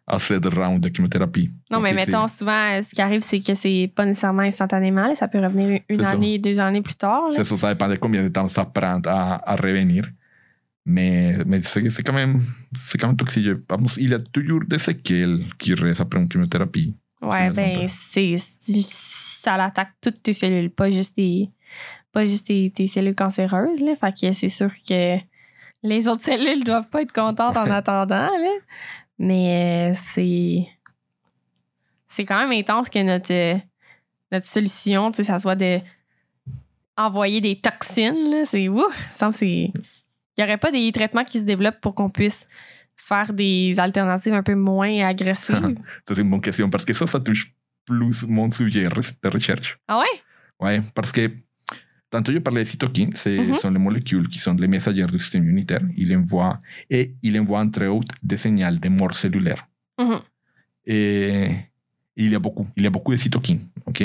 à 0.07 0.19
cette 0.19 0.45
round 0.45 0.81
de 0.81 0.93
chimiothérapie. 0.93 1.49
Non, 1.69 1.79
mais 1.79 1.89
Donc, 1.89 1.95
mettons, 2.07 2.27
souvent, 2.27 2.81
ce 2.81 2.93
qui 2.93 3.01
arrive, 3.01 3.21
c'est 3.21 3.39
que 3.39 3.53
c'est 3.55 3.91
pas 3.95 4.05
nécessairement 4.05 4.41
instantanément. 4.41 5.07
là. 5.07 5.15
Ça 5.15 5.27
peut 5.27 5.39
revenir 5.39 5.79
une 5.87 5.99
ça. 6.01 6.09
année, 6.09 6.37
deux 6.39 6.59
années 6.59 6.81
plus 6.81 6.95
tard. 6.95 7.23
C'est 7.31 7.43
ça, 7.45 7.55
ça 7.57 7.73
dépend 7.73 7.87
de 7.87 7.95
combien 7.95 8.23
de 8.23 8.29
temps 8.29 8.47
ça 8.49 8.65
prend 8.65 8.99
à, 9.05 9.41
à 9.51 9.55
revenir. 9.55 10.09
Mais, 10.85 11.37
mais 11.45 11.61
c'est 11.61 12.03
quand, 12.03 12.13
même- 12.13 12.41
c'est 12.77 12.97
quand 12.97 13.07
même 13.07 13.15
toxique. 13.15 13.47
Vamos, 13.69 13.89
Il 13.97 14.09
y 14.09 14.13
a 14.13 14.19
toujours 14.19 14.61
des 14.67 14.79
séquelles 14.79 15.45
qui 15.59 15.73
restent 15.75 16.01
après 16.01 16.19
une 16.19 16.29
chimiothérapie. 16.31 16.95
Ouais, 17.21 17.51
ben, 17.51 17.85
c'est, 17.87 18.35
ça 18.39 19.55
l'attaque 19.55 19.91
toutes 20.01 20.23
tes 20.23 20.33
cellules, 20.33 20.71
pas 20.71 20.89
juste 20.89 21.15
tes, 21.15 21.49
pas 22.11 22.25
juste 22.25 22.47
tes, 22.47 22.71
tes 22.73 22.87
cellules 22.87 23.15
cancéreuses, 23.15 23.81
là. 23.81 23.95
Fait 23.95 24.13
que 24.13 24.33
c'est 24.33 24.49
sûr 24.49 24.71
que 24.87 25.17
les 25.83 26.07
autres 26.07 26.23
cellules 26.23 26.63
doivent 26.63 26.89
pas 26.89 27.01
être 27.01 27.11
contentes 27.11 27.57
en 27.57 27.71
attendant, 27.71 28.27
là. 28.27 28.51
Mais 29.17 29.91
euh, 29.91 29.93
c'est, 29.95 30.67
c'est 32.07 32.25
quand 32.25 32.39
même 32.39 32.57
intense 32.57 32.89
que 32.89 32.99
notre, 32.99 33.31
euh, 33.31 33.57
notre 34.31 34.45
solution, 34.47 35.11
tu 35.11 35.17
sais, 35.17 35.23
ça 35.23 35.39
soit 35.39 35.55
de 35.55 35.79
envoyer 36.97 37.41
des 37.41 37.57
toxines, 37.57 38.29
là. 38.29 38.45
C'est, 38.45 38.67
ouh, 38.67 38.83
ça 39.09 39.31
c'est, 39.31 39.71
il 39.75 40.41
y 40.41 40.43
aurait 40.43 40.57
pas 40.57 40.71
des 40.71 40.91
traitements 40.91 41.23
qui 41.23 41.39
se 41.39 41.43
développent 41.45 41.79
pour 41.81 41.95
qu'on 41.95 42.09
puisse 42.09 42.47
faire 42.95 43.33
des 43.33 43.79
alternatives 43.79 44.33
un 44.33 44.43
peu 44.43 44.55
moins 44.55 44.99
agressives. 45.07 45.75
C'est 46.07 46.17
une 46.17 46.29
bonne 46.29 46.41
question 46.41 46.69
parce 46.69 46.85
que 46.85 46.93
ça, 46.93 47.07
ça 47.07 47.19
touche 47.19 47.53
plus 47.85 48.23
mon 48.27 48.49
sujet 48.51 48.87
de 48.87 49.29
recherche. 49.29 49.77
ah 49.87 49.99
ouais? 49.99 50.21
Ouais, 50.59 50.81
parce 50.93 51.11
que 51.11 51.31
tantôt 52.11 52.31
je 52.33 52.37
parlais 52.39 52.63
de 52.63 52.69
cytokines, 52.69 53.15
ce 53.15 53.29
Mhm. 53.29 53.55
sont 53.55 53.71
les 53.71 53.79
molécules 53.79 54.27
qui 54.27 54.37
sont 54.39 54.53
les 54.53 54.67
messagères 54.67 55.07
du 55.07 55.17
système 55.19 55.43
immunitaire. 55.43 55.81
Il 55.95 56.15
envoie, 56.15 56.59
et 56.89 57.15
il 57.23 57.39
envoie 57.39 57.59
entre 57.61 57.85
autres 57.87 58.15
des 58.21 58.37
signaux 58.37 58.77
de 58.83 58.89
mort 58.89 59.15
cellulaire. 59.15 59.65
Et 60.85 61.47
il 62.15 62.31
y 62.31 62.35
a 62.35 62.39
beaucoup, 62.39 62.67
il 62.75 62.83
y 62.83 62.87
a 62.87 62.89
beaucoup 62.89 63.11
de 63.11 63.17
cytokines, 63.17 63.61
ok? 63.85 64.03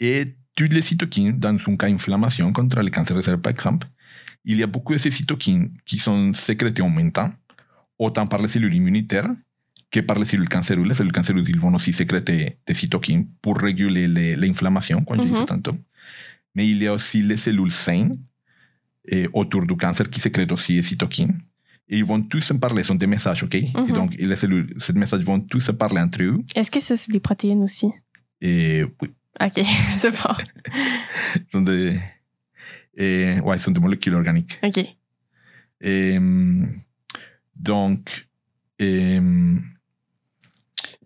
Et 0.00 0.34
toutes 0.54 0.72
les 0.72 0.80
cytokines, 0.82 1.38
dans 1.38 1.54
un 1.54 1.76
cas 1.76 1.88
d'inflammation 1.88 2.52
contre 2.52 2.80
le 2.82 2.90
cancer 2.90 3.16
de 3.16 3.22
cerveau, 3.22 3.40
par 3.42 3.52
exemple, 3.52 3.86
il 4.44 4.56
y 4.58 4.62
a 4.62 4.66
beaucoup 4.66 4.92
de 4.92 4.98
ces 4.98 5.10
cytokines 5.10 5.70
qui 5.84 5.98
sont 5.98 6.32
sécrétées 6.32 6.82
en 6.82 6.90
même 6.90 7.12
temps, 7.12 7.30
autant 7.98 8.26
par 8.26 8.40
les 8.42 8.48
cellules 8.48 8.74
immunitaires 8.74 9.30
que 9.90 10.00
par 10.00 10.18
les 10.18 10.24
cellules 10.24 10.48
cancéreuses. 10.48 10.88
Les 10.88 10.94
cellules 10.94 11.12
cancéreuses 11.12 11.48
ils 11.48 11.60
vont 11.60 11.74
aussi 11.74 11.92
sécréter 11.92 12.56
des 12.66 12.74
cytokines 12.74 13.26
pour 13.40 13.58
réguler 13.58 14.08
l'inflammation, 14.36 15.02
comme 15.04 15.18
je 15.18 15.24
disais 15.28 15.46
tantôt. 15.46 15.76
Mais 16.54 16.68
il 16.68 16.82
y 16.82 16.86
a 16.86 16.92
aussi 16.94 17.22
les 17.22 17.36
cellules 17.36 17.72
saines 17.72 18.18
et 19.06 19.28
autour 19.32 19.66
du 19.66 19.76
cancer 19.76 20.08
qui 20.10 20.20
sécrètent 20.20 20.52
aussi 20.52 20.74
des 20.76 20.82
cytokines. 20.82 21.40
Et 21.88 21.98
ils 21.98 22.04
vont 22.04 22.22
tous 22.22 22.40
se 22.42 22.52
parler, 22.54 22.82
ce 22.82 22.88
sont 22.88 22.94
des 22.94 23.06
messages, 23.06 23.42
ok? 23.42 23.54
Mhm. 23.54 23.86
Et 23.88 23.92
donc, 23.92 24.14
les 24.14 24.36
cellules, 24.36 24.72
ces 24.78 24.92
messages 24.92 25.24
vont 25.24 25.40
tous 25.40 25.60
se 25.60 25.72
parler 25.72 26.00
entre 26.00 26.22
eux. 26.22 26.38
Est-ce 26.54 26.70
que 26.70 26.80
ça, 26.80 26.96
c'est 26.96 27.10
des 27.12 27.20
protéines 27.20 27.62
aussi? 27.62 27.88
Et 28.40 28.84
oui, 29.00 29.08
OK, 29.40 29.60
c'est 29.98 30.10
bon. 30.10 30.34
ce 31.34 31.40
sont 31.52 31.62
des, 31.62 31.98
et, 32.96 33.40
ouais, 33.40 33.58
ce 33.58 33.64
sont 33.64 33.70
des 33.72 33.80
molécules 33.80 34.14
organiques. 34.14 34.58
OK. 34.62 34.78
Et, 35.80 36.18
Donc, 37.56 38.26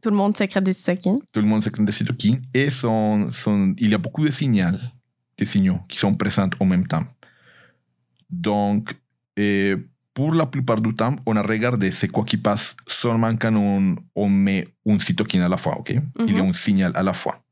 Tout 0.02 0.10
le 0.10 0.16
monde 0.16 0.36
sécrète 0.36 0.64
des 0.64 0.72
cytokines. 0.72 1.18
tout 1.32 1.40
le 1.40 1.46
monde 1.46 1.62
se 1.62 1.68
crée 1.70 1.84
des 1.84 1.92
cytokines 1.92 2.40
et 2.54 2.70
sont- 2.70 3.28
il 3.78 3.90
y 3.90 3.94
a 3.94 3.98
beaucoup 3.98 4.24
de 4.24 4.30
signaux, 4.30 4.76
de 5.38 5.44
signaux 5.44 5.80
qui 5.88 5.98
sont 5.98 6.14
présents 6.14 6.50
en 6.60 6.64
même 6.64 6.86
temps. 6.86 7.04
Donc, 8.30 8.94
euh, 9.38 9.76
pour 10.14 10.34
la 10.34 10.46
plupart 10.46 10.80
du 10.80 10.94
temps, 10.94 11.16
on 11.26 11.36
a 11.36 11.42
regardé 11.42 11.90
c'est 11.90 12.08
quoi 12.08 12.24
qui 12.24 12.36
passe 12.38 12.74
seulement 12.86 13.34
quand 13.36 13.54
on, 13.54 13.96
on 14.14 14.28
met 14.28 14.64
une 14.86 14.98
cytokine 14.98 15.42
à 15.42 15.48
la 15.48 15.56
fois, 15.58 15.78
ok? 15.78 15.90
Il 16.26 16.36
y 16.36 16.40
a 16.40 16.42
Mhm. 16.42 16.50
un 16.50 16.52
signal 16.54 16.92
à 16.94 17.02
la 17.02 17.12
fois. 17.12 17.42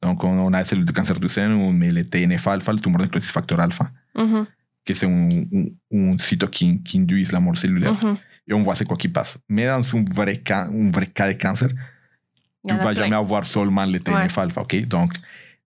Donc, 0.00 0.22
on, 0.24 0.38
on 0.38 0.52
a 0.52 0.64
cellule 0.64 0.84
de 0.84 0.92
cancer 0.92 1.18
du 1.18 1.28
sein, 1.28 1.50
on 1.50 1.72
met 1.72 1.92
le 1.92 2.04
TNF-alpha, 2.04 2.72
le 2.72 2.80
tumor 2.80 3.00
necrosis 3.02 3.30
factor 3.30 3.60
alpha, 3.60 3.90
Mhm, 4.14 4.46
que 4.84 4.94
c'est 4.94 5.06
un, 5.06 5.28
un, 5.52 6.12
un 6.12 6.18
cytokine 6.18 6.82
qui 6.82 6.98
induit 6.98 7.26
la 7.32 7.40
mort 7.40 7.56
cellulaire. 7.58 7.92
mhm. 8.04 8.16
Et 8.48 8.54
on 8.54 8.62
voit 8.62 8.74
c'est 8.74 8.84
quoi 8.86 8.96
qui 8.96 9.08
passe. 9.08 9.36
Mais 9.48 9.66
dans 9.66 9.82
un 9.96 10.04
vrai 10.10 10.38
cas, 10.38 10.66
un 10.68 10.90
vrai 10.90 11.06
cas 11.06 11.32
de 11.32 11.38
cancer, 11.38 11.68
tu 12.66 12.72
a 12.74 12.76
vas 12.78 12.94
jamais 12.94 13.16
avoir 13.16 13.44
seulement 13.44 13.84
le 13.84 13.98
TNF-alpha, 14.00 14.62
ok? 14.62 14.86
Donc, 14.86 15.12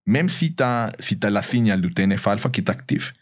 même 0.06 0.28
si 0.28 0.54
tu 0.54 0.62
as, 0.62 0.92
si 0.98 1.18
as 1.22 1.30
la 1.30 1.42
signal 1.42 1.80
du 1.80 1.92
TNF-alpha 1.92 2.48
qui 2.50 2.60
est 2.60 2.70
actif, 2.70 3.12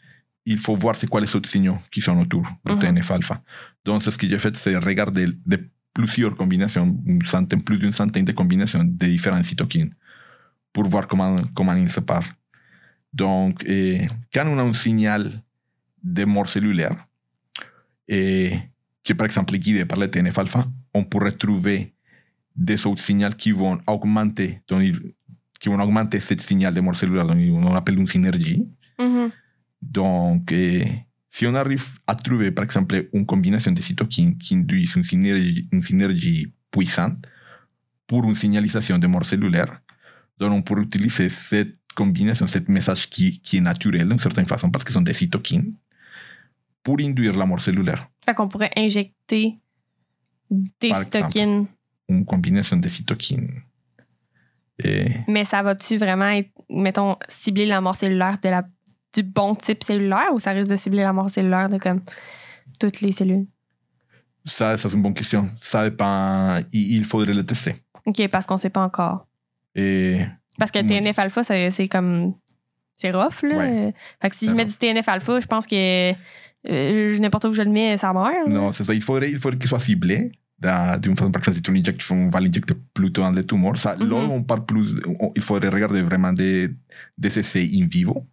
il 0.44 0.58
faut 0.58 0.74
voir 0.76 0.96
c'est 0.96 1.06
quoi 1.08 1.20
les 1.20 1.34
autres 1.36 1.48
signaux 1.48 1.78
qui 1.90 2.00
sont 2.00 2.18
autour 2.18 2.42
du 2.64 2.72
Mhm. 2.72 2.78
TNF-alpha. 2.80 3.40
Donc, 3.84 4.02
ce 4.02 4.10
que 4.10 4.28
j'ai 4.28 4.38
fait, 4.38 4.56
c'est 4.56 4.76
regarder 4.76 5.26
de 5.46 5.68
plusieurs 5.94 6.34
combinaisons, 6.34 6.98
une 7.06 7.22
centaine, 7.24 7.62
plus 7.62 7.78
d'une 7.78 7.92
centaine 7.92 8.24
de 8.24 8.32
combinaisons 8.32 8.82
de 8.84 9.06
différentes 9.06 9.44
cytokines 9.44 9.94
pour 10.72 10.84
voir 10.88 11.06
comment, 11.06 11.36
comment 11.54 11.74
ils 11.76 11.90
se 11.90 12.00
parlent. 12.00 12.32
Donc, 13.12 13.62
eh, 13.66 14.06
quand 14.32 14.46
on 14.46 14.58
a 14.58 14.62
un 14.62 14.72
signal 14.72 15.42
de 16.02 16.24
mort 16.24 16.48
cellulaire, 16.48 16.96
qui 18.08 19.12
est 19.12 19.14
par 19.16 19.26
exemple 19.26 19.56
guidé 19.56 19.84
par 19.84 19.98
le 19.98 20.08
TNF-alpha, 20.10 20.64
on 20.94 21.04
pourrait 21.04 21.32
trouver 21.32 21.94
des 22.56 22.84
autres 22.86 23.00
signaux 23.02 23.30
qui 23.36 23.52
vont 23.52 23.78
augmenter, 23.86 24.60
donc, 24.68 24.82
vont 25.68 25.80
augmenter 25.80 26.20
ce 26.20 26.34
signal 26.38 26.74
de 26.74 26.80
mort 26.80 26.96
cellulaire, 26.96 27.26
donc 27.26 27.38
on 27.38 27.74
appelle 27.74 27.98
une 27.98 28.08
synergie. 28.08 28.66
Mhm. 28.98 29.30
Donc, 29.80 30.52
eh, 30.52 30.84
si 31.30 31.46
on 31.46 31.54
arrive 31.54 31.84
à 32.06 32.14
trouver, 32.14 32.50
par 32.50 32.64
exemple, 32.64 33.08
une 33.12 33.26
combinaison 33.26 33.72
de 33.72 33.80
cytokines 33.80 34.36
qui 34.36 34.54
induit 34.54 34.88
une 34.94 35.04
synergie, 35.04 35.68
une 35.72 35.82
synergie 35.82 36.52
puissante 36.70 37.26
pour 38.06 38.24
une 38.24 38.34
signalisation 38.34 38.98
de 38.98 39.06
mort 39.06 39.24
cellulaire, 39.24 39.80
donc 40.38 40.52
on 40.52 40.62
pourrait 40.62 40.82
utiliser 40.82 41.28
cette 41.28 41.76
combinaison, 41.94 42.46
ce 42.46 42.58
message 42.68 43.08
qui, 43.08 43.40
qui 43.40 43.58
est 43.58 43.60
naturel 43.60 44.08
d'une 44.08 44.18
certaine 44.18 44.46
façon, 44.46 44.70
parce 44.70 44.84
que 44.84 44.92
sont 44.92 45.02
des 45.02 45.12
cytokines, 45.12 45.74
pour 46.82 47.00
induire 47.00 47.36
la 47.36 47.46
mort 47.46 47.62
cellulaire. 47.62 48.08
Fait 48.24 48.34
qu'on 48.34 48.48
pourrait 48.48 48.72
injecter 48.76 49.58
des 50.50 50.88
Par 50.88 51.02
cytokines. 51.02 51.66
Une 52.08 52.24
combinaison 52.24 52.76
de 52.76 52.88
cytokines. 52.88 53.62
Et 54.82 55.06
Mais 55.28 55.44
ça 55.44 55.62
va-tu 55.62 55.96
vraiment 55.96 56.28
être, 56.28 56.50
mettons, 56.68 57.16
cibler 57.28 57.66
la 57.66 57.80
mort 57.80 57.94
cellulaire 57.94 58.38
de 58.42 58.48
la, 58.48 58.62
du 59.14 59.22
bon 59.22 59.54
type 59.54 59.82
cellulaire 59.82 60.30
ou 60.32 60.38
ça 60.38 60.52
risque 60.52 60.70
de 60.70 60.76
cibler 60.76 61.02
la 61.02 61.12
mort 61.12 61.30
cellulaire 61.30 61.68
de 61.68 61.78
comme 61.78 62.00
toutes 62.78 63.00
les 63.00 63.12
cellules? 63.12 63.46
ça, 64.44 64.76
ça 64.76 64.88
c'est 64.88 64.94
une 64.94 65.02
bonne 65.02 65.14
question. 65.14 65.48
Ça 65.60 65.88
dépend. 65.88 66.60
Il, 66.72 67.04
faudrait 67.04 67.34
le 67.34 67.44
tester. 67.44 67.74
OK, 68.04 68.28
parce 68.28 68.46
qu'on 68.46 68.56
sait 68.56 68.70
pas 68.70 68.82
encore. 68.82 69.26
Et 69.74 70.20
Parce 70.58 70.70
que 70.70 70.80
le. 70.80 70.88
TNF-alpha, 70.88 71.42
c'est 71.44 71.88
comme. 71.88 72.34
C'est 72.96 73.10
rough, 73.10 73.42
là. 73.42 73.56
Ouais. 73.56 73.94
Fait 74.20 74.30
que 74.30 74.36
si 74.36 74.46
je 74.46 74.52
mets 74.52 74.64
du 74.64 74.74
TNF-alpha, 74.74 75.40
je 75.40 75.46
pense 75.46 75.66
que 75.66 76.12
euh, 76.12 77.18
n'importe 77.18 77.46
où 77.46 77.52
je 77.52 77.62
le 77.62 77.70
mets, 77.70 77.96
ça 77.96 78.12
meurt. 78.12 78.46
non, 78.48 78.72
c'est 78.72 78.84
ça. 78.84 78.94
Il 78.94 79.02
faudrait, 79.02 79.30
il 79.30 79.38
faudrait 79.38 79.58
qu'il 79.58 79.68
soit 79.68 79.80
ciblé. 79.80 80.30
Da- 80.62 80.98
D'une 80.98 81.16
façon, 81.16 81.30
par 81.30 81.40
exemple, 81.42 81.56
si 81.56 81.62
tu 81.62 81.72
l'injectes, 81.72 82.04
on 82.10 82.28
va 82.28 82.40
l'injecter 82.40 82.74
plutôt 82.94 83.22
dans 83.22 83.32
le 83.32 83.44
tumor. 83.44 83.76
Ça, 83.78 83.96
Mhm. 83.96 84.08
Là, 84.08 84.16
on 84.16 84.42
parle 84.42 84.64
plus. 84.64 84.96
il 85.36 85.42
faudrait 85.42 85.68
regarder 85.68 86.02
vraiment 86.02 86.32
des, 86.32 86.70
des 87.18 87.38
essais 87.38 87.68
in 87.74 87.86
vivo, 87.86 88.26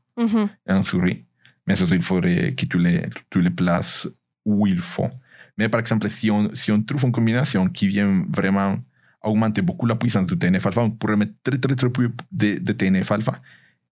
en 0.67 0.83
souris. 0.83 1.25
Mais 1.65 1.75
ça, 1.75 1.85
il 1.91 2.01
faudrait 2.03 2.53
que 2.53 2.65
tu 2.65 2.77
les, 2.79 3.01
tu 3.29 3.41
les 3.41 3.49
places 3.51 4.07
où 4.45 4.65
il 4.67 4.77
faut. 4.79 5.09
Mais 5.57 5.67
par 5.69 5.79
exemple, 5.81 6.09
si 6.09 6.31
on, 6.31 6.53
si 6.55 6.71
on 6.71 6.81
trouve 6.81 7.03
une 7.05 7.11
combinaison 7.11 7.67
qui 7.69 7.87
vient 7.87 8.25
vraiment 8.29 8.77
augmenter 9.21 9.61
beaucoup 9.61 9.85
la 9.85 9.95
puissance 9.95 10.25
du 10.27 10.37
TNF-alpha, 10.37 10.81
on 10.81 10.91
pourrait 10.91 11.17
mettre 11.17 11.33
très, 11.43 11.57
très, 11.57 11.75
très 11.75 11.89
peu 11.89 12.09
de, 12.31 12.57
de 12.59 12.71
TNF-alpha, 12.71 13.33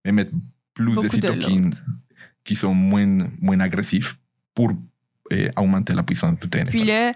mais 0.05 0.13
mettre 0.13 0.31
plus 0.73 0.95
Beaucoup 0.95 1.03
de 1.03 1.09
de 1.09 1.13
cytokines 1.15 1.73
qui 2.45 2.55
sont 2.55 2.73
moins, 2.75 3.19
moins 3.41 3.59
agressifs 3.61 4.17
pour 4.55 4.73
eh, 5.33 5.51
augmenter 5.57 5.95
la 5.95 6.05
puissance 6.05 6.39
du 6.39 6.49
TNF. 6.49 6.71
Puis 6.71 6.85
là, 6.85 7.13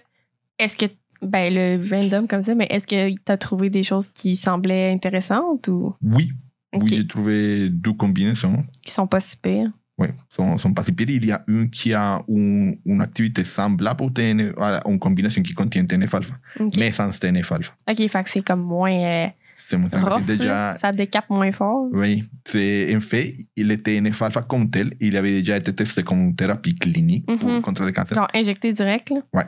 est-ce 0.59 0.77
que. 0.77 0.87
Ben, 1.23 1.53
le 1.53 1.79
random 1.91 2.27
comme 2.27 2.43
ça, 2.43 2.55
mais 2.55 2.67
est-ce 2.71 2.87
que 2.87 3.11
tu 3.11 3.21
as 3.33 3.37
trouvé 3.37 3.69
des 3.71 3.83
choses 3.83 4.09
qui 4.09 4.37
semblaient 4.37 4.91
intéressantes 4.93 5.69
ou? 5.69 5.95
Oui, 6.03 6.33
oui 6.75 6.87
j'ai 6.89 7.07
trouvé 7.07 7.69
deux 7.69 7.93
combinaisons. 7.93 8.65
qui 8.85 8.91
sont 8.93 9.07
pas 9.07 9.21
si 9.21 9.37
pires? 9.37 9.71
Oui, 9.99 10.09
sont, 10.31 10.57
sont 10.57 10.73
pas 10.73 10.83
si 10.83 10.93
pires. 10.93 11.11
Il 11.11 11.27
y 11.27 11.31
a 11.33 11.45
une 11.47 11.69
qui 11.69 11.93
a 11.93 12.15
un- 12.27 12.73
une 12.87 13.01
activité 13.03 13.45
semblable 13.45 14.11
TNF, 14.13 14.55
à 14.59 14.81
une 14.89 14.99
combinaison 14.99 15.43
qui 15.43 15.53
contient 15.53 15.85
TNF-alpha, 15.85 16.35
OK. 16.59 16.77
mais 16.79 16.91
sans 16.91 17.11
TNF-alpha. 17.11 17.73
OK, 17.89 18.09
fait 18.09 18.23
que 18.25 18.31
c'est 18.31 18.43
comme 18.43 18.63
moins 18.63 18.93
euh, 18.95 19.27
C'est 19.59 19.77
moins 19.77 19.91
rough. 19.91 20.25
déjà. 20.25 20.75
Ça 20.79 20.91
décape 20.91 21.29
moins 21.29 21.53
fort. 21.53 21.87
Oui, 21.93 22.25
c'est 22.47 22.97
en 22.97 23.01
fait, 23.01 23.35
le 23.59 23.77
TNF-alpha 23.77 24.41
comme 24.41 24.71
tel, 24.71 24.95
il 25.01 25.19
avait 25.19 25.41
déjà 25.41 25.59
été 25.59 25.75
testé 25.75 26.03
comme 26.03 26.35
thérapie 26.35 26.75
clinique 26.75 27.27
pour- 27.27 27.51
Mhm. 27.51 27.61
contre 27.61 27.85
le 27.85 27.93
cancer. 27.93 28.15
Genre 28.17 28.29
injecté 28.35 28.73
direct, 28.73 29.11
là. 29.11 29.45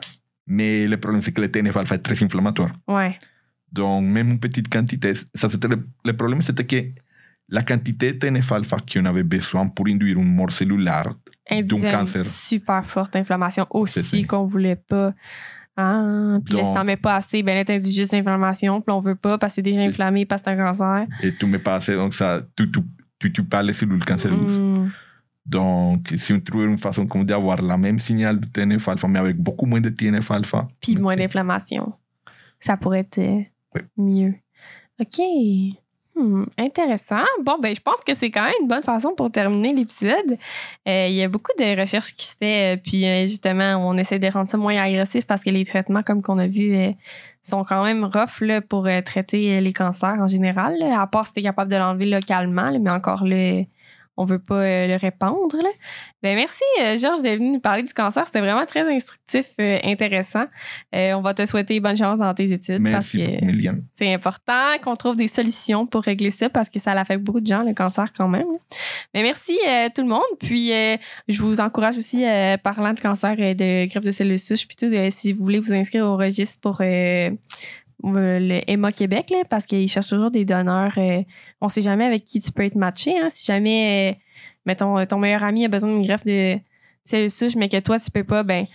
Mais 0.47 0.87
le 0.87 0.97
problème, 0.97 1.21
c'est 1.21 1.31
que 1.31 1.41
le 1.41 1.49
TNF-alpha 1.49 1.95
est 1.95 1.99
très 1.99 2.21
inflammatoire. 2.23 2.71
Ouais. 2.87 3.17
Donc, 3.71 4.03
même 4.03 4.31
une 4.31 4.39
petite 4.39 4.69
quantité, 4.69 5.13
ça 5.33 5.49
c'était 5.49 5.67
le, 5.67 5.87
le 6.05 6.13
problème, 6.13 6.41
c'était 6.41 6.65
que 6.65 6.77
la 7.49 7.63
quantité 7.63 8.13
de 8.13 8.19
TNF-alpha 8.19 8.77
qu'on 8.91 9.05
avait 9.05 9.23
besoin 9.23 9.67
pour 9.67 9.87
induire 9.87 10.17
une 10.17 10.33
mort 10.33 10.51
cellulaire, 10.51 11.13
une 11.49 11.65
cancer. 11.67 12.27
super 12.27 12.85
forte 12.85 13.15
inflammation 13.15 13.67
aussi 13.69 14.25
qu'on 14.25 14.45
voulait 14.45 14.75
pas. 14.75 15.13
Ah, 15.75 16.37
puis 16.45 16.53
là, 16.55 16.65
si 16.65 16.71
t'en 16.71 16.83
mets 16.83 16.97
pas 16.97 17.15
assez, 17.15 17.41
ben 17.41 17.55
là, 17.55 17.65
t'induis 17.65 17.91
juste 17.91 18.13
l'inflammation, 18.13 18.79
puis 18.81 18.93
on 18.93 18.99
veut 18.99 19.15
pas 19.15 19.39
parce 19.39 19.53
que 19.53 19.55
c'est 19.55 19.61
déjà 19.63 19.81
inflammé 19.81 20.25
parce 20.25 20.43
que 20.43 20.51
c'est 20.51 20.59
un 20.59 20.65
cancer. 20.65 21.07
et 21.23 21.33
tu 21.33 21.47
mets 21.47 21.57
pas 21.59 21.75
assez, 21.75 21.95
donc 21.95 22.13
ça, 22.13 22.43
tu, 22.55 22.71
tu, 22.71 22.79
tu 23.17 23.33
tues 23.33 23.43
pas 23.43 23.63
les 23.63 23.73
cellules 23.73 24.05
cancéreuses. 24.05 24.59
Mm. 24.59 24.91
Donc, 25.45 26.13
si 26.15 26.31
on 26.33 26.39
trouve 26.39 26.65
une 26.65 26.77
façon 26.77 27.05
comme 27.05 27.25
d'avoir 27.25 27.61
la 27.61 27.77
même 27.77 27.99
signal 27.99 28.39
de 28.39 28.45
TNF-alpha, 28.45 29.07
mais 29.07 29.19
avec 29.19 29.37
beaucoup 29.37 29.65
moins 29.65 29.81
de 29.81 29.89
TNF-alpha, 29.89 30.67
Puis 30.79 30.95
moins 30.95 31.15
d'inflammation. 31.17 31.93
Ça 32.59 32.77
pourrait 32.77 32.99
être 32.99 33.17
euh, 33.19 33.41
Oui. 33.75 33.81
mieux. 33.97 34.33
OK. 35.01 35.19
Hmm, 36.15 36.43
intéressant. 36.59 37.25
Bon, 37.43 37.57
ben, 37.59 37.75
je 37.75 37.81
pense 37.81 37.99
que 38.05 38.13
c'est 38.13 38.29
quand 38.29 38.43
même 38.45 38.53
une 38.61 38.67
bonne 38.67 38.83
façon 38.83 39.15
pour 39.17 39.31
terminer 39.31 39.73
l'épisode. 39.73 40.37
Euh, 40.87 41.07
Il 41.09 41.15
y 41.15 41.23
a 41.23 41.27
beaucoup 41.27 41.51
de 41.57 41.79
recherches 41.81 42.13
qui 42.15 42.25
se 42.27 42.37
fait, 42.37 42.75
euh, 42.75 42.81
puis 42.81 43.03
euh, 43.05 43.23
justement, 43.23 43.77
on 43.77 43.97
essaie 43.97 44.19
de 44.19 44.27
rendre 44.27 44.47
ça 44.49 44.55
moins 44.57 44.77
agressif 44.79 45.25
parce 45.25 45.43
que 45.43 45.49
les 45.49 45.65
traitements, 45.65 46.03
comme 46.03 46.21
qu'on 46.21 46.37
a 46.37 46.45
vu, 46.47 46.75
euh, 46.75 46.91
sont 47.41 47.63
quand 47.63 47.83
même 47.83 48.03
rough 48.05 48.41
là, 48.41 48.61
pour 48.61 48.87
traiter 49.03 49.59
les 49.59 49.73
cancers 49.73 50.15
en 50.21 50.27
général. 50.27 50.77
là. 50.77 51.01
à 51.01 51.07
part 51.07 51.25
si 51.25 51.33
tu 51.33 51.39
es 51.39 51.43
capable 51.43 51.71
de 51.71 51.77
l'enlever 51.77 52.05
localement, 52.05 52.69
là, 52.69 52.77
mais 52.79 52.91
encore 52.91 53.25
là, 53.25 53.63
on 54.17 54.25
veut 54.25 54.39
pas 54.39 54.61
euh, 54.61 54.87
le 54.87 54.95
répandre. 54.95 55.55
là. 55.57 55.69
Ben, 56.21 56.35
merci, 56.35 56.63
euh, 56.81 56.97
Georges, 56.97 57.21
d'être 57.21 57.39
venu 57.39 57.51
nous 57.51 57.59
parler 57.59 57.83
du 57.83 57.93
cancer. 57.93 58.25
C'était 58.25 58.41
vraiment 58.41 58.65
très 58.65 58.81
instructif, 58.81 59.47
euh, 59.59 59.79
intéressant. 59.83 60.45
On 60.93 61.21
va 61.21 61.33
te 61.33 61.45
souhaiter 61.45 61.79
bonne 61.79 61.97
chance 61.97 62.19
dans 62.19 62.33
tes 62.33 62.51
études 62.51 62.83
parce 62.83 63.13
merci 63.13 63.17
que 63.17 63.31
beaucoup, 63.31 63.45
Méliane. 63.45 63.83
c'est 63.91 64.13
important 64.13 64.77
qu'on 64.83 64.95
trouve 64.95 65.15
des 65.15 65.27
solutions 65.27 65.85
pour 65.85 66.03
régler 66.03 66.29
ça 66.29 66.49
parce 66.49 66.69
que 66.69 66.79
ça 66.79 66.91
affecte 66.91 67.23
beaucoup 67.23 67.41
de 67.41 67.47
gens, 67.47 67.63
le 67.63 67.73
cancer, 67.73 68.13
quand 68.15 68.27
même. 68.27 68.45
Mais 69.13 69.23
merci 69.23 69.57
euh, 69.67 69.89
tout 69.93 70.01
le 70.01 70.07
monde. 70.07 70.21
Puis, 70.39 70.71
je 71.27 71.41
vous 71.41 71.59
encourage 71.59 71.97
aussi, 71.97 72.23
parlant 72.63 72.93
de 72.93 72.99
cancer 72.99 73.39
et 73.39 73.55
de 73.55 73.89
greffe 73.89 74.03
de 74.03 74.11
cellules 74.11 74.39
souches, 74.39 74.67
plutôt, 74.67 74.87
si 75.09 75.33
vous 75.33 75.43
voulez 75.43 75.59
vous 75.59 75.73
inscrire 75.73 76.05
au 76.05 76.17
registre 76.17 76.59
pour 76.61 76.81
le 78.03 78.61
EMA 78.69 78.91
Québec, 78.91 79.29
là, 79.29 79.43
parce 79.49 79.65
qu'ils 79.65 79.87
cherchent 79.87 80.09
toujours 80.09 80.31
des 80.31 80.45
donneurs. 80.45 80.93
euh, 80.97 81.23
on 81.61 81.69
sait 81.69 81.81
jamais 81.81 82.05
avec 82.05 82.25
qui 82.25 82.39
tu 82.41 82.51
peux 82.51 82.63
être 82.63 82.75
matché. 82.75 83.17
hein. 83.17 83.27
Si 83.29 83.45
jamais, 83.45 84.11
euh, 84.11 84.19
mettons, 84.65 85.05
ton 85.05 85.19
meilleur 85.19 85.43
ami 85.43 85.65
a 85.65 85.69
besoin 85.69 85.89
d'une 85.91 86.05
greffe 86.05 86.25
de 86.25 86.59
cellules 87.03 87.31
souches, 87.31 87.55
mais 87.55 87.69
que 87.69 87.79
toi, 87.79 87.97
tu 87.99 88.11
peux 88.11 88.23
pas, 88.23 88.43
ben, 88.43 88.65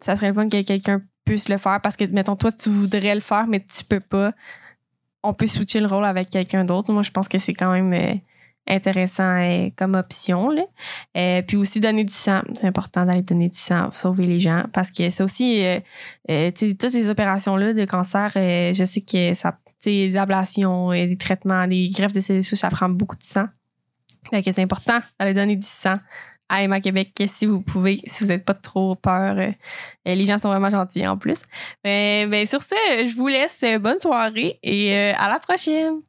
ça 0.00 0.16
serait 0.16 0.28
le 0.28 0.34
fun 0.34 0.48
que 0.48 0.62
quelqu'un 0.62 1.02
puisse 1.24 1.48
le 1.48 1.58
faire 1.58 1.80
parce 1.82 1.96
que, 1.96 2.04
mettons, 2.04 2.36
toi, 2.36 2.52
tu 2.52 2.68
voudrais 2.70 3.14
le 3.14 3.20
faire, 3.20 3.46
mais 3.46 3.60
tu 3.60 3.84
peux 3.84 4.00
pas. 4.00 4.32
On 5.22 5.34
peut 5.34 5.46
switcher 5.46 5.80
le 5.80 5.86
rôle 5.86 6.04
avec 6.04 6.30
quelqu'un 6.30 6.64
d'autre. 6.64 6.92
Moi, 6.92 7.02
je 7.02 7.10
pense 7.10 7.28
que 7.28 7.38
c'est 7.38 7.54
quand 7.54 7.72
même 7.72 7.92
euh, 7.92 8.14
intéressant 8.68 9.40
euh, 9.40 9.70
comme 9.76 9.94
option. 9.94 10.50
Là. 10.50 10.62
Euh, 11.16 11.42
puis 11.42 11.56
aussi 11.56 11.80
donner 11.80 12.04
du 12.04 12.12
sang. 12.12 12.42
C'est 12.52 12.66
important 12.66 13.04
d'aller 13.04 13.22
donner 13.22 13.48
du 13.48 13.58
sang, 13.58 13.90
sauver 13.92 14.26
les 14.26 14.38
gens. 14.38 14.64
Parce 14.72 14.90
que 14.90 15.08
c'est 15.10 15.22
aussi, 15.22 15.64
euh, 15.64 16.50
toutes 16.50 16.90
ces 16.90 17.08
opérations-là 17.08 17.72
de 17.72 17.84
cancer, 17.84 18.30
je 18.34 18.84
sais 18.84 19.00
que 19.00 19.34
ça, 19.34 19.58
des 19.84 20.16
ablations, 20.16 20.92
et 20.92 21.06
des 21.06 21.16
traitements, 21.16 21.66
des 21.66 21.88
greffes 21.88 22.12
de 22.12 22.20
cellules 22.20 22.44
souches, 22.44 22.58
ça 22.58 22.68
prend 22.68 22.88
beaucoup 22.88 23.16
de 23.16 23.24
sang. 23.24 23.46
Que 24.30 24.52
c'est 24.52 24.62
important 24.62 25.00
d'aller 25.18 25.32
donner 25.32 25.56
du 25.56 25.66
sang 25.66 25.96
à 26.50 26.62
Emma 26.62 26.80
Québec 26.80 27.10
si 27.26 27.46
vous 27.46 27.62
pouvez, 27.62 28.00
si 28.04 28.24
vous 28.24 28.28
n'êtes 28.28 28.44
pas 28.44 28.54
trop 28.54 28.94
peur. 28.94 29.36
Les 30.04 30.26
gens 30.26 30.38
sont 30.38 30.48
vraiment 30.48 30.70
gentils 30.70 31.06
en 31.06 31.16
plus. 31.16 31.42
Ben, 31.84 32.28
ben, 32.28 32.46
sur 32.46 32.62
ce, 32.62 32.74
je 33.06 33.14
vous 33.14 33.28
laisse. 33.28 33.64
Bonne 33.80 34.00
soirée 34.00 34.58
et 34.62 34.94
à 34.94 35.28
la 35.28 35.38
prochaine. 35.38 36.00